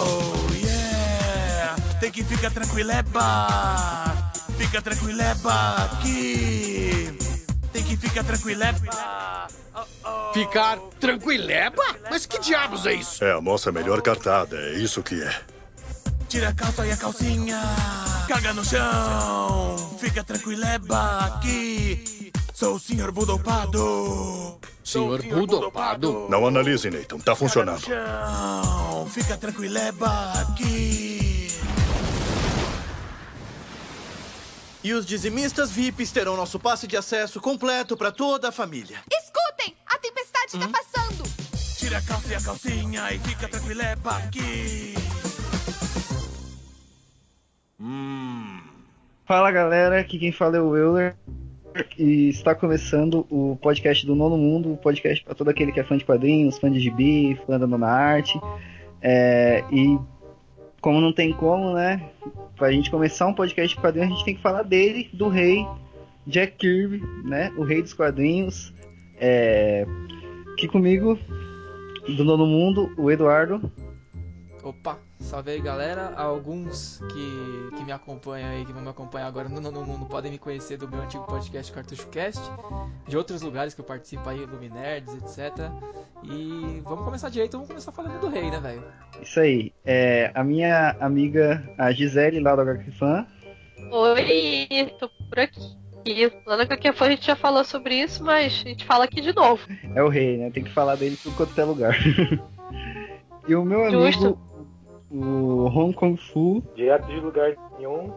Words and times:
Oh 0.00 0.54
yeah! 0.54 1.76
Tem 2.00 2.10
que 2.10 2.22
ficar 2.24 2.50
tranquileba! 2.50 3.46
Fica 4.56 4.80
tranquileba 4.80 5.74
aqui! 5.76 7.16
Tem 7.72 7.82
que 7.82 7.96
ficar 7.96 8.24
tranquileba! 8.24 9.48
Oh, 9.74 9.84
oh. 10.04 10.32
Ficar 10.32 10.78
tranquileba? 11.00 11.82
Mas 12.10 12.26
que 12.26 12.38
diabos 12.38 12.86
é 12.86 12.94
isso? 12.94 13.24
É 13.24 13.32
a 13.32 13.40
nossa 13.40 13.70
melhor 13.72 14.02
cartada, 14.02 14.56
é 14.56 14.74
isso 14.74 15.02
que 15.02 15.20
é. 15.22 15.40
Tira 16.28 16.50
a 16.50 16.54
calça 16.54 16.86
e 16.86 16.92
a 16.92 16.96
calcinha, 16.96 17.60
caga 18.28 18.52
no 18.52 18.64
chão, 18.64 19.96
fica 19.98 20.22
tranquileba 20.22 21.20
aqui. 21.26 22.30
Sou 22.52 22.74
o 22.74 22.80
senhor 22.80 23.12
Budopado. 23.12 24.60
Senhor 24.88 25.22
Budopado? 25.22 26.26
Não 26.30 26.46
analise, 26.46 26.88
Nathan, 26.88 27.18
tá 27.18 27.36
funcionando. 27.36 27.80
Chão, 27.80 29.06
fica 29.10 29.36
tranquileba 29.36 30.08
aqui. 30.40 31.48
E 34.82 34.94
os 34.94 35.04
dizimistas 35.04 35.70
VIPs 35.70 36.10
terão 36.10 36.36
nosso 36.36 36.58
passe 36.58 36.86
de 36.86 36.96
acesso 36.96 37.38
completo 37.38 37.98
para 37.98 38.10
toda 38.10 38.48
a 38.48 38.52
família. 38.52 39.00
Escutem! 39.12 39.76
A 39.86 39.98
tempestade 39.98 40.56
está 40.56 40.68
passando! 40.68 41.24
Tira 41.76 41.98
a 41.98 42.02
calça 42.02 42.32
e 42.32 42.34
a 42.34 42.40
calcinha 42.40 43.12
e 43.12 43.18
fica 43.18 43.46
tranquileba 43.46 44.16
aqui. 44.16 44.94
Fala 49.26 49.50
galera, 49.50 50.00
aqui 50.00 50.18
quem 50.18 50.32
fala 50.32 50.56
é 50.56 50.60
o 50.60 50.74
Euler 50.74 51.14
e 51.98 52.28
está 52.28 52.54
começando 52.54 53.26
o 53.30 53.56
podcast 53.60 54.06
do 54.06 54.14
Nono 54.14 54.36
Mundo, 54.36 54.72
o 54.72 54.76
podcast 54.76 55.24
para 55.24 55.34
todo 55.34 55.48
aquele 55.48 55.72
que 55.72 55.80
é 55.80 55.84
fã 55.84 55.96
de 55.96 56.04
quadrinhos, 56.04 56.58
fã 56.58 56.70
de 56.70 56.80
gibi, 56.80 57.38
fã 57.46 57.58
da 57.58 57.66
nona 57.66 57.88
arte. 57.88 58.40
É, 59.02 59.64
e 59.70 59.98
como 60.80 61.00
não 61.00 61.12
tem 61.12 61.32
como, 61.32 61.74
né? 61.74 62.10
Pra 62.56 62.72
gente 62.72 62.90
começar 62.90 63.26
um 63.26 63.34
podcast 63.34 63.74
de 63.74 63.80
quadrinhos, 63.80 64.10
a 64.10 64.14
gente 64.14 64.24
tem 64.24 64.34
que 64.34 64.42
falar 64.42 64.62
dele, 64.62 65.08
do 65.12 65.28
rei 65.28 65.66
Jack 66.26 66.56
Kirby, 66.56 67.02
né? 67.24 67.52
O 67.56 67.62
rei 67.62 67.82
dos 67.82 67.94
quadrinhos. 67.94 68.72
É, 69.20 69.86
aqui 70.52 70.68
comigo, 70.68 71.18
do 72.16 72.24
Nono 72.24 72.46
Mundo, 72.46 72.92
o 72.96 73.10
Eduardo. 73.10 73.72
Opa, 74.62 74.98
salve 75.20 75.50
aí 75.50 75.60
galera. 75.60 76.12
Alguns 76.16 77.00
que, 77.12 77.76
que 77.76 77.84
me 77.84 77.92
acompanham 77.92 78.50
aí, 78.50 78.64
que 78.64 78.72
vão 78.72 78.82
me 78.82 78.88
acompanhar 78.88 79.26
agora 79.26 79.48
no 79.48 79.60
Nono 79.60 79.84
Mundo, 79.84 80.06
podem 80.06 80.30
me 80.30 80.38
conhecer 80.38 80.76
do 80.76 80.88
meu 80.88 81.00
antigo 81.00 81.24
podcast 81.24 81.72
Cartucho 81.72 82.08
Cast, 82.08 82.42
de 83.06 83.16
outros 83.16 83.42
lugares 83.42 83.74
que 83.74 83.80
eu 83.80 83.84
participo 83.84 84.28
aí, 84.28 84.44
Luminerds, 84.44 85.14
etc. 85.14 85.70
E 86.24 86.80
vamos 86.84 87.04
começar 87.04 87.28
direito, 87.28 87.52
vamos 87.52 87.68
começar 87.68 87.92
falando 87.92 88.20
do 88.20 88.28
rei, 88.28 88.50
né, 88.50 88.60
velho? 88.60 88.84
Isso 89.22 89.40
aí. 89.40 89.72
É, 89.84 90.30
a 90.34 90.42
minha 90.42 90.96
amiga, 91.00 91.68
a 91.78 91.92
Gisele, 91.92 92.40
lá 92.40 92.54
do 92.54 92.62
HQ 92.62 92.90
Fan. 92.92 93.26
Oi, 93.90 94.92
tô 94.98 95.08
por 95.08 95.38
aqui. 95.38 95.78
Lá 96.46 96.56
na 96.56 96.62
HQ 96.62 96.92
Fan 96.92 97.06
a 97.06 97.10
gente 97.10 97.26
já 97.26 97.36
falou 97.36 97.64
sobre 97.64 97.94
isso, 97.94 98.24
mas 98.24 98.62
a 98.64 98.68
gente 98.68 98.84
fala 98.84 99.04
aqui 99.04 99.20
de 99.20 99.34
novo. 99.34 99.66
É 99.94 100.02
o 100.02 100.08
rei, 100.08 100.38
né? 100.38 100.50
Tem 100.50 100.64
que 100.64 100.70
falar 100.70 100.96
dele 100.96 101.16
por 101.22 101.34
quanto 101.36 101.60
é 101.60 101.64
lugar. 101.64 101.96
e 103.46 103.54
o 103.54 103.64
meu 103.64 103.84
amigo, 103.84 104.06
Justo. 104.06 104.47
O 105.10 105.66
Hong 105.66 105.92
Kong 105.94 106.16
Fu. 106.16 106.62
direto 106.74 107.06
de 107.06 107.20
lugar 107.20 107.54
nenhum. 107.78 108.12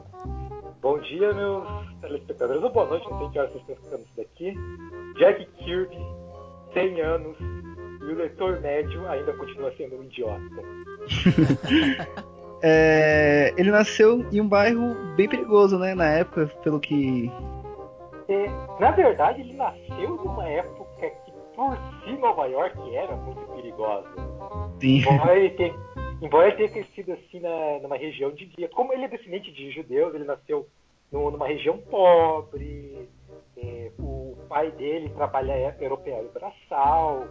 Bom 0.81 0.99
dia, 0.99 1.31
meus 1.33 1.63
telespectadores, 2.01 2.63
ou 2.63 2.71
boa 2.71 2.87
noite, 2.87 3.09
não 3.09 3.19
sei 3.19 3.29
que 3.29 3.39
horas 3.39 3.51
vocês 3.51 3.61
estão 3.61 3.75
escutando 3.75 4.01
isso 4.01 4.17
daqui. 4.17 4.53
Jack 5.19 5.45
Kirby, 5.59 5.97
100 6.73 7.01
anos, 7.01 7.37
e 8.01 8.03
o 8.03 8.15
leitor 8.15 8.59
médio 8.61 9.07
ainda 9.07 9.31
continua 9.33 9.71
sendo 9.77 9.97
um 9.97 10.03
idiota. 10.03 10.41
É, 12.63 13.55
ele 13.57 13.71
nasceu 13.71 14.23
em 14.31 14.39
um 14.39 14.47
bairro 14.47 14.93
bem 15.15 15.27
perigoso, 15.27 15.79
né? 15.79 15.95
Na 15.95 16.05
época, 16.05 16.45
pelo 16.63 16.79
que. 16.79 17.31
É, 18.27 18.47
na 18.79 18.91
verdade, 18.91 19.41
ele 19.41 19.53
nasceu 19.53 20.15
numa 20.23 20.47
época 20.47 21.09
que, 21.25 21.31
por 21.55 21.75
si, 22.03 22.11
Nova 22.19 22.45
York 22.45 22.77
era 22.95 23.15
muito 23.15 23.41
perigosa. 23.55 24.07
Sim. 24.79 24.99
Embora 24.99 25.39
ele 25.39 25.49
tenha, 25.55 25.73
embora 26.21 26.47
ele 26.47 26.57
tenha 26.57 26.69
crescido 26.69 27.13
assim 27.13 27.39
na, 27.39 27.79
numa 27.81 27.97
região 27.97 28.31
de 28.31 28.45
guia. 28.45 28.69
Como 28.69 28.93
ele 28.93 29.05
é 29.05 29.07
descendente 29.07 29.51
de 29.51 29.71
judeus, 29.71 30.13
ele 30.13 30.23
nasceu 30.23 30.67
numa 31.11 31.47
região 31.47 31.77
pobre. 31.77 33.09
é, 33.57 33.91
o 33.99 34.37
pai 34.47 34.71
dele 34.71 35.09
trabalha 35.09 35.75
europeano 35.79 36.29
braçal. 36.31 37.27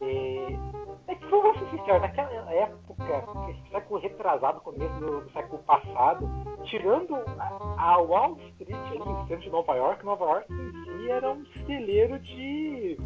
É, 0.00 1.12
é 1.12 1.14
que 1.14 1.26
vamos 1.26 1.58
ser 1.58 1.70
sinceros, 1.70 2.02
naquela 2.02 2.52
época, 2.52 3.24
século 3.70 4.00
retrasado, 4.00 4.60
começo 4.60 4.94
do, 5.00 5.20
do 5.22 5.32
século 5.32 5.62
passado, 5.62 6.28
tirando 6.64 7.14
a, 7.16 7.74
a 7.78 7.98
Wall 7.98 8.38
Street 8.50 8.78
ali, 8.90 8.98
no 8.98 9.26
centro 9.26 9.42
de 9.42 9.50
Nova 9.50 9.74
York, 9.74 10.04
Nova 10.04 10.24
York 10.24 10.52
em 10.52 10.84
si 10.84 11.10
era 11.10 11.30
um 11.30 11.44
celeiro 11.66 12.18
de 12.18 12.98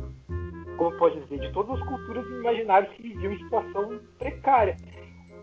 como 0.77 0.97
pode 0.99 1.19
dizer, 1.21 1.41
de 1.41 1.53
todas 1.53 1.81
as 1.81 1.89
culturas 1.89 2.27
imaginárias 2.27 2.93
que 2.93 3.03
viviam 3.03 3.33
em 3.33 3.39
situação 3.39 3.99
precária. 4.19 4.77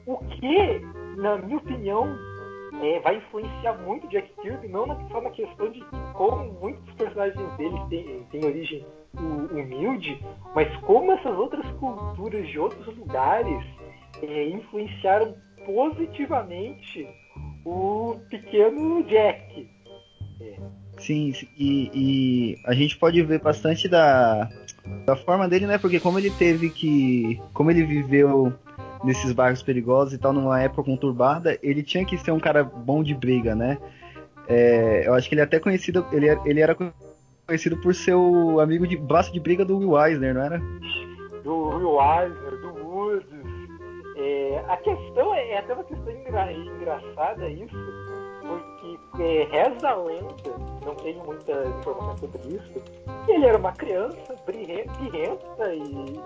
O 0.06 0.18
que, 0.18 0.80
na 1.18 1.38
minha 1.38 1.58
opinião, 1.58 2.08
é, 2.82 3.00
vai 3.00 3.18
influenciar 3.18 3.78
muito 3.86 4.08
Jack 4.10 4.30
Kirby, 4.42 4.68
não 4.68 4.86
só 5.10 5.22
na 5.22 5.30
questão 5.30 5.70
de 5.72 5.82
como 6.14 6.52
muitos 6.60 6.94
personagens 6.96 7.58
dele 7.58 7.80
têm, 7.90 8.24
têm 8.32 8.46
origem 8.46 8.86
hu- 9.16 9.58
humilde, 9.58 10.20
mas 10.56 10.74
como 10.82 11.12
essas 11.14 11.38
outras 11.38 11.66
culturas 11.80 12.48
de 12.48 12.60
outros 12.60 12.98
lugares 12.98 13.64
é, 14.22 14.50
influenciaram 14.50 15.36
positivamente 15.66 17.08
o 17.66 18.16
pequeno 18.30 19.04
Jack. 19.04 19.70
Sim, 20.98 21.34
sim, 21.34 21.48
e, 21.58 21.90
e 21.94 22.58
a 22.66 22.74
gente 22.74 22.98
pode 22.98 23.22
ver 23.24 23.42
bastante 23.42 23.88
da, 23.90 24.48
da 25.06 25.16
forma 25.16 25.48
dele, 25.50 25.66
né? 25.66 25.78
Porque 25.78 26.00
como 26.00 26.20
ele 26.20 26.30
teve 26.32 26.70
que. 26.70 27.42
Como 27.54 27.72
ele 27.72 27.84
viveu 27.84 28.54
nesses 29.04 29.32
bairros 29.34 29.62
perigosos 29.62 30.14
e 30.14 30.18
tal, 30.18 30.32
numa 30.34 30.62
época 30.62 30.84
conturbada, 30.84 31.58
ele 31.62 31.84
tinha 31.84 32.06
que 32.06 32.18
ser 32.18 32.32
um 32.32 32.40
cara 32.40 32.64
bom 32.64 33.04
de 33.04 33.14
briga, 33.14 33.54
né? 33.56 33.78
É, 34.48 35.08
eu 35.08 35.14
acho 35.14 35.28
que 35.30 35.36
ele 35.36 35.42
é 35.42 35.46
até 35.46 35.60
conhecido. 35.60 36.06
Ele, 36.12 36.28
é- 36.30 36.40
ele 36.46 36.60
era 36.62 36.76
conhecido 37.48 37.78
por 37.78 37.94
ser 37.96 38.14
o 38.14 38.60
amigo 38.60 38.86
de 38.88 38.98
braço 38.98 39.32
de 39.32 39.40
briga 39.40 39.64
do 39.66 39.78
Will 39.78 39.98
Eisner, 40.00 40.34
não 40.34 40.42
era? 40.44 40.62
do 41.44 41.68
Will 41.70 42.00
Eisner, 42.02 42.62
do 42.62 42.86
Woods. 42.86 43.28
É, 44.16 44.64
a 44.70 44.78
questão 44.78 45.34
é, 45.34 45.50
é 45.50 45.58
até 45.60 45.74
uma 45.74 45.84
questão 45.84 46.12
engra- 46.14 46.54
engraçada 46.54 47.50
isso, 47.50 47.76
porque 48.42 49.24
é, 49.24 49.44
reza 49.52 49.90
a 49.90 49.96
lenda, 49.96 50.34
não 50.86 50.96
tenho 50.96 51.24
muita 51.26 51.52
informação 51.80 52.18
sobre 52.18 52.56
isso, 52.56 52.82
que 53.26 53.32
ele 53.32 53.46
era 53.46 53.58
uma 53.58 53.72
criança 53.74 54.36
birre- 54.46 54.86
birrenta 55.00 55.74
e, 55.74 56.20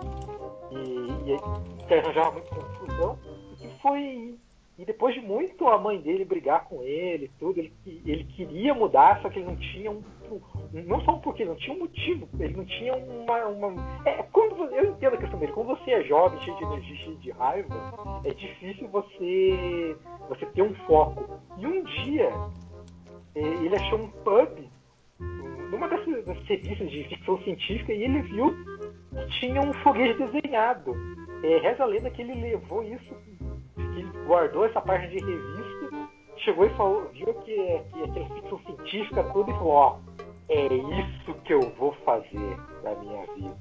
e, 0.72 1.34
e 1.34 1.86
que 1.88 1.94
arranjava 1.94 2.32
muita 2.32 2.50
confusão, 2.50 3.20
e 3.54 3.56
que 3.56 3.82
foi. 3.82 4.36
E 4.78 4.86
depois 4.86 5.16
de 5.16 5.22
muito 5.22 5.68
a 5.68 5.78
mãe 5.80 6.00
dele 6.00 6.24
brigar 6.24 6.66
com 6.66 6.84
ele 6.84 7.32
tudo, 7.40 7.60
ele, 7.60 7.74
ele 8.06 8.24
queria 8.26 8.76
mudar, 8.76 9.20
só 9.22 9.30
que 9.30 9.40
ele 9.40 9.48
não 9.48 9.56
tinha 9.56 9.90
um. 9.90 10.04
Não 10.72 11.02
só 11.02 11.16
um 11.16 11.20
porquê, 11.20 11.46
não 11.46 11.56
tinha 11.56 11.76
um 11.76 11.80
motivo, 11.80 12.28
ele 12.40 12.56
não 12.56 12.66
tinha 12.66 12.96
uma. 12.96 13.46
uma 13.46 14.02
é, 14.06 14.22
quando 14.32 14.66
eu 14.66 14.92
entendo 14.92 15.16
a 15.16 15.18
questão 15.18 15.40
dele, 15.40 15.54
quando 15.54 15.68
você 15.68 15.92
é 15.92 16.04
jovem, 16.04 16.40
cheio 16.42 16.58
de 16.58 16.64
energia, 16.64 16.96
cheio 16.98 17.16
de 17.18 17.32
raiva, 17.32 18.22
é 18.24 18.34
difícil 18.34 18.88
você, 18.90 19.96
você 20.30 20.46
ter 20.48 20.62
um 20.62 20.76
foco. 20.86 21.40
E 21.58 21.66
um 21.66 21.84
dia, 21.84 22.30
é, 23.34 23.40
ele 23.40 23.76
achou 23.76 24.00
um 24.00 24.10
pub 24.10 24.70
numa 25.72 25.88
dessas, 25.88 26.26
dessas 26.26 26.44
revistas 26.46 26.92
de 26.92 27.04
ficção 27.06 27.42
científica 27.44 27.94
e 27.94 28.04
ele 28.04 28.22
viu 28.24 28.56
tinha 29.40 29.62
um 29.62 29.74
foguete 29.74 30.24
desenhado. 30.24 30.96
É, 31.44 31.58
reza 31.60 31.84
a 31.84 31.86
lenda 31.86 32.10
que 32.10 32.22
ele 32.22 32.34
levou 32.36 32.84
isso, 32.84 33.16
que 33.76 33.82
ele 33.82 34.12
guardou 34.26 34.66
essa 34.66 34.82
página 34.82 35.10
de 35.10 35.20
revista, 35.20 36.10
chegou 36.38 36.66
e 36.66 36.70
falou, 36.72 37.10
viu 37.14 37.34
que, 37.42 37.56
que 37.94 38.04
aquela 38.04 38.30
ficção 38.36 38.60
científica 38.60 39.24
toda 39.26 39.52
e 39.52 39.54
falou, 39.54 39.74
ó, 39.74 40.00
é 40.50 40.66
isso 40.66 41.34
que 41.44 41.54
eu 41.54 41.62
vou 41.78 41.94
fazer 42.06 42.58
na 42.84 42.96
minha 42.96 43.26
vida. 43.36 43.58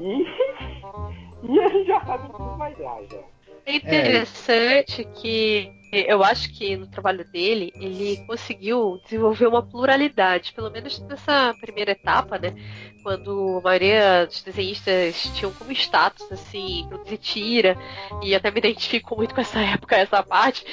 E, 0.00 0.26
e 1.52 1.60
a 1.60 1.68
gente 1.68 1.86
já 1.86 2.04
sabe 2.04 2.28
tudo 2.30 2.56
mais 2.56 2.78
lá 2.78 2.98
já. 3.10 3.20
É 3.66 3.76
interessante 3.76 5.04
que 5.14 5.72
eu 6.00 6.22
acho 6.22 6.52
que 6.52 6.76
no 6.76 6.86
trabalho 6.86 7.24
dele 7.24 7.72
ele 7.76 8.24
conseguiu 8.26 9.00
desenvolver 9.04 9.46
uma 9.46 9.62
pluralidade, 9.62 10.52
pelo 10.52 10.70
menos 10.70 10.98
nessa 11.00 11.54
primeira 11.60 11.92
etapa, 11.92 12.38
né? 12.38 12.54
Quando 13.02 13.58
a 13.58 13.60
maioria 13.60 14.26
dos 14.26 14.42
desenhistas 14.42 15.30
tinham 15.34 15.52
como 15.52 15.70
status 15.72 16.30
assim 16.32 16.86
produzir 16.88 17.18
tira 17.18 17.76
e 18.22 18.34
até 18.34 18.50
me 18.50 18.58
identifico 18.58 19.14
muito 19.14 19.34
com 19.34 19.40
essa 19.40 19.60
época, 19.62 19.96
essa 19.96 20.22
parte. 20.22 20.64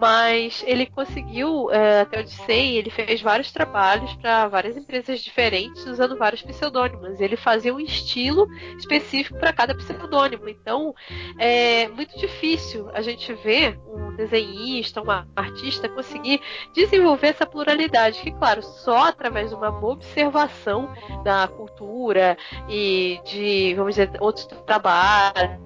Mas 0.00 0.62
ele 0.66 0.86
conseguiu, 0.86 1.70
é, 1.70 2.00
até 2.00 2.20
onde 2.20 2.30
sei, 2.30 2.78
ele 2.78 2.90
fez 2.90 3.20
vários 3.20 3.50
trabalhos 3.50 4.12
para 4.14 4.46
várias 4.48 4.76
empresas 4.76 5.20
diferentes 5.20 5.84
usando 5.86 6.16
vários 6.16 6.42
pseudônimos. 6.42 7.20
Ele 7.20 7.36
fazia 7.36 7.74
um 7.74 7.80
estilo 7.80 8.46
específico 8.78 9.38
para 9.38 9.52
cada 9.52 9.74
pseudônimo. 9.74 10.48
Então 10.48 10.94
é 11.38 11.88
muito 11.88 12.16
difícil 12.18 12.88
a 12.92 13.02
gente 13.02 13.32
ver 13.34 13.78
um 13.86 14.14
desenhista, 14.14 14.53
um 14.54 15.10
artista 15.36 15.88
conseguir 15.88 16.40
desenvolver 16.72 17.28
essa 17.28 17.46
pluralidade, 17.46 18.20
que 18.20 18.32
claro, 18.32 18.62
só 18.62 19.08
através 19.08 19.50
de 19.50 19.56
uma 19.56 19.68
observação 19.84 20.92
da 21.22 21.48
cultura 21.48 22.36
e 22.68 23.20
de, 23.24 23.74
vamos 23.74 23.94
dizer, 23.94 24.10
outros 24.20 24.46
trabalhos 24.66 25.64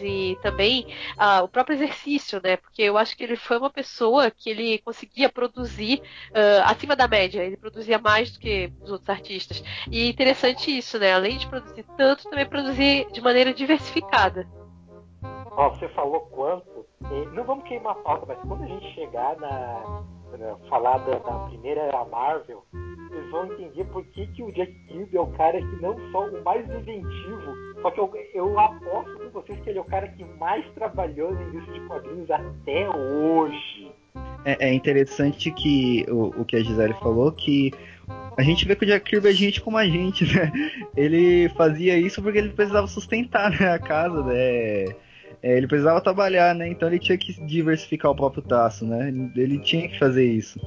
e 0.00 0.38
também 0.42 0.86
ah, 1.16 1.42
o 1.42 1.48
próprio 1.48 1.74
exercício, 1.74 2.40
né? 2.42 2.56
Porque 2.56 2.82
eu 2.82 2.96
acho 2.96 3.16
que 3.16 3.22
ele 3.22 3.36
foi 3.36 3.58
uma 3.58 3.70
pessoa 3.70 4.30
que 4.30 4.48
ele 4.50 4.78
conseguia 4.78 5.28
produzir 5.28 6.00
uh, 6.30 6.64
acima 6.64 6.96
da 6.96 7.06
média, 7.06 7.42
ele 7.42 7.56
produzia 7.56 7.98
mais 7.98 8.32
do 8.32 8.40
que 8.40 8.72
os 8.80 8.90
outros 8.90 9.10
artistas. 9.10 9.62
E 9.90 10.08
interessante 10.08 10.76
isso, 10.76 10.98
né? 10.98 11.12
Além 11.12 11.38
de 11.38 11.46
produzir 11.46 11.84
tanto, 11.96 12.28
também 12.28 12.46
produzir 12.46 13.06
de 13.12 13.20
maneira 13.20 13.52
diversificada. 13.52 14.48
Ó, 15.22 15.70
você 15.70 15.88
falou 15.88 16.20
quanto. 16.20 16.77
Não 17.32 17.44
vamos 17.44 17.64
queimar 17.64 17.92
a 17.92 17.96
pauta, 17.96 18.26
mas 18.26 18.38
quando 18.40 18.64
a 18.64 18.66
gente 18.66 18.94
chegar 18.94 19.36
na, 19.36 20.02
na 20.36 20.56
falar 20.68 20.98
da, 20.98 21.18
primeira 21.48 21.82
era 21.82 22.04
Marvel, 22.04 22.64
vocês 23.08 23.30
vão 23.30 23.46
entender 23.46 23.84
por 23.84 24.04
que, 24.06 24.26
que 24.28 24.42
o 24.42 24.52
Jack 24.52 24.72
Kirby 24.86 25.16
é 25.16 25.20
o 25.20 25.26
cara 25.28 25.58
que 25.58 25.82
não 25.82 25.96
só 26.10 26.26
o 26.26 26.44
mais 26.44 26.68
inventivo, 26.68 27.54
só 27.80 27.90
que 27.90 28.00
eu, 28.00 28.12
eu 28.34 28.58
aposto 28.58 29.18
com 29.18 29.30
vocês 29.30 29.60
que 29.60 29.70
ele 29.70 29.78
é 29.78 29.82
o 29.82 29.84
cara 29.84 30.08
que 30.08 30.24
mais 30.24 30.64
trabalhou 30.74 31.32
na 31.32 31.42
indústria 31.42 31.80
de 31.80 31.86
quadrinhos 31.86 32.30
até 32.30 32.90
hoje. 32.90 33.92
É, 34.44 34.68
é 34.68 34.72
interessante 34.72 35.50
que 35.50 36.04
o, 36.08 36.40
o 36.40 36.44
que 36.44 36.56
a 36.56 36.62
Gisele 36.62 36.94
falou, 36.94 37.30
que 37.32 37.72
a 38.36 38.42
gente 38.42 38.66
vê 38.66 38.76
que 38.76 38.84
o 38.84 38.88
Jack 38.88 39.08
Kirby 39.10 39.28
é 39.28 39.32
gente 39.32 39.60
como 39.60 39.76
a 39.76 39.86
gente, 39.86 40.24
né? 40.24 40.52
Ele 40.96 41.48
fazia 41.50 41.96
isso 41.98 42.22
porque 42.22 42.38
ele 42.38 42.50
precisava 42.50 42.86
sustentar 42.86 43.50
né, 43.50 43.72
a 43.72 43.78
casa, 43.78 44.22
né? 44.22 44.94
É, 45.42 45.56
ele 45.56 45.68
precisava 45.68 46.00
trabalhar, 46.00 46.54
né? 46.54 46.68
Então 46.68 46.88
ele 46.88 46.98
tinha 46.98 47.16
que 47.16 47.32
diversificar 47.46 48.10
o 48.10 48.16
próprio 48.16 48.42
taço, 48.42 48.84
né? 48.84 49.08
Ele 49.36 49.58
tinha 49.60 49.88
que 49.88 49.98
fazer 49.98 50.24
isso. 50.24 50.60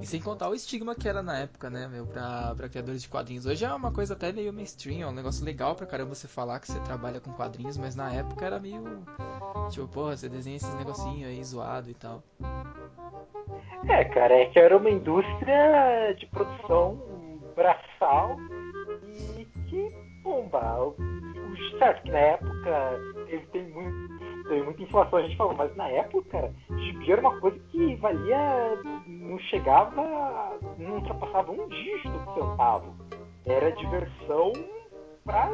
E 0.00 0.06
sem 0.06 0.20
contar 0.20 0.48
o 0.48 0.54
estigma 0.54 0.94
que 0.94 1.08
era 1.08 1.22
na 1.22 1.40
época, 1.40 1.68
né, 1.68 1.88
meu, 1.88 2.06
pra, 2.06 2.54
pra 2.56 2.68
criadores 2.68 3.02
de 3.02 3.08
quadrinhos. 3.08 3.44
Hoje 3.44 3.64
é 3.64 3.74
uma 3.74 3.92
coisa 3.92 4.14
até 4.14 4.32
meio 4.32 4.52
mainstream, 4.52 5.02
é 5.02 5.06
um 5.06 5.12
negócio 5.12 5.44
legal 5.44 5.74
pra 5.74 5.84
caramba 5.84 6.14
você 6.14 6.28
falar 6.28 6.60
que 6.60 6.68
você 6.68 6.78
trabalha 6.80 7.20
com 7.20 7.32
quadrinhos, 7.32 7.76
mas 7.76 7.96
na 7.96 8.12
época 8.14 8.46
era 8.46 8.60
meio. 8.60 9.04
Tipo, 9.70 9.88
porra, 9.88 10.16
você 10.16 10.28
desenha 10.28 10.56
esses 10.56 10.74
negocinhos 10.76 11.28
aí 11.28 11.42
zoado 11.42 11.90
e 11.90 11.94
tal. 11.94 12.22
É, 13.88 14.04
cara, 14.04 14.34
é 14.34 14.46
que 14.46 14.58
era 14.58 14.76
uma 14.76 14.90
indústria 14.90 16.14
de 16.16 16.26
produção 16.26 16.98
braçal 17.56 18.36
e 19.36 19.44
que, 19.68 19.92
bomba, 20.22 20.94
certo 21.78 22.02
que 22.04 22.10
na 22.10 22.18
época 22.18 23.00
ele 23.30 23.46
tem 23.46 23.68
muito 23.70 24.20
teve 24.50 24.62
muita 24.62 24.82
inflação, 24.82 25.18
a 25.20 25.22
gente 25.22 25.36
falou, 25.36 25.54
mas 25.54 25.74
na 25.76 25.88
época, 25.88 26.52
gibi 26.68 27.12
era 27.12 27.20
uma 27.20 27.38
coisa 27.38 27.58
que 27.70 27.94
valia, 27.96 28.82
não 29.06 29.38
chegava, 29.38 30.58
não 30.76 30.96
ultrapassava 30.96 31.52
um 31.52 31.68
dígito 31.68 32.10
de 32.10 32.34
centavo. 32.34 32.94
Era 33.46 33.70
diversão 33.70 34.52
para 35.24 35.52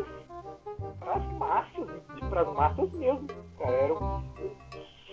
as 1.15 1.33
massas, 1.35 1.89
para 2.31 2.41
as 2.41 2.55
massas 2.55 2.93
mesmo. 2.93 3.27
Cara. 3.59 3.73
Era, 3.73 3.95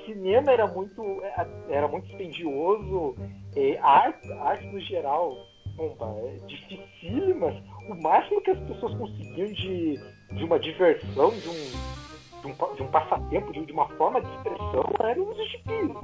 cinema 0.06 0.52
era 0.52 0.68
muito, 0.68 1.04
era 1.70 1.88
muito 1.88 2.08
dispendioso, 2.08 3.16
é, 3.56 3.78
arte, 3.80 4.32
arte 4.32 4.66
no 4.68 4.80
geral, 4.80 5.36
bomba, 5.76 6.16
é 6.20 6.38
dificílimas. 6.48 7.56
O 7.90 8.02
máximo 8.02 8.42
que 8.42 8.52
as 8.52 8.60
pessoas 8.60 8.94
conseguiam 8.96 9.52
de, 9.52 10.00
de 10.32 10.44
uma 10.46 10.58
diversão, 10.58 11.30
de 11.32 11.50
um 11.50 12.03
de 12.44 12.48
um, 12.48 12.76
de 12.76 12.84
um 12.84 12.88
passatempo, 12.88 13.52
de, 13.54 13.72
uma 13.72 13.88
forma 13.90 14.22
de 14.22 14.30
expressão, 14.36 14.84
era 15.00 15.22
um 15.22 15.34
gibis. 15.34 15.98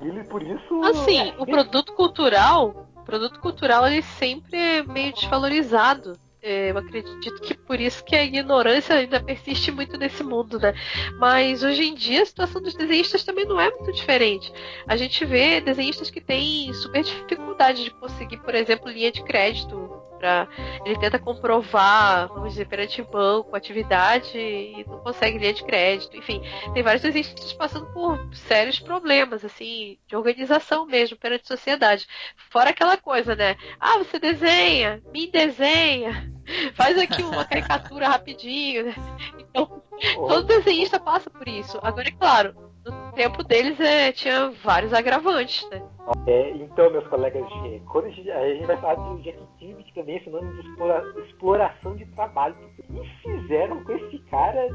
Ele, 0.00 0.24
por 0.24 0.42
isso. 0.42 0.82
Assim, 0.82 1.18
é, 1.18 1.34
o 1.38 1.46
produto 1.46 1.92
cultural, 1.92 2.88
o 2.96 3.02
produto 3.04 3.38
cultural, 3.40 3.86
ele 3.86 4.02
sempre 4.02 4.56
é 4.56 4.82
meio 4.82 5.12
desvalorizado. 5.12 6.18
É, 6.44 6.72
eu 6.72 6.78
acredito 6.78 7.40
que 7.40 7.54
por 7.54 7.78
isso 7.78 8.04
que 8.04 8.16
a 8.16 8.24
ignorância 8.24 8.96
ainda 8.96 9.22
persiste 9.22 9.70
muito 9.70 9.96
nesse 9.96 10.24
mundo, 10.24 10.58
né? 10.58 10.74
Mas 11.16 11.62
hoje 11.62 11.84
em 11.84 11.94
dia 11.94 12.22
a 12.22 12.26
situação 12.26 12.60
dos 12.60 12.74
desenhistas 12.74 13.22
também 13.22 13.44
não 13.44 13.60
é 13.60 13.70
muito 13.70 13.92
diferente. 13.92 14.52
A 14.88 14.96
gente 14.96 15.24
vê 15.24 15.60
desenhistas 15.60 16.10
que 16.10 16.20
têm 16.20 16.74
super 16.74 17.04
dificuldade 17.04 17.84
de 17.84 17.90
conseguir, 17.92 18.38
por 18.38 18.56
exemplo, 18.56 18.90
linha 18.90 19.12
de 19.12 19.22
crédito 19.22 20.01
para 20.22 20.46
ele 20.84 20.96
tenta 21.00 21.18
comprovar, 21.18 22.28
vamos 22.28 22.50
dizer, 22.50 22.68
perante 22.68 23.02
banco, 23.02 23.56
atividade 23.56 24.38
e 24.38 24.84
não 24.86 25.00
consegue 25.00 25.36
linha 25.36 25.52
de 25.52 25.64
crédito. 25.64 26.16
Enfim, 26.16 26.40
tem 26.72 26.82
vários 26.82 27.02
desenhistas 27.02 27.52
passando 27.52 27.86
por 27.86 28.32
sérios 28.32 28.78
problemas, 28.78 29.44
assim, 29.44 29.98
de 30.06 30.14
organização 30.14 30.86
mesmo 30.86 31.16
perante 31.16 31.42
a 31.42 31.56
sociedade. 31.56 32.06
Fora 32.50 32.70
aquela 32.70 32.96
coisa, 32.96 33.34
né? 33.34 33.56
Ah, 33.80 33.98
você 33.98 34.20
desenha, 34.20 35.02
me 35.12 35.26
desenha, 35.26 36.32
faz 36.74 36.96
aqui 36.96 37.22
uma 37.24 37.44
caricatura 37.44 38.08
rapidinho. 38.08 38.86
Né? 38.86 38.94
Então, 39.40 39.82
todo 40.14 40.46
desenhista 40.46 41.00
passa 41.00 41.28
por 41.28 41.48
isso. 41.48 41.80
Agora, 41.82 42.08
é 42.08 42.12
claro, 42.12 42.71
no 42.84 43.12
tempo 43.12 43.42
deles 43.44 43.78
é, 43.80 44.12
tinha 44.12 44.50
vários 44.62 44.92
agravantes, 44.92 45.68
né? 45.70 45.82
É, 46.26 46.50
então, 46.50 46.90
meus 46.90 47.06
colegas, 47.06 47.44
quando 47.90 48.06
a 48.06 48.10
gente, 48.10 48.30
a 48.30 48.54
gente 48.54 48.66
vai 48.66 48.76
falar 48.78 48.96
Jack 49.20 49.38
Kirby, 49.58 49.84
que 49.84 49.94
também 49.94 50.16
é 50.16 50.20
sinônimo 50.20 50.52
de 50.54 50.68
explora, 50.68 51.04
exploração 51.26 51.96
de 51.96 52.06
trabalho. 52.06 52.56
O 52.90 53.00
que 53.00 53.22
fizeram 53.22 53.84
com 53.84 53.92
esse 53.92 54.18
cara? 54.30 54.66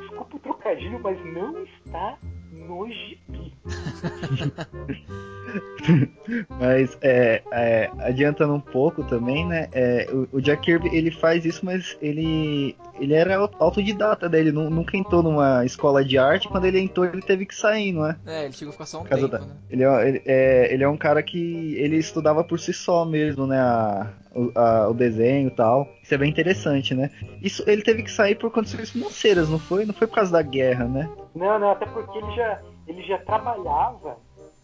Desculpa 0.00 0.36
o 0.36 0.40
trocadilho, 0.40 1.00
mas 1.00 1.18
não 1.24 1.62
está 1.64 2.18
no 2.52 2.88
gibi. 2.88 3.29
mas 6.48 6.96
é, 7.00 7.42
é, 7.52 7.90
adiantando 8.00 8.54
um 8.54 8.60
pouco 8.60 9.02
também, 9.04 9.46
né? 9.46 9.68
É, 9.72 10.08
o, 10.12 10.36
o, 10.36 10.40
Jack 10.40 10.62
Kirby 10.62 10.94
ele 10.94 11.10
faz 11.10 11.44
isso, 11.44 11.64
mas 11.64 11.96
ele 12.00 12.76
ele 12.98 13.14
era 13.14 13.36
autodidata 13.58 14.28
dele, 14.28 14.52
né? 14.52 14.68
nunca 14.68 14.96
entrou 14.96 15.22
numa 15.22 15.64
escola 15.64 16.04
de 16.04 16.18
arte. 16.18 16.48
Quando 16.48 16.66
ele 16.66 16.78
entrou, 16.78 17.06
ele 17.06 17.22
teve 17.22 17.46
que 17.46 17.54
sair, 17.54 17.92
não 17.92 18.06
é? 18.06 18.16
É, 18.26 18.44
ele 18.44 18.52
chegou 18.52 18.70
a 18.70 18.72
ficar 18.72 18.86
só 18.86 19.00
um 19.00 19.04
tempo, 19.04 19.28
da... 19.28 19.38
né? 19.38 19.46
Ele 19.70 19.84
é, 19.84 20.08
ele, 20.08 20.22
é, 20.26 20.74
ele 20.74 20.84
é 20.84 20.88
um 20.88 20.96
cara 20.96 21.22
que 21.22 21.74
ele 21.76 21.96
estudava 21.96 22.44
por 22.44 22.60
si 22.60 22.72
só 22.72 23.04
mesmo, 23.04 23.46
né? 23.46 23.58
A, 23.58 24.12
a, 24.54 24.88
o 24.88 24.94
desenho 24.94 25.48
e 25.48 25.50
tal. 25.50 25.88
Isso 26.02 26.14
é 26.14 26.18
bem 26.18 26.30
interessante, 26.30 26.94
né? 26.94 27.10
Isso 27.42 27.64
ele 27.66 27.82
teve 27.82 28.02
que 28.02 28.12
sair 28.12 28.34
por 28.34 28.50
condições 28.50 28.90
financeiras, 28.90 29.48
não 29.48 29.58
foi? 29.58 29.84
Não 29.84 29.94
foi 29.94 30.06
por 30.06 30.14
causa 30.14 30.32
da 30.32 30.42
guerra, 30.42 30.86
né? 30.86 31.10
Não, 31.34 31.58
não, 31.58 31.70
até 31.70 31.86
porque 31.86 32.18
ele 32.18 32.34
já, 32.34 32.60
ele 32.90 33.02
já 33.02 33.18
trabalhava 33.18 34.18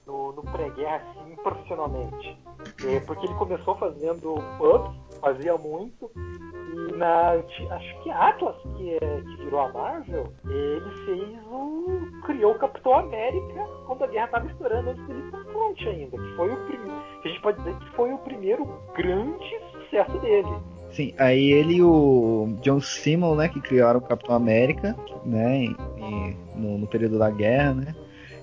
no, 0.06 0.32
no 0.32 0.42
pré-guerra 0.42 1.02
assim, 1.10 1.36
profissionalmente. 1.36 2.38
É, 2.84 3.00
porque 3.00 3.26
ele 3.26 3.34
começou 3.34 3.76
fazendo 3.76 4.34
pub, 4.58 4.94
fazia 5.20 5.56
muito, 5.56 6.10
e 6.16 6.96
na. 6.96 7.32
Acho 7.70 8.02
que 8.02 8.10
Atlas, 8.10 8.56
que, 8.76 8.94
é, 8.94 8.98
que 8.98 9.36
virou 9.44 9.60
a 9.60 9.72
Marvel, 9.72 10.26
ele 10.44 10.90
fez 11.04 11.38
o. 11.46 12.22
criou 12.24 12.52
o 12.52 12.58
Capitão 12.58 12.94
América 12.94 13.66
quando 13.86 14.04
a 14.04 14.06
guerra 14.08 14.26
estava 14.26 14.46
estourando 14.46 14.90
antes 14.90 15.06
dele 15.06 15.20
ir 15.20 15.30
pra 15.30 15.44
frente 15.44 15.88
ainda. 15.88 16.16
Que 16.16 16.36
foi 16.36 16.52
o 16.52 16.66
primeiro. 16.66 17.02
A 17.24 17.28
gente 17.28 17.40
pode 17.40 17.58
dizer 17.58 17.78
que 17.78 17.90
foi 17.90 18.12
o 18.12 18.18
primeiro 18.18 18.82
grande 18.94 19.60
sucesso 19.72 20.18
dele. 20.18 20.48
Sim, 20.90 21.14
aí 21.18 21.52
ele 21.52 21.74
e 21.74 21.82
o 21.82 22.56
John 22.62 22.80
Simon, 22.80 23.34
né, 23.34 23.48
que 23.48 23.60
criaram 23.60 23.98
o 23.98 24.02
Capitão 24.02 24.34
América, 24.34 24.96
né, 25.24 25.64
e, 25.64 26.36
no, 26.54 26.78
no 26.78 26.86
período 26.86 27.18
da 27.18 27.28
guerra, 27.28 27.74
né, 27.74 27.94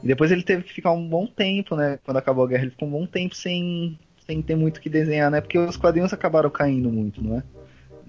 e 0.04 0.08
depois 0.08 0.32
ele 0.32 0.44
teve 0.44 0.64
que 0.64 0.74
ficar 0.74 0.92
um 0.92 1.08
bom 1.08 1.26
tempo, 1.26 1.76
né? 1.76 1.98
Quando 2.04 2.18
acabou 2.18 2.44
a 2.44 2.48
guerra, 2.48 2.64
ele 2.64 2.72
ficou 2.72 2.90
um 2.90 2.92
bom 2.92 3.06
tempo 3.06 3.34
sem, 3.34 3.98
sem 4.28 4.42
ter 4.42 4.56
muito 4.56 4.82
que 4.82 4.90
desenhar, 4.90 5.32
né? 5.32 5.40
Porque 5.40 5.58
os 5.58 5.78
quadrinhos 5.78 6.12
acabaram 6.12 6.50
caindo 6.50 6.90
muito, 6.90 7.24
não 7.24 7.38
é? 7.38 7.44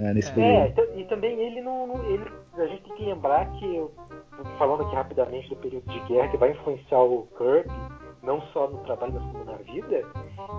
é 0.01 0.13
nesse 0.13 0.31
é, 0.33 0.35
período. 0.35 0.81
É, 0.81 1.01
e 1.01 1.05
também 1.05 1.41
ele 1.41 1.61
não. 1.61 1.87
não 1.87 2.05
ele, 2.11 2.25
a 2.59 2.67
gente 2.67 2.83
tem 2.83 2.97
que 2.97 3.05
lembrar 3.05 3.49
que, 3.53 3.85
falando 4.59 4.83
aqui 4.83 4.95
rapidamente 4.95 5.49
do 5.49 5.57
período 5.57 5.89
de 5.89 6.01
guerra, 6.01 6.29
que 6.29 6.37
vai 6.37 6.51
influenciar 6.51 7.01
o 7.01 7.29
Kirby, 7.39 7.71
não 8.25 8.41
só 8.53 8.69
no 8.69 8.79
trabalho, 8.79 9.13
mas 9.13 9.33
como 9.33 9.45
na 9.45 9.57
vida, 9.59 10.05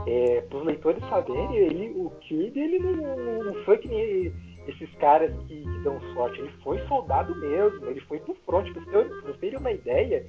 é, 0.07 0.41
para 0.41 0.57
os 0.57 0.65
leitores 0.65 1.03
saberem, 1.09 1.53
ele, 1.55 1.89
o 1.97 2.11
Kirby 2.21 2.61
ele 2.61 2.79
não, 2.79 3.43
não 3.43 3.53
foi 3.65 3.77
que 3.77 3.89
nem 3.89 4.33
esses 4.67 4.89
caras 4.95 5.31
que, 5.47 5.61
que, 5.61 5.83
dão 5.83 5.99
sorte, 6.13 6.39
ele 6.39 6.51
foi 6.63 6.79
soldado 6.87 7.35
mesmo, 7.35 7.85
ele 7.87 7.99
foi 8.01 8.19
pro 8.19 8.35
front. 8.45 8.71
Pra 8.71 9.03
vocês 9.03 9.37
terem 9.37 9.59
uma 9.59 9.71
ideia, 9.71 10.25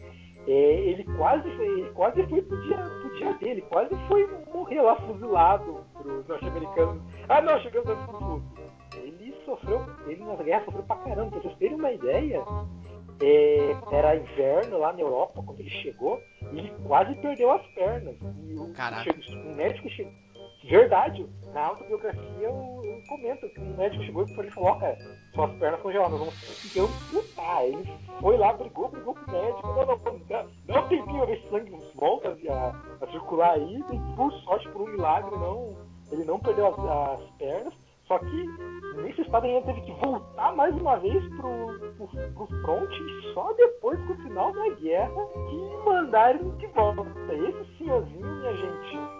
é, 0.46 0.50
ele 0.50 1.04
quase 1.16 1.50
foi, 1.56 1.66
ele 1.66 1.90
quase 1.90 2.22
foi 2.26 2.42
pro 2.42 2.60
dia, 2.62 2.76
pro 2.76 3.16
dia 3.16 3.32
dele, 3.34 3.62
quase 3.62 3.94
foi 4.06 4.28
morrer 4.52 4.80
lá 4.80 4.96
fuzilado 4.96 5.84
pros 5.94 6.26
norte-americanos. 6.28 7.02
Ah 7.28 7.40
não, 7.40 7.58
chegamos 7.60 7.88
antes 7.88 8.06
do 8.06 8.18
sul. 8.18 8.42
Ele 8.96 9.34
sofreu, 9.44 9.84
ele 10.06 10.24
na 10.24 10.36
guerra 10.36 10.64
sofreu 10.64 10.84
pra 10.84 10.96
caramba, 10.96 11.30
pra 11.32 11.40
vocês 11.40 11.56
terem 11.58 11.76
uma 11.76 11.92
ideia. 11.92 12.44
É, 13.18 13.74
era 13.92 14.14
inverno 14.14 14.78
lá 14.78 14.92
na 14.92 15.00
Europa 15.00 15.42
quando 15.42 15.60
ele 15.60 15.70
chegou 15.70 16.20
e 16.52 16.58
ele 16.58 16.72
quase 16.86 17.14
perdeu 17.16 17.50
as 17.50 17.66
pernas. 17.68 18.14
E 18.44 18.54
o, 18.54 18.72
Caraca. 18.74 19.10
o 19.10 19.56
médico 19.56 19.88
chegou. 19.88 20.12
Verdade, 20.68 21.24
na 21.54 21.66
autobiografia 21.66 22.22
eu, 22.40 22.80
eu 22.84 23.02
comento 23.08 23.48
que 23.48 23.60
o 23.60 23.76
médico 23.76 24.02
chegou 24.02 24.26
e 24.26 24.40
ele 24.40 24.50
falou, 24.50 24.70
ó, 24.70 24.74
cara, 24.80 24.98
suas 25.32 25.50
pernas 25.58 25.80
congeladas, 25.80 26.18
vamos 26.18 26.34
ter 26.40 26.68
que 26.70 26.80
amputar. 26.80 27.64
Ele 27.64 27.98
foi 28.20 28.36
lá, 28.36 28.52
brigou, 28.52 28.88
brigou 28.88 29.14
com 29.14 29.30
o 29.30 29.32
médico, 29.32 29.66
não, 29.68 29.86
não, 29.86 30.46
não, 30.66 30.84
um 30.84 30.88
tempinho 30.88 31.26
ver 31.26 31.40
se 31.40 31.46
o 31.46 31.50
sangue 31.50 31.78
volta 31.94 32.36
a, 32.50 33.04
a 33.04 33.06
circular 33.12 33.52
aí, 33.52 33.76
e 33.76 34.16
por 34.16 34.32
sorte, 34.42 34.68
por 34.70 34.82
um 34.82 34.92
milagre, 34.92 35.30
não, 35.36 35.76
ele 36.10 36.24
não 36.24 36.40
perdeu 36.40 36.66
as, 36.66 36.78
as 37.20 37.30
pernas, 37.38 37.72
só 38.08 38.18
que 38.18 38.46
nesse 39.02 39.22
estado 39.22 39.46
ele 39.46 39.60
teve 39.62 39.80
que 39.82 39.92
voltar 39.92 40.54
mais 40.54 40.74
uma 40.74 40.96
vez 40.96 41.22
pro, 41.36 41.78
pro, 41.96 42.08
pro 42.34 42.46
front 42.62 42.90
e 42.90 43.34
só 43.34 43.52
depois, 43.52 43.98
no 44.08 44.16
final 44.16 44.52
da 44.52 44.68
guerra, 44.70 45.26
que 45.48 45.84
mandaram 45.84 46.56
de 46.56 46.66
volta. 46.68 47.02
Esse 47.32 47.78
senhorzinho, 47.78 48.26
minha 48.26 48.56
gente, 48.56 49.15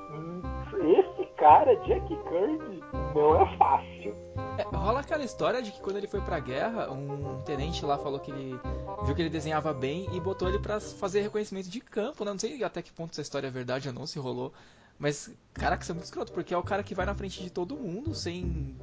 esse 0.81 1.27
cara, 1.37 1.75
Jack 1.87 2.07
Kirby, 2.09 2.83
não 3.15 3.41
é 3.41 3.57
fácil. 3.57 4.15
É, 4.59 4.63
rola 4.63 5.01
aquela 5.01 5.25
história 5.25 5.63
de 5.63 5.71
que 5.71 5.81
quando 5.81 5.97
ele 5.97 6.07
foi 6.07 6.21
pra 6.21 6.41
guerra, 6.41 6.91
um 6.91 7.41
tenente 7.43 7.85
lá 7.85 7.99
falou 7.99 8.19
que 8.19 8.31
ele 8.31 8.59
viu 9.05 9.15
que 9.15 9.23
ele 9.23 9.31
desenhava 9.31 9.73
bem 9.73 10.09
e 10.13 10.21
botou 10.21 10.49
ele 10.49 10.59
pra 10.59 10.81
fazer 10.81 11.21
reconhecimento 11.21 11.69
de 11.69 11.81
campo, 11.81 12.25
né? 12.25 12.31
Não 12.31 12.39
sei 12.39 12.63
até 12.65 12.83
que 12.83 12.93
ponto 12.93 13.13
essa 13.13 13.23
história 13.23 13.49
é 13.49 13.51
verdade 13.51 13.89
ou 13.89 13.95
não, 13.95 14.07
se 14.07 14.19
rolou. 14.19 14.53
Mas, 14.99 15.31
caraca, 15.53 15.83
isso 15.83 15.93
é 15.93 15.95
muito 15.95 16.07
escroto, 16.07 16.33
porque 16.33 16.55
é 16.55 16.57
o 16.57 16.63
cara 16.63 16.83
que 16.83 16.95
vai 16.95 17.05
na 17.05 17.15
frente 17.15 17.43
de 17.43 17.51
todo 17.51 17.77
mundo, 17.77 18.15
sem 18.15 18.75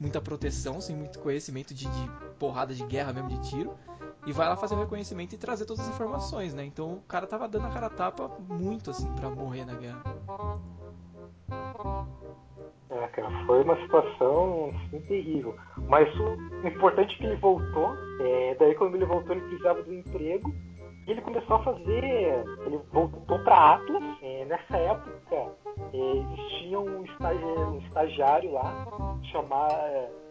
muita 0.00 0.20
proteção, 0.20 0.80
sem 0.80 0.96
muito 0.96 1.18
conhecimento 1.18 1.74
de, 1.74 1.86
de 1.86 2.10
porrada 2.38 2.74
de 2.74 2.82
guerra 2.84 3.12
mesmo, 3.12 3.28
de 3.28 3.50
tiro, 3.50 3.76
e 4.26 4.32
vai 4.32 4.48
lá 4.48 4.56
fazer 4.56 4.74
o 4.74 4.78
reconhecimento 4.78 5.34
e 5.34 5.38
trazer 5.38 5.66
todas 5.66 5.86
as 5.86 5.94
informações, 5.94 6.54
né? 6.54 6.64
Então 6.64 6.94
o 6.94 7.02
cara 7.02 7.26
tava 7.26 7.46
dando 7.46 7.66
a 7.66 7.70
cara 7.70 7.90
tapa 7.90 8.28
muito, 8.48 8.90
assim, 8.90 9.12
pra 9.12 9.28
morrer 9.28 9.66
na 9.66 9.74
guerra. 9.74 10.02
É, 13.12 13.20
cara, 13.20 13.46
foi 13.46 13.62
uma 13.62 13.76
situação 13.76 14.72
assim, 14.86 15.00
terrível. 15.02 15.54
Mas 15.88 16.08
o 16.18 16.66
importante 16.66 17.14
é 17.14 17.18
que 17.18 17.26
ele 17.26 17.36
voltou. 17.36 17.94
É, 18.20 18.56
daí 18.58 18.74
quando 18.74 18.94
ele 18.94 19.04
voltou 19.04 19.36
ele 19.36 19.46
precisava 19.46 19.82
do 19.82 19.92
emprego. 19.92 20.52
E 21.06 21.10
ele 21.10 21.20
começou 21.20 21.56
a 21.56 21.64
fazer. 21.64 22.04
Ele 22.66 22.80
voltou 22.92 23.38
para 23.40 23.74
Atlas. 23.74 24.02
É, 24.22 24.44
nessa 24.46 24.76
época 24.76 25.12
é, 25.32 25.52
existia 25.92 26.80
um, 26.80 27.04
estagi 27.04 27.44
um 27.44 27.78
estagiário 27.78 28.52
lá, 28.52 28.86
chamado 29.30 30.22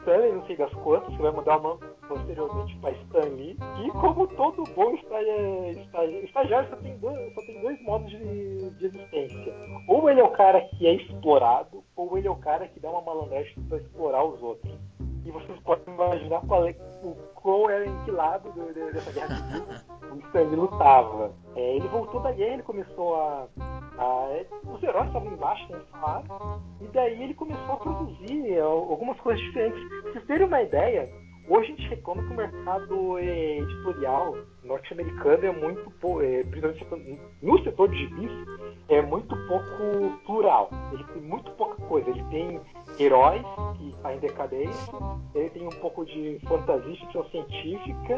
Stanley, 0.00 0.32
não 0.32 0.46
sei 0.46 0.56
das 0.56 0.72
quantas, 0.74 1.14
que 1.14 1.22
vai 1.22 1.32
mudar 1.32 1.58
o 1.58 1.62
nome 1.62 1.80
posteriormente 2.08 2.76
para 2.78 2.92
Stanley. 2.92 3.56
E 3.84 3.90
como 3.90 4.26
todo 4.28 4.64
bom 4.74 4.94
estagi 4.94 6.24
estagiário, 6.24 6.68
só 6.70 6.76
tem, 6.76 6.96
dois, 6.98 7.34
só 7.34 7.40
tem 7.42 7.60
dois 7.60 7.82
modos 7.82 8.10
de, 8.10 8.70
de 8.70 8.86
existência. 8.86 9.54
Ou 9.88 10.08
ele 10.08 10.20
é 10.20 10.24
o 10.24 10.30
cara 10.30 10.60
que 10.60 10.86
é 10.86 10.94
explorado, 10.94 11.84
ou 11.94 12.16
ele 12.16 12.28
é 12.28 12.30
o 12.30 12.36
cara 12.36 12.66
que 12.68 12.80
dá 12.80 12.90
uma 12.90 13.02
malandragem 13.02 13.54
para 13.68 13.78
explorar 13.78 14.24
os 14.24 14.42
outros. 14.42 14.72
E 15.24 15.30
vocês 15.30 15.58
podem 15.60 15.92
imaginar 15.92 16.40
qual 16.46 16.66
é, 16.68 16.76
o 17.02 17.16
qual 17.46 17.70
era 17.70 17.86
em 17.86 18.04
que 18.04 18.10
lado 18.10 18.50
do, 18.50 18.74
dessa 18.92 19.12
guerra 19.12 19.36
civil 19.36 19.64
o 20.12 20.18
Stanley 20.26 20.56
lutava. 20.56 21.32
É, 21.54 21.76
ele 21.76 21.86
voltou 21.88 22.20
da 22.20 22.32
guerra, 22.32 22.54
ele 22.54 22.62
começou 22.64 23.14
a. 23.14 23.46
a 23.98 24.44
os 24.64 24.82
heróis 24.82 25.06
estavam 25.06 25.32
embaixo, 25.32 25.68
falaram, 25.92 26.60
e 26.80 26.88
daí 26.88 27.22
ele 27.22 27.34
começou 27.34 27.74
a 27.74 27.76
produzir 27.76 28.58
algumas 28.60 29.18
coisas 29.20 29.40
diferentes. 29.44 29.80
Pra 29.88 30.12
vocês 30.12 30.26
terem 30.26 30.46
uma 30.48 30.60
ideia, 30.60 31.08
hoje 31.48 31.72
a 31.72 31.76
gente 31.76 31.88
reclama 31.88 32.22
que 32.22 32.32
o 32.32 32.36
mercado 32.36 33.18
é, 33.18 33.58
editorial 33.58 34.36
norte-americano 34.64 35.46
é 35.46 35.52
muito 35.52 35.92
é, 36.20 36.42
principalmente 36.44 37.20
no 37.42 37.62
setor 37.62 37.88
de 37.88 37.96
gibis, 37.96 38.30
é 38.88 39.02
muito 39.02 39.36
pouco 39.48 40.18
plural. 40.24 40.70
Ele 40.92 41.04
tem 41.04 41.22
muito 41.22 41.50
pouca 41.52 41.82
coisa. 41.82 42.10
Ele 42.10 42.24
tem 42.24 42.60
heróis 42.98 43.42
que 43.76 43.88
está 43.90 44.14
em 44.14 44.18
decadência, 44.18 44.92
ele 45.34 45.50
tem 45.50 45.66
um 45.66 45.80
pouco 45.80 46.04
de 46.04 46.38
fantasia, 46.46 46.96
ficção 46.96 47.24
científica 47.30 48.16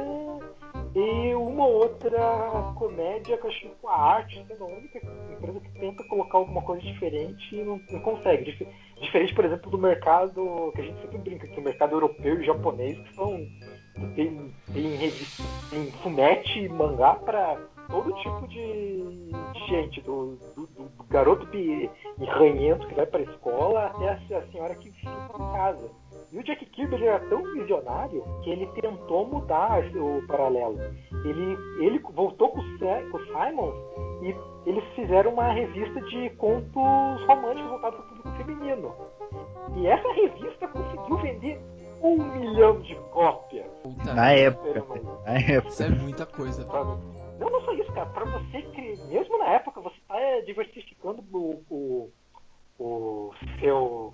e 0.94 1.34
uma 1.34 1.66
outra 1.66 2.72
comédia 2.76 3.36
que 3.36 3.46
eu 3.46 3.50
acho 3.50 3.60
que 3.60 3.86
a 3.86 3.92
arte 3.92 4.44
sendo 4.46 4.64
a 4.64 4.66
única 4.66 4.98
empresa 5.32 5.60
que 5.60 5.72
tenta 5.72 6.04
colocar 6.04 6.38
alguma 6.38 6.62
coisa 6.62 6.82
diferente 6.82 7.54
e 7.54 7.62
não, 7.62 7.80
não 7.90 8.00
consegue. 8.00 8.68
Dif 9.00 9.06
diferente, 9.06 9.34
por 9.34 9.44
exemplo, 9.44 9.70
do 9.70 9.78
mercado 9.78 10.72
que 10.74 10.80
a 10.80 10.84
gente 10.84 11.00
sempre 11.00 11.18
brinca, 11.18 11.46
que 11.46 11.58
o 11.58 11.62
mercado 11.62 11.92
europeu 11.92 12.40
e 12.40 12.44
japonês, 12.44 12.98
que 12.98 13.14
são 13.14 13.46
tem, 14.14 14.54
tem, 14.72 14.96
revista, 14.96 15.42
tem 15.70 15.90
fumete 16.02 16.60
e 16.60 16.68
mangá 16.68 17.14
para 17.14 17.56
todo 17.88 18.12
tipo 18.14 18.46
de, 18.48 19.30
de 19.54 19.66
gente, 19.66 20.00
do, 20.02 20.36
do, 20.54 20.66
do 20.66 21.04
garoto 21.08 21.46
ranhento 22.26 22.86
que 22.86 22.94
vai 22.94 23.06
para 23.06 23.20
a 23.20 23.22
escola 23.22 23.86
até 23.86 24.08
a, 24.08 24.38
a, 24.38 24.46
senhora 24.52 24.74
que 24.74 24.90
fica 24.92 25.10
em 25.10 25.52
casa. 25.52 25.90
E 26.30 26.38
o 26.38 26.44
Jack 26.44 26.66
Kirby 26.66 26.96
ele 26.96 27.06
era 27.06 27.20
tão 27.28 27.42
visionário 27.54 28.22
que 28.44 28.50
ele 28.50 28.66
tentou 28.80 29.26
mudar 29.26 29.82
o 29.96 30.26
paralelo. 30.26 30.78
Ele, 31.24 31.56
ele 31.84 31.98
voltou 32.14 32.50
com 32.50 32.60
o, 32.60 33.10
com 33.10 33.16
o 33.16 33.26
Simon 33.26 33.72
e 34.22 34.34
eles 34.68 34.84
fizeram 34.94 35.32
uma 35.32 35.50
revista 35.50 36.00
de 36.02 36.28
contos 36.30 37.24
românticos 37.26 37.70
voltados 37.70 38.00
para 38.00 38.04
o 38.04 38.22
público 38.22 38.36
feminino. 38.36 38.94
E 39.76 39.86
essa 39.86 40.12
revista 40.12 40.68
conseguiu 40.68 41.16
vender 41.16 41.60
um 42.02 42.16
milhão 42.16 42.78
de 42.80 42.94
cópias. 43.10 43.66
Puta 43.82 44.12
na 44.12 44.32
época. 44.32 44.84
Na 45.24 45.32
época. 45.32 45.68
Isso 45.68 45.82
é 45.82 45.88
muita 45.88 46.26
coisa. 46.26 46.66
Não, 47.38 47.50
não 47.50 47.60
só 47.62 47.72
isso, 47.72 47.90
cara. 47.92 48.06
Pra 48.10 48.24
você 48.26 48.62
que, 48.62 48.96
mesmo 49.08 49.38
na 49.38 49.54
época, 49.54 49.80
você 49.80 49.96
tá 50.06 50.16
diversificando 50.44 51.24
o, 51.32 51.62
o, 51.70 52.10
o 52.78 53.34
seu. 53.60 54.12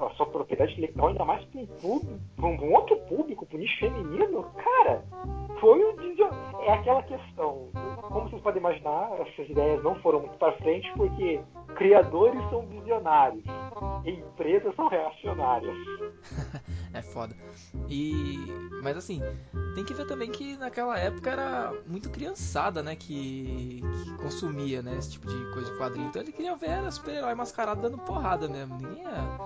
A 0.00 0.10
sua 0.10 0.26
propriedade 0.26 0.72
intelectual 0.72 1.08
ainda 1.08 1.24
mais 1.24 1.44
para 1.46 1.60
um 1.60 1.66
público, 1.66 2.20
para 2.36 2.46
um 2.46 2.74
outro 2.74 2.96
público, 3.08 3.46
para 3.46 3.56
um 3.56 3.60
nicho 3.60 3.78
feminino, 3.78 4.44
cara, 4.56 5.04
foi 5.60 5.84
um 5.84 5.96
é 6.66 6.72
aquela 6.72 7.02
questão. 7.02 7.68
Como 8.02 8.28
vocês 8.28 8.42
podem 8.42 8.60
imaginar, 8.60 9.12
essas 9.20 9.48
ideias 9.48 9.82
não 9.82 9.94
foram 9.96 10.20
muito 10.20 10.36
para 10.38 10.52
frente 10.54 10.90
porque 10.96 11.40
criadores 11.76 12.40
são 12.50 12.66
visionários, 12.66 13.44
empresas 14.04 14.74
são 14.74 14.88
reacionárias. 14.88 15.76
é 16.96 17.02
foda. 17.02 17.34
E 17.88 18.38
mas 18.82 18.96
assim, 18.96 19.20
tem 19.74 19.84
que 19.84 19.92
ver 19.92 20.06
também 20.06 20.30
que 20.30 20.56
naquela 20.56 20.98
época 20.98 21.30
era 21.30 21.72
muito 21.86 22.10
criançada, 22.10 22.82
né, 22.82 22.94
que, 22.96 23.82
que 24.04 24.16
consumia, 24.22 24.82
né, 24.82 24.96
esse 24.96 25.12
tipo 25.12 25.26
de 25.26 25.52
coisa 25.52 25.70
de 25.70 25.78
quadrinho. 25.78 26.08
Então 26.08 26.22
ele 26.22 26.32
queria 26.32 26.54
ver 26.56 26.70
era 26.70 26.90
super-herói 26.90 27.34
mascarado 27.34 27.82
dando 27.82 27.98
porrada 27.98 28.48
mesmo. 28.48 28.76
Ninguém 28.76 29.02
ia, 29.02 29.40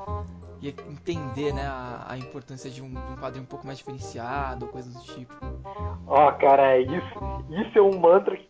ia 0.60 0.74
entender, 0.88 1.52
né, 1.52 1.66
a, 1.66 2.06
a 2.08 2.18
importância 2.18 2.70
de 2.70 2.82
um, 2.82 2.90
de 2.90 2.98
um, 2.98 3.16
quadrinho 3.16 3.44
um 3.44 3.48
pouco 3.48 3.66
mais 3.66 3.78
diferenciado, 3.78 4.66
coisas 4.68 4.92
do 4.92 5.02
tipo. 5.02 5.34
Ó, 6.06 6.28
oh, 6.28 6.32
cara, 6.34 6.78
isso, 6.78 7.44
isso 7.50 7.78
é 7.78 7.82
um 7.82 7.98
mantra 7.98 8.36
que, 8.36 8.46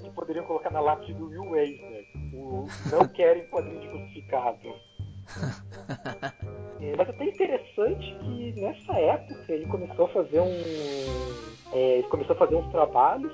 que 0.00 0.10
poderiam 0.10 0.44
colocar 0.46 0.70
na 0.70 0.80
lápide 0.80 1.14
do 1.14 1.28
Will 1.28 1.56
Eisner. 1.56 2.04
O 2.32 2.66
não 2.90 3.06
querem 3.08 3.46
quadrinho 3.48 3.80
diversificado. 3.80 4.74
É, 6.80 6.94
mas 6.96 7.08
até 7.08 7.24
interessante 7.24 8.16
que 8.20 8.60
nessa 8.60 8.92
época 8.94 9.52
ele 9.52 9.66
começou 9.66 10.06
a 10.06 10.08
fazer 10.08 10.40
um. 10.40 11.70
É, 11.72 11.98
ele 11.98 12.08
começou 12.08 12.34
a 12.34 12.38
fazer 12.38 12.54
uns 12.56 12.70
trabalhos. 12.70 13.32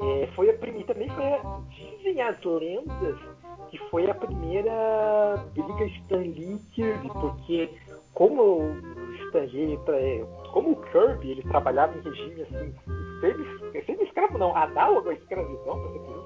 É, 0.00 0.26
foi 0.34 0.50
a 0.50 0.54
primeira. 0.54 0.94
Também 0.94 1.08
foi 1.10 1.24
a, 1.24 1.60
dizem 1.68 2.22
as 2.22 2.42
lendas 2.42 3.18
que 3.70 3.78
foi 3.90 4.10
a 4.10 4.14
primeira 4.14 5.36
briga 5.52 5.84
Stan 5.84 6.16
Lee 6.16 6.58
Kirby, 6.72 7.08
porque 7.08 7.68
como 8.14 8.42
o 8.42 9.14
Stan 9.26 9.44
Lee, 9.52 9.78
é, 9.88 10.24
como 10.52 10.72
o 10.72 10.82
Kirby, 10.90 11.32
ele 11.32 11.42
trabalhava 11.42 11.96
em 11.98 12.00
regime 12.00 12.42
assim, 12.42 12.74
semi, 13.20 13.84
semi-escravo 13.84 14.38
não, 14.38 14.56
análogo 14.56 15.10
à 15.10 15.12
escravidão, 15.12 15.80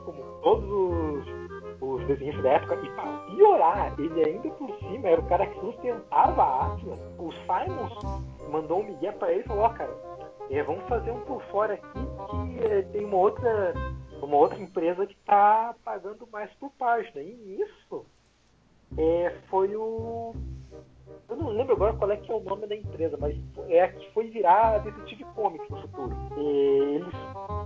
como 0.05 0.41
todos 0.43 1.27
os 1.27 1.42
os 1.83 2.07
desenhistas 2.07 2.45
da 2.45 2.51
época, 2.53 2.77
e 2.77 2.91
para 2.91 3.19
piorar, 3.27 3.95
ele 3.99 4.25
ainda 4.25 4.49
por 4.51 4.73
cima 4.79 5.09
era 5.09 5.21
o 5.21 5.27
cara 5.27 5.47
que 5.47 5.61
sustentava 5.61 6.43
a 6.43 6.67
Atlas. 6.67 7.01
O 7.19 7.33
Simons 7.33 8.23
mandou 8.51 8.81
um 8.81 8.85
migué 8.85 9.11
para 9.11 9.33
ele 9.33 9.41
e 9.41 9.45
falou: 9.45 9.65
Ó, 9.65 9.67
oh, 9.67 9.75
cara, 9.75 9.91
é, 10.49 10.63
vamos 10.63 10.85
fazer 10.89 11.11
um 11.11 11.21
por 11.21 11.43
fora 11.51 11.75
aqui 11.75 12.01
que 12.57 12.65
é, 12.65 12.83
tem 12.83 13.05
uma 13.05 13.17
outra, 13.17 13.75
uma 14.23 14.37
outra 14.37 14.59
empresa 14.61 15.07
que 15.07 15.15
está 15.15 15.75
pagando 15.85 16.27
mais 16.31 16.51
por 16.55 16.71
página. 16.79 17.21
E 17.21 17.35
nisso 17.35 18.07
é, 18.97 19.35
foi 19.49 19.75
o. 19.75 20.35
Eu 21.33 21.37
não 21.37 21.49
lembro 21.49 21.73
agora 21.73 21.95
qual 21.95 22.11
é 22.11 22.17
que 22.19 22.31
é 22.31 22.35
o 22.35 22.41
nome 22.41 22.67
da 22.67 22.77
empresa, 22.77 23.17
mas 23.19 23.35
é 23.71 23.85
a 23.85 23.89
que 23.89 24.13
foi 24.13 24.29
virar 24.29 24.75
a 24.75 24.79
Detective 24.79 25.25
Comics 25.35 25.67
no 25.71 25.81
futuro. 25.81 26.15
E 26.37 26.97
eles, 26.97 27.15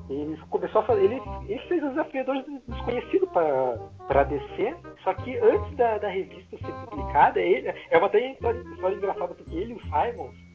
eles 0.09 0.41
começou 0.43 0.83
a 0.83 0.85
fazer. 0.85 1.03
Ele, 1.03 1.21
ele 1.49 1.59
fez 1.67 1.83
os 1.83 1.91
desafiadores 1.91 2.45
desconhecidos 2.69 3.29
para 3.31 4.23
DC, 4.23 4.77
só 5.03 5.15
que 5.15 5.37
antes 5.39 5.77
da, 5.77 5.99
da 5.99 6.09
revista 6.09 6.57
ser 6.57 6.73
publicada, 6.89 7.41
ele, 7.41 7.75
é 7.91 7.99
uma 7.99 8.07
história, 8.07 8.61
história 8.61 8.95
engraçada 8.95 9.35
porque 9.35 9.57
ele 9.57 9.73
e 9.73 9.77
o 9.77 9.81
Simon 9.81 10.31
é, 10.31 10.46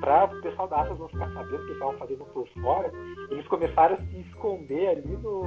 para 0.00 0.24
o 0.24 0.40
pessoal 0.42 0.68
da 0.68 0.82
Atlas 0.82 0.98
não 0.98 1.08
ficar 1.08 1.32
sabendo 1.32 1.62
o 1.62 1.66
que 1.66 1.72
estavam 1.72 1.98
fazendo 1.98 2.24
por 2.26 2.48
fora, 2.60 2.90
eles 3.30 3.46
começaram 3.48 3.96
a 3.96 3.98
se 3.98 4.20
esconder 4.20 4.88
ali 4.88 5.16
no, 5.16 5.42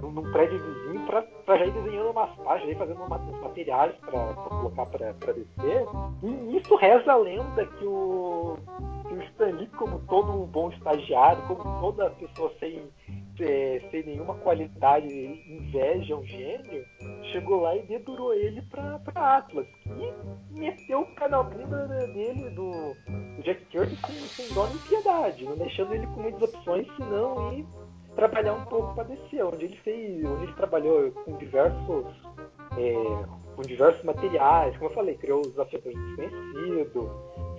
no 0.00 0.10
num 0.10 0.32
prédio 0.32 0.58
vizinho 0.58 1.06
para 1.06 1.58
já 1.58 1.66
ir 1.66 1.72
desenhando 1.72 2.10
umas 2.10 2.30
páginas, 2.36 2.74
ir 2.74 2.78
fazendo 2.78 3.02
uns 3.02 3.40
materiais 3.40 3.94
para 3.96 4.34
colocar 4.34 4.86
para 4.86 5.12
descer. 5.12 5.86
E 6.22 6.56
isso 6.56 6.74
reza 6.76 7.12
a 7.12 7.16
lenda 7.16 7.66
que 7.66 7.84
o, 7.84 8.56
que 9.08 9.14
o 9.14 9.22
Stan 9.22 9.56
Lee, 9.56 9.66
como 9.68 10.00
todo 10.00 10.30
um 10.30 10.46
bom 10.46 10.70
estagiário, 10.70 11.42
como 11.46 11.80
toda 11.80 12.10
pessoa 12.10 12.52
sem 12.60 12.82
é, 13.40 13.80
sem 13.90 14.04
nenhuma 14.04 14.34
qualidade, 14.34 15.06
inveja, 15.06 16.16
um 16.16 16.24
gênio, 16.24 16.84
chegou 17.32 17.60
lá 17.60 17.76
e 17.76 17.82
dedurou 17.82 18.34
ele 18.34 18.60
pra, 18.62 18.98
pra 18.98 19.38
Atlas. 19.38 19.66
E 19.86 20.58
meteu 20.58 21.02
o 21.02 21.28
na 21.28 21.42
bunda 21.42 21.86
dele, 21.86 22.50
do, 22.50 22.94
Jack 23.42 23.64
Kirby, 23.66 23.96
sem, 23.96 24.46
sem 24.46 24.54
dó 24.54 24.66
nem 24.66 24.78
piedade, 24.78 25.44
não 25.44 25.56
deixando 25.56 25.94
ele 25.94 26.06
com 26.08 26.20
muitas 26.20 26.42
opções, 26.42 26.86
senão 26.96 27.52
ir 27.52 27.66
trabalhar 28.16 28.54
um 28.54 28.64
pouco 28.64 28.94
para 28.94 29.04
descer, 29.04 29.44
onde 29.44 29.66
ele 29.66 29.76
fez, 29.76 30.24
onde 30.24 30.44
ele 30.44 30.54
trabalhou 30.54 31.12
com 31.12 31.36
diversos. 31.36 32.06
É, 32.76 33.48
com 33.56 33.62
diversos 33.62 34.04
materiais, 34.04 34.76
como 34.76 34.88
eu 34.88 34.94
falei, 34.94 35.16
criou 35.16 35.40
os 35.40 35.48
desafiadores 35.48 35.98
desconhecidos, 35.98 37.10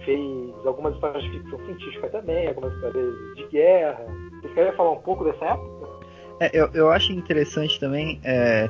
fez 0.10 0.66
algumas 0.66 0.96
histórias 0.96 1.24
de 1.24 1.30
ficção 1.30 1.60
científica 1.66 2.10
também, 2.10 2.48
algumas 2.48 2.74
histórias 2.74 3.36
de 3.36 3.48
guerra, 3.48 4.06
vocês 4.40 4.54
querem 4.54 4.72
falar 4.74 4.92
um 4.92 5.02
pouco 5.02 5.24
dessa 5.24 5.46
época? 5.46 5.90
É, 6.40 6.50
eu, 6.54 6.70
eu 6.74 6.90
acho 6.90 7.12
interessante 7.12 7.80
também. 7.80 8.20
É, 8.24 8.68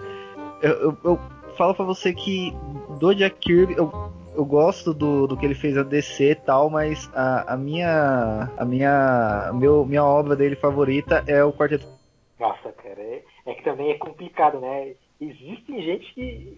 eu, 0.62 0.72
eu, 0.82 0.98
eu, 1.04 1.20
falo 1.56 1.74
para 1.74 1.86
você 1.86 2.14
que 2.14 2.54
do 3.00 3.14
Jack 3.14 3.38
Kirby 3.40 3.76
eu, 3.78 3.92
eu 4.36 4.46
gosto 4.46 4.94
do, 4.94 5.28
do 5.28 5.38
que 5.38 5.46
ele 5.46 5.56
fez 5.56 5.78
a 5.78 5.84
DC 5.84 6.32
e 6.32 6.36
tal, 6.36 6.70
mas 6.70 7.10
a, 7.14 7.54
a 7.54 7.58
minha 7.58 8.50
a 8.58 8.66
minha 8.66 9.52
meu, 9.54 9.86
minha 9.86 10.04
obra 10.04 10.36
dele 10.36 10.56
favorita 10.56 11.24
é 11.28 11.44
o 11.44 11.54
Quarteto. 11.54 11.88
Nossa, 12.40 12.72
cara, 12.72 13.02
é, 13.02 13.24
é 13.46 13.54
que 13.54 13.64
também 13.64 13.92
é 13.92 13.98
complicado, 13.98 14.60
né? 14.60 14.94
Existem 15.22 15.82
gente 15.82 16.14
que. 16.14 16.58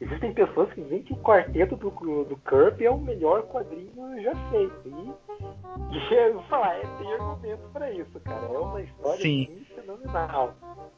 Existem 0.00 0.32
pessoas 0.32 0.72
que 0.72 0.80
dizem 0.80 1.02
que 1.02 1.12
o 1.12 1.18
quarteto 1.18 1.76
do, 1.76 1.90
do 2.24 2.36
Kirby 2.48 2.86
é 2.86 2.90
o 2.90 2.98
melhor 2.98 3.42
quadrinho 3.48 3.90
já 4.22 4.34
feito. 4.50 4.80
E, 4.86 5.94
e 5.94 6.14
eu 6.14 6.34
vou 6.34 6.42
falar, 6.44 6.76
é, 6.76 6.86
tem 6.98 7.12
argumento 7.12 7.62
para 7.70 7.92
isso, 7.92 8.18
cara. 8.20 8.46
É 8.46 8.58
uma 8.58 8.80
história 8.80 9.20
Sim. 9.20 9.66
fenomenal. 9.74 10.54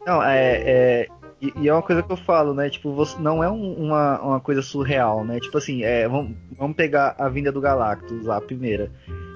Não, 0.07 0.23
é, 0.23 0.63
é 0.65 1.09
e, 1.41 1.53
e, 1.57 1.69
é 1.69 1.73
uma 1.73 1.83
coisa 1.83 2.01
que 2.05 2.13
eu 2.13 2.17
falo, 2.17 2.55
né? 2.55 2.71
Tipo, 2.71 2.95
você, 2.95 3.21
não 3.21 3.43
é 3.43 3.51
um, 3.51 3.75
uma, 3.75 4.21
uma 4.21 4.41
coisa 4.41 4.63
surreal, 4.63 5.25
né? 5.25 5.41
Tipo 5.41 5.59
assim, 5.59 5.83
é, 5.83 6.07
vamos, 6.07 6.37
vamos 6.57 6.77
pegar 6.77 7.17
a 7.19 7.29
vinda 7.29 7.51
do 7.51 7.61
Galactus, 7.61 8.29
a 8.29 8.41
primeira. 8.41 8.93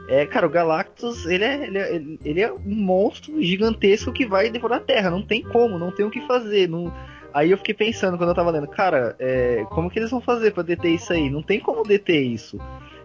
É, 0.08 0.24
cara, 0.24 0.46
o 0.46 0.50
Galactus, 0.50 1.26
ele 1.26 1.42
é, 1.42 1.66
ele, 1.66 1.78
é, 1.78 1.94
ele 2.24 2.40
é 2.40 2.52
um 2.52 2.76
monstro 2.76 3.42
gigantesco 3.42 4.12
que 4.12 4.24
vai 4.24 4.48
devorar 4.48 4.78
a 4.78 4.84
Terra. 4.84 5.10
Não 5.10 5.22
tem 5.22 5.42
como, 5.42 5.80
não 5.80 5.90
tem 5.90 6.06
o 6.06 6.10
que 6.10 6.24
fazer. 6.28 6.68
Não, 6.68 6.92
Aí 7.36 7.50
eu 7.50 7.58
fiquei 7.58 7.74
pensando 7.74 8.16
quando 8.16 8.30
eu 8.30 8.34
tava 8.34 8.50
lendo, 8.50 8.66
cara, 8.66 9.14
é, 9.18 9.62
como 9.68 9.90
que 9.90 9.98
eles 9.98 10.10
vão 10.10 10.22
fazer 10.22 10.52
para 10.52 10.62
deter 10.62 10.94
isso 10.94 11.12
aí? 11.12 11.28
Não 11.28 11.42
tem 11.42 11.60
como 11.60 11.82
deter 11.82 12.22
isso. 12.22 12.58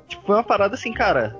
Tipo, 0.07 0.25
foi 0.25 0.37
uma 0.37 0.43
parada 0.43 0.73
assim, 0.73 0.93
cara. 0.93 1.35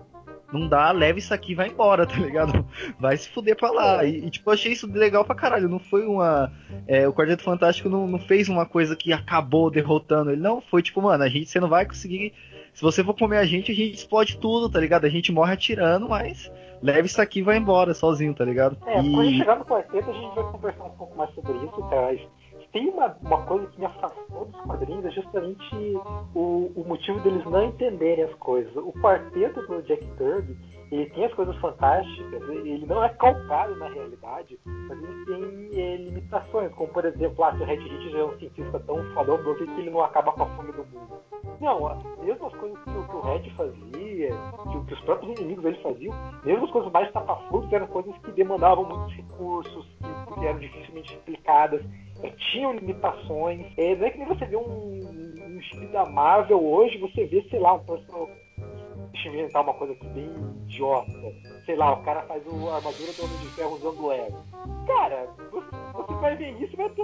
Não 0.52 0.68
dá, 0.68 0.92
leva 0.92 1.18
isso 1.18 1.34
aqui 1.34 1.54
e 1.54 1.56
vai 1.56 1.70
embora, 1.70 2.04
tá 2.06 2.18
ligado? 2.18 2.66
Vai 3.00 3.16
se 3.16 3.30
fuder 3.30 3.56
pra 3.56 3.72
lá. 3.72 4.04
E, 4.04 4.26
e 4.26 4.30
tipo, 4.30 4.50
eu 4.50 4.54
achei 4.54 4.74
isso 4.74 4.92
legal 4.92 5.24
pra 5.24 5.34
caralho. 5.34 5.70
Não 5.70 5.80
foi 5.80 6.06
uma. 6.06 6.52
É, 6.86 7.08
o 7.08 7.14
Quarteto 7.14 7.44
Fantástico 7.44 7.88
não, 7.88 8.06
não 8.08 8.20
fez 8.20 8.50
uma 8.50 8.66
coisa 8.66 8.94
que 8.94 9.14
acabou 9.14 9.72
derrotando 9.72 10.30
ele. 10.30 10.42
Não, 10.42 10.60
foi 10.60 10.82
tipo, 10.82 11.02
mano, 11.02 11.24
a 11.24 11.30
gente, 11.30 11.50
você 11.50 11.62
não 11.62 11.70
vai 11.70 11.86
conseguir. 11.86 12.34
Se 12.74 12.82
você 12.82 13.02
for 13.02 13.14
comer 13.14 13.38
a 13.38 13.46
gente, 13.46 13.72
a 13.72 13.76
gente 13.76 13.96
explode 13.96 14.38
tudo, 14.38 14.70
tá 14.70 14.82
ligado? 14.82 15.06
A 15.06 15.10
gente 15.10 15.32
morre 15.32 15.54
atirando, 15.54 16.10
mas 16.10 16.52
leva 16.82 17.06
isso 17.06 17.22
aqui 17.22 17.40
e 17.40 17.44
vai 17.44 17.56
embora 17.56 17.94
sozinho, 17.94 18.34
tá 18.34 18.44
ligado? 18.44 18.78
É, 18.86 19.02
e... 19.02 19.12
quando 19.14 19.32
chegar 19.32 19.60
no 19.60 19.64
quarteto 19.64 20.10
a 20.10 20.14
gente 20.14 20.36
vai 20.36 20.44
conversar 20.52 20.84
um 20.84 20.90
pouco 20.90 21.18
mais 21.18 21.34
sobre 21.34 21.54
isso, 21.54 21.82
tá? 21.90 22.41
Tem 22.72 22.90
uma, 22.90 23.16
uma 23.22 23.46
coisa 23.46 23.68
que 23.68 23.80
me 23.80 23.86
afastou 23.86 24.46
dos 24.46 24.62
quadrinhos, 24.62 25.06
é 25.06 25.12
justamente 25.12 25.76
o, 26.34 26.72
o 26.76 26.86
motivo 26.88 27.20
deles 27.20 27.44
não 27.46 27.66
entenderem 27.66 28.24
as 28.24 28.34
coisas. 28.36 28.74
O 28.76 28.94
quarteto 28.94 29.62
do 29.68 29.82
Jack 29.84 30.06
Kirby, 30.18 30.58
ele 30.92 31.10
tem 31.12 31.26
as 31.26 31.34
coisas 31.34 31.56
fantásticas, 31.58 32.50
ele 32.50 32.86
não 32.86 33.04
é 33.04 33.10
calcado 33.10 33.76
na 33.78 33.88
realidade, 33.88 34.60
mas 34.66 35.02
ele 35.02 35.26
tem 35.26 35.82
é, 35.82 35.96
limitações, 35.98 36.74
como 36.74 36.92
por 36.92 37.06
exemplo, 37.06 37.44
ah, 37.44 37.56
se 37.56 37.64
o 37.64 37.66
Red 37.66 37.78
Hit 37.78 38.12
já 38.12 38.20
é 38.20 38.24
um 38.26 38.38
cientista 38.38 38.80
tão 38.82 39.04
fodão, 39.14 39.42
por 39.44 39.58
que 39.58 39.64
ele 39.64 39.90
não 39.90 40.02
acaba 40.02 40.32
com 40.34 40.44
a 40.44 40.48
fome 40.48 40.72
do 40.74 40.86
mundo? 40.86 41.22
Não, 41.60 42.02
mesmo 42.24 42.48
as 42.48 42.54
coisas 42.56 42.78
que, 42.80 42.92
que 42.92 43.16
o 43.16 43.22
Red 43.22 43.50
fazia, 43.52 44.30
que, 44.72 44.86
que, 44.86 44.94
os 44.94 45.02
próprios 45.02 45.40
inimigos 45.40 45.64
dele 45.64 45.80
faziam, 45.82 46.14
mesmo 46.44 46.66
as 46.66 46.72
coisas 46.72 46.92
mais 46.92 47.12
tapaflutas 47.12 47.72
eram 47.72 47.88
coisas 47.88 48.18
que 48.18 48.32
demandavam 48.32 48.84
muitos 48.84 49.16
recursos, 49.16 49.86
que, 49.86 50.34
que 50.34 50.46
eram 50.46 50.60
dificilmente 50.60 51.14
explicadas 51.14 51.82
tinham 52.52 52.74
limitações. 52.74 53.66
É, 53.78 53.96
não 53.96 54.06
é 54.06 54.10
que 54.12 54.18
nem 54.18 54.28
você 54.28 54.46
vê 54.46 54.56
um, 54.56 54.62
um 54.62 55.60
filme 55.70 55.88
da 55.88 56.06
Marvel 56.06 56.64
hoje, 56.64 56.98
você 56.98 57.26
vê, 57.26 57.46
sei 57.50 57.60
lá, 57.60 57.74
um 57.74 57.80
personagem. 57.80 58.41
Deixa 59.12 59.28
eu 59.28 59.34
inventar 59.34 59.64
uma 59.64 59.74
coisa 59.74 59.94
aqui 59.94 60.08
bem 60.08 60.30
idiota. 60.64 61.12
Sei 61.66 61.76
lá, 61.76 61.94
o 61.94 62.04
cara 62.04 62.22
faz 62.24 62.46
o, 62.48 62.70
a 62.70 62.76
armadura 62.76 63.12
do 63.12 63.24
Homem 63.24 63.38
de 63.40 63.48
Ferro 63.56 63.76
usando 63.76 64.08
Lego. 64.08 64.38
Cara, 64.88 65.28
você, 65.52 65.68
você 65.94 66.14
vai 66.22 66.36
ver 66.36 66.62
isso, 66.62 66.78
vai 66.78 66.90
ter. 66.90 67.04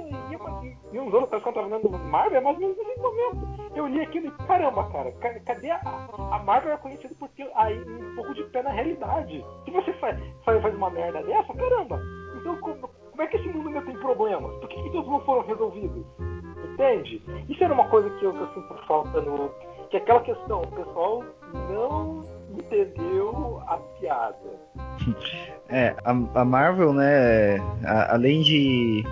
E 0.93 1.00
uns 1.00 1.13
anos 1.13 1.30
quando 1.30 1.54
tava 1.54 1.67
vendo 1.67 1.89
Marvel, 1.89 2.38
é 2.38 2.41
mais 2.41 2.56
ou 2.56 2.62
menos 2.62 2.78
nesse 2.78 3.00
momento. 3.00 3.48
Eu 3.76 3.88
li 3.88 4.02
aquilo 4.02 4.28
e, 4.28 4.32
caramba, 4.48 4.89
cara, 4.89 5.12
cadê 5.46 5.70
a. 5.70 5.80
A 6.32 6.39
Marvel 6.39 6.74
é 6.74 6.78
conhecida 6.78 7.13
por 7.20 7.30
ter 7.30 7.50
aí 7.56 7.78
um 7.80 8.15
pouco 8.15 8.34
de 8.34 8.43
pé 8.46 8.63
na 8.63 8.72
realidade. 8.72 9.46
Se 9.65 9.72
você 9.72 9.93
faz, 9.93 10.17
faz 10.43 10.76
uma 10.76 10.89
merda 10.89 11.22
dessa, 11.24 11.54
caramba. 11.54 12.02
Então, 12.39 12.58
como, 12.58 12.88
como 13.12 13.22
é 13.22 13.28
que 13.28 13.38
esse 13.38 13.50
mundo 13.50 13.67
ainda 13.67 13.82
tem 13.82 13.98
problemas? 14.00 14.56
Por 14.60 14.70
que, 14.70 14.82
que 14.82 14.91
todos 14.91 15.10
não 15.10 15.20
foram 15.22 15.41
resolvidos? 15.46 16.06
Entende? 16.74 17.22
Isso 17.50 17.63
era 17.63 17.74
uma 17.74 17.88
coisa 17.89 18.10
que 18.12 18.26
eu, 18.26 18.34
que 18.34 18.39
eu 18.39 18.48
sinto 18.54 18.88
falta 18.88 19.22
no. 19.22 19.50
Que 19.89 19.98
aquela 19.98 20.22
questão, 20.22 20.62
o 20.62 20.67
pessoal 20.67 21.24
não 21.53 22.25
entendeu 22.57 23.62
a 23.67 23.77
piada. 23.99 24.38
É, 25.69 25.93
a, 26.05 26.12
a 26.12 26.45
Marvel, 26.45 26.93
né, 26.93 27.57
a, 27.83 28.13
além 28.13 28.41
de, 28.41 29.03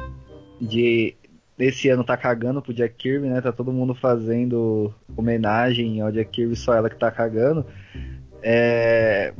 de 0.62 1.14
esse 1.60 1.90
ano 1.90 2.02
tá 2.02 2.16
cagando 2.16 2.62
pro 2.62 2.74
Jack 2.74 2.96
Kirby, 2.96 3.28
né? 3.28 3.42
Tá 3.42 3.52
todo 3.52 3.74
mundo 3.74 3.94
fazendo 3.94 4.94
homenagem 5.18 6.00
ao 6.00 6.14
Jack 6.14 6.32
Kirby, 6.32 6.56
só 6.56 6.74
ela 6.74 6.90
que 6.90 6.98
tá 6.98 7.12
cagando. 7.12 7.66
É, 8.42 9.34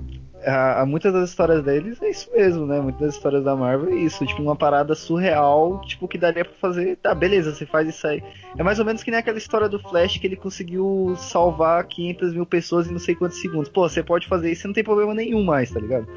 a, 0.46 0.82
a, 0.82 0.86
muitas 0.86 1.12
das 1.12 1.30
histórias 1.30 1.64
deles 1.64 2.02
é 2.02 2.10
isso 2.10 2.30
mesmo, 2.32 2.66
né? 2.66 2.80
Muitas 2.80 3.02
das 3.02 3.16
histórias 3.16 3.44
da 3.44 3.56
Marvel 3.56 3.94
é 3.94 3.96
isso, 3.98 4.26
tipo, 4.26 4.42
uma 4.42 4.56
parada 4.56 4.96
surreal, 4.96 5.82
tipo, 5.82 6.08
que 6.08 6.18
daria 6.18 6.46
pra 6.46 6.54
fazer, 6.54 6.98
tá, 6.98 7.14
beleza, 7.14 7.54
você 7.54 7.66
faz 7.66 7.88
isso 7.88 8.06
aí. 8.08 8.24
É 8.58 8.64
mais 8.64 8.80
ou 8.80 8.86
menos 8.86 9.04
que 9.04 9.12
nem 9.12 9.20
aquela 9.20 9.38
história 9.38 9.68
do 9.68 9.80
Flash 9.80 10.18
que 10.18 10.28
ele 10.28 10.36
conseguiu 10.36 11.16
salvar 11.18 11.84
500 11.86 12.34
mil 12.34 12.46
pessoas 12.46 12.88
em 12.88 12.92
não 12.92 13.00
sei 13.00 13.16
quantos 13.16 13.40
segundos. 13.40 13.70
Pô, 13.70 13.88
você 13.88 14.04
pode 14.04 14.28
fazer 14.28 14.52
isso 14.52 14.66
e 14.66 14.68
não 14.68 14.74
tem 14.74 14.84
problema 14.84 15.14
nenhum 15.14 15.44
mais, 15.44 15.72
tá 15.72 15.80
ligado? 15.80 16.08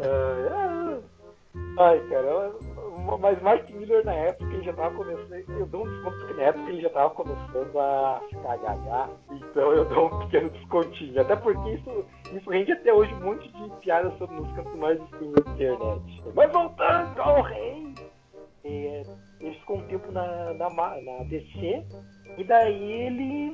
É. 0.00 0.83
Ai, 1.78 2.00
cara, 2.08 2.52
mas 3.20 3.40
Mark 3.42 3.68
Miller 3.70 4.04
na 4.04 4.12
época 4.12 4.52
ele 4.52 4.64
já 4.64 4.72
tava 4.72 4.94
começando. 4.94 5.48
Eu 5.48 5.66
dou 5.66 5.84
um 5.84 5.90
desconto 5.90 6.18
porque 6.18 6.34
na 6.34 6.42
época 6.42 6.70
ele 6.70 6.82
já 6.82 6.90
tava 6.90 7.10
começando 7.14 7.78
a 7.78 8.20
ficar 8.28 8.56
gaga. 8.58 9.10
Então 9.32 9.72
eu 9.72 9.84
dou 9.84 10.06
um 10.06 10.18
pequeno 10.20 10.50
descontinho. 10.50 11.20
Até 11.20 11.36
porque 11.36 11.70
isso, 11.70 12.04
isso 12.32 12.50
rende 12.50 12.72
até 12.72 12.92
hoje 12.92 13.12
um 13.14 13.24
monte 13.24 13.48
de 13.52 13.70
piadas 13.80 14.16
sobre 14.18 14.36
música 14.36 14.62
cantos 14.62 14.78
mais 14.78 15.00
escuros 15.02 15.44
da 15.44 15.52
internet. 15.52 16.22
Mas 16.34 16.52
voltando 16.52 17.20
ao 17.20 17.42
rei, 17.42 17.94
é, 18.64 19.02
ele 19.40 19.54
ficou 19.58 19.78
um 19.78 19.86
tempo 19.86 20.10
na, 20.12 20.54
na, 20.54 20.70
na 20.70 21.24
DC 21.24 21.84
e 22.38 22.44
daí 22.44 22.92
ele 22.92 23.52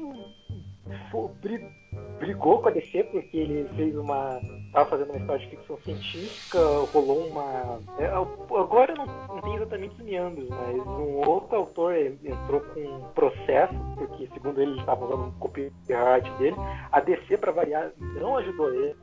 brigou 2.21 2.61
com 2.63 2.69
a 2.69 2.73
DC 2.73 3.05
porque 3.05 3.37
ele 3.37 3.69
fez 3.75 3.97
uma. 3.97 4.41
estava 4.67 4.89
fazendo 4.89 5.11
uma 5.11 5.19
história 5.19 5.47
de 5.47 5.57
ficção 5.57 5.79
científica, 5.79 6.59
rolou 6.93 7.27
uma. 7.27 7.81
É, 7.99 8.07
agora 8.07 8.95
não, 8.95 9.07
não 9.07 9.41
tem 9.43 9.57
exatamente 9.57 9.95
os 9.97 10.03
meandros, 10.03 10.49
mas 10.49 10.77
um 10.87 11.29
outro 11.29 11.57
autor 11.57 11.97
entrou 11.97 12.61
com 12.61 12.81
um 12.81 13.03
processo, 13.15 13.75
porque 13.97 14.29
segundo 14.29 14.61
ele 14.61 14.71
ele 14.71 14.81
estava 14.81 15.05
usando 15.05 15.27
um 15.27 15.33
copyright 15.33 16.31
dele. 16.39 16.57
A 16.93 17.01
DC, 17.01 17.37
para 17.39 17.53
variar, 17.53 17.91
não 17.99 18.37
ajudou 18.37 18.73
ele, 18.73 18.97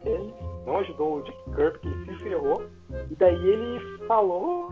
não 0.66 0.78
ajudou 0.78 1.18
o 1.18 1.22
Dick 1.24 1.38
Kirby, 1.56 1.80
que 1.80 1.88
ele 1.88 2.06
se 2.06 2.24
ferrou. 2.24 2.66
E 3.10 3.16
daí 3.16 3.48
ele 3.48 3.98
falou. 4.08 4.70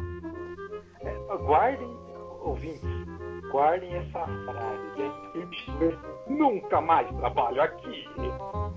É, 1.02 1.38
guardem, 1.38 1.90
ouvintes, 2.42 2.82
guardem 3.56 3.96
essa 3.96 4.26
frase. 4.26 4.86
Jack 4.98 5.98
nunca 6.28 6.82
mais 6.82 7.08
trabalho 7.15 7.62
aqui. 7.62 8.06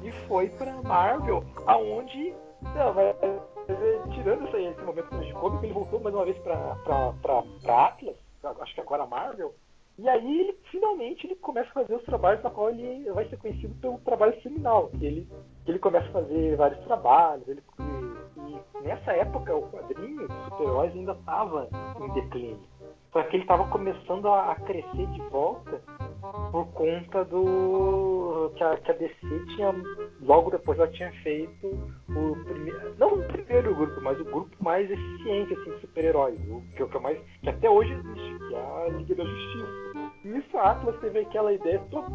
E 0.03 0.13
foi 0.29 0.49
pra 0.51 0.73
Marvel, 0.83 1.43
aonde. 1.67 2.33
Não, 2.63 2.89
aproveitando 2.91 4.47
esse, 4.49 4.57
esse 4.57 4.83
momento 4.83 5.17
de 5.21 5.33
cômico, 5.33 5.65
ele 5.65 5.73
voltou 5.73 6.01
mais 6.01 6.15
uma 6.15 6.25
vez 6.25 6.39
pra, 6.39 6.57
pra, 6.85 7.13
pra, 7.23 7.43
pra 7.63 7.87
Atlas, 7.87 8.17
acho 8.43 8.75
que 8.75 8.81
agora 8.81 9.07
Marvel, 9.07 9.55
e 9.97 10.09
aí 10.09 10.41
ele 10.41 10.59
finalmente 10.71 11.27
ele 11.27 11.37
começa 11.37 11.69
a 11.71 11.73
fazer 11.73 11.95
os 11.95 12.05
trabalhos 12.05 12.43
na 12.43 12.51
qual 12.51 12.71
ele 12.71 13.11
vai 13.13 13.29
ser 13.29 13.37
conhecido 13.37 13.75
pelo 13.81 13.99
trabalho 13.99 14.41
seminal. 14.43 14.89
Que 14.89 15.07
ele, 15.07 15.29
ele 15.67 15.79
começa 15.79 16.09
a 16.09 16.13
fazer 16.13 16.57
vários 16.57 16.81
trabalhos. 16.85 17.47
Ele, 17.49 17.63
e, 17.79 18.81
e 18.81 18.83
nessa 18.83 19.13
época 19.13 19.55
o 19.55 19.69
quadrinho 19.71 20.27
dos 20.27 20.45
super-heróis 20.45 20.93
ainda 20.95 21.13
estava 21.13 21.69
em 22.01 22.13
declínio. 22.13 22.61
Só 23.13 23.23
que 23.23 23.37
ele 23.37 23.45
estava 23.45 23.67
começando 23.69 24.29
a, 24.29 24.55
crescer 24.55 25.07
de 25.07 25.21
volta 25.31 25.81
por 26.53 26.67
conta 26.73 27.25
do 27.25 28.53
que 28.57 28.63
a, 28.63 28.77
que 28.77 28.91
a, 28.91 28.95
DC 28.95 29.45
tinha 29.55 29.75
logo 30.21 30.51
depois 30.51 30.79
ela 30.79 30.89
tinha 30.89 31.11
feito 31.23 31.67
o 32.09 32.45
primeiro 32.45 32.95
não 32.99 33.15
o 33.15 33.29
primeiro 33.29 33.75
grupo 33.75 34.01
mas 34.03 34.21
o 34.21 34.25
grupo 34.25 34.51
mais 34.61 34.91
eficiente 34.91 35.55
assim 35.55 35.71
de 35.71 35.81
super-heróis 35.81 36.39
que, 36.77 36.87
que, 36.87 36.97
é 36.97 37.01
mais, 37.01 37.19
que 37.41 37.49
até 37.49 37.71
hoje 37.71 37.93
existe 37.93 38.39
que 38.49 38.55
é 38.55 38.59
a 38.59 38.89
Liga 38.91 39.15
da 39.15 39.25
Justiça 39.25 39.89
isso 40.25 40.59
a 40.59 40.73
Atlas 40.73 40.99
teve 41.01 41.21
aquela 41.21 41.53
ideia 41.53 41.81
toda. 41.91 42.09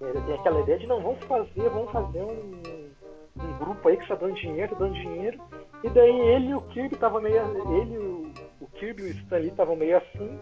Ele 0.00 0.20
tem 0.22 0.34
aquela 0.34 0.60
ideia 0.60 0.78
de 0.78 0.86
não, 0.86 1.02
vamos 1.02 1.22
fazer, 1.24 1.68
vamos 1.68 1.90
fazer 1.90 2.22
um, 2.22 2.62
um 3.36 3.58
grupo 3.58 3.88
aí 3.88 3.96
que 3.96 4.02
está 4.04 4.14
dando 4.14 4.34
dinheiro, 4.34 4.76
dando 4.76 4.94
dinheiro. 4.94 5.38
E 5.84 5.88
daí 5.90 6.18
ele 6.20 6.48
e 6.48 6.54
o 6.54 6.60
Kirby 6.62 6.94
estavam 6.94 7.20
meio. 7.20 7.36
Ele 7.80 7.98
o, 7.98 8.32
o 8.60 8.66
Kirby 8.78 9.02
e 9.02 9.06
o 9.06 9.10
Stanley 9.10 9.48
estavam 9.48 9.76
meio 9.76 9.96
assim. 9.96 10.38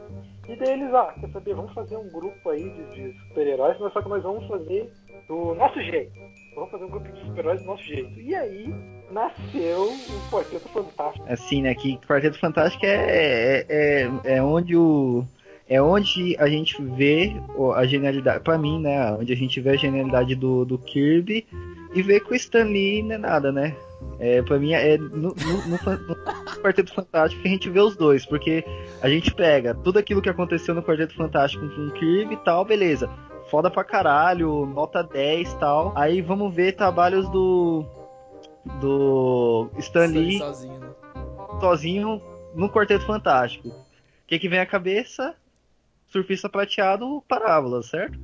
E 0.49 0.57
daí 0.57 0.73
eles, 0.75 0.95
ah, 0.95 1.15
quer 1.21 1.29
saber, 1.31 1.55
vamos 1.55 1.73
fazer 1.75 1.97
um 1.97 2.09
grupo 2.09 2.51
aí 2.51 2.71
de, 2.71 2.85
de 2.95 3.19
super-heróis, 3.29 3.77
mas 3.81 3.93
só 3.93 4.01
que 4.01 4.09
nós 4.09 4.23
vamos 4.23 4.47
fazer 4.47 4.91
do 5.29 5.55
nosso 5.55 5.81
jeito. 5.83 6.13
Vamos 6.55 6.71
fazer 6.71 6.85
um 6.85 6.91
grupo 6.91 7.13
de 7.13 7.21
super-heróis 7.21 7.61
do 7.61 7.67
nosso 7.67 7.83
jeito. 7.83 8.21
E 8.21 8.35
aí 8.35 8.75
nasceu 9.11 9.83
o 9.83 10.31
Quarteto 10.31 10.69
Fantástico. 10.69 11.27
Assim, 11.29 11.63
né? 11.63 11.75
Que 11.75 11.99
Quarteto 11.99 12.39
Fantástico 12.39 12.87
é, 12.87 12.95
é, 12.95 13.67
é, 13.69 14.37
é 14.37 14.43
onde 14.43 14.77
o 14.77 15.25
é 15.69 15.83
onde 15.83 16.37
a 16.39 16.47
gente 16.49 16.81
vê 16.81 17.33
a 17.75 17.85
genialidade, 17.85 18.43
para 18.45 18.57
mim, 18.57 18.81
né, 18.81 19.13
onde 19.13 19.33
a 19.33 19.37
gente 19.37 19.61
vê 19.61 19.71
a 19.71 19.77
genialidade 19.77 20.37
do, 20.37 20.65
do 20.65 20.79
Kirby 20.79 21.45
e 21.93 22.03
vê 22.03 22.21
que 22.21 22.31
o 22.31 22.37
Stan 22.37 22.63
Lee 22.63 23.03
não 23.03 23.17
é 23.17 23.19
nada, 23.19 23.51
né? 23.51 23.75
É, 24.19 24.41
pra 24.43 24.59
mim 24.59 24.73
é 24.73 24.97
no, 24.97 25.09
no, 25.09 25.35
no, 25.35 25.99
no, 26.09 26.17
Quarteto 26.63 26.95
Fantástico 26.95 27.43
que 27.43 27.49
a 27.49 27.51
gente 27.51 27.69
vê 27.69 27.81
os 27.81 27.97
dois, 27.97 28.25
porque 28.25 28.65
a 29.03 29.09
gente 29.09 29.35
pega 29.35 29.75
tudo 29.75 29.99
aquilo 29.99 30.23
que 30.23 30.31
aconteceu 30.31 30.75
no 30.75 30.83
Quarteto 30.83 31.15
Fantástico 31.15 31.69
com 31.69 31.87
o 31.89 31.93
Kirby 31.93 32.35
e 32.35 32.39
tal, 32.39 32.65
beleza. 32.65 33.11
Foda 33.51 33.71
pra 33.71 33.85
caralho, 33.85 34.67
nota 34.67 35.03
10 35.03 35.53
e 35.53 35.57
tal. 35.59 35.93
Aí 35.95 36.21
vamos 36.21 36.55
ver 36.55 36.73
trabalhos 36.73 37.29
do. 37.29 37.85
do 38.81 39.71
Stan 39.79 40.07
Lee 40.07 40.39
sozinho, 40.39 40.81
né? 40.81 40.89
sozinho 41.61 42.23
no 42.55 42.69
Quarteto 42.69 43.07
Fantástico. 43.07 43.69
O 43.69 43.75
que, 44.27 44.39
que 44.39 44.49
vem 44.49 44.59
à 44.59 44.67
cabeça? 44.67 45.37
surfista 46.09 46.49
prateado 46.49 47.23
parábola, 47.29 47.83
certo? 47.83 48.19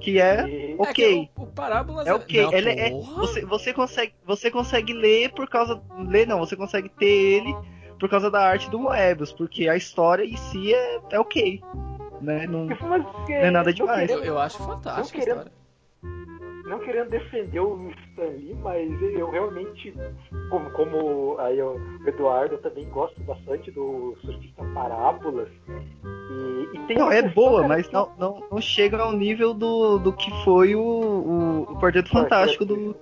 Que 0.00 0.20
é 0.20 0.74
ok. 0.78 0.88
É 0.88 0.92
que 0.92 1.30
o, 1.36 1.42
o 1.42 1.46
Parábolas 1.46 2.06
é 2.06 2.14
ok. 2.14 2.42
Não, 2.42 2.52
ele 2.52 2.70
é, 2.70 2.90
você, 2.90 3.44
você, 3.44 3.72
consegue, 3.72 4.12
você 4.24 4.50
consegue 4.50 4.92
ler 4.92 5.32
por 5.32 5.48
causa. 5.48 5.80
Ler 5.98 6.26
não, 6.26 6.38
você 6.38 6.56
consegue 6.56 6.88
ter 6.88 7.06
ele 7.06 7.56
por 7.98 8.08
causa 8.08 8.30
da 8.30 8.40
arte 8.40 8.70
do 8.70 8.78
Moebius, 8.78 9.32
porque 9.32 9.68
a 9.68 9.76
história 9.76 10.24
em 10.24 10.36
si 10.36 10.74
é, 10.74 11.00
é 11.10 11.18
ok. 11.18 11.62
Né? 12.20 12.46
Não, 12.46 12.66
não 12.66 13.06
é 13.28 13.50
nada 13.50 13.72
demais. 13.72 14.10
Eu, 14.10 14.22
eu 14.22 14.38
acho 14.38 14.58
fantástico 14.58 15.18
a 15.18 15.20
história 15.20 15.55
não 16.76 16.84
querendo 16.84 17.10
defender 17.10 17.60
o 17.60 17.90
Stan 18.10 18.24
Lee, 18.24 18.54
mas 18.62 19.02
eu 19.02 19.30
realmente, 19.30 19.94
como, 20.50 20.70
como 20.70 21.38
aí 21.38 21.60
o 21.60 21.76
Eduardo, 22.06 22.54
eu 22.54 22.62
também 22.62 22.88
gosto 22.90 23.20
bastante 23.22 23.70
do 23.70 24.16
Surfista 24.20 24.62
Parábolas. 24.74 25.48
E, 26.04 26.92
e 26.92 26.94
não, 26.94 27.10
é 27.10 27.22
boa, 27.22 27.66
mas 27.66 27.86
que... 27.86 27.94
não, 27.94 28.10
não, 28.18 28.42
não 28.50 28.60
chega 28.60 28.98
ao 28.98 29.12
nível 29.12 29.54
do, 29.54 29.98
do 29.98 30.12
que 30.12 30.30
foi 30.44 30.74
o, 30.74 30.80
o, 30.80 31.62
o 31.62 31.80
Quarteto 31.80 32.10
Fantástico 32.10 32.64
do. 32.64 32.96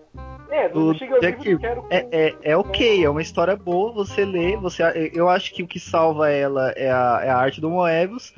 É, 0.50 0.68
não 0.68 0.92
do 0.92 0.94
Jack 0.94 1.38
nível 1.40 1.58
quero 1.58 1.86
é, 1.90 2.06
é, 2.12 2.36
é 2.42 2.56
ok, 2.56 3.04
é 3.04 3.10
uma 3.10 3.22
história 3.22 3.56
boa, 3.56 3.90
você 3.92 4.24
lê, 4.24 4.56
você, 4.56 5.10
eu 5.12 5.28
acho 5.28 5.52
que 5.52 5.64
o 5.64 5.66
que 5.66 5.80
salva 5.80 6.30
ela 6.30 6.70
é 6.76 6.88
a, 6.90 7.20
é 7.24 7.30
a 7.30 7.36
arte 7.36 7.60
do 7.60 7.68
Moebius. 7.70 8.32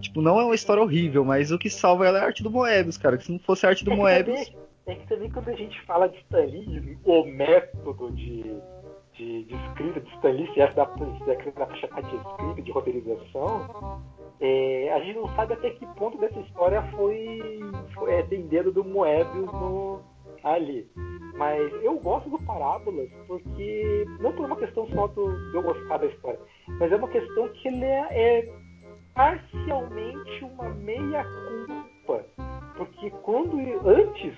Tipo, 0.00 0.20
não 0.20 0.40
é 0.40 0.44
uma 0.44 0.54
história 0.54 0.82
horrível, 0.82 1.24
mas 1.24 1.52
o 1.52 1.58
que 1.58 1.70
salva 1.70 2.06
ela 2.06 2.18
é 2.18 2.22
a 2.22 2.24
arte 2.24 2.42
do 2.42 2.50
Moebius, 2.50 2.96
cara. 2.96 3.16
Que 3.16 3.24
se 3.24 3.32
não 3.32 3.38
fosse 3.38 3.64
a 3.64 3.68
arte 3.68 3.84
do 3.84 3.92
é 3.92 3.96
Moebius 3.96 4.50
é 4.86 4.94
que 4.94 5.06
também 5.06 5.30
quando 5.30 5.48
a 5.48 5.54
gente 5.54 5.80
fala 5.82 6.08
de 6.08 6.18
Stanley, 6.18 6.98
o 7.04 7.24
método 7.24 8.10
de, 8.12 8.42
de, 9.14 9.44
de 9.44 9.54
escrita 9.54 10.00
de 10.00 10.14
Stanley, 10.14 10.52
se 10.52 10.60
é 10.60 10.64
é 10.64 10.72
dá 10.72 10.86
pra 10.86 11.76
chamar 11.76 12.02
de 12.02 12.16
escrita, 12.16 12.62
de 12.62 12.72
roteirização, 12.72 14.02
é, 14.40 14.92
a 14.92 14.98
gente 15.00 15.18
não 15.18 15.28
sabe 15.36 15.54
até 15.54 15.70
que 15.70 15.86
ponto 15.94 16.18
dessa 16.18 16.40
história 16.40 16.82
foi, 16.96 17.60
foi 17.94 18.12
é, 18.12 18.22
tem 18.24 18.46
dedo 18.48 18.72
do 18.72 18.84
Moebius 18.84 19.52
no, 19.52 20.00
ali. 20.42 20.90
Mas 21.36 21.72
eu 21.82 21.98
gosto 22.00 22.28
do 22.28 22.38
Parábolas 22.42 23.08
porque, 23.26 24.04
não 24.20 24.32
por 24.32 24.46
uma 24.46 24.56
questão 24.56 24.88
só 24.88 25.06
do, 25.06 25.50
de 25.50 25.56
eu 25.56 25.62
gostar 25.62 25.98
da 25.98 26.06
história, 26.06 26.40
mas 26.80 26.90
é 26.90 26.96
uma 26.96 27.08
questão 27.08 27.48
que 27.50 27.68
ele 27.68 27.84
é, 27.84 28.06
é 28.10 28.52
parcialmente 29.14 30.44
uma 30.44 30.68
meia 30.70 31.24
culpa. 31.24 32.24
Porque 32.76 33.10
quando 33.22 33.58
antes 33.86 34.34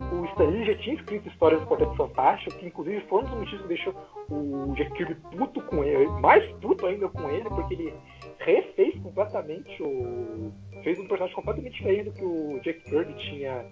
o 0.00 0.24
Stan 0.26 0.44
Lee 0.44 0.66
já 0.66 0.74
tinha 0.76 0.96
escrito 0.96 1.28
histórias 1.28 1.60
do 1.60 1.66
Quarteto 1.66 1.94
Fantástico, 1.94 2.58
que 2.58 2.66
inclusive 2.66 3.00
foi 3.02 3.20
um 3.20 3.24
dos 3.24 3.38
motivos 3.38 3.62
que 3.62 3.68
deixou 3.68 3.94
o 4.28 4.74
Jack 4.74 4.92
Kirby 4.92 5.14
puto 5.36 5.60
com 5.62 5.84
ele, 5.84 6.06
mais 6.20 6.44
puto 6.56 6.86
ainda 6.86 7.08
com 7.08 7.30
ele, 7.30 7.48
porque 7.48 7.74
ele 7.74 7.94
refez 8.38 9.00
completamente 9.02 9.82
o. 9.82 10.52
fez 10.82 10.98
um 10.98 11.06
personagem 11.06 11.34
completamente 11.34 11.74
diferente 11.74 12.10
do 12.10 12.12
que 12.12 12.24
o 12.24 12.60
Jack 12.60 12.80
Kirby 12.80 13.14
tinha, 13.14 13.64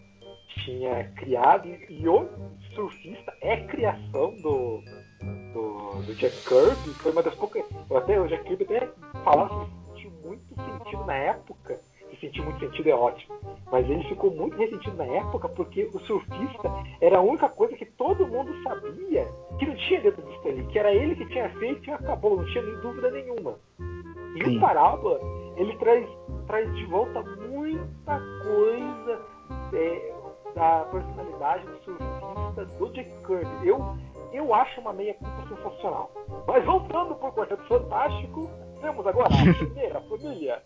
tinha 0.64 1.04
criado, 1.16 1.68
e, 1.68 2.08
o 2.08 2.28
surfista 2.74 3.34
é 3.40 3.56
criação 3.66 4.34
do, 4.42 4.80
do, 5.52 6.02
do, 6.02 6.14
Jack 6.14 6.36
Kirby, 6.44 6.94
foi 7.00 7.12
uma 7.12 7.22
das 7.22 7.34
poucas. 7.34 7.64
Até 7.94 8.20
o 8.20 8.28
Jack 8.28 8.44
Kirby 8.44 8.64
até 8.64 8.88
falava 9.24 9.66
que 9.66 9.92
sentiu 9.94 10.10
muito 10.24 10.54
sentido 10.54 11.04
na 11.04 11.14
época 11.14 11.80
sentir 12.22 12.40
muito 12.42 12.60
sentido 12.60 12.88
é 12.88 12.94
ótimo. 12.94 13.34
Mas 13.70 13.88
ele 13.90 14.04
ficou 14.04 14.30
muito 14.30 14.56
ressentido 14.56 14.96
na 14.96 15.04
época 15.04 15.48
porque 15.48 15.90
o 15.92 15.98
surfista 16.00 16.70
era 17.00 17.18
a 17.18 17.20
única 17.20 17.48
coisa 17.48 17.76
que 17.76 17.84
todo 17.84 18.26
mundo 18.26 18.54
sabia 18.62 19.26
que 19.58 19.66
não 19.66 19.74
tinha 19.74 20.00
dentro 20.00 20.22
do 20.22 20.32
Stanley, 20.34 20.66
que 20.68 20.78
era 20.78 20.94
ele 20.94 21.16
que 21.16 21.26
tinha 21.26 21.50
feito 21.58 21.88
e 21.88 21.92
acabou, 21.92 22.36
não 22.36 22.44
tinha 22.46 22.62
nem 22.64 22.76
dúvida 22.76 23.10
nenhuma. 23.10 23.58
E 24.36 24.44
Sim. 24.44 24.56
o 24.56 24.60
Parábola, 24.60 25.20
ele 25.56 25.76
traz, 25.76 26.08
traz 26.46 26.74
de 26.76 26.86
volta 26.86 27.22
muita 27.22 28.20
coisa 28.44 29.20
é, 29.74 30.14
da 30.54 30.84
personalidade 30.90 31.66
do 31.66 31.78
surfista 31.84 32.64
do 32.78 32.88
Jack 32.92 33.10
Kirby. 33.26 33.68
Eu, 33.68 33.96
eu 34.32 34.54
acho 34.54 34.80
uma 34.80 34.92
meia 34.92 35.14
culpa 35.14 35.48
sensacional. 35.48 36.10
Mas 36.46 36.64
voltando 36.64 37.14
para 37.16 37.28
o 37.28 37.32
Quarteto 37.32 37.64
Fantástico, 37.64 38.48
temos 38.80 39.06
agora 39.06 39.28
a 39.28 39.54
primeira 39.58 40.00
família 40.02 40.62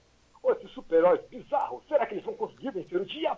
Pô, 0.46 0.52
esses 0.52 0.70
super-heróis 0.70 1.20
bizarros, 1.28 1.82
será 1.88 2.06
que 2.06 2.14
eles 2.14 2.24
vão 2.24 2.34
conseguir 2.34 2.70
vencer 2.70 3.00
o 3.00 3.04
dia? 3.04 3.36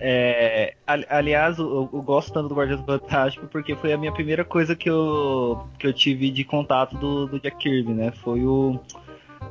É, 0.00 0.74
aliás, 0.86 1.56
eu, 1.58 1.88
eu, 1.92 2.02
gosto 2.02 2.32
tanto 2.32 2.48
do 2.48 2.54
Guardiões 2.56 2.84
Fantástico 2.84 3.46
porque 3.46 3.76
foi 3.76 3.92
a 3.92 3.96
minha 3.96 4.12
primeira 4.12 4.44
coisa 4.44 4.74
que 4.74 4.90
eu, 4.90 5.64
que 5.78 5.86
eu 5.86 5.92
tive 5.92 6.32
de 6.32 6.44
contato 6.44 6.96
do, 6.98 7.26
do 7.26 7.40
Jack 7.40 7.58
Kirby, 7.58 7.94
né? 7.94 8.10
Foi 8.10 8.44
o. 8.44 8.80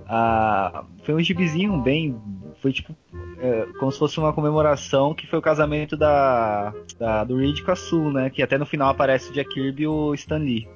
A, 0.06 0.84
foi 1.04 1.16
um 1.16 1.22
gibizinho 1.22 1.78
bem. 1.78 2.22
Foi 2.62 2.74
tipo. 2.74 2.94
É, 3.40 3.68
como 3.80 3.90
se 3.90 3.98
fosse 3.98 4.20
uma 4.20 4.34
comemoração 4.34 5.14
que 5.14 5.26
foi 5.28 5.40
o 5.40 5.42
casamento 5.42 5.96
da, 5.96 6.74
da 7.00 7.24
do 7.24 7.38
Reed 7.38 7.62
com 7.62 7.72
a 7.72 7.76
Sue, 7.76 8.14
né? 8.14 8.30
Que 8.30 8.44
até 8.44 8.58
no 8.58 8.66
final 8.66 8.90
aparece 8.90 9.32
o 9.32 9.34
Jack 9.34 9.50
Kirby 9.50 9.84
e 9.84 9.88
o 9.88 10.14
Stan 10.14 10.38
Lee. 10.38 10.68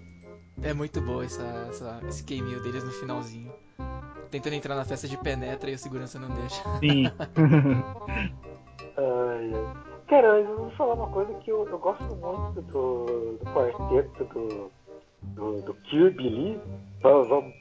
É 0.62 0.74
muito 0.74 1.00
boa 1.02 1.24
essa, 1.24 1.44
essa, 1.70 2.02
esse 2.08 2.24
cameo 2.24 2.62
deles 2.62 2.84
no 2.84 2.92
finalzinho. 2.92 3.52
Tentando 4.32 4.54
entrar 4.54 4.76
na 4.76 4.84
festa 4.86 5.08
de 5.08 5.18
penetra 5.18 5.70
e 5.70 5.74
a 5.74 5.78
segurança 5.78 6.20
não 6.20 6.30
deixa. 6.30 6.62
Sim. 6.80 7.06
ai, 8.98 9.52
Cara, 10.08 10.40
eu 10.40 10.58
vou 10.58 10.70
falar 10.72 10.94
uma 10.94 11.08
coisa 11.08 11.34
que 11.36 11.52
eu, 11.52 11.68
eu 11.68 11.78
gosto 11.78 12.04
muito 12.04 12.62
do, 12.72 13.38
do 13.38 13.46
quarteto 13.54 14.24
do, 14.26 14.72
do, 15.22 15.62
do 15.64 15.74
Kirby 15.74 16.30
Lee. 16.30 16.60
Vamos, 17.02 17.54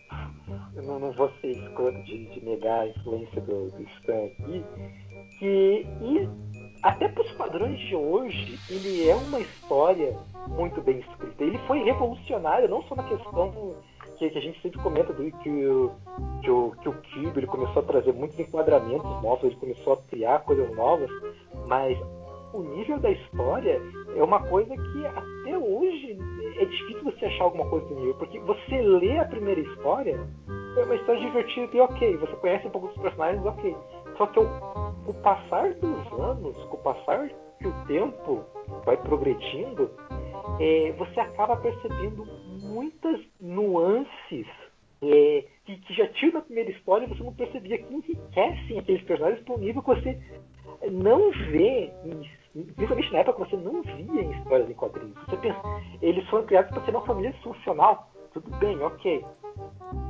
eu 0.76 0.82
não, 0.84 1.00
não 1.00 1.12
vou 1.12 1.28
ser 1.40 1.48
escroto 1.48 2.00
de, 2.04 2.26
de 2.26 2.44
negar 2.44 2.82
a 2.82 2.88
influência 2.88 3.40
do, 3.42 3.68
do 3.70 3.82
Stan 3.82 4.26
aqui. 4.26 4.64
Que, 5.40 5.86
e 6.00 6.28
até 6.84 7.08
para 7.08 7.24
os 7.24 7.32
padrões 7.32 7.80
de 7.80 7.96
hoje, 7.96 8.58
ele 8.70 9.08
é 9.08 9.14
uma 9.16 9.40
história 9.40 10.16
muito 10.48 10.80
bem 10.82 10.98
escrita. 10.98 11.44
Ele 11.44 11.58
foi 11.66 11.82
revolucionário, 11.82 12.68
não 12.68 12.82
só 12.84 12.94
na 12.94 13.02
questão 13.04 13.74
que, 14.18 14.30
que 14.30 14.38
a 14.38 14.40
gente 14.40 14.60
sempre 14.62 14.80
comenta 14.82 15.12
do 15.12 15.22
que, 15.22 15.66
o, 15.66 15.92
que, 16.42 16.50
o, 16.50 16.72
que 16.82 16.88
o 16.88 16.92
Kirby 16.92 17.40
ele 17.40 17.46
começou 17.46 17.82
a 17.82 17.86
trazer 17.86 18.12
muitos 18.12 18.38
enquadramentos 18.38 19.22
novos, 19.22 19.44
ele 19.44 19.56
começou 19.56 19.94
a 19.94 19.96
criar 20.08 20.40
coisas 20.40 20.74
novas, 20.74 21.10
mas 21.66 21.98
o 22.52 22.62
nível 22.62 22.98
da 22.98 23.10
história 23.10 23.80
é 24.16 24.22
uma 24.22 24.40
coisa 24.40 24.74
que 24.74 25.06
até 25.06 25.58
hoje 25.58 26.18
é 26.58 26.64
difícil 26.64 27.04
você 27.04 27.26
achar 27.26 27.44
alguma 27.44 27.68
coisa 27.68 27.86
do 27.86 27.94
nível, 27.96 28.14
porque 28.14 28.38
você 28.40 28.80
lê 28.80 29.18
a 29.18 29.24
primeira 29.24 29.60
história, 29.60 30.18
é 30.76 30.82
uma 30.82 30.94
história 30.94 31.20
divertida 31.20 31.76
e 31.76 31.80
ok, 31.80 32.16
você 32.16 32.36
conhece 32.36 32.66
um 32.66 32.70
pouco 32.70 32.88
dos 32.88 32.98
personagens, 32.98 33.44
ok. 33.44 33.76
Só 34.16 34.26
que 34.26 34.40
o, 34.40 34.44
o 35.06 35.14
passar 35.22 35.74
dos 35.74 36.20
anos, 36.20 36.56
com 36.64 36.76
o 36.76 36.80
passar 36.80 37.28
que 37.58 37.68
o 37.68 37.72
tempo 37.86 38.42
vai 38.84 38.96
progredindo, 38.96 39.90
é, 40.60 40.92
você 40.92 41.20
acaba 41.20 41.56
percebendo 41.56 42.26
muitas 42.62 43.20
nuances 43.40 44.46
é, 45.02 45.44
que, 45.64 45.76
que, 45.76 45.94
já 45.94 46.08
tinha 46.08 46.32
na 46.32 46.40
primeira 46.40 46.70
história 46.70 47.04
e 47.04 47.08
você 47.08 47.22
não 47.22 47.34
percebia 47.34 47.78
que 47.78 47.94
enriquecem 47.94 48.78
aqueles 48.78 49.02
personagens 49.02 49.42
para 49.44 49.54
um 49.54 49.58
nível 49.58 49.82
que 49.82 49.88
você 49.88 50.18
não 50.90 51.30
vê, 51.30 51.92
principalmente 52.74 53.12
na 53.12 53.18
época 53.18 53.44
você 53.44 53.56
não 53.56 53.82
via 53.82 54.22
em 54.22 54.32
histórias 54.38 54.70
em 54.70 54.74
quadrinhos. 54.74 55.14
Você 55.26 55.36
pensa, 55.36 55.60
eles 56.00 56.26
foram 56.28 56.46
criados 56.46 56.70
para 56.70 56.84
ser 56.84 56.90
uma 56.90 57.04
família 57.06 57.32
funcional. 57.42 58.10
Tudo 58.32 58.50
bem, 58.58 58.78
ok. 58.80 59.24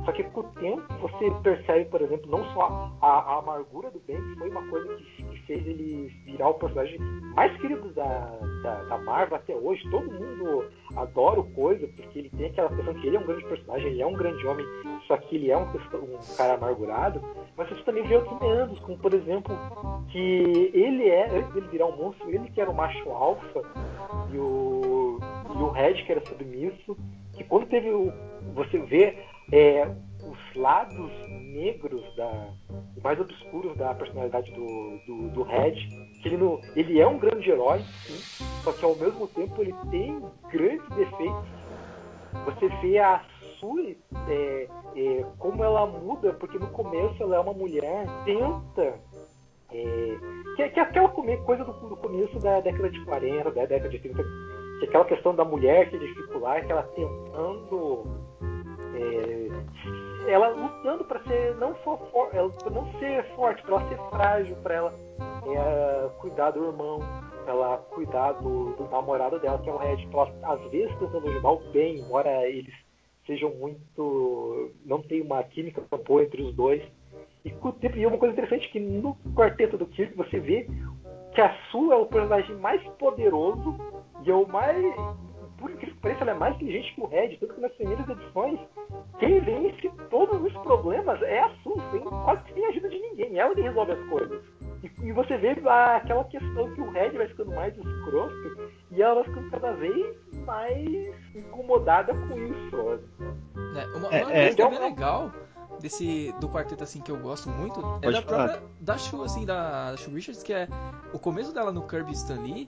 Só 0.05 0.11
que 0.11 0.23
com 0.23 0.39
o 0.39 0.43
tempo 0.53 0.81
você 1.01 1.31
percebe, 1.43 1.85
por 1.89 2.01
exemplo, 2.01 2.31
não 2.31 2.43
só 2.53 2.91
a, 3.01 3.07
a 3.07 3.39
amargura 3.39 3.91
do 3.91 3.99
Ben, 3.99 4.15
que 4.15 4.39
foi 4.39 4.49
uma 4.49 4.65
coisa 4.69 4.95
que, 4.95 5.23
que, 5.23 5.39
fez 5.41 5.67
ele 5.67 6.07
virar 6.25 6.49
o 6.49 6.53
personagem 6.55 6.97
mais 7.35 7.55
querido 7.59 7.89
da, 7.93 8.39
da, 8.63 8.83
da, 8.83 8.97
Marvel 8.99 9.37
até 9.37 9.55
hoje. 9.55 9.87
Todo 9.89 10.11
mundo 10.11 10.65
adora 10.95 11.39
o 11.39 11.51
Coisa, 11.51 11.87
porque 11.87 12.19
ele 12.19 12.29
tem 12.29 12.47
aquela 12.47 12.69
questão 12.69 12.93
que 12.93 13.07
ele 13.07 13.17
é 13.17 13.19
um 13.19 13.25
grande 13.25 13.43
personagem, 13.45 13.87
ele 13.87 14.01
é 14.01 14.07
um 14.07 14.13
grande 14.13 14.47
homem, 14.47 14.65
só 15.07 15.17
que 15.17 15.35
ele 15.35 15.51
é 15.51 15.57
um, 15.57 15.63
um 15.63 16.35
cara 16.37 16.53
amargurado. 16.55 17.21
Mas 17.55 17.69
você 17.69 17.83
também 17.83 18.03
vê 18.03 18.15
outros 18.15 18.39
meandros, 18.39 18.79
como 18.79 18.97
por 18.97 19.13
exemplo, 19.13 19.55
que 20.09 20.71
ele 20.73 21.07
é, 21.07 21.37
antes 21.37 21.53
dele 21.53 21.67
virar 21.67 21.87
um 21.87 21.97
monstro, 21.97 22.29
ele 22.29 22.49
que 22.49 22.61
era 22.61 22.69
o 22.69 22.75
macho 22.75 23.09
alfa 23.09 23.61
e 24.31 24.37
o, 24.37 25.19
e 25.53 25.61
o 25.61 25.69
Red 25.69 25.95
que 26.03 26.11
era 26.11 26.25
submisso, 26.25 26.97
que 27.33 27.43
quando 27.43 27.67
teve 27.67 27.89
o. 27.89 28.11
Você 28.55 28.79
vê 28.79 29.17
é, 29.51 29.87
os 30.21 30.55
lados 30.55 31.11
negros 31.29 32.03
da 32.15 32.49
mais 33.03 33.19
obscuros 33.19 33.77
da 33.77 33.93
personalidade 33.93 34.51
do, 34.51 34.99
do, 35.05 35.29
do 35.29 35.43
Red 35.43 35.75
que 36.21 36.29
ele, 36.29 36.37
não, 36.37 36.59
ele 36.75 36.99
é 36.99 37.07
um 37.07 37.17
grande 37.17 37.49
herói 37.49 37.79
sim, 37.79 38.43
só 38.63 38.73
que 38.73 38.83
ao 38.83 38.95
mesmo 38.95 39.27
tempo 39.27 39.61
ele 39.61 39.73
tem 39.89 40.19
grandes 40.51 40.87
defeitos. 40.89 41.45
Você 42.45 42.67
vê 42.81 42.99
a 42.99 43.23
Sue 43.59 43.97
é, 44.27 44.67
é, 44.95 45.25
como 45.37 45.63
ela 45.63 45.85
muda 45.85 46.33
porque 46.33 46.59
no 46.59 46.67
começo 46.67 47.21
ela 47.21 47.35
é 47.35 47.39
uma 47.39 47.53
mulher 47.53 48.05
tenta 48.25 48.99
é, 49.71 50.17
que, 50.55 50.69
que 50.69 50.79
é 50.79 50.83
aquela 50.83 51.09
coisa 51.09 51.63
do, 51.63 51.73
do, 51.73 51.97
começo 51.97 52.39
da 52.39 52.59
década 52.59 52.89
de 52.89 53.03
40 53.05 53.51
da 53.51 53.65
década 53.65 53.89
de 53.89 53.99
30 53.99 54.23
que 54.79 54.85
é 54.85 54.87
aquela 54.87 55.05
questão 55.05 55.35
da 55.35 55.43
mulher 55.43 55.89
que 55.89 55.95
é 55.95 55.99
dificular 55.99 56.65
que 56.65 56.71
ela 56.71 56.83
tentando 56.83 58.26
é, 58.95 60.31
ela 60.31 60.49
lutando 60.49 61.03
para 61.05 61.23
ser 61.23 61.55
não 61.55 61.75
só 61.83 61.97
for, 62.11 62.29
ela, 62.33 62.51
não 62.71 62.91
ser 62.99 63.23
forte, 63.35 63.61
para 63.63 63.75
ela 63.75 63.89
ser 63.89 64.09
frágil, 64.09 64.55
para 64.57 64.75
ela 64.75 64.93
é, 65.47 66.09
cuidar 66.19 66.51
do 66.51 66.65
irmão, 66.65 66.99
para 67.43 67.53
ela 67.53 67.77
cuidar 67.91 68.33
do, 68.33 68.73
do, 68.75 68.89
namorado 68.89 69.39
dela, 69.39 69.59
que 69.59 69.69
é 69.69 69.73
o 69.73 69.77
Red, 69.77 70.05
pra 70.07 70.21
ela, 70.21 70.53
às 70.53 70.71
vezes 70.71 70.97
tentando 70.99 71.27
ajudar 71.29 71.51
o 71.51 71.71
bem, 71.71 71.99
embora 71.99 72.47
eles 72.49 72.73
sejam 73.25 73.49
muito. 73.51 74.71
não 74.85 75.01
tem 75.01 75.21
uma 75.21 75.43
química 75.43 75.81
boa 76.05 76.23
entre 76.23 76.41
os 76.41 76.55
dois. 76.55 76.81
E 77.45 77.53
e 77.95 78.05
uma 78.05 78.17
coisa 78.17 78.33
interessante 78.33 78.69
que 78.71 78.79
no 78.79 79.15
quarteto 79.35 79.77
do 79.77 79.85
Kirk 79.85 80.13
você 80.15 80.39
vê 80.39 80.67
que 81.33 81.41
a 81.41 81.55
Sue 81.71 81.91
é 81.91 81.95
o 81.95 82.05
personagem 82.05 82.55
mais 82.57 82.81
poderoso 82.97 83.77
e 84.25 84.31
é 84.31 84.33
o 84.33 84.47
mais 84.47 84.83
por 85.57 85.71
incrível 85.71 85.95
que 85.95 86.01
pareça, 86.01 86.21
ela 86.21 86.31
é 86.31 86.35
mais 86.35 86.55
inteligente 86.55 86.93
que 86.93 87.01
o 87.01 87.07
Red, 87.07 87.37
tanto 87.37 87.53
que 87.53 87.61
nas 87.61 87.71
primeiras 87.73 88.09
edições, 88.09 88.59
quem 89.19 89.39
vence 89.39 89.91
todos 90.09 90.41
os 90.41 90.53
problemas 90.61 91.21
é 91.23 91.39
a 91.39 91.49
Sue, 91.63 91.81
sem, 91.91 92.01
quase 92.01 92.41
sem 92.53 92.65
ajuda 92.65 92.89
de 92.89 92.99
ninguém, 92.99 93.37
ela 93.37 93.55
que 93.55 93.61
resolve 93.61 93.91
as 93.91 94.09
coisas. 94.09 94.41
E, 94.83 95.07
e 95.07 95.11
você 95.11 95.37
vê 95.37 95.49
aquela 95.49 96.23
questão 96.25 96.73
que 96.73 96.81
o 96.81 96.89
Red 96.91 97.09
vai 97.09 97.27
ficando 97.27 97.51
mais 97.51 97.75
escroto 97.75 98.71
e 98.91 99.01
ela 99.01 99.15
vai 99.15 99.23
ficando 99.23 99.49
cada 99.51 99.71
vez 99.73 100.15
mais 100.45 101.15
incomodada 101.35 102.13
com 102.13 102.37
isso. 102.37 102.99
É, 103.75 103.85
uma, 103.97 104.07
uma 104.07 104.15
é, 104.15 104.23
coisa 104.23 104.61
é, 104.61 104.69
bem 104.69 104.79
legal 104.79 105.31
desse 105.79 106.33
do 106.39 106.49
quarteto 106.49 106.83
assim 106.83 107.01
que 107.01 107.11
eu 107.11 107.17
gosto 107.17 107.49
muito 107.49 107.79
é 108.01 108.11
da 108.11 108.21
própria 108.21 108.63
da 108.81 108.97
Shu 108.97 109.21
assim 109.23 109.45
da 109.45 109.95
Shu 109.95 110.11
Richards 110.11 110.41
que 110.41 110.51
é 110.51 110.67
o 111.13 111.19
começo 111.19 111.53
dela 111.53 111.71
no 111.71 111.85
Kirby 111.87 112.13
Stan 112.13 112.41
Lee 112.41 112.67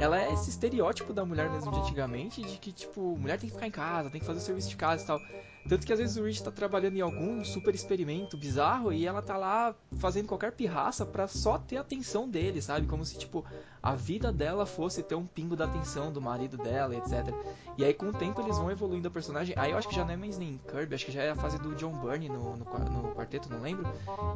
ela 0.00 0.20
é 0.20 0.32
esse 0.32 0.50
estereótipo 0.50 1.12
da 1.12 1.24
mulher 1.24 1.50
mesmo 1.50 1.70
de 1.70 1.78
antigamente, 1.78 2.42
de 2.42 2.58
que, 2.58 2.72
tipo, 2.72 3.16
mulher 3.16 3.38
tem 3.38 3.48
que 3.48 3.54
ficar 3.54 3.66
em 3.66 3.70
casa, 3.70 4.10
tem 4.10 4.20
que 4.20 4.26
fazer 4.26 4.38
o 4.38 4.42
serviço 4.42 4.68
de 4.68 4.76
casa 4.76 5.04
e 5.04 5.06
tal. 5.06 5.20
Tanto 5.68 5.86
que 5.86 5.92
às 5.92 5.98
vezes 5.98 6.16
o 6.16 6.24
Rich 6.24 6.42
tá 6.42 6.50
trabalhando 6.50 6.96
em 6.96 7.00
algum 7.00 7.44
super 7.44 7.72
experimento 7.72 8.36
bizarro 8.36 8.92
e 8.92 9.06
ela 9.06 9.22
tá 9.22 9.36
lá 9.36 9.74
fazendo 9.98 10.26
qualquer 10.26 10.52
pirraça 10.52 11.06
para 11.06 11.28
só 11.28 11.56
ter 11.56 11.76
a 11.76 11.82
atenção 11.82 12.28
dele, 12.28 12.60
sabe? 12.60 12.86
Como 12.86 13.04
se, 13.04 13.16
tipo, 13.16 13.44
a 13.80 13.94
vida 13.94 14.32
dela 14.32 14.66
fosse 14.66 15.04
ter 15.04 15.14
um 15.14 15.24
pingo 15.24 15.54
da 15.54 15.66
atenção 15.66 16.12
do 16.12 16.20
marido 16.20 16.56
dela, 16.56 16.96
etc. 16.96 17.32
E 17.78 17.84
aí 17.84 17.94
com 17.94 18.06
o 18.06 18.12
tempo 18.12 18.40
eles 18.40 18.58
vão 18.58 18.72
evoluindo 18.72 19.06
a 19.06 19.10
personagem. 19.10 19.54
Aí 19.56 19.70
eu 19.70 19.78
acho 19.78 19.88
que 19.88 19.94
já 19.94 20.04
não 20.04 20.12
é 20.12 20.16
mais 20.16 20.36
nem 20.36 20.60
Kirby, 20.68 20.96
acho 20.96 21.06
que 21.06 21.12
já 21.12 21.22
é 21.22 21.30
a 21.30 21.36
fase 21.36 21.58
do 21.58 21.76
John 21.76 21.92
Byrne 21.92 22.28
no, 22.28 22.56
no, 22.56 22.64
no 22.64 23.14
quarteto, 23.14 23.48
não 23.48 23.60
lembro. 23.60 23.86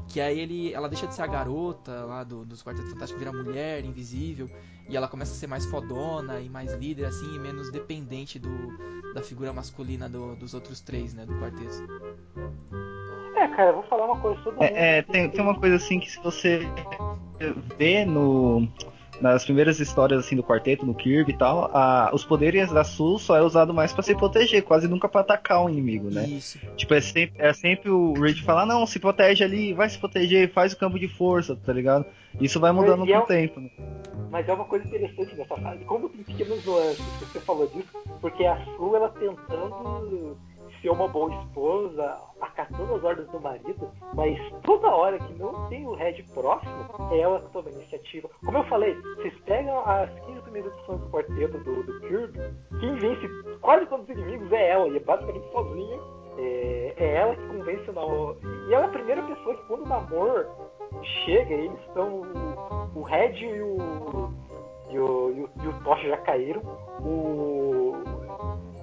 Que 0.08 0.20
aí 0.20 0.38
ele, 0.38 0.72
ela 0.72 0.88
deixa 0.88 1.08
de 1.08 1.14
ser 1.14 1.22
a 1.22 1.26
garota 1.26 2.04
lá 2.04 2.22
do, 2.22 2.44
dos 2.44 2.62
Quartetos 2.62 2.92
Fantásticos, 2.92 3.18
vira 3.18 3.32
mulher, 3.32 3.84
invisível. 3.84 4.48
E 4.88 4.96
ela 4.96 5.08
começa 5.08 5.32
a 5.32 5.34
ser 5.34 5.46
mais 5.46 5.66
fodona 5.66 6.40
e 6.40 6.48
mais 6.48 6.72
líder, 6.74 7.06
assim, 7.06 7.34
e 7.34 7.38
menos 7.38 7.70
dependente 7.72 8.38
do, 8.38 9.12
da 9.14 9.22
figura 9.22 9.52
masculina 9.52 10.08
do, 10.08 10.36
dos 10.36 10.54
outros 10.54 10.80
três, 10.80 11.12
né, 11.12 11.26
do 11.26 11.34
quarteto. 11.40 11.82
É, 13.36 13.48
cara, 13.48 13.70
eu 13.70 13.74
vou 13.74 13.82
falar 13.84 14.06
uma 14.06 14.20
coisa 14.20 14.40
sobre. 14.42 14.64
É, 14.64 14.98
é 14.98 15.02
tem, 15.02 15.28
tem 15.28 15.40
uma 15.40 15.58
coisa 15.58 15.76
assim 15.76 15.98
que 15.98 16.10
se 16.10 16.20
você 16.20 16.60
vê 17.76 18.04
no 18.04 18.68
nas 19.20 19.44
primeiras 19.44 19.80
histórias 19.80 20.24
assim 20.24 20.36
do 20.36 20.42
quarteto, 20.42 20.86
no 20.86 20.94
Kirby 20.94 21.32
e 21.32 21.36
tal, 21.36 21.70
a, 21.74 22.10
os 22.12 22.24
poderes 22.24 22.70
da 22.70 22.84
Sul 22.84 23.18
só 23.18 23.36
é 23.36 23.42
usado 23.42 23.72
mais 23.72 23.92
para 23.92 24.02
se 24.02 24.14
proteger, 24.14 24.62
quase 24.62 24.88
nunca 24.88 25.08
para 25.08 25.20
atacar 25.20 25.64
um 25.64 25.68
inimigo, 25.68 26.10
né? 26.10 26.26
Isso. 26.26 26.58
Tipo, 26.76 26.94
é 26.94 27.00
sempre, 27.00 27.40
é 27.40 27.52
sempre 27.52 27.90
o 27.90 28.12
Reed 28.14 28.42
falar, 28.42 28.66
não, 28.66 28.86
se 28.86 28.98
protege 28.98 29.44
ali, 29.44 29.72
vai 29.72 29.88
se 29.88 29.98
proteger, 29.98 30.52
faz 30.52 30.72
o 30.72 30.78
campo 30.78 30.98
de 30.98 31.08
força, 31.08 31.56
tá 31.56 31.72
ligado? 31.72 32.06
Isso 32.40 32.60
vai 32.60 32.72
mudando 32.72 33.06
com 33.06 33.12
o 33.12 33.14
é, 33.14 33.20
tempo. 33.22 33.60
Né? 33.60 33.70
Mas 34.30 34.48
é 34.48 34.52
uma 34.52 34.64
coisa 34.64 34.86
interessante 34.86 35.34
nessa 35.34 35.56
fase, 35.56 35.84
como 35.84 36.08
tem 36.08 36.22
pequenos 36.22 36.64
nuances, 36.64 37.04
você 37.20 37.40
falou 37.40 37.66
disso, 37.68 37.88
porque 38.20 38.44
a 38.44 38.62
Sul, 38.76 38.96
ela 38.96 39.08
tentando 39.08 40.36
ser 40.86 40.90
uma 40.90 41.08
boa 41.08 41.34
esposa, 41.34 42.16
acatando 42.40 42.94
as 42.94 43.02
ordens 43.02 43.28
do 43.30 43.40
marido, 43.40 43.90
mas 44.14 44.38
toda 44.62 44.86
hora 44.86 45.18
que 45.18 45.34
não 45.34 45.68
tem 45.68 45.84
o 45.84 45.94
Red 45.94 46.22
próximo, 46.32 46.86
é 47.10 47.18
ela 47.18 47.40
que 47.40 47.50
toma 47.50 47.68
a 47.68 47.72
iniciativa. 47.72 48.30
Como 48.44 48.58
eu 48.58 48.64
falei, 48.64 48.94
vocês 49.16 49.34
pegam 49.46 49.80
as 49.80 50.08
15 50.26 50.42
primeiras 50.42 50.72
edições 50.74 51.00
do 51.00 51.10
quarteto 51.10 51.58
do, 51.58 51.82
do 51.82 52.00
Kirby, 52.02 52.38
quem 52.78 52.94
vence 52.94 53.28
quase 53.60 53.86
todos 53.86 54.08
os 54.08 54.16
inimigos 54.16 54.52
é 54.52 54.70
ela, 54.70 54.88
e 54.88 54.96
é 54.96 55.00
basicamente 55.00 55.50
sozinha. 55.50 55.98
É, 56.38 56.94
é 56.98 57.14
ela 57.16 57.34
que 57.34 57.46
convence 57.48 57.90
o 57.90 57.92
Namor. 57.94 58.36
E 58.68 58.74
ela 58.74 58.84
é 58.84 58.86
a 58.86 58.92
primeira 58.92 59.22
pessoa 59.22 59.56
que, 59.56 59.62
quando 59.68 59.86
o 59.86 59.88
Namor 59.88 60.46
chega, 61.24 61.54
eles 61.54 61.80
estão. 61.80 62.22
O 62.94 63.02
Red 63.02 63.38
e 63.38 63.62
o. 63.62 64.30
E 64.90 64.98
o, 64.98 65.30
e 65.32 65.40
o, 65.40 65.50
e 65.64 65.68
o 65.68 65.82
Tocha 65.82 66.06
já 66.08 66.18
caíram. 66.18 66.60
O, 67.00 67.94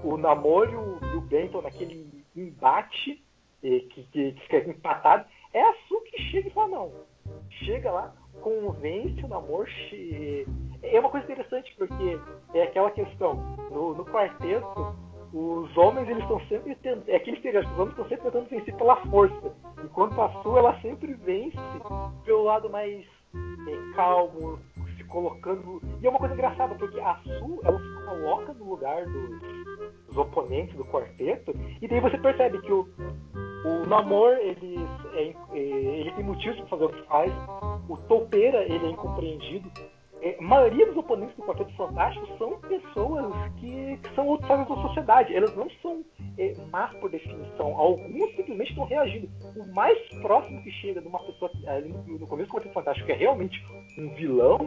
o 0.03 0.17
Namor 0.17 0.69
e 0.69 0.75
o, 0.75 0.99
e 1.13 1.17
o 1.17 1.21
Benton 1.21 1.61
naquele 1.61 2.23
embate 2.35 3.23
que, 3.61 4.03
que, 4.11 4.33
que 4.33 4.41
fica 4.41 4.69
empatado, 4.69 5.25
é 5.53 5.61
a 5.61 5.73
Su 5.87 6.01
que 6.01 6.21
chega 6.23 6.47
e 6.47 6.51
fala, 6.51 6.67
não. 6.67 6.91
Chega 7.49 7.91
lá, 7.91 8.13
convence 8.41 9.23
o 9.23 9.27
Namor. 9.27 9.67
É 10.81 10.99
uma 10.99 11.09
coisa 11.09 11.25
interessante, 11.25 11.73
porque 11.77 12.19
é 12.53 12.63
aquela 12.63 12.91
questão, 12.91 13.35
no, 13.71 13.93
no 13.93 14.05
quarteto, 14.05 14.95
os 15.33 15.75
homens 15.77 16.09
eles 16.09 16.21
estão 16.23 16.39
sempre 16.47 16.75
tentando. 16.75 17.03
É 17.07 17.15
aquele 17.15 17.37
estereótipo, 17.37 17.73
os 17.73 17.79
homens 17.79 17.91
estão 17.93 18.09
sempre 18.09 18.23
tentando 18.25 18.49
vencer 18.49 18.75
pela 18.75 18.97
força. 19.07 19.55
Enquanto 19.83 20.21
a 20.21 20.43
Su 20.43 20.57
ela 20.57 20.79
sempre 20.81 21.13
vence 21.13 21.57
pelo 22.25 22.43
lado 22.43 22.69
mais 22.69 23.05
é, 23.33 23.95
calmo, 23.95 24.59
se 24.97 25.03
colocando. 25.05 25.81
E 26.01 26.05
é 26.05 26.09
uma 26.09 26.19
coisa 26.19 26.33
engraçada, 26.33 26.75
porque 26.75 26.99
a 26.99 27.15
Su 27.23 27.61
ela 27.63 27.79
se 27.79 28.05
coloca 28.05 28.53
no 28.53 28.65
lugar 28.65 29.05
dos, 29.05 29.72
dos 30.13 30.17
oponentes 30.17 30.75
do 30.75 30.85
quarteto, 30.85 31.53
e 31.81 31.87
daí 31.87 31.99
você 31.99 32.17
percebe 32.17 32.61
que 32.61 32.71
o, 32.71 32.87
o 33.65 33.87
Namor, 33.87 34.33
ele, 34.37 34.77
é, 35.13 35.33
é, 35.53 35.57
ele 35.57 36.11
tem 36.11 36.23
motivos 36.23 36.57
para 36.59 36.67
fazer 36.67 36.85
o 36.85 36.89
que 36.89 37.01
faz. 37.03 37.33
O 37.89 37.97
Toupeira, 37.97 38.63
ele 38.63 38.85
é 38.85 38.89
incompreendido. 38.89 39.69
É, 40.21 40.37
a 40.39 40.41
maioria 40.41 40.85
dos 40.85 40.95
oponentes 40.95 41.35
do 41.35 41.43
Quarteto 41.43 41.75
Fantástico 41.75 42.25
são 42.37 42.57
pessoas 42.61 43.33
que, 43.59 43.97
que 43.97 44.15
são 44.15 44.29
outsiders 44.29 44.69
da 44.69 44.75
sociedade. 44.75 45.35
Elas 45.35 45.53
não 45.53 45.67
são 45.81 46.01
é, 46.37 46.53
más 46.71 46.93
por 46.93 47.09
definição. 47.09 47.77
Alguns 47.77 48.33
simplesmente 48.35 48.69
estão 48.69 48.85
reagindo. 48.85 49.29
O 49.57 49.75
mais 49.75 49.97
próximo 50.21 50.63
que 50.63 50.71
chega 50.71 51.01
de 51.01 51.07
uma 51.09 51.19
pessoa 51.19 51.51
ali 51.67 51.89
no, 51.89 52.19
no 52.19 52.27
começo 52.27 52.49
do 52.49 52.53
Quarteto 52.53 52.73
Fantástico, 52.73 53.05
que 53.05 53.11
é 53.11 53.15
realmente 53.15 53.61
um 53.97 54.13
vilão, 54.13 54.59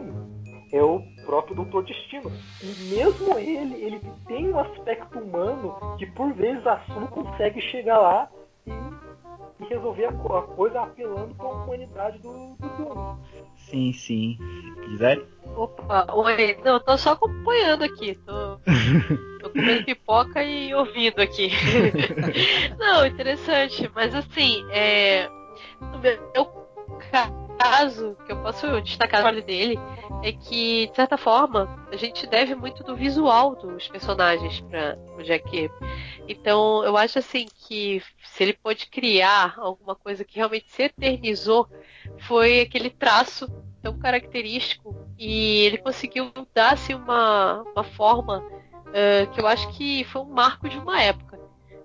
é 0.71 0.83
o 0.83 1.01
próprio 1.25 1.55
Doutor 1.55 1.83
Destino. 1.83 2.31
E 2.61 2.95
mesmo 2.95 3.37
ele, 3.37 3.75
ele 3.75 4.01
tem 4.27 4.49
um 4.49 4.59
aspecto 4.59 5.19
humano 5.19 5.75
que 5.97 6.05
por 6.05 6.33
vezes 6.33 6.65
a 6.65 6.79
Sulu 6.85 7.07
consegue 7.07 7.61
chegar 7.61 7.99
lá 7.99 8.29
e, 8.65 8.71
e 8.71 9.67
resolver 9.67 10.05
a, 10.05 10.09
a, 10.09 10.41
coisa 10.41 10.81
apelando 10.81 11.33
para 11.35 11.45
a 11.45 11.63
humanidade 11.63 12.19
do, 12.19 12.55
do 12.59 12.69
Doom. 12.77 13.17
Sim, 13.55 13.91
sim. 13.93 14.37
Gisele? 14.89 15.25
Opa, 15.55 16.07
oi. 16.13 16.57
Não, 16.63 16.79
tô 16.79 16.97
só 16.97 17.11
acompanhando 17.11 17.83
aqui. 17.83 18.15
Tô, 18.25 18.59
tô 19.41 19.49
comendo 19.49 19.83
pipoca 19.83 20.43
e 20.43 20.73
ouvindo 20.73 21.19
aqui. 21.19 21.49
Não, 22.77 23.05
interessante. 23.05 23.89
Mas 23.93 24.13
assim, 24.15 24.65
é. 24.71 25.29
No 25.81 25.99
meu 25.99 26.45
caso, 27.11 27.46
que 28.25 28.31
eu 28.31 28.41
posso 28.41 28.81
destacar 28.81 29.25
o 29.25 29.41
dele, 29.41 29.79
é 30.23 30.31
que, 30.31 30.87
de 30.87 30.95
certa 30.95 31.17
forma, 31.17 31.87
a 31.91 31.95
gente 31.95 32.25
deve 32.27 32.55
muito 32.55 32.83
do 32.83 32.95
visual 32.95 33.55
dos 33.55 33.87
personagens 33.87 34.61
para 34.61 34.97
o 35.17 35.23
Jack 35.23 35.49
Kirby. 35.49 35.75
Então, 36.27 36.83
eu 36.83 36.95
acho 36.97 37.19
assim 37.19 37.47
que 37.67 38.01
se 38.23 38.43
ele 38.43 38.53
pôde 38.53 38.87
criar 38.87 39.55
alguma 39.57 39.95
coisa 39.95 40.23
que 40.23 40.37
realmente 40.37 40.69
se 40.69 40.83
eternizou, 40.83 41.67
foi 42.19 42.61
aquele 42.61 42.89
traço 42.89 43.47
tão 43.81 43.97
característico 43.97 44.95
e 45.17 45.65
ele 45.65 45.77
conseguiu 45.77 46.31
dar 46.53 46.73
assim, 46.73 46.93
uma, 46.93 47.63
uma 47.73 47.83
forma 47.83 48.39
uh, 48.39 49.31
que 49.31 49.39
eu 49.39 49.47
acho 49.47 49.69
que 49.69 50.03
foi 50.05 50.21
um 50.21 50.29
marco 50.29 50.67
de 50.67 50.77
uma 50.77 51.01
época. 51.01 51.39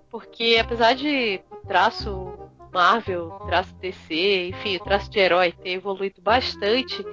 Porque 0.09 0.57
apesar 0.61 0.93
de 0.93 1.41
o 1.49 1.67
traço 1.67 2.33
Marvel, 2.73 3.29
traço 3.45 3.73
DC, 3.75 4.47
enfim, 4.49 4.77
o 4.77 4.83
traço 4.83 5.09
de 5.09 5.19
herói 5.19 5.51
ter 5.51 5.71
evoluído 5.71 6.21
bastante 6.21 7.05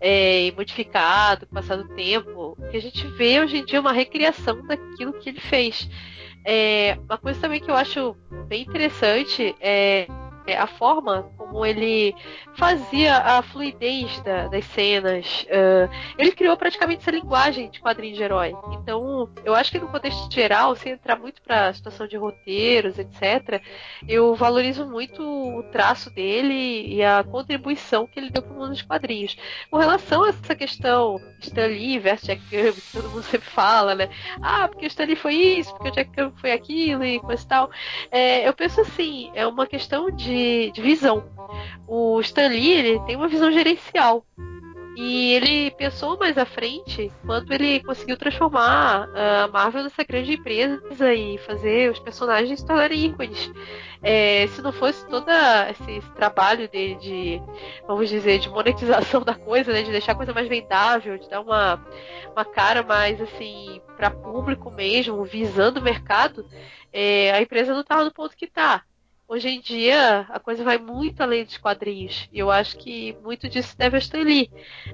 é, 0.00 0.46
e 0.46 0.52
modificado 0.52 1.46
com 1.46 1.52
o 1.52 1.54
passar 1.56 1.76
do 1.76 1.88
tempo, 1.94 2.56
o 2.56 2.68
que 2.70 2.76
a 2.76 2.80
gente 2.80 3.06
vê 3.08 3.40
hoje 3.40 3.58
em 3.58 3.64
dia 3.64 3.78
é 3.78 3.80
uma 3.80 3.92
recriação 3.92 4.64
daquilo 4.66 5.12
que 5.14 5.30
ele 5.30 5.40
fez. 5.40 5.88
É, 6.44 6.96
uma 7.04 7.18
coisa 7.18 7.40
também 7.40 7.60
que 7.60 7.70
eu 7.70 7.74
acho 7.74 8.16
bem 8.48 8.62
interessante 8.62 9.54
é, 9.60 10.06
a 10.46 10.66
forma 10.66 11.30
como 11.36 11.64
ele 11.64 12.14
fazia 12.54 13.16
a 13.16 13.42
fluidez 13.42 14.20
da, 14.20 14.48
das 14.48 14.64
cenas. 14.66 15.46
Uh, 15.48 15.90
ele 16.18 16.32
criou 16.32 16.56
praticamente 16.56 17.02
essa 17.02 17.10
linguagem 17.10 17.70
de 17.70 17.80
quadrinho 17.80 18.14
de 18.14 18.22
herói. 18.22 18.54
Então, 18.72 19.28
eu 19.44 19.54
acho 19.54 19.70
que 19.70 19.78
no 19.78 19.88
contexto 19.88 20.32
geral, 20.32 20.74
sem 20.74 20.92
entrar 20.92 21.16
muito 21.16 21.42
para 21.42 21.68
a 21.68 21.74
situação 21.74 22.06
de 22.06 22.16
roteiros, 22.16 22.98
etc., 22.98 23.62
eu 24.08 24.34
valorizo 24.34 24.86
muito 24.86 25.22
o 25.22 25.62
traço 25.64 26.10
dele 26.10 26.86
e 26.94 27.02
a 27.02 27.22
contribuição 27.22 28.06
que 28.06 28.18
ele 28.18 28.30
deu 28.30 28.42
para 28.42 28.52
o 28.52 28.56
mundo 28.56 28.70
dos 28.70 28.82
quadrinhos. 28.82 29.36
Com 29.70 29.78
relação 29.78 30.24
a 30.24 30.30
essa 30.30 30.54
questão 30.54 31.20
Stan 31.40 31.66
Lee 31.66 31.98
versus 31.98 32.26
Jack 32.26 32.42
Kirby, 32.48 32.80
que 32.80 32.92
todo 32.92 33.10
mundo 33.10 33.22
sempre 33.22 33.48
fala, 33.48 33.94
né? 33.94 34.08
Ah, 34.42 34.68
porque 34.68 34.86
o 34.86 34.88
Stan 34.88 35.04
Lee 35.04 35.16
foi 35.16 35.34
isso, 35.34 35.72
porque 35.72 35.88
o 35.88 35.92
Jack 35.92 36.10
Kirby 36.12 36.40
foi 36.40 36.52
aquilo 36.52 37.04
e 37.04 37.20
coisa 37.20 37.42
e 37.42 37.46
tal. 37.46 37.70
É, 38.10 38.48
eu 38.48 38.52
penso 38.52 38.80
assim, 38.80 39.30
é 39.34 39.46
uma 39.46 39.66
questão 39.66 40.10
de 40.10 40.29
de, 40.30 40.70
de 40.70 40.80
visão. 40.80 41.24
O 41.86 42.20
Stan 42.20 42.48
Lee 42.48 42.72
ele 42.72 43.00
tem 43.00 43.16
uma 43.16 43.28
visão 43.28 43.50
gerencial. 43.50 44.24
E 44.96 45.32
ele 45.32 45.70
pensou 45.70 46.18
mais 46.18 46.36
à 46.36 46.44
frente 46.44 47.10
quando 47.24 47.50
ele 47.52 47.82
conseguiu 47.82 48.16
transformar 48.16 49.08
a 49.14 49.48
Marvel 49.48 49.84
nessa 49.84 50.04
grande 50.04 50.32
empresa 50.32 51.14
e 51.14 51.38
fazer 51.38 51.90
os 51.90 51.98
personagens 51.98 52.62
tornarem 52.62 53.06
ícones. 53.06 53.50
É, 54.02 54.46
se 54.48 54.60
não 54.60 54.72
fosse 54.72 55.06
todo 55.08 55.26
esse, 55.70 55.92
esse, 55.92 56.10
trabalho 56.12 56.68
dele 56.68 56.96
de, 56.96 57.42
vamos 57.86 58.08
dizer, 58.08 58.40
de 58.40 58.50
monetização 58.50 59.22
da 59.24 59.34
coisa, 59.34 59.72
né, 59.72 59.82
de 59.82 59.90
deixar 59.90 60.12
a 60.12 60.16
coisa 60.16 60.34
mais 60.34 60.48
vendável, 60.48 61.16
de 61.16 61.28
dar 61.30 61.40
uma, 61.40 61.82
uma 62.32 62.44
cara 62.44 62.82
mais 62.82 63.20
assim 63.20 63.80
para 63.96 64.10
público 64.10 64.70
mesmo, 64.70 65.24
visando 65.24 65.80
o 65.80 65.82
mercado, 65.82 66.46
é, 66.92 67.30
a 67.32 67.40
empresa 67.40 67.72
não 67.72 67.82
estava 67.82 68.04
no 68.04 68.12
ponto 68.12 68.36
que 68.36 68.46
está 68.46 68.82
hoje 69.30 69.48
em 69.48 69.60
dia 69.60 70.26
a 70.28 70.40
coisa 70.40 70.64
vai 70.64 70.76
muito 70.76 71.22
além 71.22 71.44
dos 71.44 71.56
quadrinhos. 71.56 72.28
E 72.32 72.40
eu 72.40 72.50
acho 72.50 72.76
que 72.76 73.16
muito 73.22 73.48
disso 73.48 73.78
deve 73.78 73.96
a 73.96 74.00
Stan 74.00 74.22
Lee. 74.22 74.50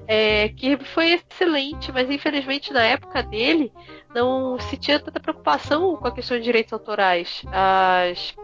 É, 0.07 0.49
que 0.49 0.77
foi 0.77 1.13
excelente, 1.13 1.91
mas 1.91 2.09
infelizmente 2.09 2.71
na 2.71 2.83
época 2.83 3.23
dele 3.23 3.71
não 4.13 4.59
se 4.59 4.77
tinha 4.77 4.99
tanta 4.99 5.19
preocupação 5.19 5.95
com 5.95 6.07
a 6.07 6.11
questão 6.11 6.37
de 6.37 6.43
direitos 6.43 6.71
autorais. 6.71 7.43
As 7.47 8.35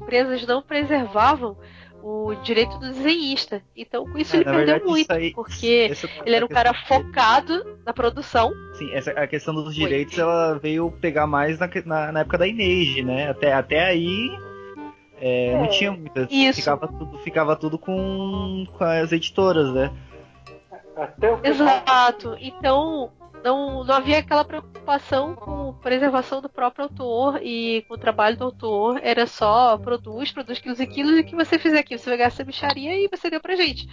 empresas 0.00 0.46
não 0.46 0.62
preservavam 0.62 1.56
o 2.00 2.36
direito 2.36 2.78
do 2.78 2.86
desenhista. 2.86 3.60
Então, 3.76 4.04
com 4.04 4.16
isso, 4.16 4.36
é, 4.36 4.38
ele 4.38 4.44
perdeu 4.44 4.64
verdade, 4.64 4.84
muito, 4.84 5.10
aí, 5.10 5.32
porque 5.32 5.90
ele 6.24 6.36
era 6.36 6.44
um 6.44 6.48
cara 6.48 6.72
focado 6.72 7.80
na 7.84 7.92
produção. 7.92 8.52
Sim, 8.74 8.92
essa, 8.92 9.10
a 9.10 9.26
questão 9.26 9.52
dos 9.52 9.74
direitos 9.74 10.14
Foi. 10.14 10.22
ela 10.22 10.56
veio 10.56 10.88
pegar 11.00 11.26
mais 11.26 11.58
na, 11.58 11.68
na, 11.84 12.12
na, 12.12 12.20
época 12.20 12.38
da 12.38 12.46
Inês, 12.46 13.04
né? 13.04 13.28
Até, 13.28 13.52
até 13.52 13.86
aí 13.86 14.30
é, 15.20 15.48
é, 15.48 15.58
não 15.58 15.68
tinha 15.68 15.92
muitas. 15.92 16.28
Ficava 16.54 16.88
tudo, 16.88 17.18
ficava 17.18 17.56
tudo 17.56 17.78
com, 17.78 18.66
com 18.76 18.84
as 18.84 19.12
editoras, 19.12 19.72
né? 19.72 19.92
Exato. 21.42 22.36
Então, 22.40 23.10
não, 23.46 23.84
não 23.84 23.94
havia 23.94 24.18
aquela 24.18 24.44
preocupação 24.44 25.36
com 25.36 25.72
preservação 25.74 26.42
do 26.42 26.48
próprio 26.48 26.86
autor 26.86 27.40
e 27.40 27.84
com 27.86 27.94
o 27.94 27.98
trabalho 27.98 28.36
do 28.36 28.44
autor. 28.44 28.98
Era 29.04 29.24
só 29.24 29.78
produz, 29.78 30.32
produz 30.32 30.58
quilos 30.58 30.80
e 30.80 30.86
quilos, 30.86 31.16
e 31.16 31.22
que 31.22 31.36
você 31.36 31.56
fizer 31.56 31.78
aqui, 31.78 31.96
você 31.96 32.10
vai 32.10 32.18
gastar 32.18 32.42
bicharia 32.42 32.96
e 32.96 33.08
você 33.08 33.30
deu 33.30 33.40
pra 33.40 33.54
gente. 33.54 33.86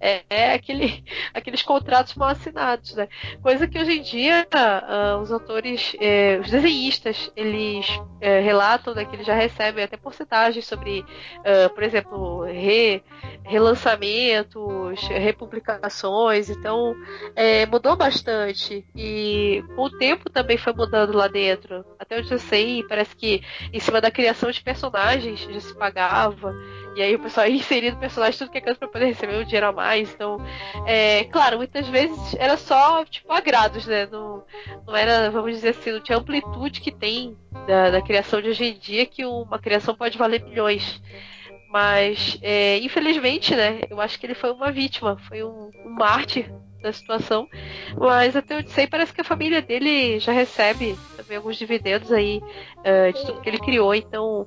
É, 0.00 0.22
é 0.30 0.54
aquele, 0.54 1.04
aqueles 1.34 1.62
contratos 1.62 2.14
mal 2.14 2.28
assinados, 2.28 2.94
né? 2.94 3.08
Coisa 3.42 3.66
que 3.66 3.80
hoje 3.80 3.98
em 3.98 4.02
dia 4.02 4.46
uh, 4.54 5.20
os 5.20 5.32
autores, 5.32 5.96
eh, 6.00 6.38
os 6.40 6.48
desenhistas, 6.50 7.32
eles 7.34 7.86
eh, 8.20 8.40
relatam 8.40 8.94
né, 8.94 9.04
que 9.04 9.16
eles 9.16 9.26
já 9.26 9.34
recebem 9.34 9.82
até 9.82 9.96
porcentagens 9.96 10.66
sobre, 10.66 11.00
uh, 11.00 11.74
por 11.74 11.82
exemplo, 11.82 12.42
re, 12.44 13.02
relançamentos, 13.42 15.00
republicações. 15.08 16.48
Então, 16.48 16.94
é, 17.34 17.66
mudou 17.66 17.96
bastante. 17.96 18.86
E 19.02 19.64
com 19.74 19.84
o 19.84 19.90
tempo 19.90 20.28
também 20.28 20.58
foi 20.58 20.74
mudando 20.74 21.16
lá 21.16 21.26
dentro. 21.26 21.82
Até 21.98 22.18
onde 22.18 22.30
eu 22.30 22.38
sei, 22.38 22.82
parece 22.82 23.16
que 23.16 23.42
em 23.72 23.80
cima 23.80 23.98
da 23.98 24.10
criação 24.10 24.50
de 24.50 24.60
personagens 24.60 25.40
já 25.40 25.58
se 25.58 25.74
pagava. 25.74 26.54
E 26.94 27.00
aí 27.00 27.14
o 27.14 27.18
pessoal 27.18 27.46
ia 27.46 27.54
inserindo 27.56 27.96
personagens 27.96 28.36
tudo 28.36 28.50
que 28.50 28.58
é 28.58 28.60
canto 28.60 28.78
pra 28.78 28.88
poder 28.88 29.06
receber 29.06 29.38
um 29.38 29.44
dinheiro 29.44 29.68
a 29.68 29.72
mais. 29.72 30.12
Então, 30.12 30.36
é, 30.86 31.24
claro, 31.24 31.56
muitas 31.56 31.88
vezes 31.88 32.34
era 32.34 32.58
só, 32.58 33.02
tipo, 33.06 33.32
agrados, 33.32 33.86
né? 33.86 34.04
Não, 34.04 34.44
não 34.86 34.94
era, 34.94 35.30
vamos 35.30 35.52
dizer 35.52 35.70
assim, 35.70 35.92
não 35.92 36.00
tinha 36.00 36.18
amplitude 36.18 36.82
que 36.82 36.92
tem 36.92 37.38
da, 37.66 37.88
da 37.88 38.02
criação 38.02 38.42
de 38.42 38.50
hoje 38.50 38.64
em 38.66 38.78
dia, 38.78 39.06
que 39.06 39.24
uma 39.24 39.58
criação 39.58 39.94
pode 39.94 40.18
valer 40.18 40.44
milhões. 40.44 41.00
Mas, 41.70 42.38
é, 42.42 42.76
infelizmente, 42.80 43.56
né? 43.56 43.80
Eu 43.88 43.98
acho 43.98 44.20
que 44.20 44.26
ele 44.26 44.34
foi 44.34 44.50
uma 44.50 44.70
vítima, 44.70 45.16
foi 45.26 45.42
um, 45.42 45.70
um 45.86 45.88
mártir 45.88 46.52
da 46.80 46.92
situação. 46.92 47.48
Mas 47.96 48.34
até 48.36 48.56
onde 48.56 48.70
sei, 48.70 48.86
parece 48.86 49.12
que 49.12 49.20
a 49.20 49.24
família 49.24 49.62
dele 49.62 50.18
já 50.18 50.32
recebe 50.32 50.96
também 51.16 51.36
alguns 51.36 51.56
dividendos 51.56 52.12
aí 52.12 52.40
uh, 52.78 53.12
de 53.12 53.26
tudo 53.26 53.40
que 53.40 53.48
ele 53.48 53.58
criou. 53.58 53.94
Então, 53.94 54.46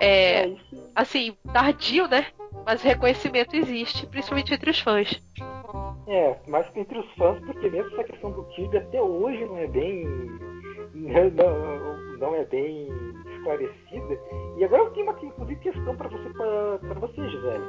é, 0.00 0.52
assim, 0.94 1.36
tardio, 1.52 2.08
né? 2.08 2.26
Mas 2.66 2.82
reconhecimento 2.82 3.56
existe, 3.56 4.06
principalmente 4.06 4.52
entre 4.52 4.70
os 4.70 4.80
fãs. 4.80 5.20
É, 6.06 6.36
mais 6.48 6.68
que 6.70 6.80
entre 6.80 6.98
os 6.98 7.10
fãs, 7.12 7.38
porque 7.44 7.70
mesmo 7.70 7.92
essa 7.92 8.04
questão 8.04 8.32
do 8.32 8.44
Kirby 8.46 8.78
até 8.78 9.00
hoje 9.00 9.44
não 9.44 9.58
é 9.58 9.66
bem. 9.66 10.04
Não, 10.92 12.18
não 12.18 12.34
é 12.34 12.44
bem 12.44 12.88
esclarecida. 13.36 14.18
E 14.58 14.64
agora 14.64 14.82
eu 14.82 14.90
tenho 14.90 15.06
uma 15.06 15.18
inclusive, 15.22 15.60
questão 15.60 15.96
para 15.96 16.08
você, 16.08 16.28
para 16.30 17.00
você, 17.00 17.28
Gisele. 17.28 17.64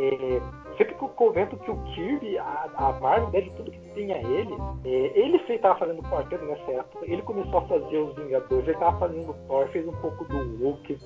É, 0.00 0.40
sempre 0.78 0.94
que 0.94 1.02
eu 1.02 1.10
comento 1.10 1.58
que 1.58 1.70
o 1.70 1.76
Kirby, 1.92 2.38
a, 2.38 2.70
a 2.74 2.92
Marvel 3.00 3.28
deve 3.30 3.50
tudo 3.50 3.70
que 3.70 3.78
tem 3.90 4.10
a 4.14 4.18
ele, 4.18 4.54
é, 4.82 5.18
ele 5.18 5.36
estava 5.36 5.78
fazendo 5.78 6.02
quarteto 6.04 6.42
nessa 6.46 6.70
época, 6.72 7.04
ele 7.04 7.20
começou 7.20 7.58
a 7.58 7.66
fazer 7.66 7.98
os 7.98 8.16
Vingadores, 8.16 8.66
ele 8.66 8.76
estava 8.76 8.98
fazendo 8.98 9.36
Thor, 9.46 9.68
fez 9.68 9.86
um 9.86 9.92
pouco 10.00 10.24
do 10.24 10.38
Hulk. 10.56 10.98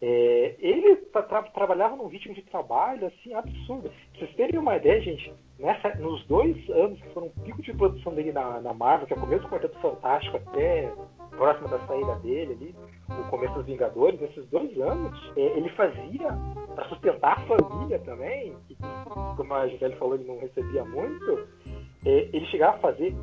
É, 0.00 0.54
ele 0.60 0.94
tra 0.96 1.42
trabalhava 1.42 1.96
num 1.96 2.06
ritmo 2.06 2.32
de 2.32 2.42
trabalho 2.42 3.08
assim 3.08 3.34
absurdo. 3.34 3.90
Pra 3.90 4.20
vocês 4.20 4.36
terem 4.36 4.60
uma 4.60 4.76
ideia, 4.76 5.00
gente, 5.00 5.34
nessa, 5.58 5.92
nos 5.96 6.24
dois 6.26 6.56
anos 6.70 7.00
que 7.00 7.08
foram 7.08 7.26
um 7.26 7.42
pico 7.42 7.60
de 7.60 7.74
produção 7.74 8.14
dele 8.14 8.30
na, 8.30 8.60
na 8.60 8.72
Marvel, 8.72 9.08
que 9.08 9.12
é 9.12 9.16
o 9.16 9.20
começo 9.20 9.42
do 9.42 9.48
Quarteto 9.48 9.76
Fantástico 9.80 10.36
até 10.36 10.92
próximo 11.30 11.68
da 11.68 11.80
saída 11.86 12.14
dele 12.16 12.52
ali, 12.52 12.74
o 13.08 13.30
começo 13.30 13.54
dos 13.54 13.66
Vingadores, 13.66 14.20
nesses 14.20 14.46
dois 14.48 14.78
anos, 14.80 15.32
é, 15.36 15.40
ele 15.40 15.68
fazia 15.70 16.28
para 16.74 16.88
sustentar 16.88 17.38
a 17.38 17.56
família 17.56 17.98
também, 18.00 18.56
que, 18.66 18.76
como 19.36 19.54
a 19.54 19.66
Gisele 19.68 19.96
falou, 19.96 20.14
ele 20.14 20.24
não 20.24 20.38
recebia 20.38 20.84
muito, 20.84 21.46
é, 22.04 22.28
ele 22.32 22.46
chegava 22.46 22.76
a 22.76 22.80
fazer 22.80 23.14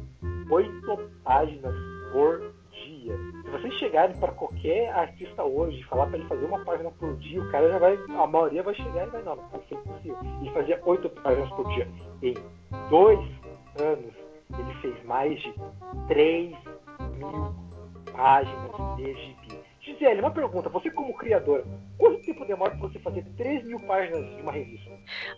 oito 0.50 1.10
páginas 1.24 1.76
por 2.12 2.54
dia. 2.72 3.18
Se 3.44 3.52
vocês 3.52 3.74
chegarem 3.76 4.16
para 4.18 4.32
qualquer 4.34 4.90
artista 4.90 5.44
hoje 5.44 5.84
falar 5.84 6.08
para 6.08 6.18
ele 6.18 6.28
fazer 6.28 6.46
uma 6.46 6.64
página 6.66 6.92
por 6.92 7.16
dia, 7.18 7.42
o 7.42 7.52
cara 7.52 7.72
já 7.72 7.80
vai, 7.80 7.98
a 8.10 8.28
maioria 8.28 8.64
vai 8.64 8.74
chegar 8.76 9.08
e 9.08 9.12
vai, 9.12 9.24
não, 9.24 9.36
não, 9.36 9.44
isso 9.44 9.74
é 9.74 9.78
impossível. 9.78 10.18
Ele 10.42 10.52
fazia 10.52 10.82
oito 10.86 11.10
páginas 11.10 11.50
por 11.50 11.68
dia 11.74 11.88
em 12.22 12.34
dois 12.90 13.20
anos 13.80 14.26
ele 14.54 14.74
fez 14.82 15.04
mais 15.06 15.42
de 15.42 15.54
3 16.08 16.56
mil 17.18 17.56
páginas 18.12 18.98
de 18.98 19.14
gibi. 19.14 19.65
Gisele, 19.86 20.20
uma 20.20 20.32
pergunta. 20.32 20.68
Você 20.70 20.90
como 20.90 21.14
criadora, 21.14 21.64
quanto 21.98 22.20
tempo 22.24 22.44
demora 22.44 22.72
para 22.72 22.80
você 22.80 22.98
fazer 22.98 23.24
3 23.38 23.66
mil 23.66 23.80
páginas 23.82 24.36
de 24.36 24.42
uma 24.42 24.52
revista? 24.52 24.90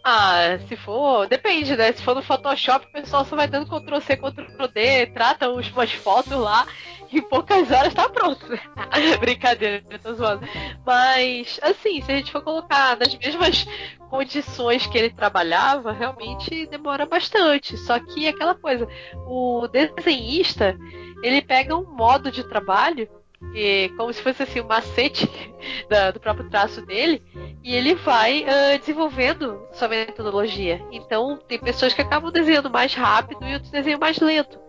Ah, 0.01 0.57
se 0.69 0.77
for, 0.77 1.27
depende, 1.27 1.75
né? 1.75 1.91
Se 1.91 2.01
for 2.01 2.15
no 2.15 2.23
Photoshop, 2.23 2.85
o 2.85 2.91
pessoal 2.91 3.25
só 3.25 3.35
vai 3.35 3.47
dando 3.47 3.67
Ctrl 3.67 3.99
C, 3.99 4.15
Ctrl 4.15 4.67
D, 4.73 5.07
trata 5.07 5.49
umas 5.49 5.91
fotos 5.91 6.31
lá 6.31 6.65
e 7.11 7.19
em 7.19 7.21
poucas 7.21 7.69
horas 7.71 7.93
tá 7.93 8.07
pronto. 8.07 8.47
Né? 8.47 8.57
Brincadeira, 9.19 9.83
eu 9.89 9.99
tô 9.99 10.13
zoando. 10.13 10.47
Mas, 10.85 11.59
assim, 11.61 12.01
se 12.01 12.09
a 12.09 12.15
gente 12.15 12.31
for 12.31 12.41
colocar 12.41 12.97
nas 12.97 13.13
mesmas 13.17 13.67
condições 14.09 14.87
que 14.87 14.97
ele 14.97 15.09
trabalhava, 15.09 15.91
realmente 15.91 16.65
demora 16.67 17.05
bastante. 17.05 17.75
Só 17.77 17.99
que 17.99 18.25
é 18.25 18.29
aquela 18.29 18.55
coisa, 18.55 18.87
o 19.25 19.67
desenhista, 19.67 20.77
ele 21.21 21.41
pega 21.41 21.75
um 21.75 21.83
modo 21.83 22.31
de 22.31 22.47
trabalho 22.47 23.09
e, 23.53 23.89
como 23.97 24.11
se 24.11 24.21
fosse 24.21 24.43
assim 24.43 24.61
um 24.61 24.67
macete 24.67 25.29
da, 25.89 26.11
do 26.11 26.19
próprio 26.19 26.49
traço 26.49 26.81
dele 26.85 27.21
e 27.63 27.75
ele 27.75 27.95
vai 27.95 28.43
uh, 28.43 28.79
desenvolvendo 28.79 29.61
sua 29.73 29.87
metodologia. 29.87 30.81
Então 30.91 31.37
tem 31.37 31.59
pessoas 31.59 31.93
que 31.93 32.01
acabam 32.01 32.31
desenhando 32.31 32.69
mais 32.69 32.93
rápido 32.93 33.45
e 33.45 33.53
outros 33.53 33.71
desenham 33.71 33.99
mais 33.99 34.19
lento. 34.19 34.59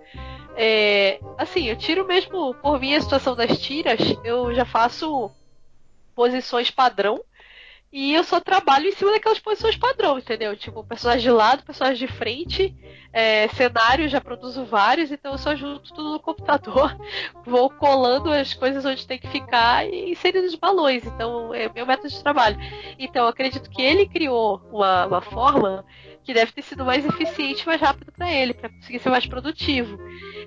É, 0.56 1.20
assim, 1.36 1.66
eu 1.66 1.76
tiro 1.76 2.06
mesmo 2.06 2.54
por 2.54 2.80
mim 2.80 2.94
a 2.94 3.00
situação 3.00 3.36
das 3.36 3.58
tiras, 3.58 4.00
eu 4.24 4.52
já 4.52 4.64
faço 4.64 5.30
posições 6.14 6.68
padrão 6.68 7.20
e 7.90 8.14
eu 8.14 8.22
só 8.22 8.38
trabalho 8.38 8.86
em 8.86 8.92
cima 8.92 9.12
daquelas 9.12 9.38
posições 9.38 9.76
padrão, 9.76 10.18
entendeu? 10.18 10.54
Tipo, 10.54 10.84
personagem 10.84 11.22
de 11.22 11.30
lado, 11.30 11.64
personagem 11.64 12.06
de 12.06 12.12
frente, 12.12 12.74
é, 13.12 13.48
cenário, 13.48 14.08
já 14.08 14.20
produzo 14.20 14.64
vários, 14.64 15.10
então 15.10 15.32
eu 15.32 15.38
só 15.38 15.56
junto 15.56 15.94
tudo 15.94 16.12
no 16.12 16.20
computador, 16.20 16.94
vou 17.46 17.70
colando 17.70 18.30
as 18.30 18.52
coisas 18.52 18.84
onde 18.84 19.06
tem 19.06 19.18
que 19.18 19.28
ficar 19.28 19.86
e 19.88 20.10
inserindo 20.10 20.46
os 20.46 20.54
balões. 20.54 21.06
Então, 21.06 21.54
é 21.54 21.68
meu 21.72 21.86
método 21.86 22.08
de 22.08 22.22
trabalho. 22.22 22.58
Então, 22.98 23.26
acredito 23.26 23.70
que 23.70 23.80
ele 23.80 24.06
criou 24.06 24.60
uma, 24.70 25.06
uma 25.06 25.20
forma 25.22 25.84
que 26.28 26.34
deve 26.34 26.52
ter 26.52 26.60
sido 26.60 26.84
mais 26.84 27.06
eficiente 27.06 27.66
mais 27.66 27.80
rápido 27.80 28.12
para 28.12 28.30
ele, 28.30 28.52
para 28.52 28.68
conseguir 28.68 28.98
ser 28.98 29.08
mais 29.08 29.26
produtivo. 29.26 29.98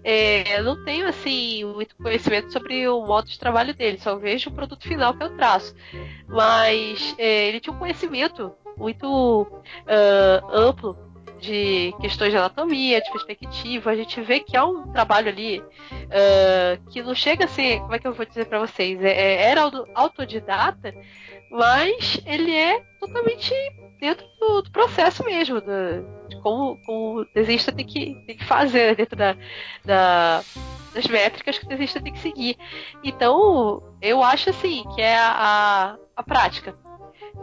É, 0.04 0.60
eu 0.60 0.64
não 0.64 0.86
tenho 0.86 1.08
assim 1.08 1.66
muito 1.66 1.96
conhecimento 1.96 2.54
sobre 2.54 2.88
o 2.88 3.04
modo 3.04 3.28
de 3.28 3.40
trabalho 3.40 3.74
dele, 3.74 3.98
só 3.98 4.16
vejo 4.16 4.52
o 4.52 4.54
produto 4.54 4.88
final 4.88 5.16
que 5.16 5.24
eu 5.24 5.36
traço. 5.36 5.74
Mas 6.28 7.16
é, 7.18 7.48
ele 7.48 7.60
tinha 7.60 7.74
um 7.74 7.80
conhecimento 7.80 8.54
muito 8.78 9.42
uh, 9.42 10.56
amplo 10.56 10.96
de 11.40 11.96
questões 12.00 12.30
de 12.30 12.38
anatomia, 12.38 13.02
de 13.02 13.12
perspectiva. 13.12 13.90
A 13.90 13.96
gente 13.96 14.22
vê 14.22 14.40
que 14.40 14.56
há 14.56 14.64
um 14.64 14.92
trabalho 14.92 15.30
ali 15.30 15.62
uh, 15.62 16.92
que 16.92 17.02
não 17.02 17.16
chega 17.16 17.46
a 17.46 17.48
ser, 17.48 17.80
como 17.80 17.96
é 17.96 17.98
que 17.98 18.08
eu 18.08 18.14
vou 18.14 18.26
dizer 18.28 18.46
para 18.46 18.60
vocês, 18.60 19.04
é, 19.04 19.10
é, 19.10 19.50
era 19.50 19.62
autodidata, 19.96 20.94
mas 21.50 22.22
ele 22.24 22.56
é 22.56 22.82
totalmente 23.00 23.52
dentro 24.02 24.26
do, 24.40 24.64
do 24.64 24.72
processo 24.72 25.24
mesmo, 25.24 25.62
do, 25.62 26.28
de 26.28 26.42
como, 26.42 26.76
como 26.84 27.20
o 27.20 27.26
desenhista 27.36 27.72
tem 27.72 27.86
que, 27.86 28.16
tem 28.26 28.36
que 28.36 28.44
fazer 28.44 28.96
dentro 28.96 29.16
da, 29.16 29.38
da, 29.86 30.44
das 30.92 31.06
métricas 31.06 31.60
que 31.60 31.66
o 31.66 31.70
desenhista 31.70 32.02
tem 32.02 32.12
que 32.12 32.20
seguir. 32.20 32.58
Então, 33.04 33.84
eu 34.02 34.24
acho 34.24 34.50
assim 34.50 34.84
que 34.96 35.02
é 35.02 35.16
a, 35.18 35.96
a, 36.16 36.24
prática. 36.24 36.76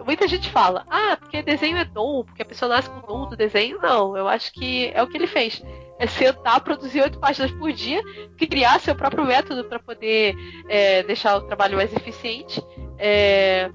Muita 0.05 0.27
gente 0.27 0.51
fala, 0.51 0.85
ah, 0.91 1.17
porque 1.17 1.43
desenho 1.43 1.77
é 1.77 1.85
dom, 1.85 2.25
porque 2.25 2.43
a 2.43 2.47
pessoa 2.47 2.69
nasce 2.69 2.91
com 2.91 3.07
dom 3.07 3.29
do 3.29 3.37
desenho. 3.37 3.79
Não, 3.81 4.17
eu 4.17 4.27
acho 4.27 4.53
que 4.53 4.91
é 4.93 5.01
o 5.01 5.07
que 5.07 5.17
ele 5.17 5.29
fez. 5.29 5.63
É 5.99 6.09
sentar, 6.09 6.61
produzir 6.61 7.03
oito 7.03 7.21
páginas 7.21 7.53
por 7.53 7.73
dia, 7.73 8.03
criar 8.37 8.81
seu 8.81 8.97
próprio 8.97 9.25
método 9.25 9.65
para 9.65 9.79
poder 9.79 10.35
é, 10.69 11.05
deixar 11.05 11.37
o 11.37 11.43
trabalho 11.43 11.77
mais 11.77 11.93
eficiente 11.93 12.61
é, 12.99 13.71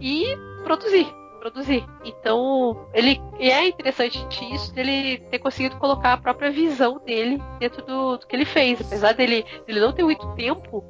e 0.00 0.26
produzir 0.64 1.06
produzir. 1.44 1.84
Então, 2.02 2.88
ele 2.94 3.20
e 3.38 3.50
é 3.50 3.68
interessante 3.68 4.18
isso 4.54 4.72
dele 4.72 5.18
ter 5.30 5.38
conseguido 5.38 5.76
colocar 5.76 6.14
a 6.14 6.16
própria 6.16 6.50
visão 6.50 6.98
dele 7.04 7.38
dentro 7.58 7.84
do, 7.84 8.16
do 8.16 8.26
que 8.26 8.34
ele 8.34 8.46
fez, 8.46 8.80
apesar 8.80 9.12
dele, 9.12 9.44
dele 9.66 9.80
não 9.80 9.92
ter 9.92 10.04
muito 10.04 10.26
tempo. 10.34 10.82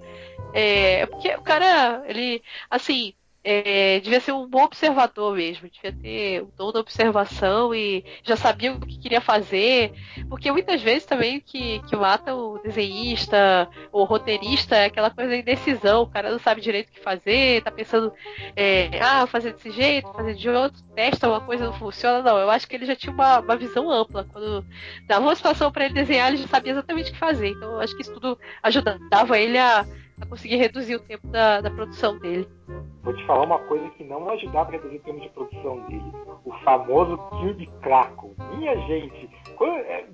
É, 0.55 1.07
porque 1.07 1.34
o 1.34 1.42
cara, 1.42 2.05
ele, 2.07 2.40
assim, 2.70 3.14
é, 3.45 4.01
devia 4.01 4.20
ser 4.20 4.32
um 4.32 4.49
bom 4.49 4.64
observador 4.64 5.36
mesmo, 5.36 5.68
devia 5.68 5.92
ter 5.92 6.42
o 6.42 6.51
dom 6.57 6.72
da 6.72 6.80
observação 6.80 7.74
e 7.74 8.03
já 8.22 8.36
sabia 8.36 8.72
o 8.72 8.80
que 8.80 8.99
queria 8.99 9.20
fazer, 9.20 9.92
porque 10.30 10.51
muitas 10.51 10.80
vezes 10.80 11.05
também 11.05 11.40
que, 11.40 11.80
que 11.80 11.95
mata 11.95 12.34
o 12.34 12.59
desenhista, 12.59 13.68
o 13.92 14.05
roteirista, 14.05 14.76
é 14.76 14.86
aquela 14.86 15.11
coisa 15.11 15.30
de 15.30 15.42
indecisão, 15.42 16.03
o 16.03 16.07
cara 16.07 16.30
não 16.30 16.38
sabe 16.38 16.62
direito 16.62 16.88
o 16.88 16.92
que 16.92 17.01
fazer, 17.01 17.62
tá 17.62 17.70
pensando, 17.70 18.12
é, 18.57 18.88
ah, 18.99 19.26
fazer 19.26 19.53
desse 19.53 19.70
jeito, 19.70 20.11
fazer 20.12 20.34
de 20.34 20.49
outro, 20.49 20.82
testa 20.95 21.28
uma 21.28 21.42
coisa, 21.42 21.66
não 21.66 21.74
funciona, 21.74 22.22
não, 22.22 22.38
eu 22.38 22.51
acho 22.51 22.66
que 22.66 22.74
ele 22.74 22.86
já 22.86 22.97
tinha 22.97 23.12
uma, 23.12 23.40
uma 23.40 23.57
visão 23.57 23.90
ampla, 23.90 24.24
quando 24.24 24.64
dava 25.07 25.26
uma 25.26 25.36
situação 25.36 25.70
para 25.70 25.84
ele 25.84 25.95
desenhar, 25.95 26.28
ele 26.28 26.38
já 26.38 26.49
sabia 26.49 26.72
exatamente 26.72 27.11
o 27.11 27.12
que 27.12 27.18
fazer, 27.18 27.49
então 27.49 27.72
eu 27.72 27.80
acho 27.80 27.95
que 27.95 28.01
isso 28.01 28.14
tudo 28.14 28.38
ajudava 28.62 29.38
ele 29.38 29.59
a 29.59 29.84
a 30.20 30.26
conseguir 30.26 30.57
reduzir 30.57 30.97
o 30.97 31.01
tempo 31.01 31.26
da, 31.26 31.61
da 31.61 31.70
produção 31.70 32.18
dele. 32.18 32.49
Vou 33.05 33.14
te 33.14 33.24
falar 33.26 33.44
uma 33.44 33.59
coisa 33.66 33.88
que 33.90 34.05
não 34.05 34.30
ajudava 34.30 34.70
a 34.70 34.72
reduzir 34.72 34.96
o 34.96 35.00
tempo 35.00 35.20
de 35.20 35.28
produção 35.28 35.86
dele. 35.86 36.11
O 36.44 36.52
famoso 36.64 37.18
Kirby 37.38 37.66
Crackle. 37.82 38.34
Minha 38.57 38.74
gente, 38.86 39.28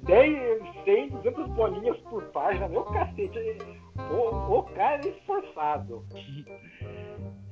10, 0.02 0.84
100, 0.84 1.08
200 1.10 1.48
bolinhas 1.50 1.96
por 1.98 2.24
página, 2.26 2.68
meu 2.68 2.82
cacete. 2.84 3.38
O, 4.10 4.58
o 4.58 4.62
cara 4.74 5.00
é 5.04 5.08
esforçado. 5.08 6.04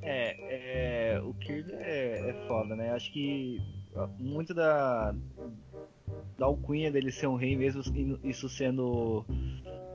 É, 0.01 1.15
é, 1.15 1.21
o 1.21 1.33
Kirby 1.33 1.73
é, 1.73 2.29
é 2.29 2.47
foda, 2.47 2.73
né? 2.73 2.93
Acho 2.93 3.11
que 3.11 3.59
muito 4.17 4.53
da, 4.53 5.13
da 6.37 6.45
alcunha 6.45 6.89
dele 6.89 7.11
ser 7.11 7.27
um 7.27 7.35
rei, 7.35 7.55
mesmo 7.57 7.81
isso 8.23 8.47
sendo 8.47 9.25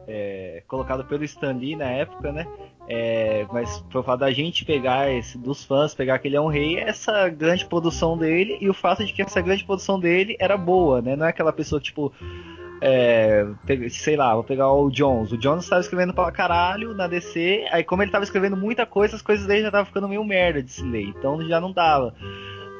é, 0.07 0.63
colocado 0.67 1.05
pelo 1.05 1.25
Stan 1.25 1.53
Lee 1.53 1.77
na 1.77 1.91
época, 1.91 2.33
né? 2.33 2.47
É, 2.87 3.47
mas 3.53 3.83
o 3.95 4.03
fato 4.03 4.21
da 4.21 4.31
gente 4.31 4.65
pegar 4.65 5.11
esse, 5.11 5.39
dos 5.39 5.65
fãs, 5.65 5.95
pegar 5.95 6.19
que 6.19 6.29
ele 6.29 6.37
é 6.37 6.41
um 6.41 6.49
rei, 6.49 6.79
essa 6.79 7.29
grande 7.29 7.65
produção 7.65 8.17
dele 8.17 8.59
e 8.61 8.69
o 8.69 8.75
fato 8.75 9.05
de 9.05 9.13
que 9.13 9.23
essa 9.23 9.41
grande 9.41 9.65
produção 9.65 9.99
dele 9.99 10.37
era 10.39 10.57
boa, 10.57 11.01
né? 11.01 11.17
Não 11.17 11.27
é 11.27 11.31
aquela 11.31 11.53
pessoa 11.53 11.81
tipo. 11.81 12.13
É, 12.87 13.47
sei 13.89 14.15
lá, 14.15 14.35
vou 14.35 14.45
pegar 14.45 14.71
o 14.71 14.91
Jones. 14.91 15.33
O 15.33 15.39
Jones 15.39 15.65
estava 15.65 15.81
escrevendo 15.81 16.13
pra 16.13 16.31
caralho 16.31 16.93
na 16.93 17.07
DC, 17.07 17.67
aí 17.71 17.83
como 17.83 18.03
ele 18.03 18.11
estava 18.11 18.25
escrevendo 18.25 18.59
muita 18.59 18.85
coisa, 18.85 19.17
as 19.17 19.23
coisas 19.23 19.47
dele 19.47 19.63
já 19.63 19.69
estavam 19.69 19.87
ficando 19.87 20.09
meio 20.09 20.23
merda 20.23 20.63
de 20.63 20.71
se 20.71 20.83
ler, 20.83 21.05
então 21.05 21.41
já 21.49 21.59
não 21.61 21.73
dava. 21.73 22.15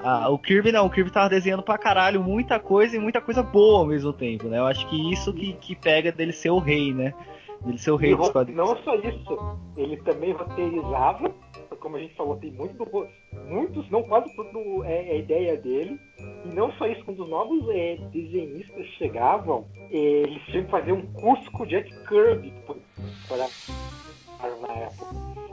Ah, 0.07 0.29
o 0.29 0.39
Kirby 0.39 0.71
não, 0.71 0.85
o 0.85 0.91
Kirby 0.91 1.11
tava 1.11 1.31
desenhando 1.31 1.63
pra 1.63 1.79
caralho 1.79 2.23
muita 2.23 2.61
coisa 2.61 2.95
e 2.95 3.01
muita 3.01 3.23
coisa 3.23 3.43
boa 3.43 3.79
ao 3.79 3.87
mesmo 3.87 4.13
tempo, 4.13 4.49
né? 4.49 4.59
Eu 4.59 4.67
acho 4.67 4.87
que 4.91 5.11
isso 5.11 5.33
que, 5.33 5.55
que 5.55 5.75
pega 5.75 6.13
dele 6.13 6.33
ser 6.33 6.51
o 6.51 6.59
rei, 6.59 6.93
né? 6.93 7.15
Dele 7.63 7.79
ser 7.79 7.91
o 7.91 7.97
rei 7.97 8.15
dos 8.15 8.29
quadrinhos. 8.29 8.69
Não 8.69 8.77
só 8.83 8.95
isso, 8.97 9.59
ele 9.79 9.97
também 10.03 10.33
roteirizava, 10.33 11.33
como 11.81 11.97
a 11.97 12.01
gente 12.01 12.15
falou, 12.17 12.37
tem 12.37 12.53
muito 12.53 12.75
do, 12.77 13.09
muitos, 13.49 13.91
não 13.91 14.03
quase 14.03 14.35
tudo 14.37 14.85
é, 14.85 15.09
é 15.09 15.13
a 15.13 15.17
ideia 15.17 15.57
dele. 15.57 15.99
E 16.19 16.49
não 16.49 16.71
só 16.73 16.87
isso, 16.87 17.03
quando 17.07 17.23
os 17.23 17.31
novos 17.31 17.67
é, 17.71 17.97
desenhistas 18.13 18.87
chegavam, 18.99 19.65
é, 19.91 19.97
eles 19.97 20.43
tinham 20.45 20.65
que 20.65 20.71
fazer 20.71 20.93
um 20.93 21.07
curso 21.15 21.51
com 21.51 21.63
o 21.63 21.67
Jack 21.67 21.91
Kirby 22.07 22.53
para 23.27 23.49
na 24.61 24.75
época. 24.75 25.07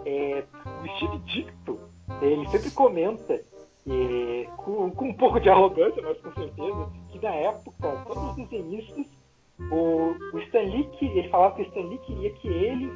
É, 0.06 0.44
o 0.84 0.98
Steve 0.98 1.20
Dicto, 1.20 1.80
ele 2.22 2.46
sempre 2.50 2.72
comenta 2.72 3.40
e, 3.86 4.48
com, 4.58 4.92
com, 4.92 5.10
um 5.10 5.14
pouco 5.14 5.40
de 5.40 5.50
arrogância, 5.50 6.02
mas 6.02 6.20
com 6.22 6.34
certeza, 6.34 6.90
que 7.12 7.20
na 7.20 7.34
época 7.34 8.04
todos 8.06 8.30
os 8.30 8.36
desenhistas, 8.36 9.08
o, 9.72 10.16
o 10.34 10.40
Stan 10.40 10.62
Lee, 10.62 10.90
ele 11.02 11.30
falava 11.30 11.56
que 11.56 11.62
o 11.62 11.66
Stan 11.66 11.82
Lee 11.82 11.98
queria 12.00 12.34
que 12.34 12.48
ele, 12.48 12.88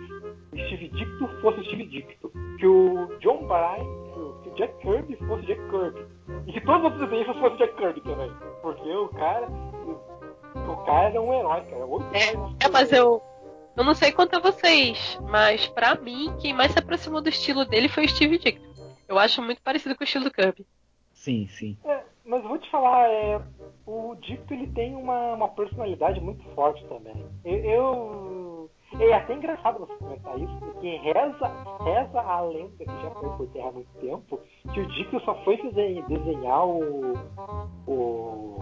o 0.52 0.58
Steve 0.58 0.90
Dicto, 0.90 1.28
fosse 1.42 1.60
o 1.60 1.66
Steve 1.66 1.86
Dicto, 1.86 2.32
que 2.60 2.68
o 2.68 3.18
John 3.20 3.48
Byrne, 3.48 3.88
que 4.44 4.50
o 4.50 4.54
Jack 4.56 4.78
Kirby 4.80 5.16
fosse 5.28 5.46
Jack 5.46 5.62
Kirby, 5.70 6.06
e 6.48 6.54
que 6.54 6.62
todos 6.62 6.80
os 6.80 6.84
outros 6.86 7.02
desenhistas 7.02 7.38
fossem 7.38 7.58
Jack 7.58 7.76
Kirby 7.76 8.02
também, 8.02 8.32
porque 8.62 8.90
o 8.90 9.10
cara, 9.10 9.48
o, 9.48 10.72
o 10.72 10.78
cara 10.86 11.10
era 11.10 11.22
um 11.22 11.34
herói, 11.34 11.62
cara. 11.62 11.86
É, 12.14 12.66
é 12.66 12.70
mas 12.70 12.92
eu, 12.92 13.22
eu 13.76 13.84
não 13.84 13.94
sei 13.94 14.12
quanto 14.12 14.36
a 14.36 14.40
vocês, 14.40 15.20
mas 15.30 15.68
para 15.68 15.96
mim, 15.96 16.34
quem 16.40 16.54
mais 16.54 16.72
se 16.72 16.80
aproximou 16.80 17.22
do 17.22 17.30
estilo 17.30 17.66
dele 17.66 17.90
foi 17.90 18.06
o 18.06 18.10
Steve 18.10 18.38
Dicto. 18.38 18.76
Eu 19.08 19.20
acho 19.20 19.42
muito 19.42 19.62
parecido 19.62 19.96
com 19.96 20.04
o 20.04 20.06
estilo 20.06 20.26
do 20.26 20.32
Kirby. 20.32 20.66
Sim, 21.26 21.48
sim. 21.48 21.76
É, 21.84 22.04
mas 22.24 22.44
vou 22.44 22.60
te 22.60 22.70
falar, 22.70 23.10
é, 23.10 23.42
o 23.88 24.14
Dicto 24.22 24.54
ele 24.54 24.68
tem 24.68 24.96
uma, 24.96 25.34
uma 25.34 25.48
personalidade 25.48 26.22
muito 26.22 26.44
forte 26.54 26.86
também. 26.86 27.26
Eu, 27.44 27.64
eu, 27.64 28.70
é 29.00 29.12
até 29.12 29.34
engraçado 29.34 29.80
você 29.80 29.96
comentar 29.96 30.40
isso, 30.40 30.56
porque 30.60 30.98
reza, 30.98 31.52
reza 31.84 32.22
a 32.22 32.42
lenda 32.42 32.78
que 32.78 32.86
já 32.86 33.10
foi 33.10 33.30
por 33.38 33.48
terra 33.48 33.70
há 33.70 33.72
muito 33.72 33.92
tempo, 34.00 34.40
que 34.72 34.80
o 34.80 34.88
Dicto 34.88 35.20
só 35.22 35.34
foi 35.44 35.58
desenhar 35.64 36.64
o, 36.64 37.14
o, 37.88 38.60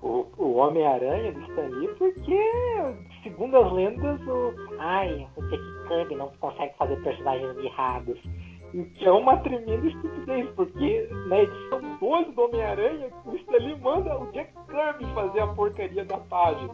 o, 0.00 0.26
o 0.38 0.54
Homem-Aranha 0.54 1.32
do 1.32 1.40
Stan 1.40 1.66
Lee, 1.66 1.88
porque, 1.98 2.40
segundo 3.24 3.56
as 3.56 3.72
lendas, 3.72 4.20
o. 4.24 4.54
Ai, 4.78 5.26
o 5.36 5.42
Jack 5.48 5.88
Kirby 5.88 6.14
não 6.14 6.28
consegue 6.38 6.76
fazer 6.76 7.02
personagens 7.02 7.56
mirrados. 7.56 8.20
O 8.74 8.84
que 8.84 9.04
é 9.04 9.10
uma 9.10 9.38
tremenda 9.38 9.86
estupidez, 9.86 10.48
porque 10.54 11.08
na 11.28 11.40
edição 11.40 11.80
12 11.98 12.32
do 12.32 12.42
Homem-Aranha, 12.42 13.08
o 13.24 13.34
Stan 13.36 13.56
Lee 13.56 13.80
manda 13.80 14.18
o 14.18 14.30
Jack 14.32 14.52
Kirby 14.66 15.12
fazer 15.14 15.40
a 15.40 15.46
porcaria 15.48 16.04
da 16.04 16.18
página. 16.18 16.72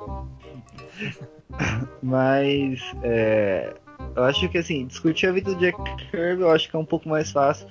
Mas 2.03 2.81
é, 3.03 3.75
eu 4.17 4.25
acho 4.25 4.49
que 4.49 4.59
assim, 4.59 4.87
discutir 4.87 5.29
a 5.29 5.33
vida 5.33 5.55
do 5.55 5.61
Jack 5.61 5.79
Kirby 6.11 6.43
eu 6.43 6.51
acho 6.51 6.69
que 6.69 6.77
é 6.77 6.79
um 6.79 6.85
pouco 6.85 7.09
mais 7.09 7.31
fácil. 7.31 7.69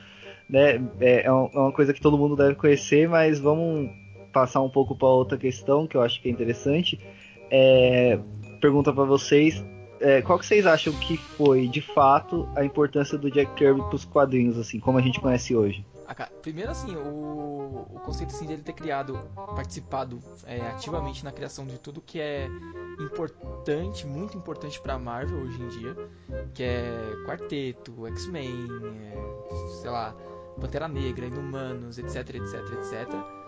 Né? 0.50 0.82
É, 1.00 1.26
é 1.26 1.32
uma 1.32 1.72
coisa 1.72 1.94
que 1.94 2.02
todo 2.02 2.18
mundo 2.18 2.36
deve 2.36 2.56
conhecer, 2.56 3.08
mas 3.10 3.40
vamos 3.40 3.90
passar 4.32 4.62
um 4.62 4.70
pouco 4.70 4.96
para 4.96 5.08
outra 5.08 5.38
questão 5.38 5.88
que 5.88 5.96
eu 5.96 6.02
acho 6.02 6.22
que 6.22 6.30
é 6.30 6.32
interessante. 6.32 7.00
É, 7.50 8.20
pergunta 8.60 8.92
para 8.94 9.04
vocês, 9.04 9.64
é, 10.04 10.22
qual 10.22 10.38
que 10.38 10.46
vocês 10.46 10.66
acham 10.66 10.94
que 10.94 11.16
foi 11.16 11.68
de 11.68 11.82
fato 11.82 12.48
a 12.56 12.66
importância 12.66 13.18
do 13.18 13.32
Jack 13.32 13.54
Kirby 13.56 13.82
para 13.82 13.96
os 13.96 14.04
quadrinhos, 14.04 14.58
assim, 14.58 14.80
como 14.80 14.98
a 14.98 15.02
gente 15.02 15.20
conhece 15.20 15.56
hoje? 15.56 15.86
Primeiro, 16.42 16.70
assim, 16.70 16.94
o, 16.96 17.88
o 17.90 18.00
conceito 18.04 18.36
assim, 18.36 18.46
dele 18.46 18.62
ter 18.62 18.74
criado, 18.74 19.18
participado 19.56 20.20
é, 20.46 20.60
ativamente 20.68 21.24
na 21.24 21.32
criação 21.32 21.66
de 21.66 21.80
tudo 21.80 22.02
que 22.02 22.20
é 22.20 22.48
importante, 23.00 24.06
muito 24.06 24.38
importante 24.38 24.80
para 24.82 25.00
Marvel 25.00 25.40
hoje 25.40 25.62
em 25.62 25.68
dia, 25.70 25.96
que 26.54 26.64
é 26.64 26.92
Quarteto, 27.26 28.06
X-Men, 28.08 28.68
é, 29.10 29.72
sei 29.82 29.90
lá, 29.90 30.14
Pantera 30.60 30.88
Negra, 30.90 31.26
Inumanos, 31.26 31.98
etc, 31.98 32.36
etc, 32.36 32.56
etc 32.74 33.43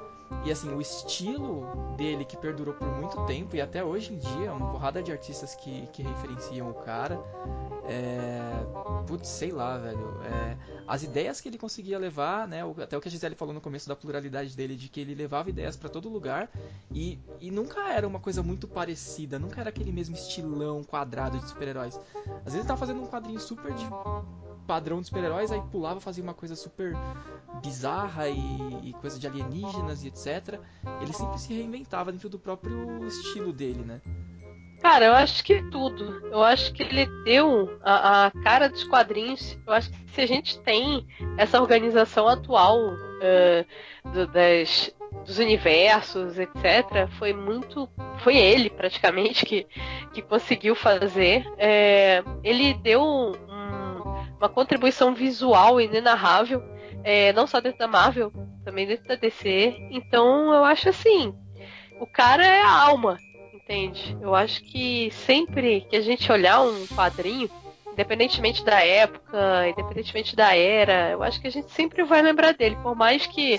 e 0.46 0.52
assim, 0.52 0.74
o 0.74 0.82
estilo 0.82 1.66
dele 1.98 2.26
que 2.26 2.38
perdurou 2.38 2.74
por 2.74 2.88
muito 2.88 3.26
tempo 3.26 3.56
e 3.56 3.62
até 3.62 3.84
hoje 3.84 4.14
em 4.14 4.18
dia, 4.18 4.54
uma 4.54 4.72
porrada 4.72 5.02
de 5.02 5.12
artistas 5.12 5.56
que, 5.56 5.88
que 5.88 6.04
referenciam 6.04 6.70
o 6.70 6.74
cara. 6.74 7.20
É. 7.88 8.52
Putz, 9.08 9.28
sei 9.28 9.52
lá, 9.52 9.78
velho. 9.78 10.22
É, 10.24 10.58
as 10.88 11.04
ideias 11.04 11.40
que 11.40 11.50
ele 11.50 11.58
conseguia 11.58 11.98
levar, 11.98 12.48
né? 12.48 12.62
Até 12.82 12.98
o 12.98 13.02
que 13.02 13.08
a 13.08 13.12
Gisele 13.12 13.36
falou 13.36 13.54
no 13.54 13.62
começo 13.62 13.88
da 13.88 13.96
pluralidade 13.96 14.56
dele, 14.56 14.76
de 14.76 14.90
que 14.90 15.00
ele 15.00 15.14
levava 15.14 15.50
ideias 15.50 15.76
para 15.76 15.90
todo 15.90 16.10
lugar 16.10 16.50
e, 16.92 17.20
e 17.40 17.52
nunca 17.52 17.90
era 17.92 18.08
uma 18.08 18.20
coisa 18.20 18.42
muito 18.42 18.68
parecida, 18.68 19.38
nunca 19.38 19.62
era 19.62 19.70
aquele 19.70 19.92
mesmo 19.92 20.16
estilão 20.16 20.84
quadrado 20.84 21.38
de 21.40 21.48
super-heróis. 21.48 22.00
Às 22.26 22.54
vezes 22.54 22.60
ele 22.60 22.68
tava 22.68 22.80
fazendo 22.80 23.02
um 23.02 23.08
quadrinho 23.08 23.40
super 23.40 23.74
de 23.74 23.86
padrão 24.66 25.00
de 25.00 25.08
super-heróis, 25.08 25.52
aí 25.52 25.62
pulava, 25.72 26.00
fazia 26.00 26.24
uma 26.24 26.34
coisa 26.34 26.56
super 26.56 26.94
bizarra 27.62 28.28
e, 28.30 28.38
e, 28.84 28.94
coisa 28.94 29.20
de 29.20 29.28
alienígenas 29.28 30.04
e 30.04 30.08
etc. 30.08 30.60
Ele 31.02 31.14
sempre 31.14 31.40
se 31.40 31.54
reinventava 31.54 32.12
dentro 32.12 32.30
do 32.30 32.40
próprio 32.40 33.06
estilo 33.06 33.54
dele, 33.54 33.84
né? 33.84 34.02
Cara, 34.82 35.06
eu 35.06 35.14
acho 35.14 35.44
que 35.44 35.64
tudo. 35.72 36.28
Eu 36.28 36.44
acho 36.44 36.72
que 36.74 36.84
ele 36.84 37.08
deu 37.24 37.80
a, 37.84 38.28
a 38.28 38.32
cara 38.44 38.70
dos 38.70 38.84
quadrinhos. 38.84 39.58
Eu 39.66 39.74
acho 39.74 39.90
que 39.90 39.98
se 40.12 40.22
a 40.22 40.28
gente 40.28 40.60
tem 40.60 41.06
essa 41.38 41.60
organização 41.60 42.28
atual 42.28 42.78
uh, 42.94 44.12
do, 44.12 44.28
das, 44.28 44.94
dos 45.26 45.40
universos, 45.40 46.38
etc., 46.38 47.08
foi 47.18 47.34
muito. 47.34 47.90
Foi 48.20 48.38
ele, 48.38 48.70
praticamente, 48.70 49.46
que, 49.46 49.66
que 50.14 50.22
conseguiu 50.22 50.76
fazer. 50.76 51.46
É, 51.58 52.24
ele 52.44 52.74
deu 52.76 53.34
uma 54.38 54.50
contribuição 54.50 55.14
visual 55.14 55.80
inenarrável 55.80 56.62
é, 57.06 57.32
não 57.34 57.46
só 57.46 57.62
dentro 57.62 57.78
da 57.78 57.88
Marvel, 57.88 58.34
também 58.64 58.88
dentro 58.88 59.08
da 59.08 59.16
DC. 59.16 59.78
Então 59.92 60.52
eu 60.52 60.66
acho 60.66 60.90
assim, 60.90 61.34
o 62.00 62.08
cara 62.08 62.46
é 62.46 62.62
a 62.62 62.82
alma, 62.82 63.20
entende? 63.54 64.18
Eu 64.20 64.34
acho 64.34 64.64
que 64.64 65.12
sempre 65.12 65.82
que 65.82 65.96
a 65.96 66.02
gente 66.02 66.32
olhar 66.32 66.62
um 66.62 66.88
quadrinho, 66.88 67.50
independentemente 67.96 68.64
da 68.64 68.86
época, 68.86 69.70
independentemente 69.70 70.36
da 70.36 70.56
era, 70.56 71.12
eu 71.12 71.24
acho 71.24 71.40
que 71.40 71.48
a 71.48 71.52
gente 71.52 71.72
sempre 71.72 72.04
vai 72.04 72.22
lembrar 72.22 72.54
dele, 72.54 72.78
por 72.84 72.94
mais 72.94 73.26
que 73.26 73.58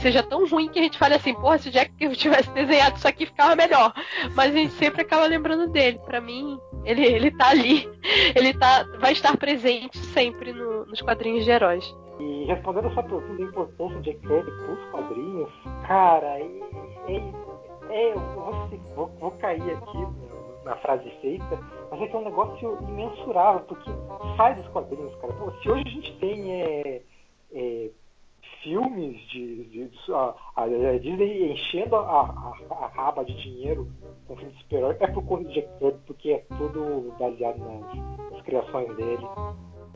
seja 0.00 0.22
tão 0.22 0.48
ruim 0.48 0.68
que 0.68 0.78
a 0.78 0.82
gente 0.82 0.98
fale 0.98 1.14
assim, 1.14 1.34
porra, 1.34 1.58
se 1.58 1.68
o 1.68 1.72
Jack 1.72 1.92
tivesse 2.16 2.50
desenhado 2.50 2.96
isso 2.96 3.06
aqui 3.06 3.26
ficava 3.26 3.54
melhor. 3.54 3.92
Mas 4.34 4.54
a 4.54 4.58
gente 4.58 4.72
sempre 4.72 5.02
acaba 5.02 5.26
lembrando 5.26 5.68
dele. 5.68 6.00
Para 6.04 6.20
mim, 6.20 6.58
ele, 6.84 7.04
ele 7.04 7.30
tá 7.30 7.50
ali. 7.50 7.88
Ele 8.34 8.54
tá, 8.54 8.84
vai 8.98 9.12
estar 9.12 9.36
presente 9.36 9.98
sempre 9.98 10.52
no, 10.52 10.86
nos 10.86 11.00
quadrinhos 11.02 11.44
de 11.44 11.50
heróis. 11.50 11.94
E 12.18 12.44
respondendo 12.44 12.88
a 12.88 12.90
sua 12.92 13.02
pergunta 13.02 13.34
da 13.34 13.42
importância 13.42 14.00
de 14.00 14.14
Kirby 14.14 14.50
pros 14.50 14.90
quadrinhos, 14.90 15.50
cara, 15.86 16.38
é, 16.38 17.16
é, 17.90 18.12
eu 18.12 18.20
vou, 18.20 18.68
vou, 18.94 19.08
vou, 19.20 19.30
cair 19.32 19.62
aqui 19.62 20.06
na 20.64 20.76
frase 20.76 21.08
feita, 21.20 21.58
mas 21.90 22.00
é 22.00 22.06
que 22.06 22.16
é 22.16 22.18
um 22.18 22.24
negócio 22.24 22.78
imensurável, 22.88 23.60
porque 23.62 23.90
faz 24.36 24.58
os 24.58 24.68
quadrinhos, 24.68 25.14
cara. 25.16 25.32
Pô, 25.34 25.50
se 25.62 25.70
hoje 25.70 25.84
a 25.86 25.90
gente 25.90 26.18
tem 26.18 26.52
é, 26.52 27.02
é, 27.52 27.90
filmes 28.62 29.20
de, 29.28 29.64
de, 29.64 29.88
de 29.88 30.12
a, 30.12 30.34
a, 30.56 30.98
Disney 30.98 31.52
enchendo 31.52 31.96
a, 31.96 32.00
a, 32.00 32.74
a, 32.74 32.86
raba 32.88 33.24
de 33.24 33.34
dinheiro 33.34 33.88
com 34.26 34.36
filme 34.36 34.52
de 34.52 34.58
super-herói, 34.60 34.96
é 35.00 35.06
por 35.06 35.24
conta 35.24 35.44
de 35.44 35.54
Jack 35.54 35.68
Kirby, 35.78 35.98
porque 36.06 36.30
é 36.32 36.44
tudo 36.56 37.14
baseado 37.18 37.58
nas, 37.58 38.30
nas 38.32 38.42
criações 38.42 38.96
dele. 38.96 39.26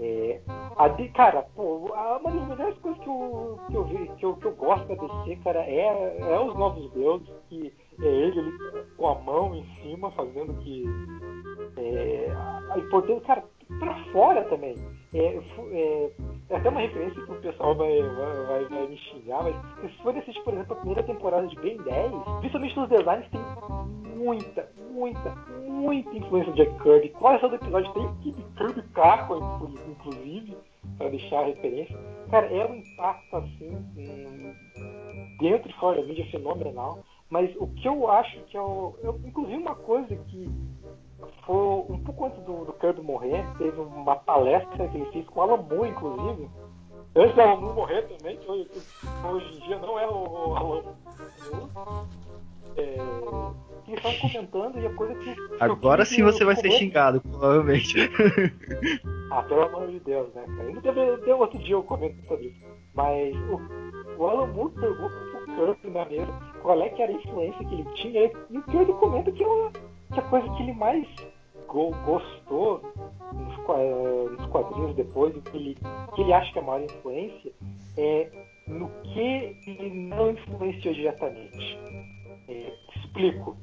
É, 0.01 0.41
a, 0.77 0.89
cara, 1.13 1.43
pô, 1.57 1.91
uma 2.21 2.31
das 2.31 2.49
melhores 2.49 2.79
coisas 2.79 3.03
que 3.03 3.09
eu, 3.09 3.59
que 3.67 3.75
eu, 3.75 3.85
vi, 3.85 4.09
que 4.17 4.25
eu, 4.25 4.37
que 4.37 4.45
eu 4.45 4.55
gosto 4.55 4.87
da 4.87 4.95
DC, 4.95 5.37
cara, 5.43 5.61
é, 5.61 6.19
é 6.21 6.41
os 6.41 6.55
novos 6.55 6.89
deuses, 6.93 7.29
que 7.49 7.75
é 8.01 8.07
ele, 8.07 8.39
ele 8.39 8.53
com 8.97 9.09
a 9.09 9.15
mão 9.21 9.55
em 9.55 9.65
cima, 9.83 10.11
fazendo 10.13 10.55
que. 10.63 10.85
É, 11.77 12.29
a 12.71 12.79
importância, 12.79 13.21
cara, 13.23 13.45
pra 13.79 13.95
fora 14.13 14.45
também. 14.45 14.75
É, 15.15 15.19
é, 15.73 16.13
é, 16.51 16.57
até 16.57 16.69
uma 16.69 16.81
referência 16.81 17.23
que 17.25 17.33
o 17.33 17.41
pessoal 17.41 17.75
vai, 17.75 18.01
vai, 18.03 18.65
vai, 18.67 18.89
me 18.89 18.97
xingar, 18.97 19.43
mas 19.43 19.91
se 19.93 20.03
for 20.03 20.17
assistir, 20.17 20.43
por 20.43 20.55
exemplo, 20.55 20.73
a 20.73 20.77
primeira 20.77 21.03
temporada 21.03 21.47
de 21.47 21.57
Ben 21.57 21.77
10, 21.79 22.13
principalmente 22.41 22.77
nos 22.77 22.89
designs, 22.89 23.29
tem 23.31 23.41
muita, 24.17 24.69
muita, 24.91 25.35
muita 25.67 26.17
influência 26.17 26.53
de 26.53 26.65
Jack 26.65 26.83
Kirby. 26.83 27.09
Quase 27.11 27.41
todo 27.41 27.55
episódio 27.55 27.93
tem 27.93 28.15
Kid 28.23 28.45
Kirby 28.57 28.83
Caco, 28.95 29.71
inclusive, 29.89 30.57
para 30.99 31.09
deixar 31.09 31.41
a 31.41 31.47
referência. 31.47 31.97
Cara, 32.31 32.47
é 32.47 32.67
um 32.67 32.75
impacto 32.75 33.37
assim, 33.37 33.87
dentro 35.41 35.71
e 35.71 35.75
fora 35.75 36.01
da 36.01 36.07
mídia 36.07 36.27
fenomenal. 36.31 36.99
Mas 37.31 37.55
o 37.57 37.67
que 37.67 37.87
eu 37.87 38.11
acho 38.11 38.41
que 38.45 38.57
é 38.57 38.61
o. 38.61 38.95
Eu, 39.03 39.21
inclusive 39.25 39.59
uma 39.59 39.75
coisa 39.75 40.17
que 40.17 40.51
foi 41.45 41.57
um 41.57 42.03
pouco 42.05 42.27
antes 42.27 42.43
do, 42.45 42.65
do 42.65 42.73
Kirby 42.75 43.03
morrer, 43.03 43.45
teve 43.59 43.79
uma 43.81 44.17
palestra 44.17 44.89
que 44.89 44.97
ele 44.97 45.11
fez 45.13 45.27
com 45.27 45.41
o 45.41 45.43
Alan 45.43 45.63
Moore, 45.63 45.91
inclusive. 45.91 46.49
Antes 47.15 47.35
do 47.35 47.41
Alan 47.41 47.61
Moore 47.61 47.75
morrer 47.75 48.03
também, 48.03 48.37
que 48.39 48.51
hoje, 48.51 48.71
hoje 49.31 49.57
em 49.57 49.61
dia 49.67 49.79
não 49.79 49.99
é 49.99 50.07
o, 50.07 50.13
o 50.13 50.57
Alan 50.57 50.83
Moore. 50.83 52.09
É, 52.77 52.97
que 53.85 54.21
comentando 54.21 54.79
e 54.79 54.87
a 54.87 54.95
coisa 54.95 55.15
que. 55.17 55.35
Agora 55.61 56.05
sim 56.05 56.23
você 56.23 56.45
vai 56.45 56.57
ser 56.57 56.71
xingado, 56.71 57.21
provavelmente. 57.21 57.97
ah, 59.33 59.43
pelo 59.43 59.63
amor 59.63 59.89
de 59.89 60.01
Deus, 60.01 60.33
né, 60.35 60.45
cara? 60.47 60.69
Ainda 60.69 61.19
ter 61.19 61.33
outro 61.33 61.59
dia 61.59 61.75
eu 61.75 61.83
comento 61.83 62.27
sobre 62.27 62.47
isso. 62.47 62.61
Mas 62.95 63.35
o, 63.37 64.23
o 64.23 64.27
Alan 64.27 64.47
Moore 64.47 64.75
pergunta 64.75 65.38
na 65.85 66.05
mesa 66.05 66.49
qual 66.63 66.81
é 66.83 66.89
que 66.89 67.03
era 67.03 67.13
a 67.13 67.15
influência 67.15 67.65
que 67.65 67.75
ele 67.75 67.85
tinha, 67.95 68.31
e 68.51 68.59
o 68.59 68.63
Kirby 68.65 68.93
comenta 68.95 69.33
que, 69.33 69.43
ela, 69.43 69.71
que 70.13 70.21
a 70.21 70.23
coisa 70.23 70.49
que 70.55 70.63
ele 70.63 70.73
mais 70.73 71.07
go, 71.67 71.91
gostou 72.05 72.83
nos, 73.33 73.57
nos, 74.39 74.47
quadrinhos 74.51 74.95
depois, 74.97 75.35
que 75.45 75.57
ele, 75.57 75.79
que 76.15 76.23
ele 76.23 76.33
acha 76.33 76.53
que 76.53 76.59
é 76.59 76.63
a 76.63 76.65
maior 76.65 76.85
influência, 76.85 77.53
é 77.97 78.31
no 78.67 78.89
que 79.03 79.57
ele 79.67 80.09
não 80.09 80.31
influenciou 80.31 80.95
diretamente. 80.95 81.79
É, 82.49 82.73
explico. 82.97 83.57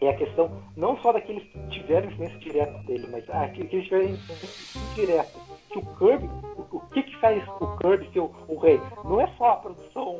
É 0.00 0.08
a 0.08 0.16
questão 0.16 0.50
não 0.76 0.96
só 0.98 1.12
daqueles 1.12 1.42
que 1.44 1.58
tiveram 1.68 2.10
influência 2.10 2.38
direta 2.38 2.78
dele, 2.84 3.06
mas 3.10 3.28
aqueles 3.30 3.70
que 3.70 3.82
tiveram 3.82 4.04
influência 4.10 4.80
indireta. 4.92 5.50
Que 5.70 5.78
o 5.78 5.86
Kirby, 5.96 6.26
o, 6.56 6.76
o, 6.76 6.80
que, 6.90 7.02
que 7.02 7.16
faz 7.20 7.46
o 7.60 7.76
Kirby 7.76 8.10
ser 8.12 8.20
o, 8.20 8.30
o, 8.48 8.58
rei? 8.58 8.80
Não 9.04 9.20
é 9.20 9.26
só 9.36 9.50
a 9.50 9.56
produção 9.56 10.18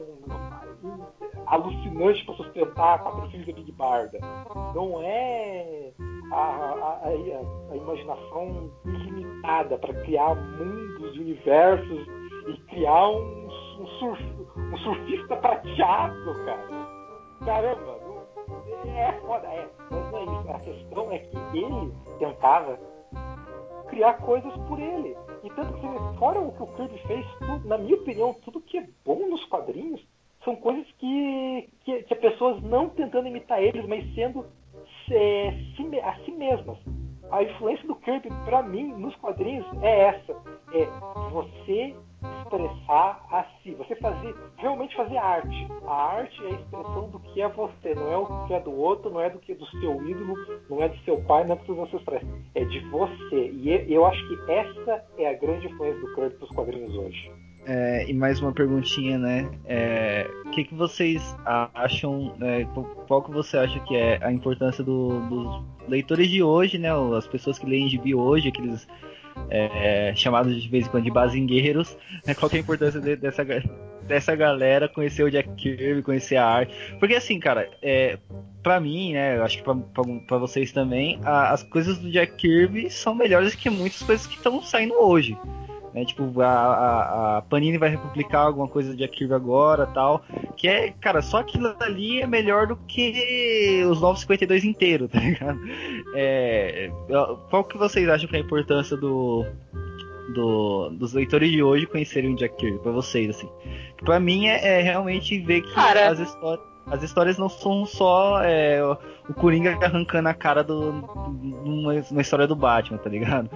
alucinante 1.46 2.24
para 2.24 2.34
sustentar 2.36 3.02
quatro 3.02 3.30
filhos 3.30 3.46
da 3.46 3.52
Big 3.54 3.72
Barda. 3.72 4.18
Não 4.74 5.02
é 5.02 5.92
a, 6.32 6.36
a, 6.36 7.00
a, 7.04 7.72
a 7.72 7.76
imaginação 7.76 8.70
ilimitada 8.84 9.78
para 9.78 9.94
criar 10.02 10.34
mundos 10.34 11.16
universos 11.16 12.06
e 12.46 12.56
criar 12.68 13.08
um, 13.08 13.48
um, 13.80 13.86
surf, 13.98 14.22
um 14.56 14.76
surfista 14.78 15.36
prateado, 15.36 16.44
cara. 16.44 16.90
Caramba, 17.44 17.99
é 18.88 19.12
foda, 19.20 19.46
é. 19.46 19.68
Mas 19.90 20.14
é 20.14 20.22
isso. 20.22 20.50
A 20.50 20.60
questão 20.60 21.12
é 21.12 21.18
que 21.18 21.36
ele 21.58 21.92
tentava 22.18 22.78
criar 23.88 24.14
coisas 24.14 24.52
por 24.68 24.78
ele. 24.78 25.16
E 25.42 25.50
tanto 25.50 25.72
que, 25.74 26.18
fora 26.18 26.40
o 26.40 26.52
que 26.52 26.62
o 26.62 26.66
Kirby 26.68 26.98
fez, 27.06 27.26
na 27.64 27.78
minha 27.78 27.96
opinião, 27.96 28.34
tudo 28.44 28.60
que 28.60 28.78
é 28.78 28.86
bom 29.04 29.26
nos 29.28 29.44
quadrinhos 29.46 30.00
são 30.44 30.56
coisas 30.56 30.86
que, 30.98 31.68
que, 31.84 32.02
que 32.04 32.14
pessoas 32.14 32.62
não 32.62 32.88
tentando 32.88 33.28
imitar 33.28 33.62
eles, 33.62 33.86
mas 33.86 34.02
sendo 34.14 34.46
é, 35.10 35.52
si, 35.76 36.00
a 36.00 36.14
si 36.24 36.32
mesmas. 36.32 36.78
A 37.30 37.42
influência 37.42 37.86
do 37.86 37.94
Kirby, 37.96 38.28
para 38.44 38.62
mim, 38.62 38.88
nos 38.88 39.14
quadrinhos, 39.16 39.66
é 39.82 40.00
essa. 40.08 40.32
É 40.72 40.86
você 41.30 41.94
expressar 42.22 43.24
a 43.30 43.44
si, 43.62 43.72
você 43.74 43.94
fazer, 43.96 44.34
realmente 44.56 44.94
fazer 44.96 45.16
arte. 45.16 45.68
A 45.86 46.16
arte 46.16 46.44
é 46.44 46.48
a 46.48 46.50
expressão 46.50 47.10
do 47.10 47.18
que 47.20 47.40
é 47.40 47.48
você, 47.48 47.94
não 47.94 48.12
é 48.12 48.16
o 48.16 48.46
que 48.46 48.54
é 48.54 48.60
do 48.60 48.72
outro, 48.72 49.10
não 49.10 49.20
é 49.20 49.30
do 49.30 49.38
que 49.38 49.52
é 49.52 49.54
do 49.54 49.66
seu 49.66 50.06
ídolo, 50.06 50.34
não 50.68 50.82
é 50.82 50.88
do 50.88 50.98
seu 50.98 51.20
pai, 51.22 51.44
não 51.44 51.54
é 51.54 51.56
dos 51.56 51.66
seus 51.66 51.78
ancestrais. 51.78 52.26
É 52.54 52.64
de 52.64 52.80
você. 52.88 53.50
E 53.50 53.92
eu 53.92 54.04
acho 54.06 54.28
que 54.28 54.52
essa 54.52 55.04
é 55.18 55.28
a 55.28 55.34
grande 55.34 55.66
influência 55.66 56.00
do 56.00 56.14
Kirby 56.14 56.34
para 56.36 56.44
os 56.44 56.50
quadrinhos 56.50 56.94
hoje. 56.94 57.30
É, 57.66 58.08
e 58.08 58.14
mais 58.14 58.40
uma 58.40 58.52
perguntinha, 58.52 59.18
né? 59.18 59.50
É, 59.66 60.26
o 60.46 60.50
que, 60.50 60.64
que 60.64 60.74
vocês 60.74 61.36
acham? 61.44 62.34
É, 62.40 62.66
qual 63.06 63.22
que 63.22 63.30
você 63.30 63.58
acha 63.58 63.78
que 63.80 63.94
é 63.94 64.18
a 64.22 64.32
importância 64.32 64.82
do, 64.82 65.20
dos 65.28 65.62
leitores 65.86 66.28
de 66.28 66.42
hoje, 66.42 66.78
né? 66.78 66.88
As 67.16 67.26
pessoas 67.26 67.58
que 67.58 67.66
leem 67.66 67.88
gibi 67.88 68.14
hoje, 68.14 68.48
aqueles 68.48 68.88
é, 69.48 70.12
chamados 70.14 70.60
de 70.62 70.68
vez 70.68 70.86
em 70.86 70.90
quando 70.90 71.04
de 71.04 71.10
bazingueiros, 71.10 71.96
né? 72.26 72.34
Qual 72.34 72.50
é 72.52 72.56
a 72.56 72.60
importância 72.60 73.00
de, 73.00 73.16
dessa, 73.16 73.44
dessa 74.02 74.34
galera 74.36 74.88
conhecer 74.88 75.22
o 75.22 75.30
Jack 75.30 75.48
Kirby, 75.56 76.02
conhecer 76.02 76.36
a 76.36 76.46
arte? 76.46 76.74
Porque 76.98 77.14
assim, 77.14 77.38
cara, 77.38 77.68
é, 77.82 78.18
pra 78.62 78.80
mim, 78.80 79.12
né? 79.12 79.36
Eu 79.36 79.44
acho 79.44 79.58
que 79.58 79.64
pra, 79.64 79.74
pra, 79.74 80.04
pra 80.26 80.38
vocês 80.38 80.72
também, 80.72 81.18
a, 81.24 81.50
as 81.50 81.62
coisas 81.62 81.98
do 81.98 82.10
Jack 82.10 82.34
Kirby 82.34 82.90
são 82.90 83.14
melhores 83.14 83.54
que 83.54 83.70
muitas 83.70 84.02
coisas 84.02 84.26
que 84.26 84.36
estão 84.36 84.62
saindo 84.62 84.94
hoje. 84.94 85.36
Né? 85.94 86.04
Tipo, 86.04 86.40
a, 86.40 86.48
a, 86.48 87.38
a, 87.38 87.42
Panini 87.42 87.78
vai 87.78 87.88
republicar 87.88 88.46
alguma 88.46 88.68
coisa 88.68 88.94
de 88.94 89.02
Akira 89.02 89.36
agora 89.36 89.86
tal. 89.86 90.22
Que 90.56 90.68
é, 90.68 90.90
cara, 91.00 91.20
só 91.22 91.38
aquilo 91.38 91.74
ali 91.80 92.20
é 92.20 92.26
melhor 92.26 92.66
do 92.66 92.76
que 92.76 93.82
os 93.90 94.00
952 94.00 94.64
inteiro, 94.64 95.08
tá 95.10 95.18
ligado? 95.18 95.58
É, 96.14 96.90
qual 97.48 97.64
que 97.64 97.76
vocês 97.76 98.08
acham 98.08 98.28
que 98.28 98.36
é 98.36 98.38
a 98.38 98.42
importância 98.42 98.96
do, 98.96 99.44
do, 100.34 100.90
dos 100.90 101.12
leitores 101.12 101.50
de 101.50 101.62
hoje 101.62 101.86
conhecerem 101.86 102.32
o 102.32 102.36
Jack 102.36 102.56
Kirby, 102.56 102.78
pra 102.78 102.92
vocês, 102.92 103.30
assim? 103.30 103.48
Pra 104.04 104.20
mim 104.20 104.46
é, 104.46 104.80
é 104.80 104.82
realmente 104.82 105.38
ver 105.40 105.62
que 105.62 105.74
Cara, 105.74 106.10
as 106.10 106.20
histórias 106.20 106.69
as 106.90 107.02
histórias 107.02 107.38
não 107.38 107.48
são 107.48 107.86
só 107.86 108.42
é, 108.42 108.82
o 108.84 109.34
Coringa 109.34 109.78
arrancando 109.82 110.28
a 110.28 110.34
cara 110.34 110.64
do, 110.64 110.92
numa, 110.92 111.94
numa 111.94 112.20
história 112.20 112.46
do 112.46 112.56
Batman, 112.56 112.98
tá 112.98 113.08
ligado? 113.08 113.48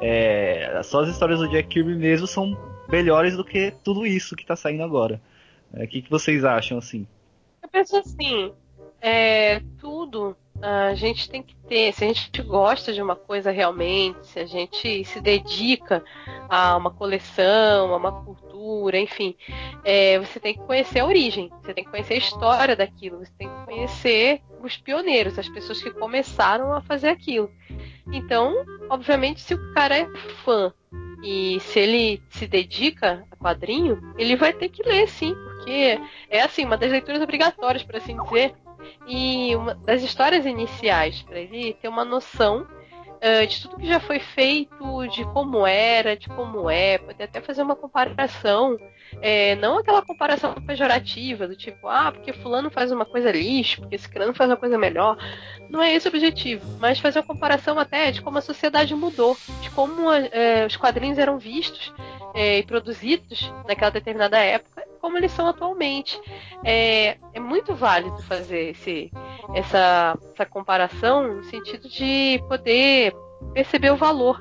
É, 0.00 0.80
só 0.84 1.02
as 1.02 1.08
histórias 1.08 1.38
do 1.38 1.48
Jack 1.48 1.68
Kirby 1.68 1.94
mesmo 1.94 2.26
são 2.26 2.56
melhores 2.88 3.36
do 3.36 3.44
que 3.44 3.72
tudo 3.82 4.04
isso 4.06 4.36
que 4.36 4.44
tá 4.44 4.54
saindo 4.54 4.82
agora. 4.82 5.20
É, 5.72 5.80
o 5.80 5.82
é, 5.82 5.86
que, 5.86 6.02
que 6.02 6.10
vocês 6.10 6.44
acham, 6.44 6.76
assim? 6.78 7.06
Eu 7.62 7.68
penso 7.68 7.96
assim, 7.96 8.52
é, 9.02 9.60
tudo 9.78 10.36
a 10.62 10.94
gente 10.94 11.28
tem 11.28 11.42
que 11.42 11.56
ter, 11.68 11.92
se 11.92 12.04
a 12.04 12.06
gente 12.06 12.40
gosta 12.40 12.92
de 12.92 13.02
uma 13.02 13.16
coisa 13.16 13.50
realmente, 13.50 14.24
se 14.24 14.38
a 14.38 14.46
gente 14.46 15.04
se 15.04 15.20
dedica 15.20 16.04
a 16.48 16.76
uma 16.76 16.92
coleção, 16.92 17.92
a 17.92 17.96
uma 17.96 18.12
cultura, 18.24 18.96
enfim, 18.96 19.34
é, 19.84 20.20
você 20.20 20.38
tem 20.38 20.54
que 20.54 20.60
conhecer 20.60 21.00
a 21.00 21.06
origem, 21.06 21.50
você 21.60 21.74
tem 21.74 21.82
que 21.82 21.90
conhecer 21.90 22.14
a 22.14 22.18
história 22.18 22.76
daquilo, 22.76 23.18
você 23.18 23.32
tem 23.36 23.48
que 23.48 23.64
conhecer 23.64 24.40
os 24.62 24.76
pioneiros, 24.76 25.36
as 25.36 25.48
pessoas 25.48 25.82
que 25.82 25.90
começaram 25.90 26.72
a 26.72 26.80
fazer 26.80 27.08
aquilo. 27.08 27.50
Então, 28.12 28.54
obviamente, 28.88 29.40
se 29.40 29.54
o 29.54 29.74
cara 29.74 29.98
é 29.98 30.06
fã 30.44 30.72
e 31.24 31.58
se 31.58 31.80
ele 31.80 32.22
se 32.30 32.46
dedica 32.46 33.26
a 33.32 33.36
quadrinho, 33.36 34.14
ele 34.16 34.36
vai 34.36 34.52
ter 34.52 34.68
que 34.68 34.82
ler, 34.84 35.08
sim, 35.08 35.34
porque 35.34 36.00
é 36.30 36.42
assim, 36.42 36.64
uma 36.64 36.76
das 36.76 36.92
leituras 36.92 37.20
obrigatórias, 37.20 37.82
por 37.82 37.96
assim 37.96 38.16
dizer 38.22 38.54
e 39.06 39.54
uma 39.56 39.74
das 39.74 40.02
histórias 40.02 40.46
iniciais, 40.46 41.22
para 41.22 41.38
ele 41.38 41.74
ter 41.74 41.88
uma 41.88 42.04
noção 42.04 42.66
uh, 43.22 43.46
de 43.46 43.62
tudo 43.62 43.76
que 43.76 43.86
já 43.86 44.00
foi 44.00 44.18
feito, 44.18 45.06
de 45.08 45.24
como 45.26 45.66
era, 45.66 46.16
de 46.16 46.28
como 46.28 46.68
é, 46.68 46.98
poder 46.98 47.24
até 47.24 47.40
fazer 47.40 47.62
uma 47.62 47.76
comparação, 47.76 48.76
é, 49.20 49.54
não 49.56 49.78
aquela 49.78 50.02
comparação 50.02 50.54
pejorativa, 50.54 51.46
do 51.46 51.54
tipo, 51.54 51.86
ah, 51.86 52.10
porque 52.10 52.32
fulano 52.32 52.70
faz 52.70 52.90
uma 52.90 53.04
coisa 53.04 53.30
lixo, 53.30 53.80
porque 53.80 53.94
esse 53.94 54.08
crânio 54.08 54.34
faz 54.34 54.50
uma 54.50 54.56
coisa 54.56 54.76
melhor. 54.76 55.16
Não 55.70 55.80
é 55.80 55.92
esse 55.94 56.08
o 56.08 56.10
objetivo, 56.10 56.78
mas 56.80 56.98
fazer 56.98 57.20
uma 57.20 57.26
comparação 57.26 57.78
até 57.78 58.10
de 58.10 58.20
como 58.20 58.38
a 58.38 58.42
sociedade 58.42 58.94
mudou, 58.94 59.36
de 59.60 59.70
como 59.70 60.10
uh, 60.10 60.66
os 60.66 60.76
quadrinhos 60.76 61.18
eram 61.18 61.38
vistos 61.38 61.92
é, 62.34 62.58
e 62.58 62.62
produzidos 62.62 63.52
naquela 63.66 63.90
determinada 63.90 64.38
época 64.38 64.82
como 65.02 65.18
eles 65.18 65.32
são 65.32 65.48
atualmente. 65.48 66.18
É, 66.64 67.18
é 67.34 67.40
muito 67.40 67.74
válido 67.74 68.22
fazer 68.22 68.70
esse, 68.70 69.10
essa, 69.52 70.16
essa 70.32 70.46
comparação 70.46 71.34
no 71.34 71.42
sentido 71.42 71.88
de 71.88 72.42
poder 72.48 73.12
perceber 73.52 73.90
o 73.90 73.96
valor. 73.96 74.38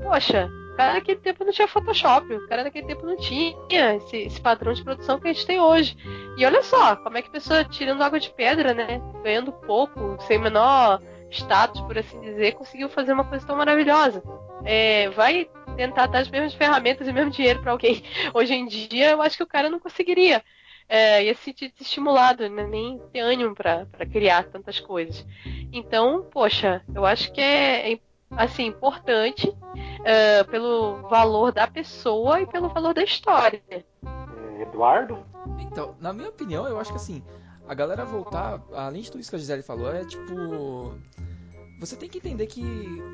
Poxa, 0.00 0.48
o 0.72 0.76
cara 0.76 0.94
naquele 0.94 1.18
tempo 1.18 1.44
não 1.44 1.52
tinha 1.52 1.66
Photoshop, 1.66 2.32
o 2.32 2.48
cara 2.48 2.62
naquele 2.62 2.86
tempo 2.86 3.04
não 3.04 3.16
tinha 3.16 3.56
esse, 3.96 4.18
esse, 4.18 4.40
padrão 4.40 4.72
de 4.72 4.84
produção 4.84 5.18
que 5.18 5.28
a 5.28 5.32
gente 5.32 5.46
tem 5.46 5.60
hoje. 5.60 5.96
E 6.38 6.46
olha 6.46 6.62
só, 6.62 6.94
como 6.96 7.18
é 7.18 7.22
que 7.22 7.28
a 7.28 7.32
pessoa 7.32 7.64
tirando 7.64 8.02
água 8.02 8.20
de 8.20 8.30
pedra, 8.30 8.72
né? 8.72 9.02
Ganhando 9.22 9.52
pouco, 9.52 10.16
sem 10.20 10.38
menor 10.38 11.02
status, 11.30 11.80
por 11.80 11.98
assim 11.98 12.20
dizer, 12.20 12.52
conseguiu 12.52 12.88
fazer 12.88 13.12
uma 13.12 13.24
coisa 13.24 13.44
tão 13.44 13.56
maravilhosa. 13.56 14.22
É, 14.64 15.10
vai 15.10 15.48
tentar 15.74 16.06
dar 16.06 16.20
as 16.20 16.28
mesmas 16.28 16.54
ferramentas 16.54 17.06
e 17.06 17.10
o 17.10 17.14
mesmo 17.14 17.30
dinheiro 17.30 17.60
para 17.60 17.72
alguém 17.72 18.02
hoje 18.32 18.54
em 18.54 18.66
dia, 18.66 19.10
eu 19.10 19.22
acho 19.22 19.36
que 19.36 19.42
o 19.42 19.46
cara 19.46 19.70
não 19.70 19.80
conseguiria. 19.80 20.42
É, 20.86 21.24
ia 21.24 21.34
se 21.34 21.44
sentir 21.44 21.72
estimulado, 21.80 22.46
né? 22.48 22.66
nem 22.66 23.00
ter 23.10 23.20
ânimo 23.20 23.54
para 23.54 23.86
criar 24.12 24.44
tantas 24.44 24.78
coisas. 24.78 25.26
Então, 25.72 26.28
poxa, 26.30 26.82
eu 26.94 27.06
acho 27.06 27.32
que 27.32 27.40
é, 27.40 27.94
é 27.94 27.98
assim 28.30 28.66
importante 28.66 29.48
uh, 29.48 30.50
pelo 30.50 31.08
valor 31.08 31.52
da 31.52 31.66
pessoa 31.66 32.40
e 32.40 32.46
pelo 32.46 32.68
valor 32.68 32.92
da 32.92 33.02
história. 33.02 33.62
Eduardo? 34.60 35.24
Então, 35.58 35.96
na 36.00 36.12
minha 36.12 36.28
opinião, 36.28 36.66
eu 36.68 36.78
acho 36.78 36.90
que 36.90 36.96
assim, 36.96 37.22
a 37.66 37.74
galera 37.74 38.04
voltar, 38.04 38.62
além 38.72 39.02
de 39.02 39.10
tudo 39.10 39.20
isso 39.20 39.30
que 39.30 39.36
a 39.36 39.38
Gisele 39.38 39.62
falou, 39.62 39.92
é 39.92 40.04
tipo 40.04 40.94
você 41.78 41.96
tem 41.96 42.08
que 42.08 42.18
entender 42.18 42.46
que 42.46 42.62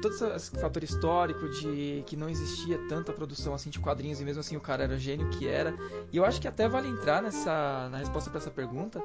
todo 0.03 0.15
esse 0.35 0.51
fator 0.51 0.85
histórico 0.85 1.49
de 1.49 2.05
que 2.07 2.17
não 2.17 2.29
existia 2.29 2.79
tanta 2.89 3.13
produção 3.13 3.55
assim 3.55 3.71
de 3.71 3.79
quadrinhos 3.79 4.21
e 4.21 4.25
mesmo 4.25 4.41
assim 4.41 4.57
o 4.57 4.61
cara 4.61 4.85
era 4.85 4.99
gênio 4.99 5.29
que 5.31 5.49
era. 5.49 5.75
E 6.13 6.17
eu 6.17 6.25
acho 6.25 6.41
que 6.41 6.47
até 6.47 6.69
vale 6.69 6.89
entrar 6.89 7.23
nessa 7.23 7.89
na 7.91 7.99
resposta 7.99 8.31
para 8.31 8.39
essa 8.39 8.51
pergunta 8.51 9.03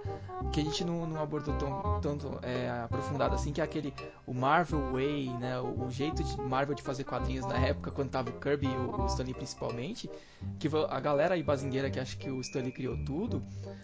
que 0.52 0.60
a 0.60 0.64
gente 0.64 0.84
não, 0.84 1.06
não 1.06 1.22
abordou 1.22 1.56
tão, 1.58 2.00
tanto 2.02 2.40
é, 2.42 2.70
aprofundado 2.84 3.34
assim, 3.34 3.52
que 3.52 3.62
é 3.62 3.64
aquele 3.64 3.94
o 4.28 4.34
Marvel 4.34 4.92
Way, 4.92 5.30
né, 5.38 5.60
o, 5.60 5.86
o, 5.86 5.92
jeito 5.92 6.24
de 6.24 6.42
Marvel 6.42 6.76
de 6.76 6.82
fazer 6.82 7.04
quadrinhos 7.04 7.46
na 7.46 7.58
época 7.58 7.92
quando 7.92 8.10
tava 8.10 8.30
o 8.30 8.40
Kirby 8.40 8.68
e 8.68 8.70
o, 8.70 9.04
o 9.04 9.06
Stanley 9.06 9.34
principalmente, 9.34 10.10
que 10.60 10.70
a 10.90 11.00
galera 11.00 11.36
aí 11.36 11.44
bazingueira 11.44 11.90
que 11.90 12.00
acha 12.00 12.18
que 12.18 12.30
o 12.30 12.42
Stanley 12.42 12.72
criou 12.72 12.98
tudo. 13.06 13.44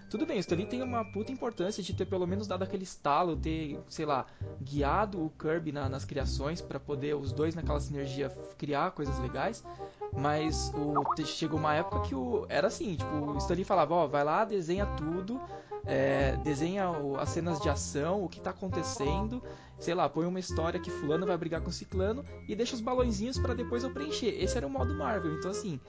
Tudo 0.09 0.25
bem, 0.25 0.37
o 0.37 0.39
Stanley 0.41 0.65
tem 0.65 0.81
uma 0.81 1.05
puta 1.05 1.31
importância 1.31 1.81
de 1.81 1.93
ter 1.93 2.05
pelo 2.05 2.27
menos 2.27 2.47
dado 2.47 2.63
aquele 2.63 2.83
estalo, 2.83 3.37
ter, 3.37 3.79
sei 3.87 4.05
lá, 4.05 4.25
guiado 4.61 5.23
o 5.23 5.29
Kirby 5.29 5.60
Na, 5.69 5.89
nas 5.89 6.05
criações 6.05 6.61
para 6.61 6.79
poder 6.79 7.15
os 7.15 7.33
dois 7.33 7.53
naquela 7.53 7.79
sinergia 7.81 8.29
criar 8.57 8.91
coisas 8.91 9.19
legais. 9.19 9.63
Mas 10.13 10.71
o, 10.73 11.03
chegou 11.25 11.59
uma 11.59 11.73
época 11.75 11.99
que 12.01 12.15
o, 12.15 12.45
era 12.47 12.67
assim, 12.67 12.95
tipo, 12.95 13.13
o 13.13 13.37
Stanley 13.37 13.65
falava, 13.65 13.93
ó, 13.93 14.07
vai 14.07 14.23
lá, 14.23 14.45
desenha 14.45 14.85
tudo, 14.85 15.39
é, 15.85 16.37
desenha 16.37 16.89
as 17.19 17.29
cenas 17.29 17.59
de 17.59 17.69
ação, 17.69 18.23
o 18.23 18.29
que 18.29 18.39
tá 18.39 18.51
acontecendo, 18.51 19.41
sei 19.79 19.93
lá, 19.93 20.07
põe 20.07 20.25
uma 20.25 20.39
história 20.39 20.79
que 20.79 20.91
fulano 20.91 21.25
vai 21.25 21.37
brigar 21.37 21.61
com 21.61 21.71
ciclano 21.71 22.23
e 22.47 22.55
deixa 22.55 22.75
os 22.75 22.81
balãozinhos 22.81 23.37
para 23.37 23.53
depois 23.53 23.83
eu 23.83 23.91
preencher. 23.91 24.29
Esse 24.41 24.57
era 24.57 24.67
o 24.67 24.69
modo 24.69 24.93
Marvel. 24.93 25.33
Então 25.33 25.51
assim, 25.51 25.79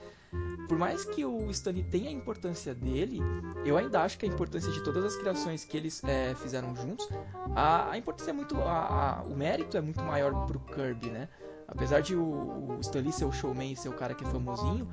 por 0.67 0.77
mais 0.77 1.05
que 1.05 1.23
o 1.23 1.49
Stanley 1.51 1.83
tenha 1.83 2.09
a 2.09 2.11
importância 2.11 2.73
dele, 2.73 3.19
eu 3.65 3.77
ainda 3.77 4.01
acho 4.01 4.17
que 4.17 4.25
a 4.25 4.29
importância 4.29 4.71
de 4.71 4.81
todas 4.83 5.03
as 5.05 5.15
criações 5.15 5.63
que 5.63 5.77
eles 5.77 6.03
é, 6.03 6.33
fizeram 6.35 6.75
juntos, 6.75 7.07
a, 7.55 7.91
a, 7.91 7.97
importância 7.97 8.31
é 8.31 8.33
muito. 8.33 8.59
A, 8.61 9.19
a, 9.19 9.23
o 9.23 9.35
mérito 9.35 9.77
é 9.77 9.81
muito 9.81 10.01
maior 10.01 10.45
pro 10.47 10.59
Kirby, 10.59 11.09
né? 11.09 11.29
Apesar 11.67 12.01
de 12.01 12.15
o, 12.15 12.23
o 12.23 12.77
Stanley 12.81 13.11
ser 13.11 13.25
o 13.25 13.31
showman 13.31 13.71
e 13.71 13.75
ser 13.75 13.89
o 13.89 13.93
cara 13.93 14.13
que 14.13 14.23
é 14.23 14.27
famosinho, 14.27 14.87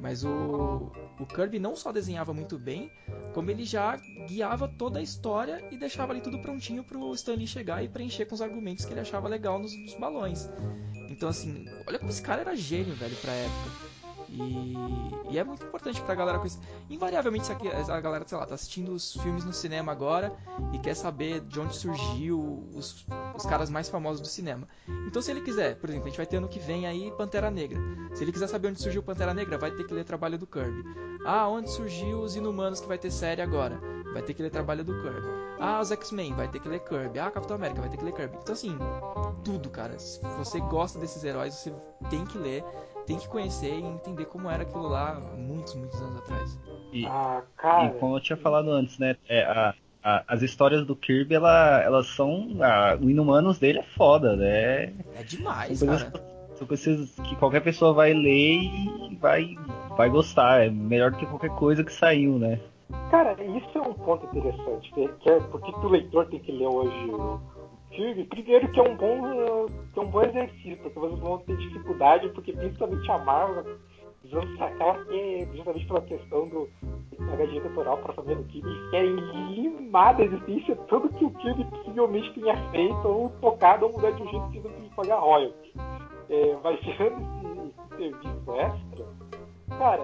mas 0.00 0.24
o, 0.24 0.90
o 1.18 1.26
Kirby 1.26 1.58
não 1.58 1.76
só 1.76 1.92
desenhava 1.92 2.32
muito 2.32 2.58
bem, 2.58 2.90
como 3.34 3.50
ele 3.50 3.64
já 3.64 3.96
guiava 4.26 4.68
toda 4.68 4.98
a 4.98 5.02
história 5.02 5.64
e 5.70 5.76
deixava 5.76 6.12
ali 6.12 6.20
tudo 6.20 6.40
prontinho 6.40 6.84
pro 6.84 7.14
Stanley 7.14 7.46
chegar 7.46 7.82
e 7.82 7.88
preencher 7.88 8.26
com 8.26 8.34
os 8.34 8.42
argumentos 8.42 8.84
que 8.84 8.92
ele 8.92 9.00
achava 9.00 9.28
legal 9.28 9.58
nos, 9.58 9.76
nos 9.76 9.94
balões. 9.94 10.48
Então, 11.08 11.28
assim, 11.28 11.66
olha 11.86 11.98
como 11.98 12.10
esse 12.10 12.22
cara 12.22 12.42
era 12.42 12.54
gênio, 12.54 12.94
velho, 12.94 13.16
pra 13.16 13.32
época. 13.32 13.87
E, 14.30 14.74
e, 15.30 15.38
é 15.38 15.44
muito 15.44 15.64
importante 15.64 16.00
pra 16.02 16.14
galera 16.14 16.38
conhecer. 16.38 16.58
Invariavelmente, 16.90 17.50
a 17.50 18.00
galera, 18.00 18.24
sei 18.26 18.36
lá, 18.38 18.46
tá 18.46 18.54
assistindo 18.54 18.92
os 18.92 19.14
filmes 19.14 19.44
no 19.44 19.52
cinema 19.52 19.92
agora 19.92 20.32
e 20.72 20.78
quer 20.78 20.94
saber 20.94 21.40
de 21.40 21.58
onde 21.60 21.76
surgiu 21.76 22.68
os, 22.74 23.06
os 23.34 23.46
caras 23.46 23.70
mais 23.70 23.88
famosos 23.88 24.20
do 24.20 24.28
cinema. 24.28 24.68
Então, 25.06 25.22
se 25.22 25.30
ele 25.30 25.40
quiser, 25.40 25.76
por 25.76 25.88
exemplo, 25.88 26.06
a 26.06 26.08
gente 26.10 26.18
vai 26.18 26.26
ter 26.26 26.36
ano 26.36 26.48
que 26.48 26.58
vem 26.58 26.86
aí 26.86 27.10
Pantera 27.12 27.50
Negra. 27.50 27.78
Se 28.14 28.24
ele 28.24 28.32
quiser 28.32 28.48
saber 28.48 28.68
onde 28.68 28.80
surgiu 28.80 29.02
Pantera 29.02 29.32
Negra, 29.32 29.56
vai 29.56 29.70
ter 29.70 29.84
que 29.84 29.94
ler 29.94 30.04
trabalho 30.04 30.38
do 30.38 30.46
Kirby. 30.46 30.84
Ah, 31.24 31.48
onde 31.48 31.70
surgiu 31.70 32.20
os 32.20 32.36
Inumanos 32.36 32.80
que 32.80 32.88
vai 32.88 32.98
ter 32.98 33.10
série 33.10 33.42
agora? 33.42 33.80
vai 34.12 34.22
ter 34.22 34.34
que 34.34 34.42
ler 34.42 34.50
trabalho 34.50 34.84
do 34.84 35.00
Kirby. 35.00 35.28
Ah, 35.60 35.80
os 35.80 35.90
X-Men, 35.90 36.34
vai 36.34 36.48
ter 36.48 36.60
que 36.60 36.68
ler 36.68 36.80
Kirby. 36.80 37.18
Ah, 37.18 37.30
Capitão 37.30 37.56
América, 37.56 37.80
vai 37.80 37.90
ter 37.90 37.96
que 37.96 38.04
ler 38.04 38.12
Kirby. 38.12 38.36
Então, 38.40 38.52
assim, 38.52 38.76
tudo, 39.44 39.70
cara. 39.70 39.98
Se 39.98 40.20
você 40.36 40.60
gosta 40.60 40.98
desses 40.98 41.22
heróis, 41.24 41.54
você 41.54 41.72
tem 42.10 42.24
que 42.24 42.38
ler, 42.38 42.64
tem 43.08 43.18
que 43.18 43.26
conhecer 43.28 43.72
e 43.72 43.82
entender 43.82 44.26
como 44.26 44.48
era 44.50 44.62
aquilo 44.62 44.86
lá 44.88 45.20
muitos, 45.36 45.74
muitos 45.74 46.00
anos 46.00 46.18
atrás. 46.18 46.58
E, 46.92 47.04
Ah, 47.06 47.42
cara. 47.56 47.86
e 47.86 47.98
como 47.98 48.16
eu 48.16 48.20
tinha 48.20 48.36
falado 48.36 48.70
antes, 48.70 48.98
né? 48.98 49.16
é, 49.28 49.42
a- 49.44 49.74
a- 50.04 50.24
as 50.28 50.42
histórias 50.42 50.86
do 50.86 50.94
Kirby, 50.94 51.34
ela, 51.34 51.82
elas 51.82 52.06
são. 52.08 52.48
a- 52.60 52.96
o 53.00 53.10
Inumanos 53.10 53.58
dele 53.58 53.80
é 53.80 53.82
foda, 53.96 54.36
né? 54.36 54.92
É 55.16 55.22
demais, 55.26 55.78
São 55.78 55.88
coisas, 55.88 56.08
cara. 56.08 56.24
são 56.54 56.66
coisas 56.66 57.10
que 57.28 57.36
qualquer 57.36 57.60
pessoa 57.60 57.92
vai 57.92 58.12
ler 58.12 58.60
e 58.62 59.16
vai, 59.20 59.54
vai 59.96 60.08
gostar. 60.08 60.64
É 60.66 60.70
melhor 60.70 61.10
do 61.10 61.16
que 61.18 61.26
qualquer 61.26 61.50
coisa 61.50 61.82
que 61.82 61.92
saiu, 61.92 62.38
né? 62.38 62.60
Cara, 63.10 63.32
isso 63.42 63.76
é 63.76 63.80
um 63.82 63.92
ponto 63.92 64.24
interessante, 64.26 64.90
que 65.20 65.28
é 65.30 65.40
por 65.40 65.60
que 65.60 65.72
que 65.72 65.86
o 65.86 65.88
leitor 65.88 66.26
tem 66.26 66.40
que 66.40 66.52
ler 66.52 66.66
hoje 66.68 67.10
Primeiro 67.98 68.68
que 68.70 68.78
é 68.78 68.82
um 68.82 68.96
bom, 68.96 69.66
que 69.92 69.98
é 69.98 70.02
um 70.02 70.10
bom 70.10 70.22
exercício, 70.22 70.76
porque 70.78 70.98
vocês 71.00 71.18
vão 71.18 71.38
ter 71.38 71.56
dificuldade, 71.56 72.28
porque 72.28 72.52
principalmente 72.52 73.10
a 73.10 73.18
Marvel, 73.18 73.76
vão 74.30 74.56
sacar 74.56 75.04
que 75.06 75.14
é 75.16 75.48
justamente 75.52 75.86
pela 75.86 76.00
questão 76.02 76.48
do 76.48 76.68
direito 77.38 77.66
autoral 77.68 77.98
para 77.98 78.12
família 78.14 78.36
do 78.36 78.44
Kirby, 78.44 78.68
eles 78.68 78.90
querem 78.90 79.14
limar 79.54 80.16
da 80.16 80.24
existência 80.24 80.76
tudo 80.88 81.08
que 81.08 81.24
o 81.24 81.30
Kirby 81.30 81.64
possivelmente 81.64 82.32
tenha 82.34 82.70
feito 82.70 83.08
ou 83.08 83.30
tocado 83.40 83.86
ou 83.86 83.92
mudar 83.92 84.12
de 84.12 84.22
um 84.22 84.28
jeito 84.28 84.48
que 84.50 84.60
não 84.60 84.70
tem 84.70 84.88
que 84.88 84.94
pagar 84.94 85.18
royalties. 85.18 85.74
É, 86.30 86.56
tirando 86.82 87.18
esse, 87.98 88.04
esse 88.04 88.22
serviço 88.22 88.52
extra, 88.52 89.06
Cara, 89.76 90.02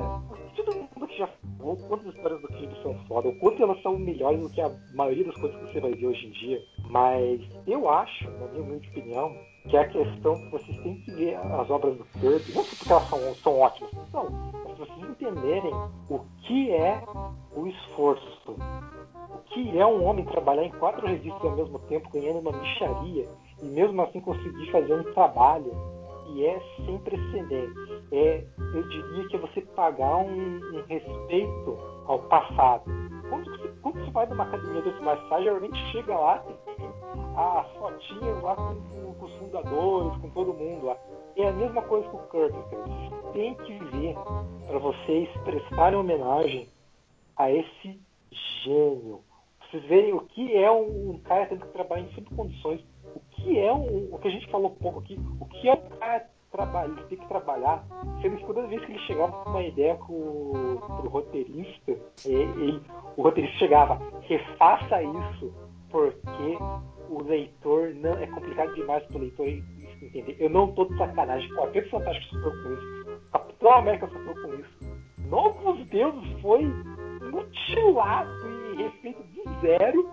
todo 0.57 0.75
mundo 0.75 1.07
que 1.09 1.19
já 1.19 1.29
falou 1.59 1.75
o 1.75 1.89
quanto 1.89 2.09
as 2.09 2.15
histórias 2.15 2.41
do 2.41 2.49
Kirby 2.49 2.83
são 2.83 2.95
foda, 3.07 3.29
o 3.29 3.39
quanto 3.39 3.63
elas 3.63 3.81
são 3.83 3.99
melhores 3.99 4.41
do 4.41 4.51
que 4.51 4.61
a 4.61 4.71
maioria 4.95 5.25
das 5.25 5.35
coisas 5.37 5.59
que 5.59 5.73
você 5.73 5.81
vai 5.81 5.93
ver 5.93 6.07
hoje 6.07 6.27
em 6.27 6.31
dia. 6.31 6.63
Mas 6.91 7.41
eu 7.67 7.89
acho, 7.89 8.31
na 8.31 8.47
minha 8.49 8.63
humilde 8.63 8.89
opinião, 8.91 9.35
que 9.69 9.77
é 9.77 9.81
a 9.81 9.89
questão 9.89 10.35
que 10.35 10.51
vocês 10.51 10.77
têm 10.83 11.01
que 11.01 11.11
ver 11.13 11.37
as 11.37 11.71
obras 11.71 11.97
do 11.97 12.05
Kirby, 12.05 12.53
não 12.55 12.65
porque 12.65 12.93
elas 12.93 13.09
são, 13.09 13.35
são 13.37 13.59
ótimas, 13.59 13.91
não, 14.13 14.31
mas 14.65 14.79
vocês 14.79 15.11
entenderem 15.11 15.73
o 16.11 16.21
que 16.43 16.71
é 16.71 17.03
o 17.57 17.67
esforço. 17.67 18.57
O 19.31 19.39
que 19.47 19.79
é 19.79 19.87
um 19.87 20.05
homem 20.05 20.25
trabalhar 20.27 20.65
em 20.65 20.71
quatro 20.73 21.07
revistas 21.07 21.45
ao 21.45 21.57
mesmo 21.57 21.79
tempo, 21.81 22.11
ganhando 22.11 22.41
uma 22.41 22.53
micharia, 22.53 23.29
e 23.63 23.67
mesmo 23.67 24.03
assim 24.03 24.21
conseguir 24.21 24.71
fazer 24.71 24.95
um 24.95 25.13
trabalho 25.15 25.73
que 26.27 26.47
é 26.47 26.61
sem 26.85 26.99
precedentes. 26.99 27.94
É, 28.13 28.45
eu 28.59 28.89
diria 28.89 29.29
que 29.29 29.37
é 29.37 29.39
você 29.39 29.61
pagar 29.61 30.17
um, 30.19 30.57
um 30.75 30.83
respeito 30.87 31.79
ao 32.07 32.19
passado. 32.21 32.85
Quando 33.29 33.51
você, 33.51 33.69
quando 33.83 34.05
você 34.05 34.11
vai 34.11 34.27
numa 34.27 34.45
academia 34.45 34.83
de 34.83 35.01
marcial, 35.03 35.43
geralmente 35.43 35.79
chega 35.91 36.17
lá, 36.17 36.39
tem 36.39 36.87
a 37.37 37.65
fotinha 37.79 38.35
lá 38.43 38.55
com, 38.55 38.75
com- 38.75 39.15
com 39.15 39.25
os 39.27 39.33
fundadores, 39.37 40.21
com 40.21 40.31
todo 40.31 40.55
mundo 40.55 40.87
lá. 40.87 40.97
É 41.37 41.49
a 41.49 41.53
mesma 41.53 41.83
coisa 41.83 42.09
que 42.09 42.15
o. 42.17 42.21
Vocês 42.53 43.33
têm 43.33 43.55
que 43.55 43.79
ver 43.87 44.15
para 44.67 44.79
vocês 44.79 45.29
prestarem 45.45 45.99
homenagem 45.99 46.69
a 47.37 47.51
esse 47.51 48.01
gênio. 48.63 49.21
Vocês 49.71 49.83
verem 49.87 50.13
o 50.13 50.21
que 50.21 50.55
é 50.57 50.71
um, 50.71 51.11
um 51.13 51.19
cara 51.19 51.47
tendo 51.47 51.67
que 51.67 51.73
trabalhar 51.73 52.03
em 52.03 52.13
subcondições, 52.13 52.81
o 53.17 53.21
que 53.33 53.59
é 53.59 53.73
um, 53.73 54.15
o 54.15 54.19
que 54.21 54.29
a 54.29 54.31
gente 54.31 54.49
falou 54.51 54.71
pouco 54.71 55.01
aqui, 55.01 55.19
o 55.41 55.47
que 55.47 55.69
é 55.69 55.73
um 55.75 55.99
cara 55.99 56.29
trabalhar, 56.55 57.03
ter 57.09 57.17
que 57.17 57.27
trabalhar, 57.29 57.85
sendo 58.23 58.37
que 58.37 58.47
toda 58.47 58.67
vez 58.69 58.85
que 58.85 58.93
ele 58.93 58.99
chegava 59.01 59.33
com 59.33 59.51
uma 59.51 59.63
ideia 59.63 59.97
pro, 59.97 60.79
pro 61.01 61.09
roteirista, 61.11 61.93
ele- 62.25 62.81
o 63.17 63.23
roteirista 63.23 63.59
chegava, 63.59 64.01
refaça 64.23 65.03
isso, 65.03 65.53
porque 65.91 66.57
o 67.11 67.23
leitor 67.25 67.93
não 67.97 68.13
é 68.13 68.27
complicado 68.29 68.73
demais 68.75 69.03
pro 69.07 69.19
leitor 69.19 69.47
entender. 69.49 70.37
Eu 70.39 70.51
não 70.51 70.73
tô 70.73 70.85
de 70.85 70.97
sacanagem, 70.97 71.49
qualquer 71.55 71.89
fantástico 71.91 72.35
sofreu 72.37 72.63
com 72.63 72.73
isso. 72.73 73.21
Capitão 73.33 73.73
América 73.73 74.07
sofreu 74.09 74.35
com 74.43 74.55
isso. 74.55 74.95
Novos 75.29 75.87
Deuses 75.89 76.41
foi 76.41 76.63
mutilado 77.31 78.31
e 78.73 78.83
refeito 78.83 79.23
do 79.23 79.61
zero 79.61 80.09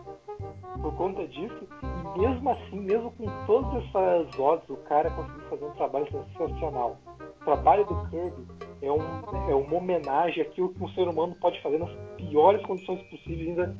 por 0.81 0.95
conta 0.95 1.27
disso. 1.27 1.67
E 2.15 2.19
mesmo 2.19 2.49
assim, 2.49 2.79
mesmo 2.79 3.11
com 3.11 3.25
todas 3.45 3.83
essas 3.85 4.39
odds, 4.39 4.69
o 4.69 4.77
cara 4.87 5.09
conseguiu 5.11 5.41
fazer 5.49 5.65
um 5.65 5.71
trabalho 5.71 6.07
sensacional. 6.11 6.97
O 7.41 7.43
trabalho 7.45 7.85
do 7.85 7.95
Kirby 8.09 8.47
é, 8.81 8.91
um, 8.91 9.49
é 9.49 9.55
uma 9.55 9.75
homenagem 9.77 10.43
àquilo 10.43 10.69
que 10.73 10.83
um 10.83 10.89
ser 10.89 11.07
humano 11.07 11.35
pode 11.41 11.61
fazer 11.61 11.77
nas 11.79 11.89
piores 12.17 12.61
condições 12.65 13.01
possíveis 13.03 13.49
ainda 13.49 13.75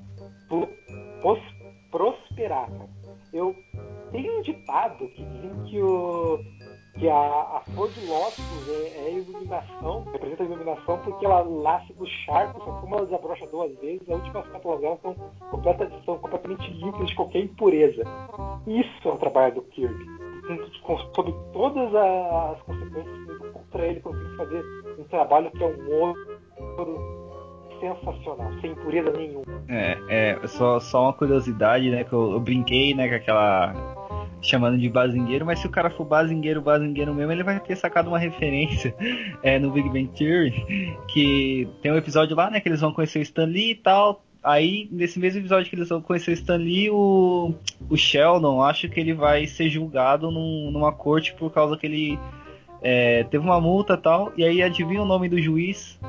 pro- 0.47 0.69
pos- 1.21 1.55
prosperar. 1.91 2.69
cara. 2.71 2.89
Eu 3.33 3.55
tenho 4.11 4.39
um 4.39 4.41
ditado 4.41 5.07
que 5.09 5.23
diz 5.23 5.69
que 5.69 5.81
o 5.81 6.39
que 6.97 7.09
a, 7.09 7.15
a 7.15 7.61
flor 7.73 7.89
de 7.89 8.05
lótus 8.05 8.69
é, 8.69 9.07
é 9.07 9.13
iluminação, 9.13 10.05
representa 10.11 10.43
a 10.43 10.45
iluminação 10.45 10.97
porque 10.99 11.25
ela 11.25 11.43
nasce 11.43 11.93
do 11.93 12.05
charco, 12.05 12.63
só 12.63 12.71
como 12.79 12.95
ela 12.95 13.05
desabrocha 13.05 13.47
duas 13.47 13.73
vezes, 13.79 14.01
as 14.09 14.15
últimas 14.17 14.47
pétalas 14.47 14.81
dela 14.81 14.99
são, 15.01 15.15
completa, 15.49 15.91
são 16.05 16.17
completamente 16.17 16.71
limpas 16.73 17.07
de 17.07 17.15
qualquer 17.15 17.39
impureza. 17.39 18.03
Isso 18.67 19.07
é 19.07 19.11
o 19.11 19.17
trabalho 19.17 19.55
do 19.55 19.61
Kirby. 19.63 20.05
Sob 21.15 21.33
todas 21.53 21.95
as 21.95 22.61
consequências 22.63 23.51
contra 23.53 23.87
ele 23.87 24.01
conseguir 24.01 24.37
fazer 24.37 24.63
um 24.99 25.03
trabalho 25.05 25.51
que 25.51 25.63
é 25.63 25.67
um 25.67 26.01
ouro 26.01 26.15
sensacional, 27.79 28.51
sem 28.61 28.71
impureza 28.71 29.11
nenhuma. 29.11 29.45
É, 29.67 29.97
é 30.43 30.47
só, 30.47 30.79
só 30.79 31.03
uma 31.03 31.13
curiosidade, 31.13 31.89
né? 31.89 32.03
Que 32.03 32.13
eu, 32.13 32.31
eu 32.31 32.39
brinquei, 32.39 32.93
né, 32.93 33.09
com 33.09 33.15
aquela. 33.15 33.73
Chamando 34.41 34.77
de 34.77 34.89
bazingueiro, 34.89 35.45
mas 35.45 35.59
se 35.59 35.67
o 35.67 35.69
cara 35.69 35.89
for 35.89 36.05
bazingueiro, 36.05 36.61
bazingueiro 36.61 37.13
mesmo, 37.13 37.31
ele 37.31 37.43
vai 37.43 37.59
ter 37.59 37.75
sacado 37.75 38.07
uma 38.09 38.17
referência 38.19 38.95
é, 39.43 39.59
no 39.59 39.71
Big 39.71 39.87
Bang 39.89 40.07
Theory, 40.17 40.95
que 41.07 41.67
tem 41.81 41.91
um 41.91 41.97
episódio 41.97 42.35
lá, 42.35 42.49
né, 42.49 42.59
que 42.59 42.67
eles 42.67 42.81
vão 42.81 42.91
conhecer 42.91 43.19
o 43.19 43.21
Stan 43.21 43.45
Lee 43.45 43.71
e 43.71 43.75
tal. 43.75 44.23
Aí, 44.43 44.87
nesse 44.91 45.19
mesmo 45.19 45.39
episódio 45.39 45.69
que 45.69 45.75
eles 45.75 45.89
vão 45.89 46.01
conhecer 46.01 46.31
o 46.31 46.33
Stan 46.33 46.55
Lee, 46.57 46.89
o, 46.89 47.53
o 47.87 47.95
Sheldon 47.95 48.63
acho 48.63 48.89
que 48.89 48.99
ele 48.99 49.13
vai 49.13 49.45
ser 49.45 49.69
julgado 49.69 50.31
num- 50.31 50.71
numa 50.71 50.91
corte 50.91 51.33
por 51.35 51.51
causa 51.51 51.77
que 51.77 51.85
ele 51.85 52.19
é, 52.81 53.23
teve 53.25 53.43
uma 53.43 53.59
multa 53.61 53.93
e 53.93 53.97
tal. 53.97 54.31
E 54.35 54.43
aí, 54.43 54.61
adivinha 54.61 55.01
o 55.01 55.05
nome 55.05 55.29
do 55.29 55.41
juiz? 55.41 55.99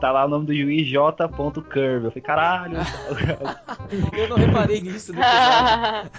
Tá 0.00 0.10
lá 0.12 0.24
o 0.24 0.28
nome 0.28 0.46
do 0.46 0.54
juiz 0.54 0.86
J. 0.86 1.28
Kirby. 1.28 2.04
Eu 2.06 2.10
falei, 2.10 2.22
caralho. 2.22 2.76
Eu 4.16 4.28
não 4.28 4.36
reparei 4.36 4.80
nisso 4.80 5.12
no 5.12 5.18
episódio. 5.20 6.10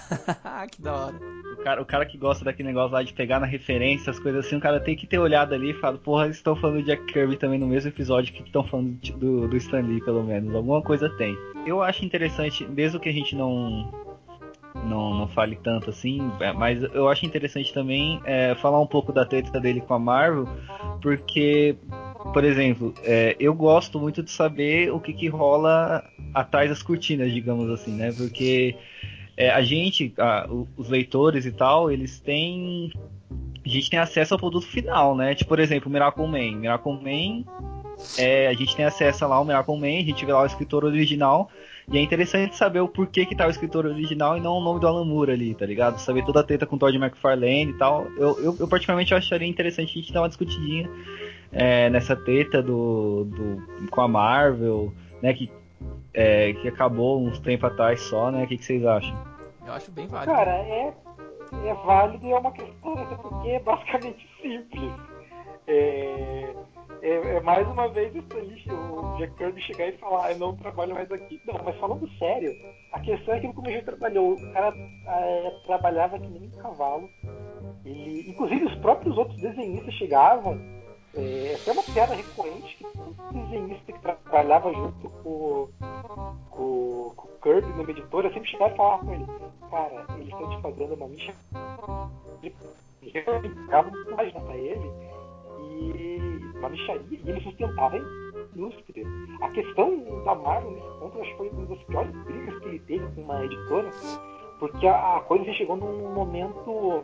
que 0.72 0.82
da 0.82 0.94
hora. 0.94 1.16
O 1.54 1.64
cara, 1.64 1.82
o 1.82 1.86
cara 1.86 2.06
que 2.06 2.18
gosta 2.18 2.44
daquele 2.44 2.70
negócio 2.70 2.94
lá 2.94 3.04
de 3.04 3.14
pegar 3.14 3.40
na 3.40 3.46
referência, 3.46 4.10
as 4.10 4.20
coisas 4.20 4.46
assim, 4.46 4.56
o 4.58 4.60
cara 4.60 4.80
tem 4.80 4.96
que 4.96 5.06
ter 5.06 5.20
olhado 5.20 5.54
ali 5.54 5.72
e 5.72 5.74
falado, 5.74 6.00
porra, 6.00 6.26
eles 6.26 6.38
estão 6.38 6.56
falando 6.56 6.78
do 6.78 6.84
Jack 6.84 7.06
Kirby 7.06 7.38
também 7.38 7.60
no 7.60 7.68
mesmo 7.68 7.90
episódio 7.90 8.34
que 8.34 8.42
estão 8.42 8.64
falando 8.64 8.98
de- 9.00 9.14
do, 9.14 9.48
do 9.48 9.58
Stan 9.58 9.82
Lee, 9.82 10.04
pelo 10.04 10.24
menos. 10.24 10.54
Alguma 10.56 10.82
coisa 10.82 11.08
tem. 11.18 11.38
Eu 11.66 11.82
acho 11.84 12.04
interessante, 12.04 12.66
mesmo 12.66 13.00
que 13.00 13.10
a 13.10 13.14
gente 13.14 13.36
não 13.36 13.92
não, 14.76 15.14
não 15.14 15.28
fale 15.28 15.56
tanto 15.56 15.90
assim, 15.90 16.32
é, 16.40 16.52
mas 16.54 16.82
eu 16.82 17.10
acho 17.10 17.26
interessante 17.26 17.74
também 17.74 18.22
é, 18.24 18.56
falar 18.56 18.80
um 18.80 18.88
pouco 18.88 19.12
da 19.12 19.26
treta 19.26 19.60
dele 19.60 19.82
com 19.82 19.94
a 19.94 20.00
Marvel, 20.00 20.48
porque, 21.02 21.76
por 22.34 22.44
exemplo, 22.44 22.94
é, 23.04 23.36
eu 23.40 23.54
gosto 23.54 24.00
muito 24.00 24.24
de 24.24 24.32
saber 24.32 24.92
o 24.92 25.00
que, 25.00 25.14
que 25.14 25.28
rola 25.28 26.04
atrás 26.34 26.70
das 26.70 26.82
cortinas, 26.82 27.32
digamos 27.32 27.70
assim, 27.70 27.92
né? 27.92 28.12
Porque 28.12 28.76
é, 29.36 29.50
a 29.50 29.62
gente, 29.62 30.14
a- 30.18 30.48
os 30.78 30.90
leitores 30.90 31.46
e 31.46 31.52
tal, 31.52 31.92
eles 31.92 32.20
têm. 32.20 32.92
A 33.66 33.70
gente 33.70 33.90
tem 33.90 34.00
acesso 34.00 34.34
ao 34.34 34.40
produto 34.40 34.66
final, 34.66 35.16
né? 35.16 35.36
Tipo, 35.36 35.50
por 35.50 35.60
exemplo, 35.60 35.90
Miracle 35.92 36.28
Man. 36.28 36.58
Miracle 36.58 36.94
Man, 36.94 37.44
é, 38.18 38.48
a 38.48 38.54
gente 38.54 38.76
tem 38.76 38.86
acesso 38.86 39.28
lá 39.28 39.36
ao 39.36 39.46
Miracle 39.46 39.78
Man, 39.78 40.00
a 40.00 40.06
gente 40.06 40.26
vê 40.26 40.34
lá 40.34 40.42
o 40.44 40.46
escritor 40.46 40.84
original. 40.84 41.50
E 41.88 41.98
é 41.98 42.02
interessante 42.02 42.56
saber 42.56 42.80
o 42.80 42.88
porquê 42.88 43.26
que 43.26 43.36
tá 43.36 43.48
o 43.48 43.50
escritor 43.50 43.86
original 43.86 44.38
e 44.38 44.42
não 44.42 44.58
o 44.58 44.62
nome 44.62 44.80
do 44.80 44.88
Alan 44.88 45.06
Moore 45.06 45.32
ali, 45.32 45.56
tá 45.56 45.66
ligado? 45.66 45.98
Saber 46.00 46.24
toda 46.24 46.40
a 46.40 46.44
treta 46.44 46.66
com 46.66 46.76
o 46.76 46.80
Todd 46.80 46.96
McFarlane 46.98 47.72
e 47.72 47.78
tal. 47.78 48.08
Eu, 48.18 48.40
eu, 48.40 48.56
eu 48.60 48.68
particularmente 48.68 49.14
acharia 49.14 49.48
interessante 49.48 49.92
a 49.92 50.02
gente 50.02 50.14
dar 50.14 50.22
uma 50.22 50.30
discutidinha 50.30 50.90
é, 51.52 51.90
nessa 51.90 52.16
treta 52.16 52.62
do, 52.62 53.26
do, 53.26 53.88
com 53.90 54.02
a 54.02 54.08
Marvel, 54.08 54.94
né? 55.22 55.34
Que, 55.34 55.52
é, 56.14 56.54
que 56.54 56.68
acabou 56.68 57.22
uns 57.22 57.40
tempo 57.40 57.66
atrás 57.66 58.02
só, 58.02 58.32
né? 58.32 58.44
O 58.44 58.48
que, 58.48 58.58
que 58.58 58.66
vocês 58.66 58.86
acham? 58.86 59.16
Eu 59.66 59.74
acho 59.74 59.92
bem 59.92 60.08
válido. 60.08 60.34
Cara, 60.34 60.52
é, 60.52 60.94
é 61.66 61.74
válido 61.74 62.26
e 62.26 62.32
é 62.32 62.38
uma 62.38 62.52
questão 62.52 62.94
até 62.94 63.16
porque 63.16 63.50
é 63.50 63.60
basicamente 63.60 64.28
simples. 64.42 64.92
É, 65.68 66.54
é, 67.02 67.36
é 67.38 67.40
mais 67.42 67.68
uma 67.68 67.88
vez 67.90 68.14
o, 68.14 68.20
Stanley- 68.20 68.64
o 68.70 69.18
Jack 69.18 69.34
Kirby 69.36 69.62
chegar 69.62 69.88
e 69.88 69.98
falar, 69.98 70.26
"Ah, 70.26 70.32
eu 70.32 70.38
não 70.40 70.56
trabalho 70.56 70.94
mais 70.94 71.12
aqui. 71.12 71.42
Não, 71.46 71.60
mas 71.64 71.76
falando 71.78 72.08
sério, 72.18 72.52
a 72.92 73.00
questão 73.00 73.34
é 73.34 73.40
que 73.40 73.54
como 73.54 73.70
gente 73.70 73.86
trabalhou, 73.86 74.34
o 74.34 74.54
cara 74.54 74.74
é, 75.08 75.52
trabalhava 75.66 76.20
que 76.20 76.28
nem 76.28 76.48
um 76.48 76.62
cavalo. 76.62 77.10
Ele, 77.84 78.30
inclusive 78.30 78.66
os 78.66 78.76
próprios 78.76 79.18
outros 79.18 79.40
desenhistas 79.42 79.94
chegavam. 79.96 80.60
É, 81.14 81.58
até 81.62 81.72
uma 81.74 81.84
piada 81.84 82.14
recorrente 82.16 82.78
que 82.78 82.84
todo 82.86 83.16
desenhista 83.34 83.92
que 83.92 84.00
trabalhava 84.00 84.72
junto 84.72 85.10
com, 85.10 85.68
com, 86.50 87.12
com 87.18 87.28
Kirby 87.42 87.68
numa 87.74 87.90
editora 87.92 88.32
sempre 88.32 88.50
chegava 88.50 88.74
e 88.74 88.78
falava 88.78 89.06
com 89.06 89.14
ele, 89.14 89.26
cara, 89.70 90.06
eles 90.16 90.28
estão 90.30 90.50
te 90.50 90.62
fazendo 90.62 90.94
uma 90.94 91.08
micha. 91.10 91.34
Ficava 93.02 93.90
uma 93.90 94.16
página 94.16 94.40
pra 94.40 94.56
ele 94.56 95.11
e 95.82 96.70
micharia, 96.70 97.20
e 97.24 97.30
ele 97.30 97.42
sustentava 97.42 97.96
a 97.96 98.00
indústria. 98.56 99.06
A 99.42 99.50
questão 99.50 100.24
da 100.24 100.36
Marvel 100.36 100.72
nesse 100.72 101.00
ponto, 101.00 101.18
eu 101.18 101.22
acho 101.22 101.32
que 101.32 101.38
foi 101.38 101.50
uma 101.50 101.66
das 101.66 101.84
piores 101.84 102.12
brigas 102.24 102.60
que 102.60 102.68
ele 102.68 102.80
teve 102.80 103.16
com 103.16 103.22
uma 103.22 103.46
editora, 103.46 103.90
porque 104.60 104.88
a, 104.88 105.18
a 105.18 105.20
coisa 105.22 105.52
chegou 105.54 105.76
num 105.76 106.14
momento 106.14 107.04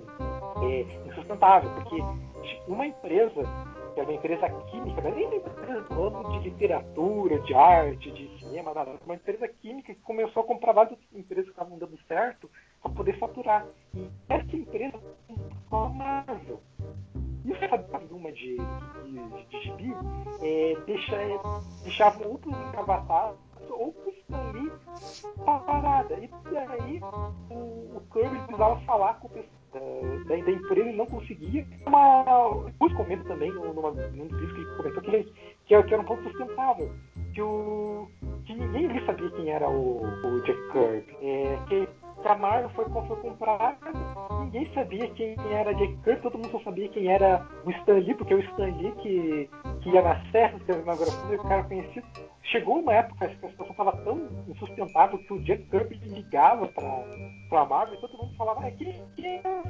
é, 0.63 0.81
insustentável, 1.07 1.69
porque 1.71 2.01
uma 2.67 2.85
empresa, 2.85 3.43
que 3.93 3.99
era 3.99 4.09
uma 4.09 4.13
empresa 4.13 4.49
química, 4.69 5.01
não 5.01 5.09
é 5.09 5.15
nem 5.15 5.27
uma 5.27 5.35
empresa 5.35 5.81
do 5.81 5.93
ramo 5.93 6.31
de 6.31 6.49
literatura, 6.49 7.39
de 7.39 7.53
arte, 7.53 8.11
de 8.11 8.39
cinema, 8.39 8.73
nada, 8.73 8.95
uma 9.05 9.15
empresa 9.15 9.47
química 9.47 9.93
que 9.93 10.01
começou 10.01 10.43
a 10.43 10.45
comprar 10.45 10.71
várias 10.71 10.99
empresas 11.13 11.45
que 11.45 11.51
estavam 11.51 11.77
dando 11.77 11.97
certo 12.07 12.49
para 12.81 12.91
poder 12.91 13.17
faturar. 13.17 13.65
E 13.93 14.07
essa 14.29 14.55
empresa 14.55 14.99
foi 15.69 15.79
a 15.79 15.89
Marvel. 15.89 16.59
E 17.47 17.51
o 17.53 18.15
uma 18.17 18.29
de, 18.33 18.57
de, 18.57 19.45
de 19.49 19.63
gibi 19.63 19.95
é, 20.41 20.75
deixa, 20.85 21.15
é, 21.15 21.39
deixava 21.83 22.27
outros 22.27 22.53
encavatados 22.53 23.39
ou 23.69 23.93
com 23.93 24.09
Stan 24.09 24.51
Lee 24.51 24.71
parada. 25.45 26.13
E 26.15 26.29
daí 26.51 26.99
o, 27.49 27.97
o 27.97 28.01
Kirby 28.11 28.37
precisava 28.39 28.77
falar 28.81 29.13
com 29.21 29.27
o 29.27 29.29
pessoal 29.29 29.57
da, 29.73 30.35
da 30.35 30.51
empresa 30.51 30.89
e 30.89 30.95
não 30.95 31.05
conseguia. 31.05 31.65
Uma, 31.85 32.65
depois 32.65 32.93
comento 32.97 33.23
também 33.23 33.49
num 33.53 34.27
dos 34.27 34.51
que 34.51 34.59
ele 34.59 34.75
comentou 34.75 35.01
que, 35.03 35.23
que, 35.67 35.83
que 35.83 35.93
era 35.93 36.01
um 36.01 36.05
ponto 36.05 36.23
sustentável. 36.23 36.91
Que, 37.33 37.41
o, 37.41 38.09
que 38.45 38.55
ninguém 38.55 38.89
ali 38.89 39.05
sabia 39.05 39.31
quem 39.31 39.49
era 39.49 39.69
o, 39.69 40.01
o 40.03 40.41
Jack 40.41 40.59
Kirby. 40.73 41.17
É, 41.21 41.59
que 41.69 41.89
Marvel 42.37 42.69
foi, 42.71 42.85
foi 42.85 43.17
comprar, 43.17 43.77
ninguém 44.41 44.71
sabia 44.73 45.07
quem 45.11 45.35
era 45.51 45.73
Jack 45.73 45.97
Kirby, 46.03 46.21
todo 46.21 46.37
mundo 46.37 46.51
só 46.51 46.59
sabia 46.61 46.89
quem 46.89 47.07
era 47.07 47.45
o 47.65 47.71
Stan 47.71 47.93
Lee, 47.93 48.15
porque 48.15 48.33
o 48.33 48.39
Stan 48.39 48.65
Lee 48.65 48.91
que, 49.01 49.49
que 49.81 49.89
ia 49.89 50.01
na 50.01 50.19
serra, 50.31 50.57
escrevendo 50.57 50.83
inauguração, 50.83 51.33
e 51.33 51.35
o 51.35 51.43
cara 51.43 51.63
conhecido. 51.63 52.07
Chegou 52.43 52.79
uma 52.79 52.93
época 52.93 53.27
que 53.27 53.45
a 53.45 53.49
situação 53.49 53.71
estava 53.71 53.91
tão 54.03 54.27
insustentável 54.47 55.19
que 55.19 55.33
o 55.33 55.43
Jack 55.43 55.63
Kirby 55.63 55.95
ligava 56.05 56.67
para 56.67 57.61
a 57.61 57.65
Marvel 57.65 57.95
e 57.95 58.01
todo 58.01 58.17
mundo 58.17 58.35
falava, 58.37 58.65
ah, 58.65 58.71
quem, 58.71 58.93
quem 59.15 59.25
é 59.25 59.63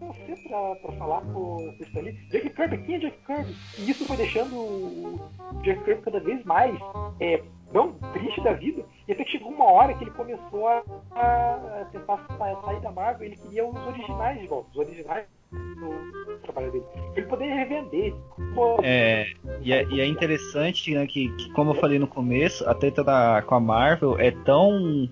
você 0.00 0.48
para 0.82 0.92
falar 0.92 1.20
com 1.20 1.56
o 1.56 1.70
Stan 1.80 2.00
Lee? 2.00 2.12
Jack 2.30 2.50
Kirby, 2.50 2.78
quem 2.78 2.96
é 2.96 2.98
Jack 2.98 3.18
Kirby? 3.26 3.56
E 3.78 3.90
isso 3.90 4.06
foi 4.06 4.16
deixando 4.16 4.56
o 4.56 5.20
Jack 5.62 5.84
Kirby 5.84 6.02
cada 6.02 6.20
vez 6.20 6.44
mais 6.44 6.76
é, 7.20 7.42
não 7.72 7.92
triste 8.12 8.40
da 8.42 8.52
vida. 8.52 8.84
E 9.06 9.12
até 9.12 9.24
que 9.24 9.32
chegou 9.32 9.50
uma 9.50 9.64
hora 9.64 9.94
que 9.94 10.04
ele 10.04 10.10
começou 10.12 10.68
a, 10.68 10.82
a 11.12 11.86
tentar 11.92 12.26
sair 12.38 12.80
da 12.80 12.90
Marvel. 12.90 13.26
Ele 13.26 13.36
queria 13.36 13.66
os 13.66 13.86
originais 13.86 14.40
de 14.40 14.46
volta, 14.46 14.70
os 14.70 14.76
originais 14.76 15.26
do 15.50 16.38
trabalho 16.42 16.72
dele. 16.72 16.84
Ele 17.14 17.26
poderia 17.26 17.54
revender. 17.54 18.14
Pô, 18.54 18.78
É, 18.82 19.26
e 19.60 19.72
é, 19.72 19.84
e 19.84 20.00
é 20.00 20.06
interessante, 20.06 20.94
né, 20.94 21.06
que, 21.06 21.28
que, 21.36 21.50
como 21.52 21.70
eu 21.70 21.74
falei 21.74 21.98
no 21.98 22.06
começo, 22.06 22.68
a 22.68 22.74
treta 22.74 23.02
da, 23.04 23.42
com 23.42 23.54
a 23.54 23.60
Marvel 23.60 24.18
é 24.18 24.30
tão. 24.30 25.08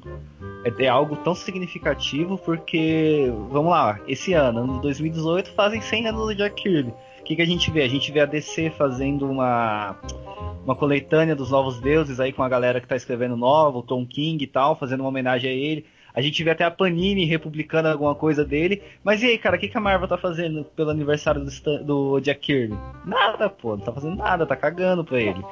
É, 0.64 0.84
é 0.84 0.88
algo 0.88 1.16
tão 1.16 1.34
significativo 1.34 2.38
porque, 2.38 3.30
vamos 3.50 3.70
lá, 3.70 4.00
esse 4.08 4.32
ano, 4.32 4.60
ano 4.60 4.74
de 4.74 4.82
2018, 4.82 5.52
fazem 5.52 5.80
100 5.80 6.08
anos 6.08 6.26
do 6.26 6.34
Jack 6.34 6.62
Kirby. 6.62 6.92
O 7.20 7.24
que, 7.24 7.36
que 7.36 7.42
a 7.42 7.46
gente 7.46 7.70
vê? 7.70 7.82
A 7.82 7.88
gente 7.88 8.12
vê 8.12 8.20
a 8.20 8.26
DC 8.26 8.70
fazendo 8.70 9.30
uma, 9.30 9.96
uma 10.64 10.74
coletânea 10.74 11.36
dos 11.36 11.50
novos 11.50 11.80
deuses 11.80 12.18
aí 12.20 12.32
com 12.32 12.42
a 12.42 12.48
galera 12.48 12.80
que 12.80 12.88
tá 12.88 12.96
escrevendo 12.96 13.36
novo, 13.36 13.80
o 13.80 13.82
Tom 13.82 14.06
King 14.06 14.42
e 14.42 14.46
tal, 14.46 14.76
fazendo 14.76 15.00
uma 15.00 15.08
homenagem 15.10 15.50
a 15.50 15.52
ele. 15.54 15.86
A 16.14 16.20
gente 16.22 16.42
vê 16.44 16.50
até 16.50 16.64
a 16.64 16.70
Panini 16.70 17.24
republicando 17.24 17.88
alguma 17.88 18.14
coisa 18.14 18.44
dele. 18.44 18.82
Mas 19.02 19.20
e 19.22 19.26
aí, 19.26 19.36
cara, 19.38 19.56
o 19.56 19.58
que, 19.58 19.68
que 19.68 19.76
a 19.76 19.80
Marvel 19.80 20.06
tá 20.08 20.16
fazendo 20.16 20.64
pelo 20.64 20.90
aniversário 20.90 21.40
do, 21.42 21.48
Stan- 21.50 21.82
do 21.82 22.20
Jack 22.20 22.40
Kirby? 22.40 22.78
Nada, 23.04 23.50
pô, 23.50 23.76
não 23.76 23.84
tá 23.84 23.92
fazendo 23.92 24.16
nada, 24.16 24.46
tá 24.46 24.54
cagando 24.56 25.04
pra 25.04 25.20
ele. 25.20 25.44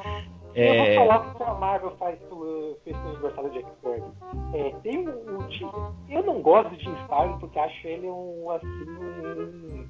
Eu 0.54 0.64
É, 0.64 0.94
vou 0.96 1.06
falar 1.08 1.28
o 1.28 1.34
que 1.34 1.42
a 1.42 1.54
Marvel 1.54 1.96
faz 1.98 2.16
pro, 2.28 2.78
fez 2.84 2.96
pro 2.96 3.08
aniversário 3.10 3.50
do 3.50 3.54
Jack 3.54 3.68
Kirby. 3.82 4.06
É, 4.54 4.70
tem 4.82 4.98
um, 5.08 5.36
um 5.38 5.50
Jim- 5.50 5.70
Eu 6.08 6.22
não 6.24 6.40
gosto 6.40 6.70
de 6.76 6.84
Jim 6.84 6.94
Starlin 7.02 7.38
porque 7.38 7.58
acho 7.58 7.86
ele 7.88 8.06
um, 8.06 8.50
assim, 8.50 8.66
um, 8.66 9.86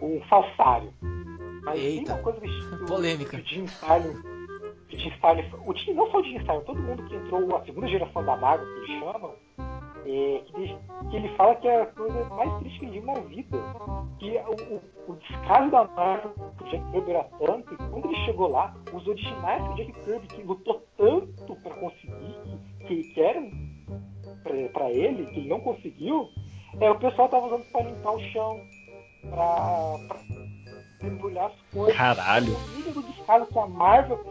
um 0.00 0.20
falsário. 0.30 0.92
Mas 1.62 1.78
Eita. 1.78 2.04
tem 2.06 2.14
uma 2.14 2.22
coisa 2.22 2.40
que 2.40 2.48
o- 2.48 2.86
Polêmica. 2.86 3.36
que 3.36 3.42
o 3.42 3.46
Jim 3.46 3.64
Starlin. 3.64 4.14
Que 4.88 4.96
O 5.66 5.74
Jim, 5.74 5.92
não 5.94 6.10
só 6.10 6.18
o 6.18 6.24
Jim 6.24 6.38
todo 6.44 6.74
mundo 6.82 7.02
que 7.04 7.14
entrou, 7.16 7.56
a 7.56 7.64
segunda 7.64 7.88
geração 7.88 8.24
da 8.24 8.36
Marvel, 8.36 8.66
que 8.66 8.78
eles 8.92 9.00
chamam, 9.00 9.32
é, 10.06 10.42
que, 10.46 10.76
que 11.10 11.16
ele 11.16 11.28
fala 11.36 11.54
que 11.56 11.66
é 11.68 11.82
a 11.82 11.86
coisa 11.86 12.24
mais 12.30 12.58
triste 12.60 12.78
que 12.78 12.84
ele 12.86 13.00
viu 13.00 13.06
na 13.12 13.20
vida. 13.20 13.58
Que 14.18 14.30
o, 14.38 14.74
o, 14.74 15.12
o 15.12 15.16
descaso 15.16 15.70
da 15.70 15.84
Marvel 15.88 16.30
que 16.56 16.64
o 16.64 16.68
Jack 16.68 16.90
Kirby 16.92 17.10
era 17.10 17.24
tanto, 17.24 17.76
que 17.76 17.76
quando 17.76 18.04
ele 18.06 18.24
chegou 18.24 18.48
lá, 18.48 18.74
os 18.92 19.06
originais 19.06 19.62
que 19.62 19.68
o 19.68 19.74
Jack 19.76 19.92
Kirby 20.04 20.26
que 20.28 20.42
lutou 20.42 20.82
tanto 20.96 21.56
para 21.56 21.74
conseguir, 21.74 22.36
que, 22.86 23.02
que 23.12 23.20
eram 23.20 23.50
pra- 24.42 24.68
pra 24.72 24.90
ele, 24.92 25.26
que 25.26 25.40
ele 25.40 25.48
não 25.48 25.60
conseguiu, 25.60 26.28
é, 26.80 26.90
o 26.90 26.98
pessoal 26.98 27.28
tava 27.28 27.46
usando 27.46 27.64
pra 27.72 27.82
limpar 27.82 28.12
o 28.12 28.20
chão, 28.30 28.60
pra, 29.30 29.96
pra 30.08 31.08
embrulhar 31.08 31.46
as 31.46 31.60
coisas. 31.72 31.96
Caralho. 31.96 32.54
O 32.54 32.76
nível 32.76 32.92
do 32.94 33.02
descaso 33.02 33.46
que 33.46 33.58
a 33.58 33.66
Marvel. 33.66 34.24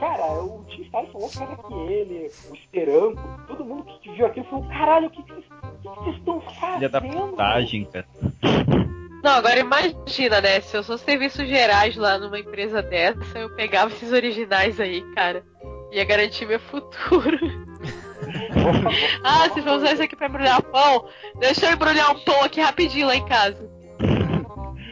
Cara, 0.00 0.26
o 0.42 0.64
Tim 0.68 0.82
Starlin 0.82 1.10
falou 1.12 1.28
que 1.30 1.42
era 1.42 1.56
que 1.56 1.74
ele, 1.92 2.30
o 2.50 2.54
Esperanto, 2.54 3.20
todo 3.46 3.64
mundo 3.64 3.84
que 4.02 4.10
viu 4.12 4.26
aquilo 4.26 4.46
falou: 4.46 4.68
caralho, 4.68 5.06
o 5.06 5.10
que, 5.10 5.22
que, 5.22 5.32
vocês- 5.32 5.44
o 5.46 5.78
que 5.82 5.88
que 5.88 5.94
vocês 6.04 6.16
estão 6.16 6.40
fazendo? 6.40 6.74
filha 6.74 6.88
da 6.88 7.00
putagem, 7.00 7.84
cara. 7.84 8.06
Não, 9.22 9.32
agora 9.32 9.58
imagina, 9.58 10.40
né? 10.40 10.60
Se 10.60 10.76
eu 10.76 10.82
sou 10.82 10.98
serviços 10.98 11.48
gerais 11.48 11.96
lá 11.96 12.18
numa 12.18 12.38
empresa 12.38 12.82
dessa, 12.82 13.38
eu 13.38 13.48
pegava 13.56 13.90
esses 13.92 14.12
originais 14.12 14.78
aí, 14.78 15.00
cara. 15.14 15.42
Ia 15.92 16.04
garantir 16.04 16.44
meu 16.46 16.60
futuro. 16.60 17.38
ah, 19.24 19.48
vocês 19.48 19.64
vão 19.64 19.76
usar 19.76 19.92
isso 19.92 20.02
aqui 20.02 20.16
pra 20.16 20.28
embrulhar 20.28 20.60
pão? 20.62 21.06
Deixa 21.38 21.66
eu 21.66 21.72
embrulhar 21.72 22.10
um 22.10 22.18
pão 22.20 22.42
aqui 22.42 22.60
rapidinho 22.60 23.06
lá 23.06 23.16
em 23.16 23.24
casa. 23.24 23.70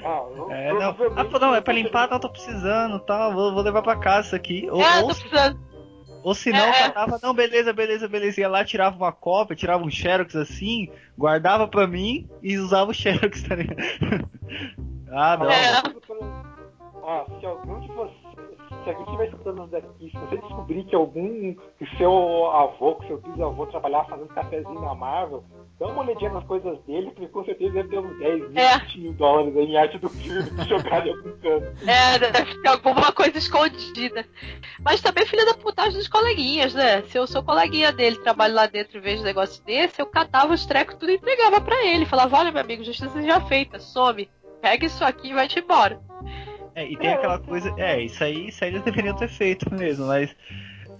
Ah, 0.05 0.25
eu- 0.37 0.51
É, 0.51 0.69
não. 0.73 0.95
provavelmente- 0.95 1.21
Ah, 1.21 1.25
pô, 1.31 1.39
não, 1.39 1.55
é 1.55 1.61
pra 1.61 1.75
limpar, 1.75 2.09
não, 2.11 2.19
tô 2.19 2.29
precisando, 2.29 2.99
tal, 3.01 3.33
vou, 3.33 3.53
vou 3.55 3.63
levar 3.63 3.83
pra 3.83 3.97
casa 3.97 4.29
isso 4.29 4.37
aqui. 4.37 4.69
Ou, 4.71 4.81
é, 4.83 5.01
ou, 5.03 5.09
tô 5.09 5.15
precisando. 5.15 5.59
ou 6.25 6.35
se 6.35 6.51
não, 6.51 6.59
É, 6.59 6.69
é. 6.69 6.83
catava, 6.89 7.19
não, 7.23 7.35
beleza, 7.35 7.73
beleza, 7.73 8.09
beleza. 8.09 8.41
Ia 8.41 8.49
lá, 8.49 8.65
tirava 8.65 8.97
uma 8.97 9.13
cópia, 9.13 9.57
tirava 9.57 9.85
um 9.85 9.91
xerox 9.91 10.35
assim, 10.37 10.89
guardava 11.19 11.67
pra 11.69 11.87
mim 11.87 12.29
e 12.43 12.57
usava 12.59 12.91
o 12.91 12.95
xerox, 13.31 13.43
tá 13.43 13.55
ligado? 13.55 13.81
ah, 15.11 15.37
não. 15.37 15.51
É. 15.51 15.83
Ah, 17.05 17.25
se 17.41 17.47
algum 17.47 17.81
de 17.81 17.89
vocês, 17.89 18.22
se 18.83 18.91
alguém 18.91 19.05
estiver 19.05 19.25
escutando 19.29 19.67
daqui, 19.69 20.11
se 20.11 20.17
você 20.19 20.37
descobrir 20.37 20.85
que 20.85 20.95
algum 20.95 21.55
que 21.79 21.97
seu 21.97 22.51
avô, 22.51 22.97
que 22.97 23.07
seu 23.07 23.19
bisavô 23.21 23.67
trabalhava 23.67 24.09
fazendo 24.09 24.29
cafezinho 24.29 24.81
na 24.81 24.95
Marvel, 24.95 25.45
dá 25.79 25.87
uma 25.87 26.03
olhadinha 26.03 26.31
nas 26.33 26.45
coisas 26.45 26.79
dele, 26.85 27.11
porque 27.11 27.29
com 27.29 27.45
certeza 27.45 27.73
deve 27.73 27.89
ter 27.89 27.99
uns 27.99 28.19
10, 28.19 28.49
20 28.49 28.59
É. 28.59 28.99
mil 28.99 29.13
dólares 29.15 29.57
aí 29.57 29.65
em 29.65 29.77
arte 29.77 29.99
do 29.99 30.09
filme 30.09 30.43
jogado 30.69 31.07
em 31.09 31.11
algum 31.13 31.33
canto. 31.41 31.89
É, 31.89 32.19
deve 32.19 32.61
ter 32.63 32.69
alguma 32.69 33.13
coisa 33.13 33.39
escondida. 33.39 34.27
Mas 34.85 35.01
também 35.01 35.27
filha 35.27 35.45
da 35.47 35.55
putagem 35.55 35.95
dos 35.95 36.09
coleguinhas, 36.09 36.75
né? 36.75 37.03
Se 37.03 37.19
eu 37.19 37.27
sou 37.27 37.43
coleguinha 37.43 37.93
dele, 37.93 38.17
trabalho 38.19 38.55
lá 38.55 38.67
dentro 38.67 38.99
e 38.99 39.01
vejo 39.01 39.23
um 39.23 39.27
negócio 39.27 39.65
desse, 39.65 40.01
eu 40.01 40.07
catava 40.07 40.53
os 40.53 40.67
trecos 40.67 40.97
tudo 40.97 41.11
e 41.11 41.17
entregava 41.17 41.61
pra 41.61 41.85
ele. 41.87 42.05
Falava, 42.07 42.39
olha, 42.39 42.53
meu 42.53 42.61
amigo, 42.61 42.85
justiça 42.85 43.23
já 43.23 43.41
feita, 43.43 43.79
some. 43.79 44.29
Pega 44.61 44.87
isso 44.87 45.05
aqui 45.05 45.31
e 45.31 45.35
vai-te 45.35 45.59
embora. 45.59 46.01
É, 46.75 46.89
e 46.89 46.97
tem 46.97 47.13
aquela 47.13 47.39
coisa. 47.39 47.73
É, 47.77 48.01
isso 48.01 48.23
aí, 48.25 48.49
isso 48.49 48.65
aí 48.65 48.71
eles 48.71 48.83
deveriam 48.83 49.15
ter 49.15 49.29
feito 49.29 49.73
mesmo, 49.75 50.07
mas. 50.07 50.35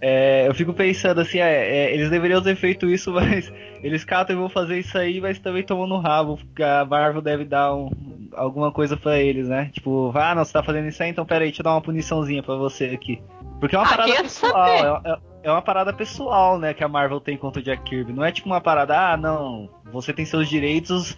é, 0.01 0.47
eu 0.49 0.55
fico 0.55 0.73
pensando 0.75 1.21
assim, 1.21 1.39
é, 1.39 1.53
é, 1.89 1.95
eles 1.95 2.11
deveriam 2.11 2.43
ter 2.43 2.57
feito 2.57 2.89
isso, 2.89 3.11
mas 3.15 3.53
eles 3.83 4.05
catam 4.05 4.37
e 4.37 4.39
vão 4.39 4.49
fazer 4.49 4.79
isso 4.79 4.97
aí, 4.99 5.21
mas 5.21 5.39
também 5.39 5.63
tomam 5.63 5.87
no 5.87 5.99
rabo, 5.99 6.37
porque 6.37 6.63
a 6.63 6.85
Marvel 6.85 7.23
deve 7.23 7.45
dar 7.45 7.75
um- 7.75 7.91
alguma 8.35 8.71
coisa 8.73 8.97
pra 8.97 9.19
eles, 9.19 9.49
né? 9.49 9.71
Tipo, 9.73 10.13
ah, 10.15 10.35
não, 10.35 10.45
você 10.45 10.53
tá 10.53 10.63
fazendo 10.63 10.89
isso 10.89 11.03
aí, 11.03 11.11
então 11.11 11.25
peraí, 11.25 11.49
deixa 11.49 11.61
eu 11.61 11.65
dar 11.65 11.73
uma 11.75 11.81
puniçãozinha 11.83 12.43
pra 12.43 12.55
você 12.57 12.87
aqui. 12.87 13.23
Porque 13.61 13.77
é 13.77 13.79
uma 13.79 13.87
Ah, 13.87 13.91
parada 13.91 14.23
pessoal, 14.23 15.03
é, 15.05 15.11
é- 15.13 15.19
é 15.45 15.51
uma 15.51 15.63
parada 15.63 15.93
pessoal, 15.93 16.59
né, 16.59 16.75
que 16.75 16.83
a 16.85 16.89
Marvel 16.89 17.21
tem 17.21 17.37
contra 17.37 17.61
o 17.61 17.65
Jack 17.65 17.83
Kirby. 17.85 18.13
Não 18.13 18.25
é 18.25 18.33
tipo 18.33 18.49
uma 18.49 18.61
parada, 18.61 19.13
ah, 19.13 19.17
não, 19.17 19.69
você 19.93 20.13
tem 20.13 20.25
seus 20.25 20.49
direitos, 20.49 21.17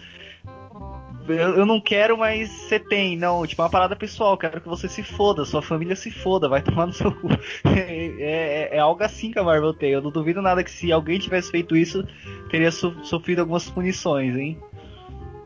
eu, 1.29 1.67
não 1.67 1.81
quero, 1.81 2.17
mas 2.19 2.51
você 2.51 2.79
tem. 2.79 3.17
Não, 3.17 3.47
tipo, 3.47 3.61
é 3.63 3.65
uma 3.65 3.71
parada 3.71 3.97
pessoal. 3.97 4.37
Quero 4.37 4.61
que 4.61 4.69
você 4.69 4.89
se 4.89 5.03
foda, 5.03 5.45
sua 5.45 5.63
família 5.63 5.97
se 5.97 6.11
foda, 6.11 6.49
vai 6.49 6.61
tomar 6.63 6.87
no 6.87 6.93
seu 6.93 7.11
cu. 7.13 7.29
É, 7.65 8.69
é- 8.71 8.77
é 8.77 8.79
algo 8.79 9.03
assim 9.03 9.31
que 9.31 9.39
a 9.39 9.43
Marvel 9.45 9.73
tem. 9.75 9.91
Eu 9.91 10.03
não 10.03 10.11
duvido 10.11 10.41
nada 10.43 10.63
que 10.63 10.71
se 10.71 10.93
alguém 10.93 11.19
tivesse 11.19 11.51
feito 11.51 11.75
isso, 11.77 12.07
teria 12.51 12.71
so- 12.71 13.03
sofrido 13.05 13.41
algumas 13.41 13.69
punições, 13.71 14.37
hein? 14.37 14.59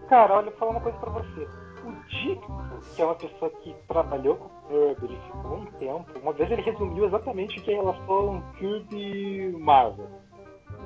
Cara, 0.09 0.35
olha, 0.37 0.51
vou 0.51 0.59
falar 0.59 0.71
uma 0.73 0.81
coisa 0.81 0.99
pra 0.99 1.11
você. 1.11 1.47
O 1.85 1.93
Dick, 2.09 2.41
que 2.97 3.03
é 3.03 3.05
uma 3.05 3.15
pessoa 3.15 3.51
que 3.63 3.75
trabalhou 3.87 4.37
com 4.37 4.47
o 4.47 4.95
Kirby, 4.95 5.13
ele 5.15 5.21
ficou 5.27 5.57
um 5.59 5.67
tempo. 5.79 6.19
Uma 6.23 6.33
vez 6.33 6.51
ele 6.51 6.63
resumiu 6.63 7.05
exatamente 7.07 7.59
o 7.59 7.63
que 7.63 7.71
é 7.71 7.75
relação 7.77 8.15
a 8.15 8.31
um 8.31 8.43
Kirby 8.59 9.53
Marvel. 9.59 10.09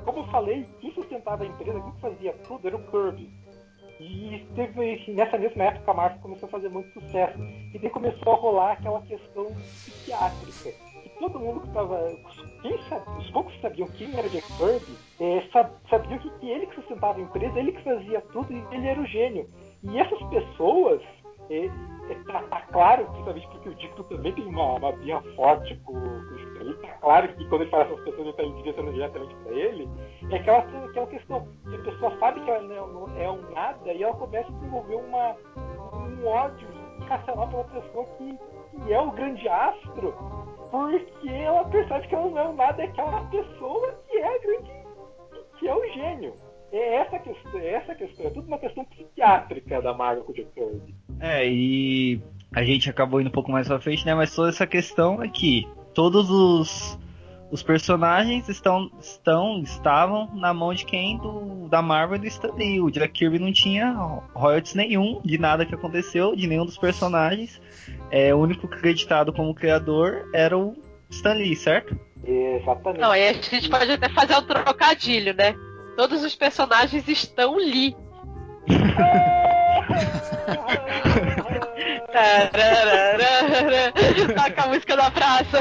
como 0.05 0.19
eu 0.19 0.27
falei, 0.27 0.65
quem 0.79 0.93
sustentava 0.93 1.43
a 1.43 1.47
empresa, 1.47 1.79
quem 1.81 1.93
fazia 2.01 2.33
tudo 2.47 2.67
era 2.67 2.75
o 2.77 2.83
Kirby. 2.91 3.29
E 3.99 4.45
teve, 4.55 5.13
nessa 5.13 5.37
mesma 5.37 5.63
época 5.65 5.91
a 5.91 5.93
Marvel 5.93 6.21
começou 6.21 6.47
a 6.47 6.51
fazer 6.51 6.69
muito 6.69 6.91
sucesso. 6.93 7.37
E 7.73 7.79
daí 7.79 7.89
começou 7.89 8.33
a 8.33 8.35
rolar 8.35 8.71
aquela 8.73 9.01
questão 9.01 9.45
psiquiátrica. 9.53 10.69
E 11.05 11.09
todo 11.19 11.39
mundo 11.39 11.61
que 11.61 11.67
estava. 11.67 12.11
Quem 12.61 12.73
os 13.19 13.31
poucos 13.31 13.53
que 13.53 13.61
sabiam 13.61 13.87
quem 13.89 14.17
era 14.17 14.29
Jack 14.29 14.47
Kirby 14.57 14.97
é, 15.19 15.43
sabiam 15.89 16.19
que 16.19 16.49
ele 16.49 16.65
que 16.67 16.75
sustentava 16.75 17.19
a 17.19 17.21
empresa, 17.21 17.59
ele 17.59 17.71
que 17.71 17.83
fazia 17.83 18.21
tudo 18.21 18.51
e 18.51 18.75
ele 18.75 18.87
era 18.87 18.99
o 18.99 19.05
gênio. 19.05 19.49
E 19.83 19.99
essas 19.99 20.21
pessoas 20.29 21.01
é, 21.49 21.65
é, 22.09 22.15
tá, 22.25 22.41
tá, 22.43 22.61
claro, 22.71 23.05
principalmente 23.05 23.47
porque 23.47 23.69
o 23.69 23.75
Dicto 23.75 24.03
também 24.05 24.33
tem 24.33 24.45
uma, 24.45 24.73
uma 24.73 24.91
birra 24.93 25.21
forte 25.35 25.75
com, 25.85 25.93
com 25.93 25.99
o 25.99 26.39
Stanley, 26.39 26.73
tá 26.75 26.87
claro 27.01 27.27
que 27.29 27.45
quando 27.49 27.61
ele 27.61 27.71
fala 27.71 27.83
essas 27.83 27.99
pessoas 27.99 28.19
ele 28.19 28.29
está 28.29 28.43
direcionando 28.43 28.93
diretamente 28.93 29.35
para 29.35 29.51
ele, 29.53 29.89
é 30.29 30.35
aquela, 30.35 30.59
aquela 30.59 31.07
questão 31.07 31.47
que 31.69 31.75
a 31.75 31.79
pessoa 31.79 32.17
sabe 32.19 32.41
que 32.41 32.49
ela 32.49 32.61
não, 32.61 33.17
é 33.17 33.29
um 33.29 33.41
nada 33.51 33.93
e 33.93 34.03
ela 34.03 34.13
começa 34.15 34.49
a 34.49 34.51
desenvolver 34.51 34.95
uma, 34.95 35.35
um 35.93 36.27
ódio 36.27 36.67
irracional 37.01 37.47
pela 37.47 37.63
pessoa 37.65 38.05
que, 38.17 38.39
que 38.85 38.93
é 38.93 38.99
o 38.99 39.11
grande 39.11 39.47
astro, 39.47 40.13
porque 40.71 41.29
ela 41.29 41.65
percebe 41.65 42.07
que 42.07 42.15
ela 42.15 42.29
não 42.29 42.39
é 42.39 42.47
um 42.49 42.55
nada, 42.55 42.81
é 42.81 42.85
aquela 42.85 43.21
pessoa 43.25 43.93
que 44.07 44.17
é 44.17 44.35
a 44.35 44.39
grande, 44.39 44.71
que 45.59 45.67
é 45.67 45.75
o 45.75 45.85
gênio. 45.93 46.42
É 46.73 46.95
essa 46.95 47.19
questão, 47.19 47.59
é 47.59 47.69
essa 47.69 47.93
questão, 47.93 48.25
é 48.25 48.29
tudo 48.31 48.47
uma 48.47 48.57
questão 48.57 48.83
psiquiátrica 48.85 49.79
da 49.79 49.93
Marvel 49.93 50.23
com 50.23 50.31
o 50.31 50.35
Jack 50.35 50.49
Kirby. 50.55 50.95
É, 51.19 51.47
e 51.47 52.19
a 52.51 52.63
gente 52.63 52.89
acabou 52.89 53.21
indo 53.21 53.27
um 53.27 53.31
pouco 53.31 53.51
mais 53.51 53.67
pra 53.67 53.79
frente, 53.79 54.03
né? 54.03 54.15
Mas 54.15 54.33
toda 54.33 54.49
essa 54.49 54.65
questão 54.65 55.21
é 55.21 55.27
que 55.27 55.67
todos 55.93 56.31
os, 56.31 56.99
os 57.51 57.61
personagens 57.61 58.49
estão, 58.49 58.89
estão, 58.99 59.61
estavam 59.61 60.33
na 60.33 60.51
mão 60.51 60.73
de 60.73 60.83
quem? 60.83 61.19
Do, 61.19 61.67
da 61.69 61.79
Marvel 61.79 62.15
e 62.15 62.21
do 62.21 62.25
Stan 62.25 62.55
Lee. 62.55 62.81
O 62.81 62.89
Jack 62.89 63.13
Kirby 63.13 63.37
não 63.37 63.53
tinha 63.53 63.91
royalties 64.33 64.73
nenhum 64.73 65.21
de 65.23 65.37
nada 65.37 65.67
que 65.67 65.75
aconteceu, 65.75 66.35
de 66.35 66.47
nenhum 66.47 66.65
dos 66.65 66.79
personagens. 66.79 67.61
É, 68.09 68.33
o 68.33 68.39
único 68.39 68.65
acreditado 68.65 69.31
como 69.31 69.53
criador 69.53 70.27
era 70.33 70.57
o 70.57 70.75
Stan 71.11 71.33
Lee, 71.33 71.55
certo? 71.55 71.95
Exatamente. 72.25 72.99
Não, 72.99 73.11
aí 73.11 73.27
a 73.27 73.33
gente 73.33 73.69
pode 73.69 73.91
até 73.91 74.09
fazer 74.09 74.35
um 74.35 74.41
trocadilho, 74.41 75.35
né? 75.35 75.53
Todos 75.95 76.23
os 76.23 76.35
personagens 76.35 77.07
estão 77.07 77.57
ali. 77.57 77.95
Toca 84.35 84.63
a 84.63 84.67
música 84.67 84.95
da 84.95 85.09
praça. 85.11 85.59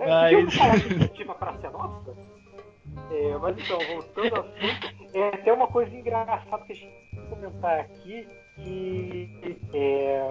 É, 0.00 0.34
eu 0.34 0.50
falar 0.50 0.78
de 0.78 1.22
a 1.22 1.34
praça 1.34 1.66
é 1.66 1.70
nossa? 1.70 2.14
É, 3.10 3.36
mas 3.38 3.58
então, 3.58 3.78
voltando 3.78 4.36
ao 4.36 4.42
assunto, 4.42 4.94
é 5.14 5.28
até 5.28 5.52
uma 5.52 5.68
coisa 5.68 5.94
engraçada 5.94 6.64
que 6.64 6.72
a 6.72 6.76
gente 6.76 6.92
tem 7.10 7.20
que 7.20 7.26
comentar 7.28 7.80
aqui, 7.80 8.26
que 8.56 9.58
é, 9.72 10.22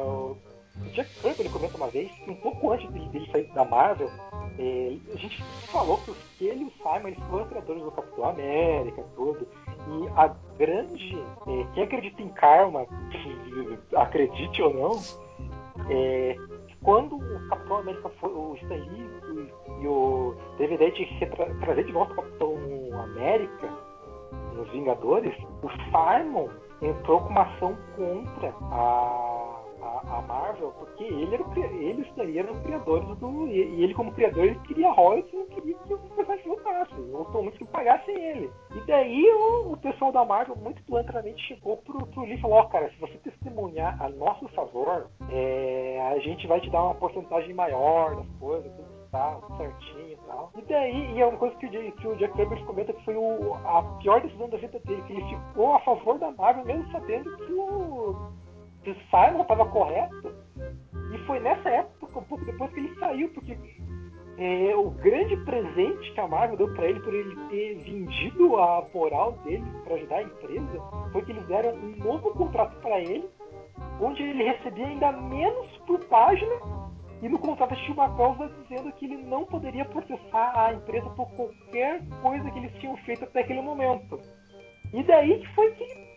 o 0.80 0.86
Jack 0.92 1.10
Kirby 1.22 1.42
ele 1.42 1.50
comenta 1.50 1.78
uma 1.78 1.88
vez 1.88 2.12
que 2.12 2.30
um 2.30 2.36
pouco 2.36 2.72
antes 2.72 2.90
dele 2.90 3.30
sair 3.32 3.52
da 3.54 3.64
Marvel, 3.64 4.10
é, 4.58 4.98
a 5.14 5.18
gente 5.18 5.44
falou 5.72 6.00
que 6.38 6.46
ele 6.46 6.64
e 6.64 6.66
o 6.66 6.72
Simon 6.78 7.08
eles 7.08 7.24
foram 7.30 7.46
criadores 7.46 7.84
do 7.84 7.92
Capitão 7.92 8.30
América, 8.30 9.04
tudo. 9.16 9.48
E 9.68 10.08
a 10.16 10.28
grande. 10.58 11.18
É, 11.48 11.74
quem 11.74 11.84
acredita 11.84 12.22
em 12.22 12.30
karma, 12.30 12.86
acredite 13.96 14.62
ou 14.62 14.74
não, 14.74 14.92
é, 15.90 16.36
quando 16.84 17.16
o 17.16 17.50
Capitão 17.50 17.78
América 17.78 18.10
foi. 18.20 18.30
O 18.30 18.56
Stan 18.56 18.76
Lee 18.76 19.10
e, 19.82 19.88
o 19.88 20.36
Ayer 20.60 21.30
tra 21.32 21.46
trazer 21.56 21.84
de 21.84 21.92
volta 21.92 22.14
o 22.14 22.16
Capitão 22.16 22.56
América 23.04 23.70
nos 24.56 24.70
Vingadores, 24.70 25.36
o 25.64 25.70
Simon 25.90 26.50
entrou 26.82 27.22
com 27.22 27.30
uma 27.30 27.42
ação 27.42 27.76
contra 27.96 28.54
a 28.72 29.33
a, 30.08 30.22
Marvel, 30.22 30.72
porque 30.80 31.04
ele 31.04 31.36
era, 31.36 31.74
eles 31.74 32.08
eram 32.36 32.62
criadores 32.62 33.08
do. 33.18 33.48
E 33.48 33.84
ele, 33.84 33.94
como 33.94 34.14
criador, 34.14 34.46
ele 34.46 34.60
queria 34.60 34.92
royalties 34.92 35.34
e 35.34 35.38
não 35.38 35.46
queria 35.48 35.76
que 35.76 35.94
o 35.94 35.98
personagem 35.98 36.48
voltasse. 36.48 36.94
Ou 37.14 37.44
muito 37.44 37.58
que 37.58 37.66
pagassem 37.66 38.16
ele. 38.16 38.52
E 38.76 38.80
daí 38.88 39.26
o, 39.34 39.74
o, 39.74 39.78
pessoal 39.78 40.12
da 40.12 40.26
Marvel, 40.26 40.56
muito 40.56 40.84
plantramente, 40.84 41.46
chegou 41.48 41.78
pro, 41.78 42.06
pro 42.08 42.24
Lee 42.24 42.36
e 42.36 42.42
falou: 42.42 42.58
Ó, 42.58 42.62
oh, 42.62 42.70
cara, 42.70 42.90
se 42.90 43.00
você 43.00 43.18
testemunhar 43.18 44.02
a 44.02 44.10
nosso 44.10 44.48
favor, 44.50 45.10
é, 45.30 46.12
a 46.14 46.20
gente 46.20 46.48
vai 46.48 46.60
te 46.62 46.70
dar 46.70 46.84
uma 46.84 46.96
porcentagem 46.96 47.54
maior 47.54 48.16
das 48.16 48.28
coisas, 48.40 48.72
tudo 48.74 49.04
tá, 49.14 49.40
certinho 49.58 50.12
e 50.12 50.18
tal. 50.28 50.52
E 50.58 50.62
daí, 50.64 51.14
e 51.14 51.22
é 51.22 51.26
uma 51.26 51.38
coisa 51.38 51.56
que 51.58 51.68
o, 51.68 51.92
que 51.92 52.08
o 52.08 52.16
Jack 52.18 52.34
Kirby 52.34 52.64
comenta 52.66 52.92
que 52.92 53.06
foi 53.06 53.16
o, 53.16 53.54
a 53.54 53.84
pior 54.02 54.20
decisão 54.22 54.50
da 54.50 54.58
vida 54.58 54.80
dele, 54.80 55.04
que 55.04 55.14
ele 55.14 55.24
ficou 55.24 55.76
a 55.76 55.80
favor 55.82 56.18
da 56.18 56.32
Marvel, 56.32 56.66
mesmo 56.66 56.92
sabendo 56.92 57.38
que 57.38 57.54
o 57.54 58.32
o 58.92 58.96
Simon 59.10 59.42
estava 59.42 59.66
correto. 59.66 60.34
E 61.14 61.18
foi 61.26 61.40
nessa 61.40 61.70
época, 61.70 62.20
um 62.20 62.24
pouco 62.24 62.46
depois 62.46 62.72
que 62.74 62.80
ele 62.80 62.96
saiu, 63.00 63.30
porque 63.30 63.58
é, 64.38 64.76
o 64.76 64.90
grande 64.90 65.38
presente 65.38 66.12
que 66.12 66.20
a 66.20 66.28
Marvel 66.28 66.58
deu 66.58 66.74
para 66.74 66.88
ele 66.88 67.00
por 67.00 67.14
ele 67.14 67.36
ter 67.50 67.76
vendido 67.76 68.58
a 68.58 68.86
moral 68.94 69.34
dele 69.44 69.64
para 69.84 69.96
ajudar 69.96 70.18
a 70.18 70.24
empresa 70.24 70.82
foi 71.12 71.22
que 71.24 71.32
eles 71.32 71.46
deram 71.46 71.76
um 71.76 71.96
novo 71.98 72.32
contrato 72.32 72.76
para 72.82 73.00
ele, 73.00 73.30
onde 74.02 74.24
ele 74.24 74.44
recebia 74.44 74.88
ainda 74.88 75.12
menos 75.12 75.68
por 75.86 76.04
página 76.06 76.56
e 77.22 77.30
no 77.30 77.40
contrato 77.40 77.74
tinha 77.76 77.94
uma 77.94 78.14
cláusula 78.16 78.52
dizendo 78.64 78.92
que 78.94 79.06
ele 79.06 79.16
não 79.16 79.46
poderia 79.46 79.86
processar 79.86 80.52
a 80.60 80.74
empresa 80.74 81.10
por 81.12 81.26
qualquer 81.32 82.02
coisa 82.22 82.52
que 82.52 82.60
eles 82.60 82.74
tinham 82.80 82.98
feito 82.98 83.24
até 83.24 83.40
aquele 83.40 83.62
momento. 83.62 84.20
E 84.92 85.02
daí 85.04 85.40
que 85.40 85.48
foi 85.56 85.72
que 85.72 86.13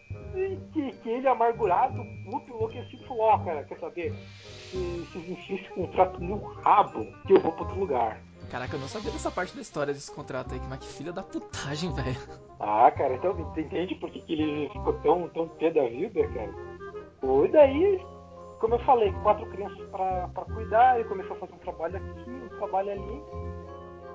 que, 0.73 0.93
que 0.93 1.09
ele, 1.09 1.29
amargurado, 1.29 2.05
puto, 2.25 2.51
enlouquecido, 2.51 3.05
falou: 3.07 3.23
Ó, 3.25 3.39
cara, 3.39 3.65
quer 3.65 3.79
saber? 3.79 4.13
Se, 4.13 5.07
se 5.13 5.19
existisse 5.19 5.55
esse 5.55 5.69
contrato 5.71 6.21
no 6.21 6.37
rabo, 6.37 7.07
que 7.27 7.33
eu 7.33 7.41
vou 7.41 7.53
pra 7.53 7.63
outro 7.63 7.81
lugar. 7.81 8.21
Caraca, 8.51 8.77
eu 8.77 8.81
não 8.81 8.89
sabia 8.89 9.11
dessa 9.11 9.31
parte 9.31 9.55
da 9.55 9.61
história 9.61 9.93
desse 9.93 10.15
contrato 10.15 10.55
aí, 10.55 10.61
mas 10.69 10.79
que 10.79 10.87
filha 10.87 11.13
da 11.13 11.23
putagem, 11.23 11.93
velho. 11.93 12.17
Ah, 12.61 12.91
cara, 12.91 13.15
então 13.15 13.37
entende 13.57 13.95
por 13.97 14.11
que, 14.11 14.21
que 14.21 14.33
ele 14.33 14.69
ficou 14.69 14.93
tão, 15.01 15.29
tão 15.31 15.49
pé 15.49 15.71
da 15.71 15.83
vida, 15.89 16.27
cara? 16.29 16.55
E 17.45 17.49
daí, 17.49 18.07
como 18.61 18.75
eu 18.75 18.79
falei, 18.81 19.13
quatro 19.23 19.47
crianças 19.51 19.89
pra, 19.91 20.29
pra 20.29 20.45
cuidar, 20.45 20.99
ele 20.99 21.09
começou 21.09 21.37
a 21.37 21.41
fazer 21.41 21.55
um 21.55 21.59
trabalho 21.59 21.97
aqui, 21.97 22.31
um 22.31 22.59
trabalho 22.59 22.93
ali. 22.93 23.23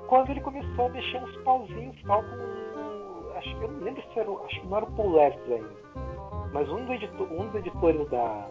Quando 0.07 0.29
ele 0.29 0.41
começou 0.41 0.85
a 0.85 0.89
mexer 0.89 1.17
uns 1.17 1.37
pauzinhos 1.43 2.01
tal 2.03 2.23
com. 2.23 2.60
Acho 3.41 3.63
eu 3.63 3.71
não 3.71 3.79
lembro 3.79 4.03
se 4.13 4.19
era. 4.19 4.31
Acho 4.31 4.61
que 4.61 4.67
não 4.67 4.77
era 4.77 4.85
o 4.85 4.91
Paul 4.91 5.11
Levy 5.11 5.53
ainda 5.53 5.81
mas 6.51 6.69
um, 6.69 6.85
do 6.85 6.93
editor, 6.93 7.31
um 7.31 7.47
dos 7.47 7.55
editores 7.55 8.09
da, 8.09 8.47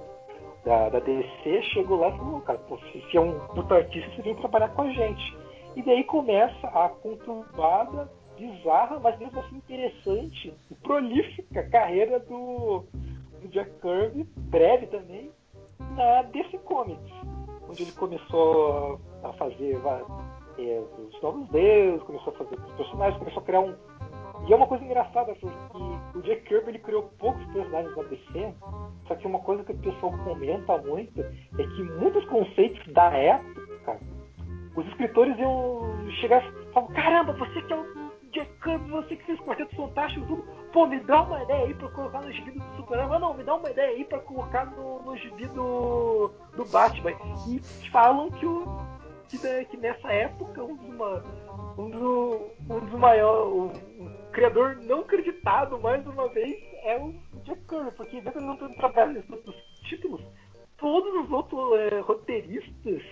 da, 0.64 0.88
da, 0.88 1.00
DC 1.00 1.62
chegou 1.74 1.98
lá 1.98 2.08
e 2.08 2.16
falou, 2.16 2.40
cara, 2.40 2.58
pô, 2.60 2.78
se, 2.78 3.00
se 3.10 3.16
é 3.16 3.20
um 3.20 3.38
puto 3.48 3.74
artista, 3.74 4.10
você 4.14 4.22
vem 4.22 4.34
trabalhar 4.36 4.68
com 4.70 4.82
a 4.82 4.90
gente. 4.90 5.38
E 5.76 5.82
daí 5.82 6.02
começa 6.04 6.66
a 6.66 6.88
conturbada, 6.88 8.10
bizarra, 8.36 8.98
mas 9.00 9.18
mesmo 9.18 9.38
assim 9.40 9.56
interessante 9.56 10.54
e 10.70 10.74
prolífica 10.76 11.68
carreira 11.68 12.18
do, 12.20 12.84
do 13.40 13.48
Jack 13.48 13.70
Kirby, 13.80 14.26
breve 14.36 14.86
também, 14.86 15.30
na 15.94 16.22
DC 16.22 16.58
Comics, 16.58 17.12
onde 17.68 17.82
ele 17.82 17.92
começou 17.92 18.98
a 19.22 19.32
fazer 19.34 19.78
é, 20.58 20.82
os 20.98 21.22
novos 21.22 21.48
deuses, 21.50 22.02
começou 22.02 22.32
a 22.32 22.36
fazer 22.36 22.54
os 22.54 22.72
personagens, 22.72 23.18
começou 23.18 23.42
a 23.42 23.46
criar 23.46 23.60
um, 23.60 23.74
e 24.48 24.52
é 24.52 24.56
uma 24.56 24.66
coisa 24.66 24.84
engraçada, 24.84 25.34
porque 25.34 26.18
o 26.18 26.22
Jack 26.22 26.42
Kirby 26.42 26.70
ele 26.70 26.78
criou 26.78 27.10
poucos 27.18 27.44
personagens 27.52 27.94
da 27.94 28.02
DC, 28.04 28.54
só 29.06 29.14
que 29.14 29.26
uma 29.26 29.38
coisa 29.40 29.64
que 29.64 29.72
o 29.72 29.78
pessoal 29.78 30.12
comenta 30.24 30.78
muito 30.78 31.20
é 31.20 31.62
que 31.62 31.82
muitos 31.82 32.24
conceitos 32.26 32.92
da 32.92 33.12
época, 33.12 33.98
os 34.74 34.86
escritores 34.88 35.38
iam 35.38 36.10
chegar 36.20 36.44
e 36.44 36.72
falar, 36.72 36.88
caramba, 36.88 37.32
você 37.32 37.62
que 37.62 37.72
é 37.72 37.76
o 37.76 38.10
Jack 38.32 38.50
Kirby, 38.62 38.90
você 38.90 39.16
que 39.16 39.24
fez 39.24 39.40
Quarteto 39.40 39.74
Fantástico, 39.76 40.26
tudo, 40.26 40.44
pô, 40.72 40.86
me 40.86 41.00
dá 41.00 41.22
uma 41.22 41.42
ideia 41.42 41.66
aí 41.66 41.74
pra 41.74 41.88
colocar 41.88 42.20
no 42.20 42.32
gibi 42.32 42.52
do 42.52 42.76
Superman, 42.76 43.20
não, 43.20 43.34
me 43.34 43.42
dá 43.42 43.54
uma 43.56 43.70
ideia 43.70 43.90
aí 43.90 44.04
pra 44.04 44.20
colocar 44.20 44.66
no, 44.66 45.02
no 45.02 45.16
gibi 45.16 45.46
do, 45.46 46.30
do 46.56 46.64
Batman. 46.66 47.12
E 47.48 47.60
falam 47.90 48.30
que 48.30 48.46
o 48.46 48.66
que, 49.28 49.64
que 49.66 49.76
nessa 49.76 50.12
época 50.12 50.62
um 50.62 50.76
dos, 50.76 51.24
um 51.78 51.90
dos, 51.90 52.40
um 52.68 52.80
dos 52.80 52.98
maiores 52.98 53.89
criador 54.30 54.76
não 54.76 55.00
acreditado, 55.00 55.78
mais 55.78 56.06
uma 56.06 56.28
vez, 56.28 56.56
é 56.82 56.96
o 56.98 57.14
Jack 57.44 57.60
Kirby, 57.68 57.90
porque 57.96 58.20
mesmo 58.20 58.40
ele 58.40 58.46
não 58.46 58.56
tendo 58.56 58.74
trabalho 58.74 59.12
nesses 59.12 59.30
outros 59.30 59.56
títulos, 59.88 60.20
todos 60.78 61.24
os 61.24 61.30
outros 61.30 61.78
é, 61.78 62.00
roteiristas 62.00 63.02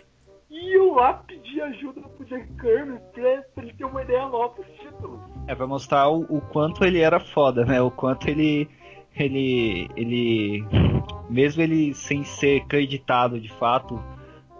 iam 0.51 0.95
lá 0.95 1.14
pedir 1.14 1.61
ajuda 1.61 2.01
pro 2.01 2.25
Jack 2.25 2.47
Kirby 2.55 2.99
pra, 3.12 3.43
pra 3.55 3.64
ele 3.64 3.75
ter 3.75 3.85
uma 3.85 4.03
ideia 4.03 4.27
nova 4.29 4.55
pros 4.55 4.66
títulos. 4.79 5.21
É, 5.47 5.55
pra 5.55 5.66
mostrar 5.66 6.09
o, 6.09 6.23
o, 6.23 6.41
quanto 6.41 6.85
ele 6.85 7.01
era 7.01 7.21
foda, 7.21 7.64
né? 7.64 7.81
O 7.81 7.91
quanto 7.91 8.29
ele. 8.29 8.69
Ele. 9.14 9.89
ele. 9.97 10.64
Mesmo 11.29 11.62
ele 11.62 11.93
sem 11.95 12.25
ser 12.25 12.62
acreditado 12.62 13.39
de 13.39 13.53
fato 13.53 14.03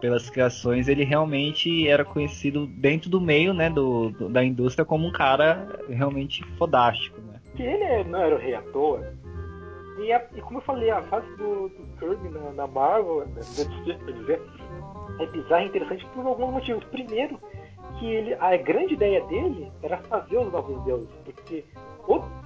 pelas 0.01 0.31
criações, 0.31 0.89
ele 0.89 1.05
realmente 1.05 1.89
era 1.89 2.05
conhecido 2.05 2.67
dentro 2.67 3.11
do 3.11 3.21
meio, 3.21 3.53
né, 3.53 3.69
do, 3.69 4.11
do 4.11 4.29
da 4.29 4.45
indústria 4.45 4.85
como 4.85 5.07
um 5.07 5.13
cara 5.13 5.81
realmente 5.89 6.45
fodástico, 6.57 7.21
né? 7.21 7.41
Que 7.57 7.63
ele 7.63 8.05
não 8.05 8.21
era 8.21 8.35
o 8.35 8.39
rei 8.39 8.55
à 8.55 8.63
toa. 8.63 9.13
E, 9.99 10.13
a, 10.13 10.25
e 10.37 10.41
como 10.41 10.59
eu 10.59 10.63
falei, 10.63 10.91
a 10.91 11.03
fase 11.03 11.29
do, 11.37 11.69
do 11.69 11.99
Kirby 11.99 12.29
na, 12.29 12.53
na 12.53 12.67
Marvel, 12.67 13.27
né, 13.27 13.41
dizer, 13.41 14.41
é 15.19 15.27
bizarra 15.27 15.65
e 15.65 15.67
interessante 15.67 16.07
por 16.15 16.25
alguns 16.25 16.53
motivos. 16.53 16.85
Primeiro, 16.85 17.41
que 17.99 18.07
ele, 18.07 18.35
a 18.35 18.57
grande 18.57 18.95
ideia 18.95 19.25
dele 19.25 19.73
era 19.83 19.99
fazer 19.99 20.39
os 20.39 20.53
novos 20.53 20.83
deuses, 20.85 21.11
porque 21.25 21.65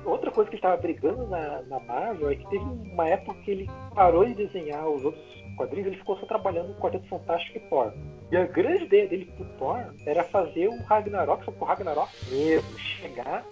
outra 0.05 0.31
coisa 0.31 0.49
que 0.49 0.57
ele 0.57 0.61
estava 0.61 0.77
brigando 0.81 1.27
na, 1.27 1.63
na, 1.63 1.79
Marvel 1.81 2.31
é 2.31 2.37
que 2.37 2.49
teve 2.49 2.65
uma 2.65 3.09
época 3.09 3.39
que 3.43 3.51
ele 3.51 3.71
parou 3.95 4.25
de 4.25 4.35
desenhar 4.35 4.89
os 4.89 5.05
outros 5.05 5.42
quadrinhos, 5.63 5.87
ele 5.87 5.97
ficou 5.97 6.17
só 6.19 6.27
trabalhando 6.27 6.69
no 6.69 6.75
Quarteto 6.75 7.07
Fantástico 7.09 7.59
e 7.59 7.61
Thor. 7.69 7.93
E 8.31 8.37
a 8.37 8.47
grande 8.47 8.85
ideia 8.85 9.09
dele 9.09 9.27
pro 9.37 9.45
Thor 9.59 9.79
era 10.07 10.25
fazer 10.25 10.69
o 10.69 10.83
Ragnarok, 10.83 11.45
só 11.45 11.53
que 11.53 11.63
o 11.63 11.65
Ragnarok 11.65 12.11
mesmo, 12.31 12.79
chegar 12.79 13.45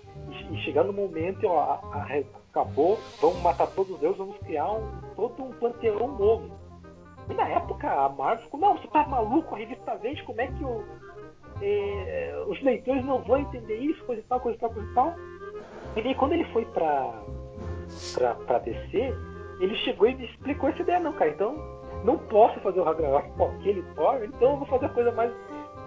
e, 0.50 0.56
chegar 0.58 0.84
no 0.84 0.92
momento, 0.92 1.46
ó, 1.46 1.60
a, 1.60 1.98
a, 2.02 2.22
acabou, 2.50 2.98
vamos 3.20 3.40
matar 3.42 3.68
todos 3.68 3.92
os 3.92 4.00
deuses, 4.00 4.18
vamos 4.18 4.38
criar 4.38 4.70
um, 4.72 5.00
todo 5.14 5.42
um 5.42 5.52
panteão 5.52 6.08
novo. 6.18 6.50
E 7.28 7.34
na 7.34 7.48
época 7.48 7.88
a 7.88 8.08
Marvel 8.08 8.44
ficou, 8.44 8.58
não, 8.58 8.76
você 8.76 8.88
tá 8.88 9.06
maluco, 9.06 9.54
a 9.54 9.58
revista 9.58 9.94
vende, 9.96 10.22
como 10.24 10.40
é 10.40 10.48
que 10.48 10.64
o, 10.64 10.84
é, 11.62 12.44
os 12.48 12.60
leitores 12.62 13.04
não 13.04 13.22
vão 13.22 13.38
entender 13.38 13.76
isso, 13.76 14.04
coisa 14.04 14.20
e 14.20 14.24
tal, 14.24 14.40
coisa 14.40 14.56
e 14.56 14.60
tal, 14.60 14.70
coisa 14.70 14.90
e 14.90 14.94
tal. 14.94 15.14
E 15.96 16.00
aí 16.00 16.14
quando 16.14 16.32
ele 16.32 16.44
foi 16.46 16.64
pra, 16.66 17.22
pra, 18.14 18.34
pra 18.34 18.58
DC, 18.58 19.14
ele 19.60 19.76
chegou 19.76 20.08
e 20.08 20.24
explicou 20.24 20.70
essa 20.70 20.82
ideia, 20.82 20.98
não, 20.98 21.12
cara, 21.12 21.30
então 21.30 21.79
não 22.04 22.18
posso 22.18 22.58
fazer 22.60 22.80
o 22.80 22.84
Ragnarok 22.84 23.30
com 23.32 23.44
aquele 23.44 23.82
Thor, 23.94 24.22
então 24.24 24.52
eu 24.52 24.56
vou 24.58 24.66
fazer 24.66 24.86
a 24.86 24.90
coisa 24.90 25.12
mais, 25.12 25.32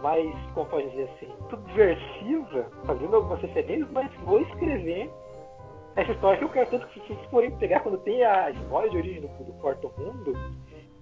mais 0.02 0.34
como 0.54 0.68
pode 0.68 0.90
dizer 0.90 1.10
assim, 1.16 1.30
subversiva, 1.50 2.68
fazendo 2.86 3.16
algumas 3.16 3.42
referências, 3.42 3.90
mas 3.92 4.12
vou 4.26 4.42
escrever 4.42 5.10
essa 5.96 6.12
história 6.12 6.38
que 6.38 6.44
eu 6.44 6.50
quero 6.50 6.70
tanto 6.72 6.88
que 6.88 7.00
vocês 7.00 7.20
forem 7.30 7.52
pegar 7.58 7.82
quando 7.82 8.00
tem 8.00 8.24
a 8.24 8.50
história 8.50 8.90
de 8.90 8.98
origem 8.98 9.22
do, 9.22 9.28
do 9.28 9.54
Quarto 9.54 9.92
Mundo, 9.98 10.34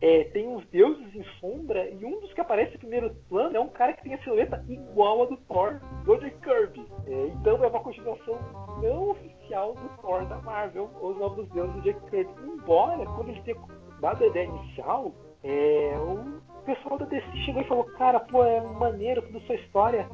é, 0.01 0.24
tem 0.26 0.47
uns 0.47 0.66
deuses 0.70 1.16
em 1.16 1.24
sombra 1.39 1.88
e 1.88 2.03
um 2.03 2.20
dos 2.20 2.34
que 2.34 2.41
aparece 2.41 2.74
no 2.74 2.80
primeiro 2.80 3.16
plano 3.30 3.55
é 3.55 3.59
um 3.59 3.70
cara 3.70 3.93
que 3.93 4.01
tem 4.01 4.16
a 4.16 4.24
silhueta 4.24 4.66
igual 4.68 5.22
a 5.22 5.26
do 5.28 5.38
Thor 5.38 5.80
Jack 6.05 6.38
Kirby. 6.41 6.86
É, 7.05 7.28
então 7.28 7.64
é 7.64 7.68
uma 7.68 7.80
continuação 7.80 8.39
não 8.82 9.12
oficial 9.12 9.76
do 9.76 10.01
Thor 10.01 10.26
da 10.26 10.39
Marvel, 10.39 10.89
Os 11.01 11.16
Novos 11.18 11.47
Deuses 11.49 11.76
do 11.76 11.82
Jack 11.84 12.01
Kirby. 12.09 12.34
Embora, 12.43 13.05
quando 13.05 13.30
ele 13.30 13.41
tenha 13.43 13.57
dado 14.02 14.24
a 14.24 14.28
ideia 14.28 14.47
inicial, 14.47 15.14
é, 15.43 15.95
o 15.97 16.64
pessoal 16.66 16.97
da 16.99 17.06
DC 17.06 17.26
chegou 17.45 17.62
e 17.62 17.68
falou: 17.68 17.84
Cara, 17.97 18.20
pô, 18.20 18.43
é 18.43 18.62
maneiro 18.62 19.22
toda 19.22 19.38
a 19.38 19.41
sua 19.41 19.56
história. 19.56 20.08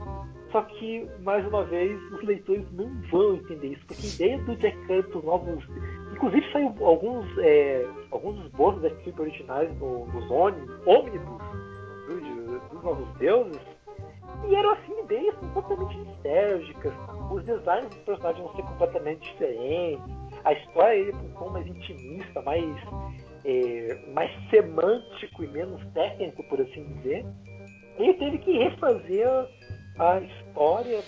Só 0.52 0.62
que, 0.62 1.06
mais 1.20 1.46
uma 1.46 1.66
vez, 1.66 2.02
os 2.14 2.24
leitores 2.24 2.66
não 2.72 2.90
vão 3.12 3.36
entender 3.36 3.68
isso, 3.68 3.86
porque 3.86 4.08
a 4.08 4.10
ideia 4.10 4.38
do 4.44 4.56
Jack 4.56 4.78
os 5.14 5.24
novos 5.26 5.62
Inclusive 6.18 6.52
saiu 6.52 6.74
alguns, 6.82 7.28
é, 7.38 7.88
alguns 8.10 8.44
esboços 8.44 8.82
da 8.82 8.88
equipe 8.88 9.22
originais 9.22 9.70
no, 9.78 10.08
nos 10.08 10.32
ônibus 10.32 11.38
do, 12.08 12.60
dos 12.72 12.84
Novos 12.84 13.08
Deuses. 13.20 13.62
E 14.50 14.56
eram 14.56 14.72
assim 14.72 15.00
ideias 15.04 15.36
completamente 15.36 15.96
nostálgicas. 16.00 16.94
Os 17.32 17.44
designs 17.44 17.90
dos 17.90 18.00
personagens 18.00 18.44
vão 18.44 18.56
ser 18.56 18.64
completamente 18.64 19.32
diferentes. 19.32 20.04
A 20.44 20.54
história 20.54 20.96
ele 20.96 21.12
é 21.12 21.16
um 21.16 21.30
tom 21.34 21.50
mais 21.50 21.68
intimista, 21.68 22.42
mais, 22.42 22.76
é, 23.46 24.00
mais 24.14 24.32
semântico 24.50 25.44
e 25.44 25.48
menos 25.48 25.82
técnico, 25.94 26.44
por 26.44 26.62
assim 26.62 26.84
dizer. 26.96 27.26
Ele 27.98 28.14
teve 28.14 28.38
que 28.40 28.58
refazer 28.58 29.28
a 30.00 30.20
história 30.20 31.02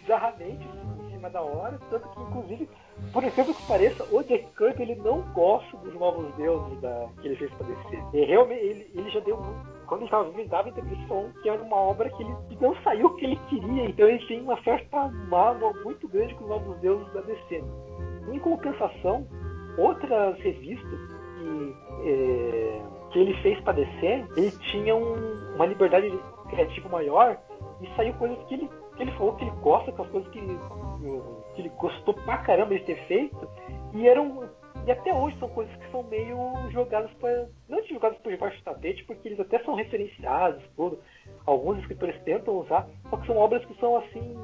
bizarramente 0.00 0.66
em 1.06 1.10
cima 1.12 1.30
da 1.30 1.40
hora, 1.40 1.78
tanto 1.90 2.08
que 2.08 2.20
inclusive 2.20 2.68
por 3.12 3.24
incrível 3.24 3.54
que 3.54 3.66
pareça, 3.66 4.04
o 4.12 4.22
Jack 4.22 4.46
Kirby 4.56 4.82
ele 4.82 4.96
não 4.96 5.22
gosta 5.32 5.76
dos 5.78 5.94
novos 5.94 6.34
deuses 6.34 6.80
da, 6.80 7.08
que 7.20 7.28
ele 7.28 7.36
fez 7.36 7.50
para 7.54 7.66
DC. 7.66 8.02
E 8.12 8.24
realmente 8.24 8.60
ele, 8.60 8.90
ele 8.94 9.10
já 9.10 9.20
deu 9.20 9.38
quando 9.86 10.02
ele 10.02 10.06
estava 10.08 10.24
vivo, 10.24 10.40
ele 10.40 10.48
dava 10.48 10.68
entrevista 10.68 11.32
que 11.42 11.48
era 11.48 11.62
uma 11.62 11.76
obra 11.76 12.10
que 12.10 12.22
ele 12.22 12.36
não 12.60 12.76
saiu 12.82 13.06
o 13.06 13.16
que 13.16 13.24
ele 13.24 13.36
queria, 13.48 13.86
então 13.86 14.06
ele 14.06 14.26
tem 14.26 14.42
uma 14.42 14.62
certa 14.62 15.08
mágoa 15.28 15.72
muito 15.82 16.06
grande 16.08 16.34
com 16.34 16.44
os 16.44 16.50
novos 16.50 16.78
deuses 16.80 17.10
da 17.14 17.22
DC. 17.22 17.64
Em 18.30 18.38
compensação, 18.38 19.26
outras 19.78 20.38
revistas 20.40 21.17
é, 22.04 22.82
que 23.10 23.18
ele 23.18 23.34
fez 23.42 23.60
para 23.60 23.74
DC, 23.74 24.24
ele 24.36 24.50
tinha 24.70 24.94
um, 24.94 25.54
uma 25.54 25.66
liberdade 25.66 26.10
criativa 26.48 26.88
maior 26.88 27.38
e 27.80 27.88
saiu 27.96 28.14
coisas 28.14 28.38
que 28.44 28.54
ele, 28.54 28.70
que 28.96 29.02
ele 29.02 29.12
falou 29.12 29.34
que 29.36 29.44
ele 29.44 29.52
gosta, 29.62 29.92
com 29.92 30.02
as 30.02 30.08
coisas 30.10 30.30
que 30.30 30.40
que 31.54 31.62
ele 31.62 31.68
gostou 31.70 32.14
pra 32.14 32.38
caramba 32.38 32.74
de 32.74 32.84
ter 32.84 32.96
feito, 33.06 33.48
e 33.92 34.06
eram. 34.06 34.48
E 34.86 34.92
até 34.92 35.12
hoje 35.12 35.36
são 35.38 35.48
coisas 35.48 35.74
que 35.76 35.90
são 35.90 36.02
meio 36.04 36.38
jogadas 36.70 37.10
para. 37.14 37.48
Não 37.68 37.82
jogadas 37.84 38.16
por 38.18 38.30
debaixo 38.30 38.56
do 38.58 38.64
tapete, 38.64 39.04
porque 39.04 39.28
eles 39.28 39.40
até 39.40 39.58
são 39.64 39.74
referenciados, 39.74 40.62
tudo. 40.76 40.98
Alguns 41.44 41.78
escritores 41.80 42.20
tentam 42.22 42.58
usar, 42.58 42.88
só 43.10 43.16
que 43.16 43.26
são 43.26 43.36
obras 43.36 43.64
que 43.64 43.78
são 43.80 43.96
assim. 43.96 44.36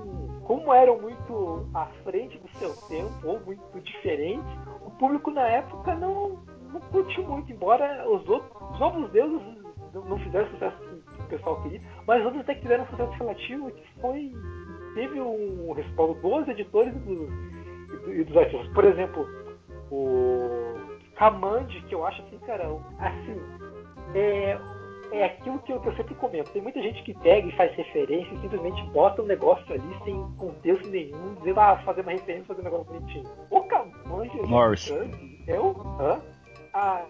Como 0.44 0.74
eram 0.74 1.00
muito 1.00 1.66
à 1.72 1.86
frente 2.02 2.36
do 2.38 2.48
seu 2.58 2.74
tempo, 2.88 3.26
ou 3.26 3.40
muito 3.40 3.80
diferentes, 3.80 4.44
o 4.84 4.90
público 4.90 5.30
na 5.30 5.48
época 5.48 5.94
não, 5.94 6.38
não 6.74 6.80
curtiu 6.80 7.24
muito, 7.24 7.50
embora 7.52 8.08
os 8.08 8.28
outros 8.28 8.70
os 8.72 8.80
novos 8.80 9.10
deuses 9.12 9.40
não 9.92 10.18
fizeram 10.18 10.50
sucesso 10.50 10.76
que 10.78 11.22
o 11.22 11.26
pessoal 11.28 11.62
queria, 11.62 11.80
mas 12.06 12.24
outros 12.24 12.42
até 12.42 12.54
que 12.54 12.62
tiveram 12.62 12.86
sucesso 12.86 13.12
relativo 13.12 13.70
que 13.70 14.00
foi 14.00 14.32
teve 14.94 15.20
um 15.20 15.72
respaldo 15.72 16.14
dos 16.14 16.48
editores 16.48 16.94
e 16.94 16.98
dos, 16.98 17.30
e 18.08 18.24
dos 18.24 18.36
artistas. 18.36 18.68
Por 18.72 18.84
exemplo, 18.84 19.26
o 19.90 20.76
Kamandi, 21.16 21.80
que 21.82 21.94
eu 21.94 22.04
acho 22.04 22.22
assim, 22.22 22.38
cara, 22.38 22.64
assim, 22.98 23.40
é, 24.14 24.58
é 25.12 25.24
aquilo 25.24 25.58
que 25.60 25.72
eu, 25.72 25.80
que 25.80 25.88
eu, 25.88 25.96
sempre 25.96 26.14
comento. 26.16 26.50
Tem 26.50 26.62
muita 26.62 26.82
gente 26.82 27.02
que 27.04 27.14
pega 27.14 27.46
e 27.46 27.56
faz 27.56 27.72
referência 27.74 28.32
e 28.34 28.40
simplesmente 28.40 28.82
bota 28.90 29.22
um 29.22 29.26
negócio 29.26 29.72
ali 29.72 30.04
sem 30.04 30.16
contexto 30.36 30.88
nenhum, 30.88 31.34
dizendo, 31.36 31.60
ah, 31.60 31.76
fazer 31.84 32.00
uma 32.02 32.12
referência, 32.12 32.46
fazer 32.46 32.60
um 32.60 32.64
negócio 32.64 32.92
bonitinho. 32.92 33.24
O 33.50 33.60
Kamandi 33.62 34.36
Morris. 34.48 34.90
é 35.46 35.58
o. 35.58 35.70
Hã? 36.00 36.33
Ah, 36.74 37.06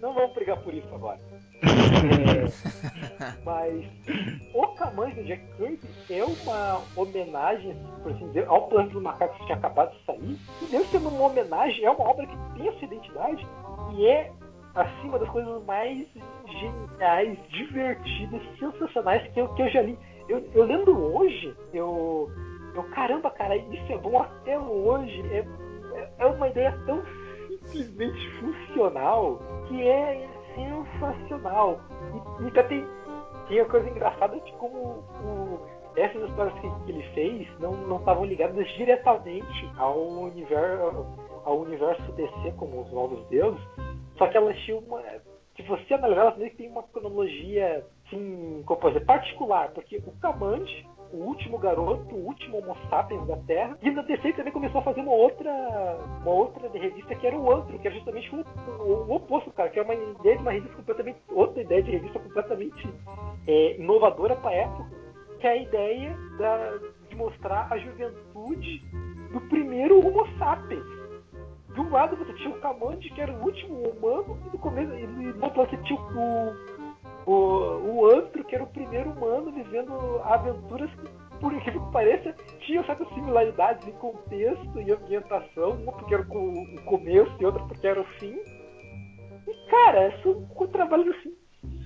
não, 0.00 0.14
vamos 0.14 0.34
brigar 0.34 0.56
por 0.62 0.72
isso 0.72 0.92
agora. 0.94 1.20
É, 1.96 3.32
mas 3.44 3.84
o 4.54 4.66
Camões 4.74 5.14
do 5.14 5.24
Jack 5.24 5.42
Kirby 5.56 5.80
é 6.10 6.24
uma 6.24 6.82
homenagem, 6.94 7.74
por 8.02 8.12
assim 8.12 8.26
dizer, 8.28 8.46
ao 8.46 8.68
plano 8.68 8.90
do 8.90 9.00
macaco 9.00 9.34
que 9.38 9.46
tinha 9.46 9.56
acabado 9.56 9.96
de 9.96 10.04
sair. 10.04 10.36
E 10.62 10.66
deve 10.70 10.84
ser 10.86 10.98
uma 10.98 11.22
homenagem, 11.22 11.84
é 11.84 11.90
uma 11.90 12.10
obra 12.10 12.26
que 12.26 12.36
tem 12.56 12.68
a 12.68 12.72
sua 12.72 12.84
identidade 12.84 13.46
e 13.94 14.06
é 14.06 14.30
acima 14.74 15.18
das 15.18 15.28
coisas 15.30 15.64
mais 15.64 16.06
geniais, 16.46 17.38
divertidas, 17.48 18.42
sensacionais 18.58 19.26
que 19.32 19.40
eu, 19.40 19.48
que 19.54 19.62
eu 19.62 19.70
já 19.70 19.82
li. 19.82 19.98
Eu, 20.28 20.46
eu 20.54 20.64
lendo 20.64 21.14
hoje, 21.14 21.54
eu, 21.72 22.30
eu. 22.74 22.82
Caramba, 22.90 23.30
cara, 23.30 23.56
isso 23.56 23.92
é 23.92 23.98
bom 23.98 24.20
até 24.20 24.58
hoje. 24.58 25.22
É, 25.32 25.46
é 26.18 26.26
uma 26.26 26.48
ideia 26.48 26.78
tão 26.84 27.02
simplesmente 27.66 28.30
funcional 28.40 29.38
que 29.68 29.86
é 29.86 30.28
sensacional. 30.54 31.80
E, 32.40 32.46
e 32.46 32.50
tem, 32.64 32.86
tem 33.48 33.60
uma 33.60 33.70
coisa 33.70 33.88
engraçada 33.88 34.40
de 34.40 34.52
como 34.52 34.78
o, 34.78 35.60
essas 35.96 36.28
histórias 36.28 36.54
que, 36.60 36.84
que, 36.84 36.92
ele 36.92 37.02
fez 37.14 37.48
não 37.60 37.96
estavam 37.96 38.24
ligadas 38.24 38.66
diretamente 38.74 39.70
ao 39.76 39.98
universo, 39.98 41.06
ao 41.44 41.60
universo 41.60 42.12
DC 42.12 42.52
como 42.56 42.82
os 42.82 42.92
novos 42.92 43.26
deuses, 43.28 43.60
só 44.18 44.26
que 44.28 44.36
elas 44.36 44.56
tinham 44.60 44.78
uma. 44.80 45.02
Se 45.56 45.62
você 45.62 45.94
analisar, 45.94 46.20
elas 46.22 46.36
meio 46.36 46.50
que 46.50 46.58
tem 46.58 46.68
uma 46.68 46.82
cronologia 46.82 47.84
assim, 48.06 48.62
como 48.66 48.88
dizer, 48.88 49.06
particular, 49.06 49.70
porque 49.72 49.96
o 49.96 50.12
Kamandi 50.20 50.86
o 51.16 51.24
último 51.24 51.58
garoto, 51.58 52.14
o 52.14 52.26
último 52.26 52.58
Homo 52.58 52.76
sapiens 52.90 53.26
da 53.26 53.36
Terra. 53.38 53.78
E 53.82 53.90
na 53.90 54.02
DC 54.02 54.34
também 54.34 54.52
começou 54.52 54.80
a 54.80 54.84
fazer 54.84 55.00
uma 55.00 55.12
outra, 55.12 55.50
uma 56.20 56.30
outra 56.30 56.68
revista 56.68 57.14
que 57.14 57.26
era 57.26 57.36
o 57.36 57.52
Antro, 57.52 57.78
que 57.78 57.86
era 57.86 57.96
justamente 57.96 58.34
o, 58.34 58.44
o, 58.82 59.06
o 59.08 59.14
oposto, 59.14 59.50
cara, 59.52 59.70
que 59.70 59.78
é 59.78 59.82
uma 59.82 59.94
ideia 59.94 60.36
de 60.36 60.42
uma 60.42 60.52
revista 60.52 60.76
completamente, 60.76 61.18
outra 61.30 61.62
ideia 61.62 61.82
de 61.82 61.90
revista 61.90 62.18
completamente 62.18 62.88
é, 63.46 63.80
inovadora 63.80 64.36
para 64.36 64.52
época, 64.52 64.90
que 65.40 65.46
é 65.46 65.50
a 65.50 65.56
ideia 65.56 66.16
da, 66.38 66.78
de 67.08 67.16
mostrar 67.16 67.68
a 67.70 67.78
juventude 67.78 68.82
do 69.32 69.40
primeiro 69.48 69.98
Homo 70.06 70.26
sapiens. 70.38 70.84
De 71.72 71.80
um 71.80 71.90
lado 71.90 72.16
você 72.16 72.32
tinha 72.34 72.50
o 72.50 72.60
Kamandi, 72.60 73.10
que 73.10 73.20
era 73.20 73.32
o 73.32 73.42
último 73.42 73.90
humano, 73.90 74.38
e 74.46 74.50
do 74.50 74.58
começo, 74.58 74.94
e 74.94 75.06
do 75.06 75.44
outro 75.44 75.60
lado 75.60 75.70
você 75.70 75.76
tinha 75.82 76.00
o 76.00 76.75
o, 77.26 77.32
o 77.32 78.06
Antro, 78.06 78.44
que 78.44 78.54
era 78.54 78.64
o 78.64 78.68
primeiro 78.68 79.10
humano 79.10 79.50
vivendo 79.50 79.92
aventuras 80.24 80.88
que, 80.94 81.08
por 81.40 81.52
incrível 81.52 81.84
que 81.84 81.92
pareça, 81.92 82.32
tinham 82.60 82.84
certas 82.84 83.08
similaridades 83.08 83.86
em 83.86 83.92
contexto 83.92 84.80
e 84.80 84.92
ambientação, 84.92 85.72
uma 85.72 85.92
porque 85.92 86.14
era 86.14 86.22
o 86.22 86.82
começo 86.84 87.34
e 87.40 87.44
outra 87.44 87.62
porque 87.64 87.86
era 87.86 88.00
o 88.00 88.04
fim. 88.18 88.38
E, 89.46 89.70
cara, 89.70 90.04
é 90.04 90.22
um 90.28 90.66
trabalho 90.68 91.12
assim, 91.14 91.34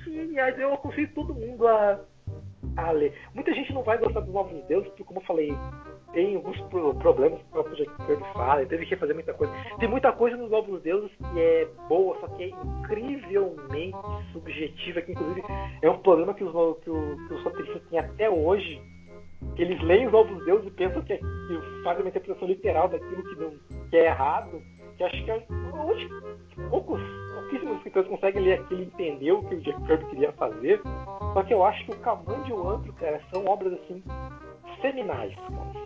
geniais. 0.04 0.58
Eu 0.58 0.74
aconselho 0.74 1.12
todo 1.14 1.34
mundo 1.34 1.66
a, 1.66 2.00
a 2.76 2.90
ler. 2.90 3.14
Muita 3.34 3.52
gente 3.54 3.72
não 3.72 3.82
vai 3.82 3.98
gostar 3.98 4.20
dos 4.20 4.32
Novos 4.32 4.62
Deuses, 4.66 4.88
porque, 4.88 5.04
como 5.04 5.20
eu 5.20 5.24
falei, 5.24 5.50
tem 6.12 6.36
alguns 6.36 6.60
problemas 6.98 7.38
que 7.38 7.46
o 7.46 7.50
próprio 7.50 7.76
Jack 7.76 8.06
Kirby 8.06 8.24
fala, 8.32 8.66
teve 8.66 8.86
que 8.86 8.96
fazer 8.96 9.14
muita 9.14 9.32
coisa. 9.34 9.52
Tem 9.78 9.88
muita 9.88 10.12
coisa 10.12 10.36
nos 10.36 10.50
Novos 10.50 10.82
Deuses 10.82 11.10
que 11.16 11.40
é 11.40 11.68
boa, 11.88 12.18
só 12.20 12.26
que 12.28 12.44
é 12.44 12.48
incrivelmente 12.48 13.96
subjetiva, 14.32 15.02
que 15.02 15.12
inclusive 15.12 15.42
é 15.82 15.90
um 15.90 15.98
problema 15.98 16.34
que 16.34 16.44
os, 16.44 16.78
que, 16.78 16.90
que 16.90 17.34
os 17.34 17.88
têm 17.88 17.98
até 17.98 18.28
hoje, 18.28 18.80
que 19.54 19.62
eles 19.62 19.80
leem 19.82 20.06
os 20.06 20.12
Novos 20.12 20.44
Deuses 20.44 20.66
e 20.66 20.70
pensam 20.72 21.02
que, 21.02 21.12
é, 21.12 21.18
que 21.18 21.82
fazem 21.84 22.02
uma 22.02 22.08
interpretação 22.08 22.48
literal 22.48 22.88
daquilo 22.88 23.22
que, 23.22 23.40
não, 23.40 23.50
que 23.88 23.96
é 23.96 24.06
errado, 24.06 24.60
que 24.96 25.04
acho 25.04 25.24
que 25.24 25.30
é, 25.30 25.46
hoje, 25.84 26.08
poucos, 26.70 27.00
pouquíssimos 27.34 27.76
escritores 27.76 28.08
conseguem 28.08 28.42
ler 28.42 28.60
aquilo 28.60 28.80
e 28.80 28.84
entender 28.84 29.32
o 29.32 29.42
que 29.44 29.54
o 29.54 29.60
Jack 29.60 29.80
Kirby 29.84 30.04
queria 30.06 30.32
fazer, 30.32 30.80
só 31.32 31.42
que 31.44 31.54
eu 31.54 31.64
acho 31.64 31.84
que 31.86 31.92
o 31.92 32.00
Caman 32.00 32.44
e 32.48 32.52
o 32.52 32.68
Antro, 32.68 32.92
cara, 32.94 33.20
são 33.32 33.46
obras 33.46 33.72
assim 33.74 34.02
seminais. 34.80 35.32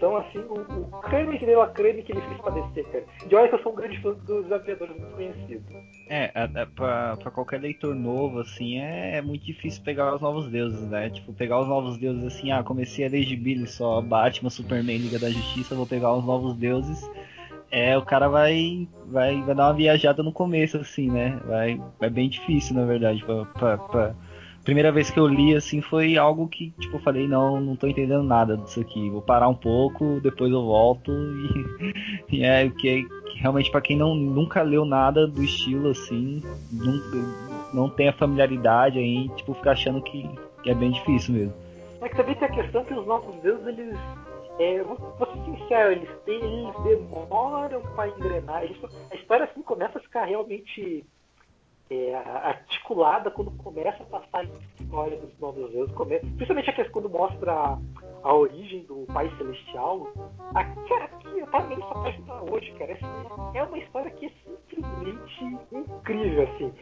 São 0.01 0.17
assim 0.17 0.39
o, 0.39 0.55
o 0.55 1.01
creme 1.01 1.39
que 1.39 1.47
deu 1.47 1.63
a 1.63 1.69
creme 1.69 2.03
que 2.03 2.13
ele 2.13 2.21
fez 2.21 2.41
padecer, 2.41 2.85
cara. 2.87 3.05
E 3.31 3.35
olha 3.35 3.49
que 3.49 3.55
eu 3.55 3.63
sou 3.63 3.73
um 3.73 3.77
grande 3.77 4.01
fã 4.01 4.13
dos 4.13 4.51
aviadores 4.51 4.97
muito 4.97 5.15
conhecidos. 5.15 5.65
É, 6.09 6.29
pra, 6.75 7.17
pra, 7.17 7.31
qualquer 7.31 7.61
leitor 7.61 7.95
novo, 7.95 8.41
assim, 8.41 8.79
é, 8.79 9.17
é, 9.17 9.23
muito 9.23 9.45
difícil 9.45 9.83
pegar 9.83 10.15
os 10.15 10.21
novos 10.21 10.49
deuses, 10.51 10.89
né? 10.89 11.09
Tipo, 11.11 11.33
pegar 11.33 11.61
os 11.61 11.69
novos 11.69 11.97
deuses 11.97 12.25
assim, 12.25 12.53
ah, 12.53 12.63
comecei 12.63 13.07
a 13.07 13.09
ler 13.09 13.25
de 13.25 13.37
Billy 13.37 13.67
só, 13.67 14.01
Batman, 14.01 14.51
Superman, 14.51 14.99
Liga 14.99 15.19
da 15.19 15.31
Justiça, 15.31 15.75
vou 15.75 15.87
pegar 15.87 16.13
os 16.13 16.25
novos 16.25 16.55
deuses. 16.57 17.09
É, 17.71 17.97
o 17.99 18.03
cara 18.03 18.29
vai, 18.29 18.87
vai, 19.07 19.41
vai 19.43 19.55
dar 19.55 19.67
uma 19.69 19.75
viajada 19.75 20.23
no 20.23 20.33
começo, 20.33 20.77
assim, 20.77 21.11
né? 21.11 21.41
Vai, 21.47 21.81
é 22.01 22.11
bem 22.11 22.29
difícil, 22.29 22.77
na 22.77 22.85
verdade, 22.85 23.25
pra, 23.25 23.45
pra, 23.47 23.79
pra 23.79 24.15
primeira 24.65 24.91
vez 24.91 25.11
que 25.11 25.19
eu 25.21 25.27
li, 25.27 25.55
assim, 25.55 25.81
foi 25.81 26.17
algo 26.17 26.49
que, 26.49 26.71
tipo, 26.81 26.97
eu 26.97 27.01
falei, 27.01 27.29
não, 27.29 27.61
não 27.61 27.77
tô 27.77 27.87
entendendo 27.87 28.23
nada 28.23 28.57
disso 28.57 28.81
aqui. 28.81 29.11
Vou 29.11 29.23
parar 29.23 29.49
um 29.49 29.55
pouco, 29.55 30.21
depois 30.21 30.51
eu 30.51 30.65
volto 30.65 31.13
e, 32.33 32.39
e 32.39 32.45
é 32.45 32.69
que, 32.71 33.05
que 33.05 33.39
realmente 33.39 33.71
para 33.71 33.83
quem 33.83 33.97
não, 33.97 34.15
nunca 34.15 34.63
leu 34.63 34.85
nada 34.85 35.27
do 35.27 35.43
estilo, 35.43 35.91
assim, 35.91 36.43
não, 36.73 36.95
não 37.75 37.91
tem 37.91 38.09
a 38.09 38.13
familiaridade 38.13 38.99
aí, 38.99 39.29
tipo, 39.37 39.55
fica 39.55 39.73
achando 39.73 40.03
que, 40.03 40.29
que 40.63 40.71
é 40.71 40.75
bem 40.75 40.91
difícil 40.91 41.35
mesmo. 41.35 41.55
É 42.01 42.09
que 42.09 42.17
também 42.17 42.35
tem 42.35 42.49
a 42.49 42.53
questão 42.53 42.85
que 42.85 42.95
os 42.95 43.07
nossos 43.07 43.35
deuses, 43.43 43.67
eles 43.67 43.97
é, 44.59 44.83
vou, 44.83 44.97
vou 44.97 45.27
ser 45.27 45.45
sincero, 45.45 45.93
eles, 45.93 46.09
eles 46.27 46.75
demoram 46.85 47.81
para 47.95 48.09
engrenar. 48.09 48.63
Eles, 48.65 48.77
a 49.11 49.15
história 49.15 49.45
assim 49.45 49.63
começa 49.63 49.99
a 49.99 50.03
ficar 50.03 50.25
realmente 50.25 51.05
é, 51.91 52.15
articulada 52.15 53.31
quando 53.31 53.51
começa 53.53 54.03
a 54.03 54.07
passar 54.07 54.41
a 54.41 54.45
história 54.45 55.19
dos 55.19 55.39
novos 55.39 55.71
deuses, 55.71 55.95
começa, 55.95 56.27
principalmente 56.27 56.71
a 56.71 56.73
questão 56.73 56.93
quando 56.93 57.11
mostra 57.11 57.53
a, 57.53 57.79
a 58.23 58.35
origem 58.35 58.85
do 58.85 59.07
Pai 59.13 59.31
Celestial. 59.37 60.09
Aqui, 60.55 60.93
aqui 60.95 61.47
tá 61.51 61.61
meio 61.61 61.83
essa 61.83 61.95
parte 61.95 62.23
pra 62.23 62.43
hoje, 62.43 62.73
cara. 62.73 62.93
Assim, 62.95 63.59
é 63.59 63.63
uma 63.63 63.79
história 63.79 64.11
que 64.13 64.27
é 64.27 64.33
simplesmente 64.45 65.45
incrível, 65.73 66.43
assim. 66.43 66.73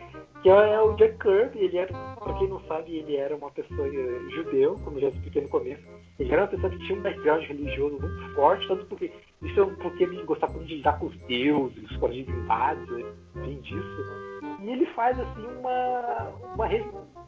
Que 0.42 0.48
é 0.48 0.80
o 0.80 0.94
Jack 0.94 1.18
Kirby, 1.18 1.58
ele 1.58 1.78
era, 1.78 1.92
pra 2.14 2.34
quem 2.34 2.48
não 2.48 2.60
sabe, 2.66 2.96
ele 2.96 3.16
era 3.16 3.36
uma 3.36 3.50
pessoa 3.50 3.88
eh, 3.88 4.30
judeu, 4.30 4.76
como 4.84 5.00
já 5.00 5.08
expliquei 5.08 5.42
no 5.42 5.48
começo. 5.48 5.82
Ele 6.18 6.32
era 6.32 6.42
uma 6.42 6.48
pessoa 6.48 6.70
que 6.70 6.78
tinha 6.78 6.98
um 6.98 7.02
background 7.02 7.44
religioso 7.44 7.98
muito 7.98 8.34
forte, 8.34 8.68
tanto 8.68 8.86
porque 8.86 9.12
isso 9.42 9.60
é 9.60 9.66
porque 9.82 10.04
ele 10.04 10.22
gostava 10.24 10.58
de 10.60 10.76
lidar 10.76 10.98
com 10.98 11.06
os 11.06 11.16
deuses, 11.26 11.96
com 11.96 12.06
as 12.06 12.14
divindades, 12.14 12.88
vem 13.34 13.60
disso. 13.60 14.31
E 14.62 14.70
ele 14.70 14.86
faz 14.94 15.18
assim 15.18 15.46
uma. 15.58 16.32
uma 16.54 16.68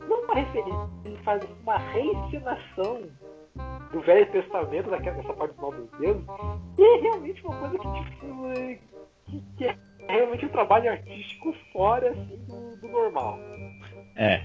não 0.08 0.24
uma 0.24 0.34
referência, 0.34 0.88
ele 1.04 1.18
faz 1.24 1.42
uma 1.62 1.76
reensinação 1.78 3.02
do 3.92 4.00
Velho 4.00 4.30
Testamento, 4.32 4.90
daquela, 4.90 5.16
dessa 5.16 5.32
parte 5.32 5.54
do 5.54 5.62
Novos 5.62 5.90
Deus, 5.98 6.22
e 6.78 6.82
é 6.82 7.00
realmente 7.00 7.44
uma 7.46 7.56
coisa 7.56 7.78
que, 7.78 8.10
tipo, 8.10 8.90
que, 9.26 9.42
que 9.56 9.64
é 9.64 9.76
realmente 10.08 10.46
um 10.46 10.48
trabalho 10.48 10.90
artístico 10.90 11.54
fora 11.72 12.10
assim, 12.10 12.44
do, 12.46 12.80
do 12.80 12.88
normal. 12.88 13.38
É. 14.16 14.42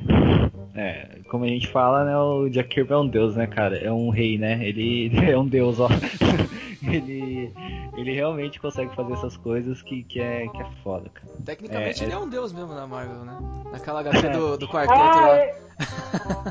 É, 0.75 1.19
como 1.29 1.45
a 1.45 1.47
gente 1.47 1.67
fala, 1.67 2.05
né, 2.05 2.17
o 2.17 2.47
Jack 2.49 2.69
Kirby 2.69 2.93
é 2.93 2.97
um 2.97 3.07
deus, 3.07 3.35
né, 3.35 3.47
cara? 3.47 3.77
É 3.77 3.91
um 3.91 4.09
rei, 4.09 4.37
né? 4.37 4.59
Ele, 4.65 5.11
é 5.29 5.37
um 5.37 5.45
deus, 5.45 5.79
ó. 5.79 5.89
ele, 6.87 7.51
ele 7.97 8.13
realmente 8.13 8.59
consegue 8.59 8.95
fazer 8.95 9.13
essas 9.13 9.35
coisas 9.37 9.81
que, 9.81 10.03
que, 10.03 10.21
é, 10.21 10.47
que 10.47 10.61
é 10.61 10.65
foda, 10.83 11.09
cara. 11.09 11.27
Tecnicamente 11.45 12.01
é, 12.01 12.05
ele 12.05 12.13
é... 12.13 12.15
é 12.15 12.19
um 12.19 12.29
deus 12.29 12.53
mesmo 12.53 12.73
na 12.73 12.87
Marvel, 12.87 13.25
né? 13.25 13.37
Naquela 13.71 13.99
HQ 14.01 14.29
do, 14.29 14.57
do 14.57 14.67
quarteto 14.67 14.99
ah, 14.99 15.21
lá. 15.21 15.37
É... 15.37 15.61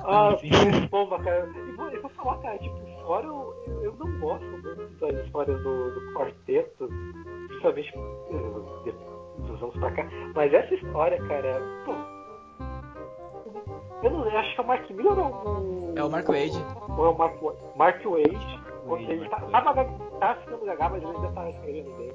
ah, 0.04 0.88
bomba, 0.90 1.18
cara. 1.20 1.48
E 1.48 1.76
vou, 1.76 1.88
eu 1.90 2.02
vou 2.02 2.10
falar, 2.10 2.38
cara, 2.38 2.58
tipo, 2.58 2.76
fora 3.06 3.26
eu, 3.26 3.54
eu 3.82 3.96
não 3.98 4.20
gosto 4.20 4.44
muito 4.44 5.00
das 5.00 5.24
histórias 5.24 5.62
do, 5.62 5.90
do 5.94 6.12
quarteto, 6.12 6.88
principalmente 7.48 7.94
eh, 7.96 9.46
dos 9.46 9.62
anos 9.62 9.74
pra 9.76 9.90
cá. 9.92 10.06
Mas 10.34 10.52
essa 10.52 10.74
história, 10.74 11.18
cara, 11.26 11.62
pô, 11.86 11.94
eu 14.02 14.10
não 14.10 14.38
acho 14.38 14.54
que 14.54 14.60
é 14.60 14.64
o 14.64 14.66
Mark 14.66 14.90
Miller 14.90 15.18
ou 15.18 15.92
o. 15.92 15.94
É 15.96 16.04
o 16.04 16.10
Mark 16.10 16.26
Wade. 16.26 16.64
Ou 16.96 17.06
é 17.06 17.08
o 17.08 17.18
Mark, 17.18 17.42
Mark 17.76 18.04
Wade. 18.04 18.60
Wade 18.86 19.10
ele 19.10 19.28
tá, 19.28 19.40
tava, 19.40 19.84
tá 20.20 20.34
ficando 20.36 20.64
legal, 20.64 20.90
mas 20.90 21.02
ele 21.02 21.12
ainda 21.16 21.28
tá 21.32 21.50
escrevendo 21.50 21.96
bem. 21.96 22.12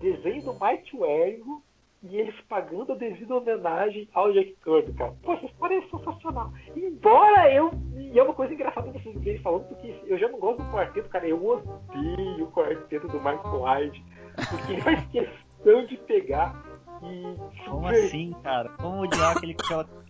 Desenho 0.00 0.42
do 0.44 0.52
Mike 0.52 0.96
Wergo 0.96 1.62
e 2.02 2.16
eles 2.16 2.34
pagando 2.48 2.92
a 2.92 2.96
devida 2.96 3.34
homenagem 3.34 4.08
ao 4.14 4.32
Jack 4.32 4.56
Kirby, 4.62 4.92
cara. 4.92 5.12
Pô, 5.22 5.32
essa 5.32 5.46
história 5.46 5.78
é 5.78 5.82
sensacional. 5.88 6.52
Embora 6.76 7.52
eu. 7.52 7.72
E 7.96 8.18
é 8.18 8.22
uma 8.22 8.34
coisa 8.34 8.54
engraçada 8.54 8.92
vocês 8.92 9.18
verem 9.20 9.42
falando, 9.42 9.64
porque 9.64 9.94
eu 10.06 10.16
já 10.18 10.28
não 10.28 10.38
gosto 10.38 10.62
do 10.62 10.70
quarteto, 10.70 11.08
cara. 11.08 11.26
Eu 11.26 11.44
odeio 11.44 12.44
o 12.44 12.52
quarteto 12.52 13.08
do 13.08 13.20
Mike 13.20 13.48
Wade. 13.48 14.04
Porque 14.48 14.72
ele 14.72 14.80
faz 14.82 15.04
questão 15.08 15.86
de 15.86 15.96
pegar 15.98 16.62
e. 17.02 17.68
Como 17.68 17.88
assim, 17.88 18.32
cara? 18.44 18.68
Como 18.80 19.02
odiar 19.02 19.36
aquele. 19.36 19.56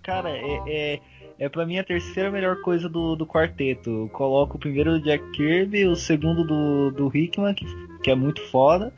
Cara, 0.08 0.30
é, 0.30 0.62
é 0.66 1.00
é 1.38 1.48
pra 1.48 1.64
mim 1.64 1.78
a 1.78 1.84
terceira 1.84 2.30
melhor 2.30 2.60
coisa 2.62 2.88
do, 2.88 3.14
do 3.14 3.26
quarteto. 3.26 3.90
Eu 3.90 4.08
coloco 4.08 4.56
o 4.56 4.60
primeiro 4.60 4.92
do 4.92 5.00
Jack 5.02 5.22
Kirby, 5.30 5.86
o 5.86 5.94
segundo 5.94 6.44
do, 6.44 6.90
do 6.90 7.16
Hickman, 7.16 7.54
que, 7.54 7.64
que 8.02 8.10
é 8.10 8.14
muito 8.14 8.42
foda, 8.50 8.92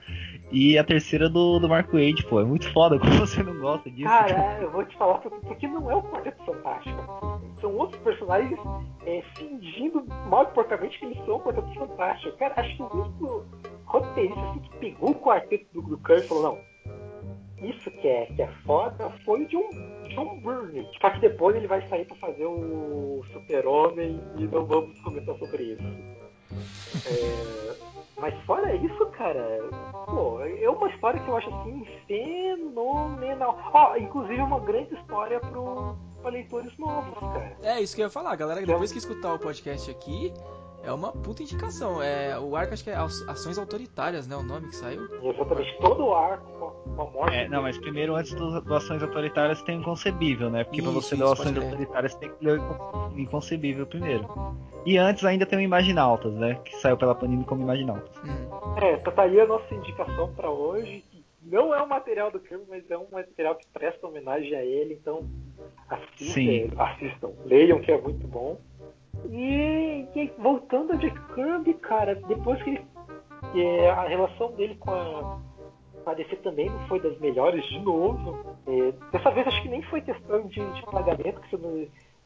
e 0.50 0.78
a 0.78 0.84
terceira 0.84 1.28
do, 1.28 1.58
do 1.58 1.68
Mark 1.68 1.92
Wade, 1.92 2.24
pô. 2.26 2.40
É 2.40 2.44
muito 2.44 2.72
foda, 2.72 2.96
como 2.98 3.12
você 3.18 3.42
não 3.42 3.58
gosta 3.58 3.90
disso? 3.90 4.08
Cara, 4.08 4.58
eu 4.60 4.70
vou 4.70 4.84
te 4.84 4.96
falar 4.96 5.18
porque 5.18 5.68
não 5.68 5.90
é 5.90 5.94
o 5.94 6.02
Quarteto 6.02 6.44
Fantástico. 6.44 7.42
São 7.60 7.76
outros 7.76 8.00
personagens 8.02 8.58
é, 9.04 9.22
fingindo 9.36 10.02
mal 10.28 10.46
portamente 10.46 10.98
que 10.98 11.04
eles 11.04 11.18
são 11.26 11.36
o 11.36 11.40
Quarteto 11.40 11.74
Fantástico. 11.74 12.36
Cara, 12.38 12.54
acho 12.56 12.76
que 12.76 12.82
o 12.82 13.02
único 13.02 13.46
roteirista 13.84 14.40
assim, 14.40 14.60
que 14.60 14.76
pegou 14.78 15.10
o 15.10 15.14
quarteto 15.14 15.66
do, 15.74 15.82
do 15.82 15.98
Kirby 15.98 16.22
e 16.22 16.28
falou, 16.28 16.42
não, 16.42 16.69
isso 17.62 17.90
que 17.90 18.08
é, 18.08 18.26
que 18.26 18.42
é 18.42 18.48
foda 18.64 19.10
foi 19.24 19.44
o 19.44 19.48
John, 19.48 19.70
John 20.14 20.40
Byrne. 20.40 20.86
Só 21.00 21.10
que 21.10 21.20
depois 21.20 21.56
ele 21.56 21.66
vai 21.66 21.86
sair 21.88 22.04
pra 22.06 22.16
fazer 22.16 22.46
o 22.46 23.22
Super-Homem 23.32 24.20
e 24.38 24.44
não 24.44 24.64
vamos 24.64 24.98
comentar 25.00 25.36
sobre 25.38 25.62
isso. 25.64 25.82
É, 27.06 27.74
mas 28.20 28.34
fora 28.44 28.74
isso, 28.74 29.06
cara, 29.06 29.60
pô, 30.06 30.40
é 30.42 30.68
uma 30.68 30.88
história 30.90 31.20
que 31.20 31.28
eu 31.28 31.36
acho 31.36 31.54
assim 31.54 31.86
fenomenal. 32.06 33.58
Ó, 33.72 33.92
oh, 33.92 33.96
inclusive 33.96 34.40
uma 34.40 34.60
grande 34.60 34.94
história 34.94 35.40
pro, 35.40 35.96
pra 36.20 36.30
leitores 36.30 36.76
novos, 36.76 37.18
cara. 37.18 37.56
É 37.62 37.80
isso 37.80 37.94
que 37.94 38.02
eu 38.02 38.06
ia 38.06 38.10
falar, 38.10 38.36
galera. 38.36 38.64
Depois 38.64 38.92
que 38.92 38.98
escutar 38.98 39.34
o 39.34 39.38
podcast 39.38 39.90
aqui, 39.90 40.32
é 40.82 40.92
uma 40.92 41.12
puta 41.12 41.42
indicação. 41.42 42.02
É, 42.02 42.38
o 42.38 42.56
arco 42.56 42.72
acho 42.72 42.84
que 42.84 42.90
é 42.90 42.94
Ações 42.94 43.58
Autoritárias, 43.58 44.26
né? 44.26 44.36
O 44.36 44.42
nome 44.42 44.68
que 44.68 44.76
saiu. 44.76 45.02
Exatamente, 45.22 45.76
todo 45.80 46.06
o 46.06 46.14
arco 46.14 46.72
com 46.96 47.02
a 47.02 47.10
morte. 47.10 47.36
É, 47.36 47.48
não, 47.48 47.62
mas 47.62 47.78
primeiro, 47.78 48.14
antes 48.14 48.32
do, 48.34 48.60
do 48.60 48.74
Ações 48.74 49.02
Autoritárias, 49.02 49.62
tem 49.62 49.78
Inconcebível, 49.78 50.50
né? 50.50 50.64
Porque 50.64 50.80
isso, 50.80 50.90
pra 50.90 51.00
você 51.00 51.16
ler 51.16 51.24
Ações 51.24 51.56
Autoritárias, 51.56 52.14
tem 52.14 52.30
que 52.30 52.44
ler 52.44 52.60
o 52.60 53.18
Inconcebível 53.18 53.86
primeiro. 53.86 54.26
E 54.86 54.96
antes 54.96 55.24
ainda 55.24 55.44
tem 55.44 55.58
o 55.58 55.62
Imaginautas, 55.62 56.32
né? 56.34 56.58
Que 56.64 56.74
saiu 56.76 56.96
pela 56.96 57.14
Panini 57.14 57.44
como 57.44 57.62
Imaginautas. 57.62 58.16
Hum. 58.24 58.76
É, 58.82 58.96
tá 58.96 59.22
aí 59.22 59.38
a 59.40 59.46
nossa 59.46 59.74
indicação 59.74 60.32
para 60.34 60.50
hoje. 60.50 61.04
Não 61.42 61.74
é 61.74 61.82
um 61.82 61.86
material 61.86 62.30
do 62.30 62.38
filme, 62.40 62.64
mas 62.68 62.90
é 62.90 62.96
um 62.96 63.06
material 63.10 63.54
que 63.54 63.66
presta 63.72 64.06
homenagem 64.06 64.54
a 64.54 64.64
ele, 64.64 64.94
então 64.94 65.26
assistam, 65.88 66.78
assistam 66.78 67.30
leiam 67.44 67.80
que 67.80 67.90
é 67.90 68.00
muito 68.00 68.26
bom. 68.26 68.58
E, 69.28 70.06
e 70.14 70.32
voltando 70.38 70.92
a 70.92 70.96
Jack 70.96 71.18
Kirby, 71.34 71.74
cara, 71.74 72.14
depois 72.14 72.62
que, 72.62 72.80
que 73.52 73.86
a 73.86 74.02
relação 74.04 74.52
dele 74.52 74.74
com 74.76 74.90
a, 74.90 75.40
a 76.06 76.14
DC 76.14 76.36
também 76.36 76.68
não 76.70 76.88
foi 76.88 77.00
das 77.00 77.18
melhores 77.18 77.64
de 77.66 77.78
novo. 77.80 78.56
É, 78.66 78.92
dessa 79.12 79.30
vez 79.30 79.46
acho 79.46 79.62
que 79.62 79.68
nem 79.68 79.82
foi 79.82 80.00
questão 80.00 80.46
de, 80.48 80.60
de 80.60 80.82
pagamento, 80.86 81.40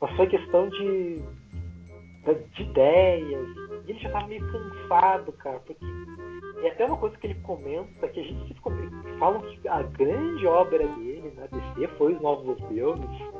mas 0.01 0.16
foi 0.16 0.27
questão 0.27 0.69
de, 0.69 1.23
de 2.53 2.62
ideias. 2.62 3.49
E 3.87 3.91
ele 3.91 3.99
já 3.99 4.11
tava 4.11 4.27
meio 4.27 4.47
cansado, 4.51 5.33
cara, 5.33 5.59
porque 5.61 5.85
é 6.62 6.71
até 6.71 6.87
uma 6.87 6.97
coisa 6.97 7.16
que 7.19 7.27
ele 7.27 7.41
comenta, 7.41 8.09
que 8.09 8.21
a 8.21 8.23
gente 8.23 8.55
ficou, 8.55 8.73
falam 9.19 9.41
que 9.43 9.69
a 9.69 9.83
grande 9.83 10.47
obra 10.47 10.87
dele 10.87 11.33
na 11.37 11.47
DC 11.47 11.89
foi 11.99 12.15
os 12.15 12.23
Novos 12.23 12.57
Deuses. 12.69 13.34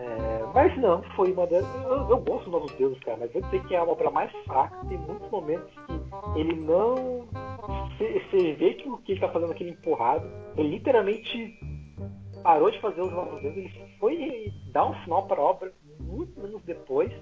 É, 0.00 0.46
mas 0.54 0.76
não, 0.78 1.02
foi 1.14 1.32
uma 1.32 1.46
das. 1.46 1.64
Eu, 1.84 2.08
eu 2.08 2.18
gosto 2.18 2.44
dos 2.44 2.52
Novos 2.52 2.72
Deuses, 2.76 2.98
cara, 3.00 3.18
mas 3.20 3.32
vou 3.32 3.42
dizer 3.42 3.62
que 3.66 3.74
é 3.74 3.82
uma 3.82 3.92
obra 3.92 4.10
mais 4.10 4.32
fraca. 4.44 4.84
Tem 4.88 4.96
muitos 4.96 5.30
momentos 5.30 5.70
que 5.86 6.40
ele 6.40 6.54
não. 6.54 7.28
Você 7.98 8.54
vê 8.54 8.74
que 8.74 8.88
o 8.88 8.96
que 8.98 9.12
ele 9.12 9.20
tá 9.20 9.28
fazendo 9.28 9.52
aquele 9.52 9.70
empurrado, 9.70 10.26
ele 10.56 10.70
literalmente 10.70 11.58
parou 12.42 12.70
de 12.70 12.80
fazer 12.80 13.02
os 13.02 13.12
Novos 13.12 13.42
Deuses, 13.42 13.58
ele 13.58 13.96
foi 13.98 14.52
dar 14.72 14.86
um 14.86 14.94
final 15.02 15.26
pra 15.26 15.40
obra 15.40 15.72
muito 16.00 16.40
anos 16.40 16.62
depois, 16.64 17.12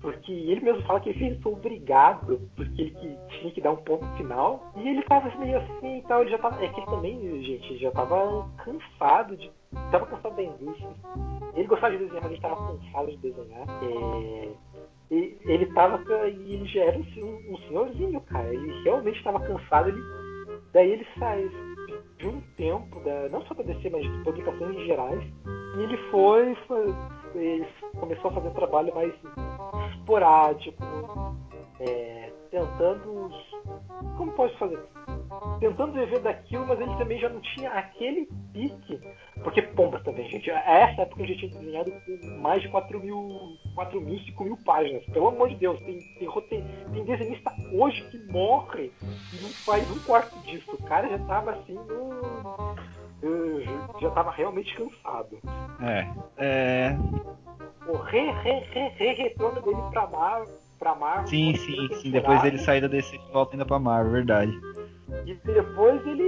porque 0.00 0.32
ele 0.32 0.60
mesmo 0.60 0.82
fala 0.82 1.00
que 1.00 1.10
ele 1.10 1.18
fez 1.18 1.46
obrigado, 1.46 2.48
porque 2.54 2.82
ele 2.82 2.90
que, 2.92 3.38
tinha 3.40 3.52
que 3.52 3.60
dar 3.60 3.72
um 3.72 3.76
ponto 3.76 4.06
final, 4.16 4.72
e 4.76 4.88
ele 4.88 5.02
tava 5.02 5.36
meio 5.38 5.58
assim 5.58 5.98
e 5.98 6.02
tal, 6.02 6.22
ele 6.22 6.30
já 6.30 6.38
tava. 6.38 6.64
É 6.64 6.68
que 6.68 6.80
ele 6.80 6.86
também, 6.86 7.42
gente, 7.42 7.78
já 7.78 7.90
tava 7.90 8.48
cansado 8.64 9.36
de. 9.36 9.50
Tava 9.90 10.06
cansado 10.06 10.36
da 10.36 10.42
indústria. 10.42 10.88
Ele 11.54 11.66
gostava 11.66 11.96
de 11.96 12.04
desenhar, 12.04 12.22
mas 12.22 12.32
ele 12.32 12.40
tava 12.40 12.56
cansado 12.56 13.10
de 13.10 13.16
desenhar. 13.18 13.66
É, 13.82 14.48
e 15.10 15.38
ele 15.44 15.66
tava. 15.74 16.02
E 16.28 16.54
ele 16.54 16.66
já 16.66 16.84
era 16.84 16.98
um, 16.98 17.58
senhorzinho, 17.68 18.20
cara. 18.22 18.54
Ele 18.54 18.82
realmente 18.82 19.18
estava 19.18 19.40
cansado. 19.40 19.88
Ele, 19.88 20.00
daí 20.72 20.92
ele 20.92 21.06
saiu 21.18 21.50
de 22.18 22.28
um 22.28 22.40
tempo, 22.56 23.00
da, 23.00 23.28
não 23.30 23.42
só 23.46 23.54
da 23.54 23.62
DC, 23.62 23.90
mas 23.90 24.02
de 24.02 24.24
publicações 24.24 24.76
em 24.76 24.86
gerais. 24.86 25.22
E 25.76 25.82
ele 25.82 25.96
foi, 26.10 26.54
foi 26.66 26.86
ele 27.34 27.66
começou 27.98 28.30
a 28.30 28.34
fazer 28.34 28.48
um 28.48 28.54
trabalho 28.54 28.94
mais 28.94 29.12
esporádico, 29.94 30.82
é, 31.80 32.32
tentando. 32.50 33.30
Como 34.16 34.32
posso 34.32 34.56
fazer? 34.58 34.78
Tentando 35.58 35.92
viver 35.92 36.20
daquilo, 36.20 36.66
mas 36.66 36.80
ele 36.80 36.94
também 36.96 37.18
já 37.18 37.28
não 37.28 37.40
tinha 37.40 37.70
aquele 37.70 38.28
pique. 38.52 39.00
Porque 39.42 39.62
pomba 39.62 40.00
também, 40.00 40.28
gente. 40.28 40.50
A 40.50 40.60
essa 40.60 41.02
época 41.02 41.22
a 41.22 41.26
gente 41.26 41.48
tinha 41.48 41.60
desenhado 41.60 41.92
mais 42.40 42.62
de 42.62 42.68
4 42.68 43.00
mil, 43.00 43.56
4 43.74 44.00
mil, 44.00 44.18
5 44.18 44.44
mil 44.44 44.56
páginas. 44.64 45.04
Pelo 45.06 45.28
amor 45.28 45.48
de 45.48 45.56
Deus, 45.56 45.78
tem, 45.80 45.98
tem, 45.98 46.64
tem, 46.92 47.04
desenhista 47.04 47.50
hoje 47.72 48.02
que 48.10 48.18
morre 48.32 48.92
e 49.32 49.42
não 49.42 49.50
faz 49.64 49.90
um 49.90 49.98
quarto 50.00 50.38
disso. 50.40 50.70
O 50.72 50.82
cara 50.84 51.08
já 51.08 51.18
tava 51.20 51.52
assim 51.52 51.74
no 51.74 52.50
eu 53.22 53.62
já 54.00 54.10
tava 54.10 54.30
realmente 54.30 54.74
cansado. 54.74 55.38
É. 55.80 56.06
é... 56.38 56.96
O 57.86 57.96
re, 57.96 58.30
re, 58.30 58.60
re, 58.72 58.88
re 58.96 59.12
retorno 59.14 59.60
dele 59.60 59.82
pra 59.90 60.06
Mar, 60.06 60.44
pra 60.78 60.94
Mar. 60.94 61.26
Sim, 61.26 61.54
sim, 61.56 61.88
sim. 62.00 62.10
Depois 62.10 62.42
ele 62.44 62.58
sair 62.58 62.80
da 62.80 62.88
DC 62.88 63.16
e 63.16 63.32
volta 63.32 63.54
ainda 63.54 63.66
pra 63.66 63.78
Mar, 63.78 64.08
verdade. 64.08 64.52
E 65.26 65.34
depois 65.34 66.06
ele, 66.06 66.22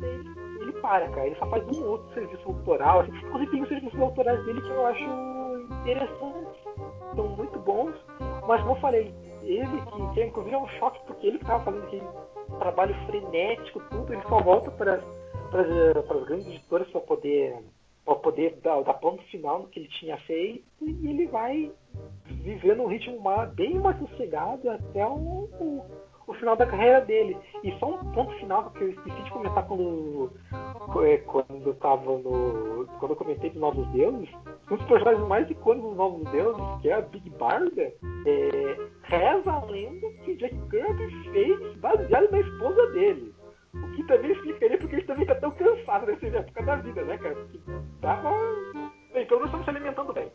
ele, 0.00 0.30
ele 0.60 0.72
para, 0.80 1.08
cara. 1.10 1.26
Ele 1.26 1.36
só 1.36 1.46
faz 1.46 1.64
um 1.76 1.84
outro 1.84 2.14
serviço 2.14 2.48
autoral. 2.48 3.04
Inclusive 3.04 3.50
tem 3.50 3.62
os 3.62 3.68
serviços 3.68 4.00
autorais 4.00 4.44
dele 4.44 4.60
que 4.60 4.70
eu 4.70 4.86
acho 4.86 5.04
interessantes. 5.80 6.62
São 7.14 7.28
muito 7.28 7.58
bons. 7.60 7.94
Mas 8.46 8.60
como 8.62 8.72
eu 8.72 8.80
falei, 8.80 9.14
ele 9.42 9.80
que, 9.82 10.14
que 10.14 10.24
inclusive 10.24 10.54
é 10.54 10.58
um 10.58 10.68
choque 10.68 11.00
porque 11.06 11.26
ele 11.26 11.38
que 11.38 11.44
tava 11.44 11.64
fazendo 11.64 11.84
aquele 11.84 12.06
trabalho 12.58 12.94
frenético, 13.06 13.80
tudo, 13.90 14.12
ele 14.12 14.22
só 14.28 14.40
volta 14.40 14.70
para 14.70 15.00
para 15.52 16.16
as 16.16 16.24
grandes 16.24 16.46
editoras 16.46 16.88
para 16.88 17.00
poder, 17.02 17.62
pra 18.04 18.14
poder 18.14 18.58
dar, 18.62 18.82
dar 18.82 18.94
ponto 18.94 19.22
final 19.24 19.60
no 19.60 19.68
que 19.68 19.80
ele 19.80 19.88
tinha 19.88 20.16
feito 20.18 20.64
e 20.80 21.08
ele 21.08 21.26
vai 21.26 21.70
viver 22.24 22.74
num 22.74 22.86
ritmo 22.86 23.20
bem 23.54 23.74
mais 23.78 23.98
sossegado 23.98 24.70
até 24.70 25.06
o, 25.06 25.48
o, 25.60 25.84
o, 26.26 26.34
final 26.34 26.56
da 26.56 26.66
carreira 26.66 27.00
dele. 27.00 27.36
E 27.62 27.72
só 27.78 27.94
um 27.94 28.12
ponto 28.12 28.32
final 28.38 28.70
que 28.70 28.82
eu 28.82 28.90
esqueci 28.90 29.22
de 29.22 29.30
comentar 29.30 29.66
quando, 29.66 30.32
é, 31.04 31.16
quando 31.18 31.66
eu 31.66 31.74
tava 31.74 32.04
no. 32.04 32.86
quando 32.98 33.12
eu 33.12 33.16
comentei 33.16 33.50
dos 33.50 33.60
Novos 33.60 33.86
Deuses, 33.88 34.28
um 34.70 34.76
dos 34.76 34.86
personagens 34.86 35.26
mais 35.28 35.50
icônicos 35.50 35.90
dos 35.90 35.98
Novos 35.98 36.30
Deuses, 36.30 36.62
que 36.80 36.88
é 36.88 36.94
a 36.94 37.00
Big 37.00 37.30
Barda, 37.30 37.82
é, 38.26 38.76
reza 39.04 39.50
a 39.50 39.64
lenda 39.64 40.08
que 40.24 40.36
Jack 40.36 40.56
Kirby 40.70 41.30
fez 41.32 41.76
baseado 41.78 42.30
na 42.30 42.40
esposa 42.40 42.86
dele. 42.92 43.34
O 43.74 43.90
que 43.92 44.04
também 44.04 44.32
explicaria 44.32 44.78
porque 44.78 44.96
ele 44.96 45.04
também 45.04 45.26
tá 45.26 45.34
tão 45.36 45.50
cansado 45.52 46.06
nessa 46.06 46.26
época 46.26 46.62
da 46.62 46.76
vida, 46.76 47.02
né, 47.04 47.16
cara? 47.16 47.34
Porque 47.34 47.58
tava. 48.00 48.30
Bem, 49.14 49.26
pelo 49.26 49.40
menos 49.40 49.46
estamos 49.46 49.64
se 49.64 49.70
alimentando 49.70 50.12
bem. 50.12 50.32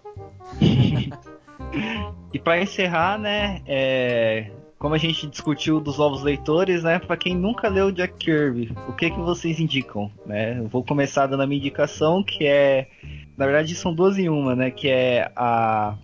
e 2.34 2.40
para 2.40 2.62
encerrar, 2.62 3.20
né, 3.20 3.62
é... 3.68 4.52
como 4.80 4.94
a 4.94 4.98
gente 4.98 5.28
discutiu 5.28 5.80
dos 5.80 5.98
novos 5.98 6.22
leitores, 6.22 6.84
né, 6.84 7.00
para 7.00 7.18
quem 7.18 7.36
nunca 7.36 7.68
leu 7.68 7.92
Jack 7.92 8.14
Kirby, 8.18 8.76
o 8.88 8.94
que 8.94 9.10
que 9.10 9.20
vocês 9.20 9.60
indicam, 9.60 10.12
né? 10.26 10.60
Eu 10.60 10.68
vou 10.68 10.84
começar 10.84 11.26
dando 11.26 11.44
a 11.44 11.48
minha 11.48 11.60
indicação, 11.60 12.24
que 12.24 12.46
é, 12.46 12.88
na 13.36 13.46
verdade 13.46 13.74
são 13.76 13.94
duas 13.94 14.18
em 14.18 14.30
uma, 14.30 14.56
né, 14.56 14.70
que 14.72 14.88
é 14.88 15.32
a 15.36 15.96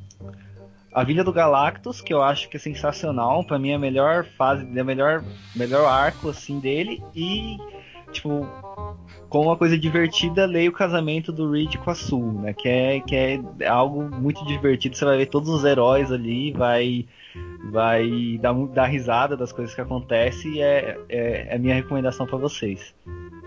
a 0.94 1.04
Vila 1.04 1.24
do 1.24 1.34
Galactus, 1.34 2.02
que 2.02 2.14
eu 2.14 2.22
acho 2.22 2.48
que 2.48 2.58
é 2.58 2.60
sensacional, 2.60 3.44
para 3.44 3.58
mim 3.58 3.72
é 3.72 3.76
a 3.76 3.80
melhor 3.80 4.26
fase, 4.38 4.64
é 4.64 4.84
melhor, 4.84 5.24
melhor 5.56 5.88
arco 5.88 6.30
assim 6.30 6.60
dele 6.60 7.02
e 7.16 7.58
tipo 8.12 8.48
com 9.34 9.42
uma 9.42 9.58
coisa 9.58 9.76
divertida, 9.76 10.46
leio 10.46 10.70
o 10.70 10.76
casamento 10.76 11.32
do 11.32 11.50
Reed 11.50 11.78
com 11.78 11.90
a 11.90 11.96
Sul, 11.96 12.34
né? 12.34 12.54
Que 12.54 12.70
é, 12.70 13.00
que 13.00 13.16
é 13.16 13.68
algo 13.68 14.04
muito 14.04 14.46
divertido. 14.46 14.96
Você 14.96 15.04
vai 15.04 15.18
ver 15.18 15.26
todos 15.26 15.50
os 15.50 15.66
heróis 15.66 16.12
ali, 16.12 16.52
vai 16.52 17.08
vai 17.72 18.38
dar, 18.40 18.54
dar 18.68 18.86
risada 18.86 19.36
das 19.36 19.52
coisas 19.52 19.74
que 19.74 19.82
acontecem 19.82 20.58
e 20.58 20.62
é, 20.62 21.00
é, 21.10 21.48
é 21.50 21.56
a 21.56 21.58
minha 21.58 21.74
recomendação 21.74 22.28
para 22.28 22.38
vocês. 22.38 22.94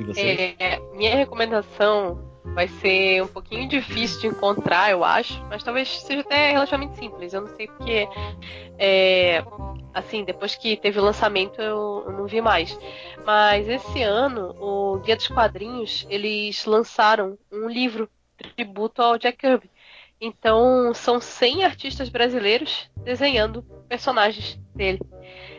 Vocês? 0.01 0.57
É, 0.59 0.81
minha 0.97 1.15
recomendação 1.15 2.19
vai 2.53 2.67
ser 2.67 3.23
um 3.23 3.29
pouquinho 3.29 3.69
difícil 3.69 4.21
de 4.21 4.27
encontrar, 4.27 4.91
eu 4.91 5.05
acho, 5.05 5.41
mas 5.49 5.63
talvez 5.63 6.01
seja 6.01 6.23
até 6.23 6.51
relativamente 6.51 6.97
simples. 6.97 7.33
Eu 7.33 7.43
não 7.43 7.49
sei 7.49 7.69
porque, 7.69 8.09
é, 8.77 9.45
assim, 9.97 10.25
depois 10.25 10.55
que 10.55 10.77
teve 10.77 11.01
o 11.01 11.03
lançamento 11.03 11.61
eu, 11.61 12.05
eu, 12.07 12.13
não 12.13 12.27
vi 12.27 12.43
mais. 12.43 12.79
Mas 13.25 13.67
esse 13.67 14.03
ano, 14.03 14.55
o 14.61 14.99
Guia 14.99 15.17
dos 15.17 15.29
Quadrinhos, 15.29 16.07
eles 16.11 16.67
lançaram 16.67 17.39
um 17.51 17.67
livro 17.67 18.09
tributo 18.55 19.01
ao 19.01 19.17
Jack 19.17 19.39
Kirby. 19.39 19.71
Então, 20.21 20.93
são 20.95 21.19
100 21.19 21.65
artistas 21.65 22.11
brasileiros 22.11 22.91
desenhando 22.99 23.63
personagens 23.89 24.61
dele. 24.75 25.01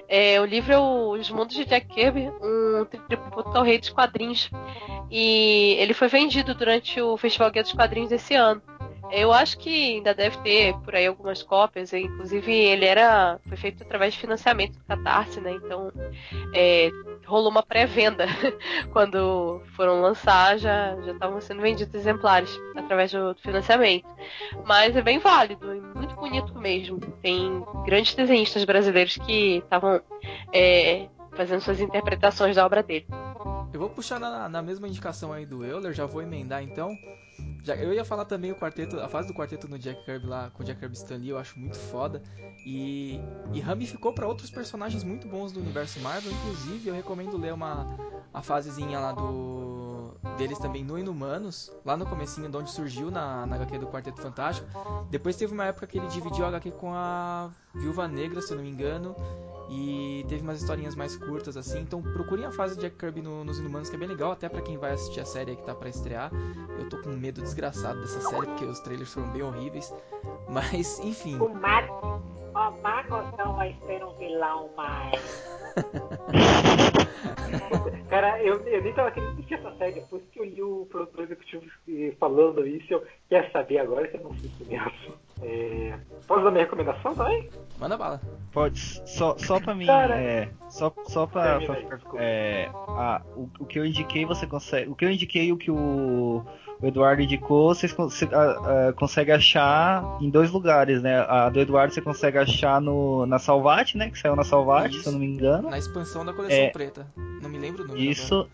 É, 0.08 0.40
o 0.40 0.46
livro 0.46 0.72
é 0.72 0.78
o 0.78 1.12
Os 1.14 1.32
Mundos 1.32 1.56
de 1.56 1.66
Jack 1.66 1.88
Kirby, 1.88 2.30
um 2.42 2.86
tributo 2.86 3.58
ao 3.58 3.64
rei 3.64 3.80
dos 3.80 3.90
quadrinhos. 3.90 4.52
E 5.10 5.76
ele 5.80 5.96
foi 5.96 6.08
vendido 6.08 6.54
durante 6.54 7.02
o 7.02 7.18
Festival 7.18 7.50
Guia 7.50 7.64
dos 7.64 7.74
Quadrinhos 7.74 8.10
desse 8.12 8.36
ano. 8.36 8.62
Eu 9.12 9.32
acho 9.32 9.58
que 9.58 9.96
ainda 9.96 10.14
deve 10.14 10.38
ter 10.40 10.74
por 10.80 10.96
aí 10.96 11.08
algumas 11.08 11.42
cópias. 11.42 11.94
Inclusive, 11.94 12.52
ele 12.54 12.86
era 12.86 13.40
foi 13.48 13.58
feito 13.58 13.84
através 13.84 14.14
de 14.14 14.20
financiamento 14.20 14.78
do 14.78 14.86
Catarse, 14.86 15.40
né? 15.40 15.52
Então, 15.52 15.92
é, 16.54 16.90
rolou 17.26 17.50
uma 17.50 17.64
pré-venda. 17.64 18.26
Quando 18.92 19.62
foram 19.76 20.02
lançar, 20.02 20.58
já 20.58 20.96
já 21.02 21.12
estavam 21.12 21.40
sendo 21.42 21.62
vendidos 21.62 21.94
exemplares 21.94 22.50
através 22.76 23.12
do, 23.12 23.36
financiamento. 23.36 24.08
Mas 24.66 24.96
é 24.96 25.02
bem 25.02 25.20
válido 25.20 25.74
e 25.74 25.80
muito 25.98 26.16
bonito 26.16 26.58
mesmo. 26.58 27.00
Tem 27.22 27.64
grandes 27.86 28.14
desenhistas 28.16 28.64
brasileiros 28.64 29.18
que 29.18 29.58
estavam 29.58 30.02
é, 30.54 31.08
fazendo 31.34 31.62
suas 31.62 31.80
interpretações 31.80 32.56
da 32.56 32.66
obra 32.66 32.82
dele. 32.82 33.06
Eu 33.74 33.80
vou 33.80 33.90
puxar 33.90 34.20
na, 34.20 34.48
na 34.48 34.62
mesma 34.62 34.88
indicação 34.88 35.34
aí 35.34 35.46
do 35.46 35.64
Euler, 35.64 35.94
já 35.94 36.06
vou 36.06 36.22
emendar 36.22 36.64
então. 36.64 36.98
Já, 37.64 37.76
eu 37.76 37.94
ia 37.94 38.06
falar 38.06 38.26
também 38.26 38.52
o 38.52 38.56
quarteto, 38.56 39.00
a 39.00 39.08
fase 39.08 39.28
do 39.28 39.34
quarteto 39.34 39.68
no 39.68 39.78
Jack 39.78 40.04
Kirby 40.06 40.26
lá, 40.26 40.50
com 40.52 40.64
o 40.64 40.66
Jack 40.66 40.80
Kirby 40.80 40.96
Stanley, 40.96 41.30
eu 41.30 41.38
acho 41.38 41.60
muito 41.60 41.78
foda. 41.78 42.22
E, 42.66 43.20
e 43.54 43.60
ramificou 43.60 44.14
para 44.14 44.28
outros 44.28 44.50
personagens 44.50 45.04
muito 45.04 45.28
bons 45.28 45.52
do 45.52 45.60
universo 45.60 46.00
Marvel, 46.00 46.32
inclusive 46.32 46.90
eu 46.90 46.96
recomendo 46.96 47.38
ler 47.38 47.54
uma 47.54 47.86
a 48.34 48.42
fasezinha 48.42 49.00
lá 49.00 49.12
do 49.12 49.88
deles 50.38 50.60
também 50.60 50.84
no 50.84 50.98
Inumanos, 50.98 51.72
lá 51.84 51.98
no 51.98 52.06
comecinho 52.06 52.50
de 52.50 52.58
onde 52.58 52.70
surgiu 52.70 53.10
na, 53.10 53.46
na 53.46 53.56
HQ 53.56 53.80
do 53.80 53.88
Quarteto 53.88 54.22
Fantástico. 54.22 54.68
Depois 55.10 55.36
teve 55.36 55.54
uma 55.54 55.66
época 55.66 55.88
que 55.88 55.98
ele 55.98 56.08
dividiu 56.08 56.46
a 56.46 56.50
HQ 56.50 56.72
com 56.72 56.94
a 56.94 57.50
Viúva 57.74 58.08
Negra, 58.08 58.42
se 58.42 58.52
eu 58.52 58.58
não 58.58 58.64
me 58.64 58.70
engano, 58.70 59.16
e 59.70 60.26
teve 60.28 60.44
umas 60.44 60.62
historinhas 60.62 60.96
mais 60.96 61.16
curtas 61.16 61.58
assim. 61.58 61.80
Então 61.80 62.02
procurem 62.02 62.46
a 62.46 62.52
fase 62.52 62.76
de 62.76 62.82
Jack 62.82 62.98
Kirby 62.98 63.22
no, 63.22 63.44
nos 63.44 63.57
Inumanos, 63.60 63.90
que 63.90 63.96
é 63.96 64.00
bem 64.00 64.08
legal, 64.08 64.32
até 64.32 64.50
para 64.50 64.62
quem 64.62 64.78
vai 64.78 64.92
assistir 64.92 65.20
a 65.20 65.26
série 65.26 65.56
que 65.56 65.64
tá 65.64 65.76
para 65.76 65.90
estrear. 65.90 66.32
Eu 66.80 66.90
tô 66.90 66.98
com 67.02 67.10
medo 67.10 67.42
desgraçado 67.42 68.00
dessa 68.02 68.22
série, 68.22 68.48
porque 68.48 68.66
os 68.66 68.80
trailers 68.80 69.14
foram 69.14 69.32
bem 69.32 69.44
horríveis. 69.44 69.94
Mas, 70.50 71.00
enfim. 71.00 71.38
O 71.40 71.50
Marcos, 71.50 72.22
o 72.54 72.72
Marcos 72.82 73.38
não 73.38 73.56
vai 73.56 73.76
ser 73.86 74.04
um 74.04 74.14
vilão 74.16 74.70
mais. 74.76 75.48
Cara, 78.10 78.42
eu, 78.42 78.66
eu 78.66 78.82
nem 78.82 78.94
tava 78.94 79.12
querendo 79.12 79.34
assistir 79.34 79.56
essa 79.56 79.76
série. 79.78 79.94
Depois 79.94 80.24
que 80.32 80.40
eu 80.40 80.46
li 80.46 80.62
o 80.62 80.88
produtor 80.90 81.26
executivo 81.26 81.66
falando 82.20 82.66
isso, 82.66 82.94
eu 82.94 83.06
quero 83.30 83.52
saber 83.52 83.80
agora 83.80 84.08
que 84.08 84.18
eu 84.18 84.24
não 84.24 84.34
sei 84.38 84.50
mesmo. 84.68 85.14
É... 85.42 85.94
Posso 86.28 86.44
dar 86.44 86.52
minha 86.52 86.64
recomendação 86.64 87.14
também? 87.14 87.50
Manda 87.80 87.98
bala. 87.98 88.22
Pode, 88.52 88.80
só, 89.06 89.38
só 89.38 89.60
pra 89.60 89.76
mim, 89.76 89.86
Cara, 89.86 90.16
é, 90.16 90.50
só, 90.68 90.92
só 91.06 91.28
pra, 91.28 91.60
pra 91.60 91.76
ficar, 91.76 92.00
é, 92.16 92.70
a, 92.74 93.22
o, 93.36 93.48
o 93.60 93.66
que 93.66 93.78
eu 93.78 93.86
indiquei 93.86 94.26
você 94.26 94.48
consegue, 94.48 94.90
o 94.90 94.96
que 94.96 95.06
eu 95.06 95.12
indiquei 95.12 95.46
e 95.46 95.54
o 95.54 95.58
que 95.58 95.70
o, 95.70 96.44
o 96.82 96.86
Eduardo 96.86 97.22
indicou, 97.22 97.74
vocês 97.76 97.96
conseguem 98.96 99.36
achar 99.36 100.18
em 100.20 100.30
dois 100.30 100.52
lugares, 100.52 101.04
né? 101.04 101.20
A 101.28 101.50
do 101.50 101.60
Eduardo 101.60 101.94
você 101.94 102.02
consegue 102.02 102.40
achar 102.40 102.82
no, 102.82 103.26
na 103.28 103.38
Salvat, 103.38 103.96
né? 103.96 104.10
Que 104.10 104.18
saiu 104.18 104.36
na 104.36 104.44
Salvat, 104.44 104.92
se 104.94 105.06
eu 105.06 105.12
não 105.12 105.20
me 105.20 105.28
engano. 105.28 105.70
Na 105.70 105.78
expansão 105.78 106.26
da 106.26 106.34
coleção 106.34 106.58
é, 106.58 106.70
preta. 106.70 107.08
Não 107.42 107.50
me 107.50 107.60
lembro 107.60 107.84
o 107.84 107.88
nome. 107.88 108.10
Isso. 108.10 108.50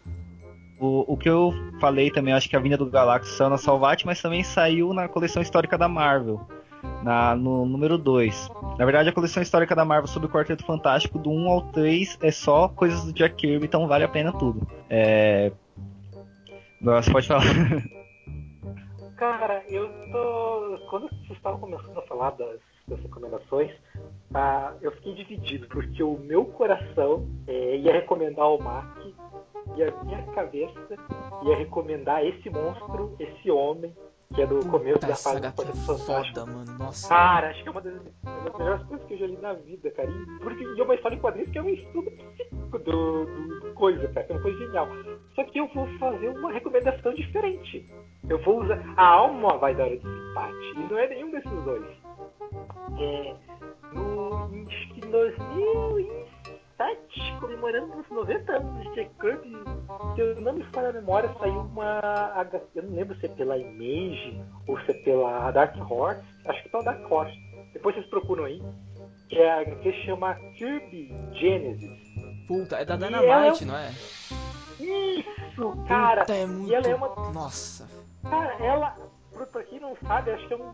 O, 0.79 1.13
o 1.13 1.17
que 1.17 1.29
eu 1.29 1.53
falei 1.79 2.11
também, 2.11 2.33
acho 2.33 2.49
que 2.49 2.57
a 2.57 2.59
Vinda 2.59 2.75
do 2.75 2.89
Galáxia 2.89 3.37
saiu 3.37 3.49
na 3.49 3.57
Salvat, 3.57 4.05
mas 4.05 4.21
também 4.21 4.43
saiu 4.43 4.93
na 4.93 5.07
coleção 5.07 5.41
histórica 5.41 5.77
da 5.77 5.87
Marvel. 5.87 6.45
Na, 7.03 7.35
no 7.35 7.65
número 7.65 7.97
2. 7.97 8.49
Na 8.77 8.85
verdade, 8.85 9.09
a 9.09 9.13
coleção 9.13 9.43
histórica 9.43 9.75
da 9.75 9.85
Marvel 9.85 10.07
sobre 10.07 10.27
o 10.27 10.31
Quarteto 10.31 10.65
Fantástico, 10.65 11.19
do 11.19 11.29
1 11.29 11.49
ao 11.49 11.61
3, 11.71 12.17
é 12.21 12.31
só 12.31 12.69
coisas 12.69 13.03
do 13.05 13.13
Jack 13.13 13.35
Kirby, 13.35 13.65
então 13.65 13.87
vale 13.87 14.03
a 14.03 14.09
pena 14.09 14.31
tudo. 14.31 14.67
É... 14.89 15.51
Você 16.81 17.11
pode 17.11 17.27
falar. 17.27 17.43
Cara, 19.15 19.63
eu 19.69 19.89
tô. 20.11 20.77
Quando 20.89 21.07
vocês 21.07 21.31
estavam 21.31 21.59
começando 21.59 21.97
a 21.97 22.01
falar 22.01 22.31
das, 22.31 22.59
das 22.87 22.99
recomendações, 22.99 23.71
tá, 24.31 24.75
eu 24.81 24.91
fiquei 24.93 25.13
dividido, 25.13 25.67
porque 25.67 26.03
o 26.03 26.17
meu 26.17 26.43
coração 26.45 27.25
é, 27.47 27.77
ia 27.77 27.93
recomendar 27.93 28.47
o 28.49 28.61
Mark 28.61 28.97
e 29.77 29.83
a 29.83 30.03
minha 30.03 30.23
cabeça 30.33 30.97
ia 31.43 31.55
recomendar 31.55 32.25
esse 32.25 32.49
monstro, 32.49 33.15
esse 33.17 33.49
homem, 33.49 33.95
que 34.33 34.41
é 34.41 34.47
do 34.47 34.65
começo 34.67 34.93
Puta, 34.93 35.07
da 35.07 35.15
fase 35.15 35.41
de 35.41 35.47
Quarteto 35.47 35.77
é 35.77 35.81
Fantástico. 35.81 36.39
Foda, 36.39 36.51
mano. 36.51 36.77
Nossa, 36.77 37.09
cara, 37.09 37.49
acho 37.49 37.63
que 37.63 37.69
é 37.69 37.71
uma 37.71 37.81
das, 37.81 37.93
uma 38.23 38.49
das, 38.49 38.57
melhores 38.57 38.83
coisas 38.87 39.07
que 39.07 39.13
eu 39.13 39.17
já 39.17 39.27
li 39.27 39.37
na 39.37 39.53
vida, 39.53 39.91
cara. 39.91 40.09
E, 40.09 40.39
porque, 40.39 40.63
e 40.63 40.79
é 40.79 40.83
uma 40.83 40.95
história 40.95 41.15
em 41.15 41.19
quadrinhos 41.19 41.51
que 41.51 41.57
é 41.57 41.61
um 41.61 41.69
estudo 41.69 42.11
psíquico 42.11 42.79
do, 42.79 43.25
do, 43.25 43.73
coisa, 43.73 44.07
cara. 44.09 44.25
Que 44.25 44.31
é 44.31 44.35
uma 44.35 44.41
coisa 44.41 44.57
genial. 44.57 44.87
Só 45.35 45.43
que 45.43 45.59
eu 45.59 45.67
vou 45.73 45.87
fazer 45.99 46.29
uma 46.29 46.51
recomendação 46.51 47.13
diferente. 47.13 47.89
Eu 48.29 48.41
vou 48.43 48.63
usar. 48.63 48.81
A 48.97 49.05
alma 49.05 49.57
vai 49.57 49.75
dar 49.75 49.87
o 49.87 49.97
desempate. 49.97 50.71
E 50.75 50.79
não 50.79 50.97
é 50.97 51.07
nenhum 51.07 51.31
desses 51.31 51.63
dois. 51.63 51.85
É. 52.99 53.35
No, 53.93 54.49
em 54.51 55.09
2000 55.11 56.32
Tati 56.77 57.37
comemorando 57.39 57.99
os 57.99 58.09
90 58.09 58.51
anos 58.51 58.93
de 58.95 59.05
Kirby. 59.19 59.55
Se 60.15 60.21
eu 60.21 60.41
não 60.41 60.53
me 60.53 60.63
falho 60.65 60.89
a 60.89 60.93
memória, 60.93 61.33
saiu 61.39 61.61
uma. 61.61 62.01
Eu 62.73 62.83
não 62.83 62.95
lembro 62.95 63.15
se 63.19 63.27
é 63.27 63.29
pela 63.29 63.57
Image 63.57 64.41
ou 64.67 64.79
se 64.81 64.91
é 64.91 64.93
pela 65.03 65.51
Dark 65.51 65.75
Horse. 65.89 66.23
Acho 66.45 66.61
que 66.61 66.67
é 66.67 66.71
pela 66.71 66.83
Dark 66.83 67.11
Horse. 67.11 67.37
Depois 67.73 67.95
vocês 67.95 68.07
procuram 68.07 68.45
aí. 68.45 68.61
Que 69.29 69.39
é 69.39 69.51
a 69.51 69.61
HQ 69.61 69.93
chama 70.05 70.35
Kirby 70.57 71.13
Genesis. 71.33 72.47
Puta, 72.47 72.77
é 72.77 72.85
da 72.85 72.95
Dynamite, 72.95 73.63
é... 73.63 73.65
não 73.67 73.77
é? 73.77 73.89
Isso, 74.79 75.85
cara! 75.87 76.21
Puta, 76.21 76.33
é 76.33 76.45
muito... 76.45 76.69
E 76.69 76.75
ela 76.75 76.87
é 76.87 76.95
uma. 76.95 77.31
Nossa! 77.31 77.87
Cara, 78.23 78.53
ela. 78.63 78.95
Pra 79.51 79.63
quem 79.63 79.79
não 79.79 79.95
sabe, 80.07 80.31
acho 80.31 80.47
que 80.47 80.53
é 80.53 80.57
um. 80.57 80.73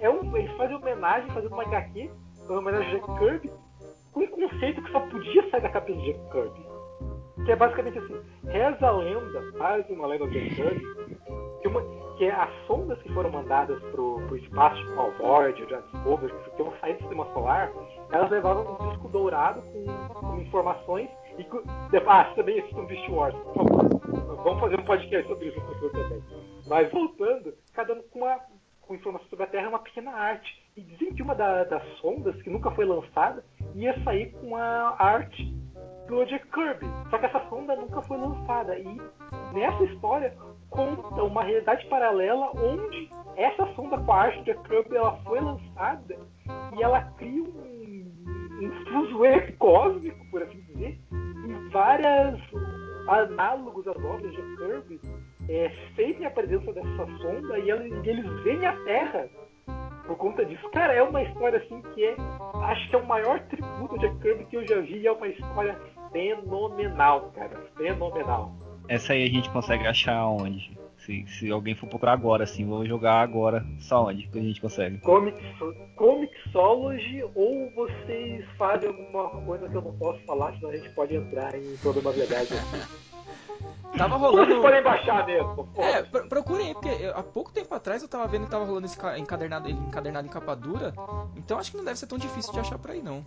É 0.00 0.10
um... 0.10 0.36
Eles 0.36 0.56
fazem 0.56 0.76
homenagem, 0.76 1.30
fazendo 1.30 1.52
uma 1.52 1.62
HQ, 1.62 2.10
uma 2.48 2.58
homenagem 2.58 3.00
a 3.00 3.18
Kirby 3.18 3.50
com 4.12 4.20
um 4.20 4.26
conceito 4.26 4.82
que 4.82 4.92
só 4.92 5.00
podia 5.00 5.50
sair 5.50 5.62
da 5.62 5.68
cabeça 5.70 6.00
de 6.00 6.14
Kirby. 6.30 6.66
Que 7.44 7.52
é 7.52 7.56
basicamente 7.56 7.98
assim: 7.98 8.20
reza 8.46 8.86
a 8.86 8.90
lenda, 8.90 9.52
faz 9.58 9.88
uma 9.90 10.06
lenda 10.06 10.26
de 10.28 10.48
Jack 10.48 10.54
Kirby, 10.56 11.16
que, 11.62 11.68
uma, 11.68 11.82
que 12.16 12.24
é 12.24 12.32
as 12.32 12.50
sondas 12.66 13.00
que 13.02 13.12
foram 13.12 13.30
mandadas 13.30 13.80
pro, 13.90 14.20
pro 14.26 14.36
espaço, 14.36 14.76
tipo 14.76 15.00
o 15.00 15.10
Voyager, 15.12 15.64
o 15.64 15.82
Discovery, 15.82 16.34
que 16.56 16.62
iam 16.62 16.72
sair 16.80 16.94
do 16.94 17.00
sistema 17.00 17.24
solar, 17.32 17.72
elas 18.12 18.30
levavam 18.30 18.74
um 18.74 18.90
disco 18.90 19.08
dourado 19.08 19.62
com, 19.62 20.14
com 20.14 20.40
informações 20.40 21.08
e 21.38 21.44
com, 21.44 21.62
ah, 22.06 22.24
também 22.34 22.60
assistam 22.60 22.84
Beast 22.84 23.08
Wars, 23.08 23.34
por 23.34 23.54
favor. 23.54 24.00
Vamos 24.44 24.60
fazer 24.60 24.80
um 24.80 24.84
podcast 24.84 25.28
sobre 25.28 25.48
isso 25.48 25.60
no 25.60 25.66
futuro 25.66 25.92
também. 25.92 26.22
Mas 26.66 26.90
voltando, 26.90 27.54
cada 27.72 27.94
um 27.94 28.02
com, 28.02 28.20
uma, 28.20 28.38
com 28.82 28.94
informação 28.94 29.26
sobre 29.28 29.44
a 29.44 29.48
Terra 29.48 29.66
é 29.66 29.68
uma 29.68 29.78
pequena 29.78 30.12
arte. 30.12 30.59
E 30.76 30.82
dizem 30.82 31.12
que 31.14 31.22
uma 31.22 31.34
da, 31.34 31.64
das 31.64 31.82
sondas, 31.98 32.40
que 32.42 32.50
nunca 32.50 32.70
foi 32.72 32.84
lançada, 32.84 33.44
ia 33.74 33.98
sair 34.04 34.32
com 34.32 34.56
a 34.56 34.96
arte 34.98 35.44
do 36.08 36.24
Jack 36.26 36.46
Kirby. 36.48 36.86
Só 37.10 37.18
que 37.18 37.26
essa 37.26 37.48
sonda 37.48 37.76
nunca 37.76 38.02
foi 38.02 38.16
lançada. 38.16 38.78
E 38.78 39.00
nessa 39.52 39.84
história 39.84 40.34
conta 40.68 41.22
uma 41.22 41.42
realidade 41.42 41.86
paralela 41.86 42.50
onde 42.56 43.10
essa 43.36 43.66
sonda 43.74 43.98
com 43.98 44.12
a 44.12 44.22
arte 44.22 44.38
do 44.38 44.44
Jack 44.44 44.62
Kirby 44.68 44.96
ela 44.96 45.16
foi 45.24 45.40
lançada 45.40 46.16
e 46.76 46.82
ela 46.82 47.02
cria 47.18 47.42
um, 47.42 48.12
um 48.62 48.84
fuzuê 48.86 49.52
cósmico, 49.52 50.24
por 50.30 50.42
assim 50.42 50.60
dizer, 50.62 50.98
em 51.12 51.68
várias 51.70 52.38
análogos 53.08 53.86
às 53.88 53.96
obras 53.96 54.30
de 54.30 54.42
Kirby 54.56 55.00
é, 55.48 55.70
sentem 55.96 56.26
a 56.26 56.30
presença 56.30 56.72
dessa 56.72 57.06
sonda 57.20 57.58
e 57.58 57.70
eles 57.70 58.42
veem 58.44 58.64
a 58.66 58.76
Terra 58.84 59.28
por 60.10 60.16
conta 60.16 60.44
disso. 60.44 60.68
Cara, 60.70 60.92
é 60.92 61.02
uma 61.02 61.22
história 61.22 61.58
assim 61.58 61.80
que 61.94 62.04
é. 62.04 62.16
Acho 62.64 62.90
que 62.90 62.96
é 62.96 62.98
o 62.98 63.06
maior 63.06 63.38
tributo 63.46 63.96
de 63.96 64.10
Kirby 64.16 64.44
que 64.46 64.56
eu 64.56 64.66
já 64.66 64.80
vi. 64.80 65.06
É 65.06 65.12
uma 65.12 65.28
história 65.28 65.78
fenomenal, 66.10 67.30
cara. 67.32 67.56
Fenomenal. 67.76 68.52
Essa 68.88 69.12
aí 69.12 69.22
a 69.22 69.28
gente 69.28 69.48
consegue 69.50 69.86
achar 69.86 70.26
onde? 70.26 70.76
Se, 70.96 71.24
se 71.28 71.50
alguém 71.50 71.76
for 71.76 71.88
procurar 71.88 72.12
agora, 72.12 72.42
assim, 72.42 72.66
vou 72.66 72.84
jogar 72.84 73.20
agora. 73.20 73.64
Só 73.78 74.06
onde 74.06 74.26
que 74.26 74.38
a 74.38 74.42
gente 74.42 74.60
consegue? 74.60 74.98
Comics, 74.98 75.40
Comixology 75.94 77.22
ou 77.36 77.70
vocês 77.76 78.44
fazem 78.58 78.88
alguma 78.88 79.28
coisa 79.44 79.68
que 79.68 79.76
eu 79.76 79.82
não 79.82 79.96
posso 79.96 80.18
falar, 80.24 80.52
senão 80.54 80.70
a 80.70 80.76
gente 80.76 80.90
pode 80.90 81.14
entrar 81.14 81.54
em 81.54 81.76
problemas 81.76 82.16
legais 82.16 82.50
aqui. 82.50 83.10
Tava 83.96 84.16
rolando. 84.16 84.46
Vocês 84.46 84.60
podem 84.60 84.82
baixar 84.82 85.26
mesmo. 85.26 85.68
É, 85.76 86.02
procurem 86.02 86.68
aí, 86.68 86.72
porque 86.74 86.88
eu, 86.88 87.16
há 87.16 87.22
pouco 87.22 87.52
tempo 87.52 87.74
atrás 87.74 88.02
eu 88.02 88.08
tava 88.08 88.26
vendo 88.26 88.44
que 88.44 88.50
tava 88.50 88.64
rolando 88.64 88.86
esse 88.86 88.98
encadernado, 89.18 89.68
encadernado 89.68 90.26
em 90.26 90.30
capa 90.30 90.54
dura. 90.54 90.94
Então 91.36 91.58
acho 91.58 91.70
que 91.70 91.76
não 91.76 91.84
deve 91.84 91.98
ser 91.98 92.06
tão 92.06 92.18
difícil 92.18 92.52
de 92.52 92.60
achar 92.60 92.78
por 92.78 92.90
aí, 92.90 93.02
não. 93.02 93.24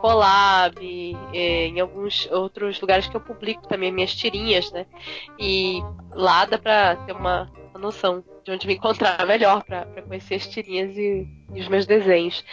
collab, 0.00 0.76
é, 1.32 1.66
em 1.66 1.80
alguns 1.80 2.28
outros 2.30 2.80
lugares 2.80 3.06
que 3.06 3.16
eu 3.16 3.20
publico 3.20 3.66
também 3.68 3.92
minhas 3.92 4.14
tirinhas, 4.14 4.70
né? 4.72 4.86
E 5.38 5.80
lá 6.12 6.44
dá 6.44 6.58
pra 6.58 6.96
ter 6.96 7.12
uma, 7.12 7.50
uma 7.70 7.80
noção 7.80 8.24
de 8.44 8.50
onde 8.50 8.66
me 8.66 8.74
encontrar 8.74 9.24
melhor 9.26 9.62
para 9.64 9.86
conhecer 10.02 10.36
as 10.36 10.46
tirinhas 10.46 10.96
e, 10.96 11.26
e 11.54 11.60
os 11.60 11.68
meus 11.68 11.86
desenhos. 11.86 12.44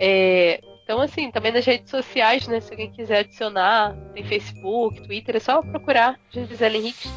É, 0.00 0.60
então, 0.84 1.00
assim, 1.00 1.32
também 1.32 1.50
nas 1.50 1.64
redes 1.64 1.90
sociais, 1.90 2.46
né? 2.46 2.60
Se 2.60 2.70
alguém 2.70 2.92
quiser 2.92 3.18
adicionar, 3.18 3.96
tem 4.14 4.24
Facebook, 4.24 5.02
Twitter, 5.02 5.36
é 5.36 5.40
só 5.40 5.60
procurar 5.60 6.18
Gisele 6.30 6.78
Henrique. 6.78 7.08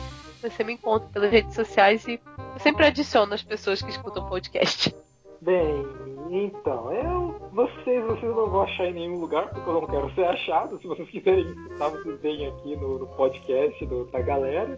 Você 0.41 0.64
me 0.64 0.73
encontra 0.73 1.07
pelas 1.10 1.31
redes 1.31 1.53
sociais 1.53 2.07
e 2.07 2.19
eu 2.53 2.60
sempre 2.60 2.86
adiciono 2.86 3.34
as 3.34 3.44
pessoas 3.44 3.81
que 3.81 3.91
escutam 3.91 4.26
o 4.26 4.30
podcast. 4.30 4.95
Bem, 5.41 5.86
então, 6.30 6.91
eu. 6.91 7.40
Vocês, 7.53 8.06
vocês 8.06 8.36
não 8.36 8.49
vão 8.49 8.61
achar 8.61 8.88
em 8.88 8.94
nenhum 8.94 9.20
lugar, 9.20 9.49
porque 9.49 9.70
eu 9.70 9.74
não 9.74 9.88
quero 9.88 10.14
ser 10.14 10.26
achado. 10.26 10.78
Se 10.80 10.88
vocês 10.88 11.10
quiserem 11.10 11.45
escutar, 11.45 11.90
vocês 11.90 12.22
vêm 12.22 12.48
aqui 12.48 12.76
no, 12.76 12.99
no 12.99 13.07
podcast 13.07 13.86
do, 13.86 14.06
da 14.06 14.20
galera. 14.22 14.78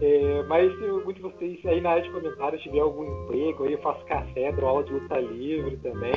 É, 0.00 0.42
mas 0.48 0.74
se 0.78 0.88
algum 0.88 1.12
de 1.12 1.20
vocês 1.20 1.64
aí 1.66 1.82
na 1.82 1.90
área 1.90 2.02
de 2.02 2.10
comentários 2.10 2.62
tiver 2.62 2.80
algum 2.80 3.04
emprego, 3.04 3.64
aí 3.64 3.74
eu 3.74 3.82
faço 3.82 4.04
café, 4.06 4.50
dou 4.52 4.68
aula 4.68 4.84
de 4.84 4.92
luta 4.92 5.18
livre 5.18 5.76
também. 5.76 6.14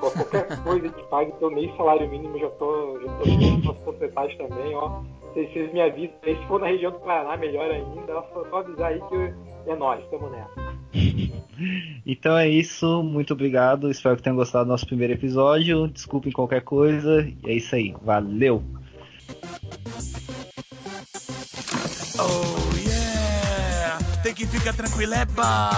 Qualquer 0.00 0.58
coisa 0.64 0.88
que 0.88 1.02
pague 1.04 1.32
pelo 1.32 1.52
meio 1.52 1.76
salário 1.76 2.08
mínimo, 2.10 2.36
já 2.38 2.50
tô, 2.50 3.00
já 3.00 3.62
tô 3.64 3.74
porcentagens 3.84 4.36
também, 4.36 4.74
ó. 4.74 5.00
Se 5.32 5.46
vocês 5.46 5.72
me 5.72 5.80
avisam, 5.80 6.16
aí 6.22 6.36
se 6.36 6.46
for 6.48 6.60
na 6.60 6.66
região 6.66 6.90
do 6.90 6.98
Paraná, 6.98 7.36
melhor 7.36 7.70
ainda, 7.70 8.14
só, 8.34 8.44
só 8.50 8.56
avisar 8.56 8.92
aí 8.92 9.00
que 9.00 9.70
é 9.70 9.76
nós, 9.76 10.02
estamos 10.02 10.30
nessa. 10.32 10.72
Então 12.06 12.36
é 12.36 12.48
isso, 12.48 13.02
muito 13.02 13.32
obrigado. 13.32 13.90
Espero 13.90 14.16
que 14.16 14.22
tenham 14.22 14.36
gostado 14.36 14.64
do 14.64 14.68
nosso 14.68 14.86
primeiro 14.86 15.12
episódio. 15.12 15.88
Desculpem 15.88 16.32
qualquer 16.32 16.62
coisa. 16.62 17.28
E 17.44 17.50
é 17.50 17.54
isso 17.54 17.74
aí. 17.74 17.94
Valeu! 18.02 18.62
Oh 22.18 22.76
yeah! 22.76 23.98
Tem 24.22 24.34
que 24.34 24.46
ficar 24.46 24.74
tranquileba! 24.74 25.70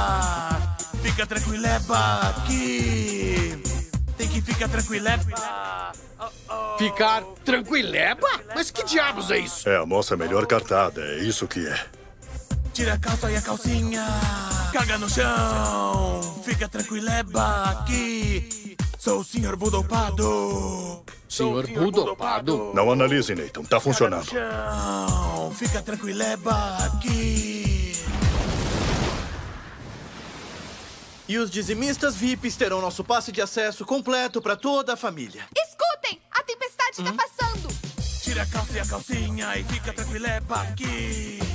Fica 1.02 1.26
tranquileba 1.26 2.20
aqui! 2.30 3.62
Tem 4.16 4.28
que 4.28 4.40
ficar 4.40 4.68
tranquileba! 4.68 5.92
Oh, 6.18 6.28
oh. 6.48 6.78
Ficar 6.78 7.22
tranquileba? 7.44 8.28
Mas 8.54 8.70
que 8.70 8.84
diabos 8.84 9.30
é 9.30 9.38
isso? 9.38 9.68
É 9.68 9.76
a 9.76 9.86
nossa 9.86 10.16
melhor 10.16 10.46
cartada, 10.46 11.02
é 11.02 11.18
isso 11.18 11.46
que 11.46 11.66
é. 11.66 12.03
Tira 12.74 12.94
a 12.94 12.98
calça 12.98 13.30
e 13.30 13.36
a 13.36 13.40
calcinha, 13.40 14.04
caga 14.72 14.98
no 14.98 15.08
chão, 15.08 16.42
fica 16.44 16.68
tranquileba 16.68 17.70
aqui. 17.70 18.76
Sou 18.98 19.20
o 19.20 19.24
Sr. 19.24 19.54
Budopado. 19.54 21.04
Senhor 21.28 21.68
Budopado? 21.68 22.72
Não 22.74 22.90
analise, 22.90 23.32
Nathan. 23.32 23.62
Tá 23.62 23.78
funcionando. 23.78 24.26
Caga 24.26 24.40
no 24.40 25.08
chão, 25.08 25.54
fica 25.54 25.82
tranquileba 25.82 26.52
aqui. 26.84 27.92
E 31.28 31.38
os 31.38 31.52
dizimistas 31.52 32.16
VIPs 32.16 32.56
terão 32.56 32.80
nosso 32.80 33.04
passe 33.04 33.30
de 33.30 33.40
acesso 33.40 33.84
completo 33.84 34.42
para 34.42 34.56
toda 34.56 34.94
a 34.94 34.96
família. 34.96 35.44
Escutem, 35.56 36.20
a 36.32 36.42
tempestade 36.42 36.90
está 36.98 37.12
passando. 37.12 37.68
Tira 38.20 38.42
a 38.42 38.46
calça 38.46 38.72
e 38.72 38.80
a 38.80 38.84
calcinha 38.86 39.56
e 39.58 39.62
fica 39.62 39.92
tranquileba 39.92 40.60
aqui. 40.60 41.53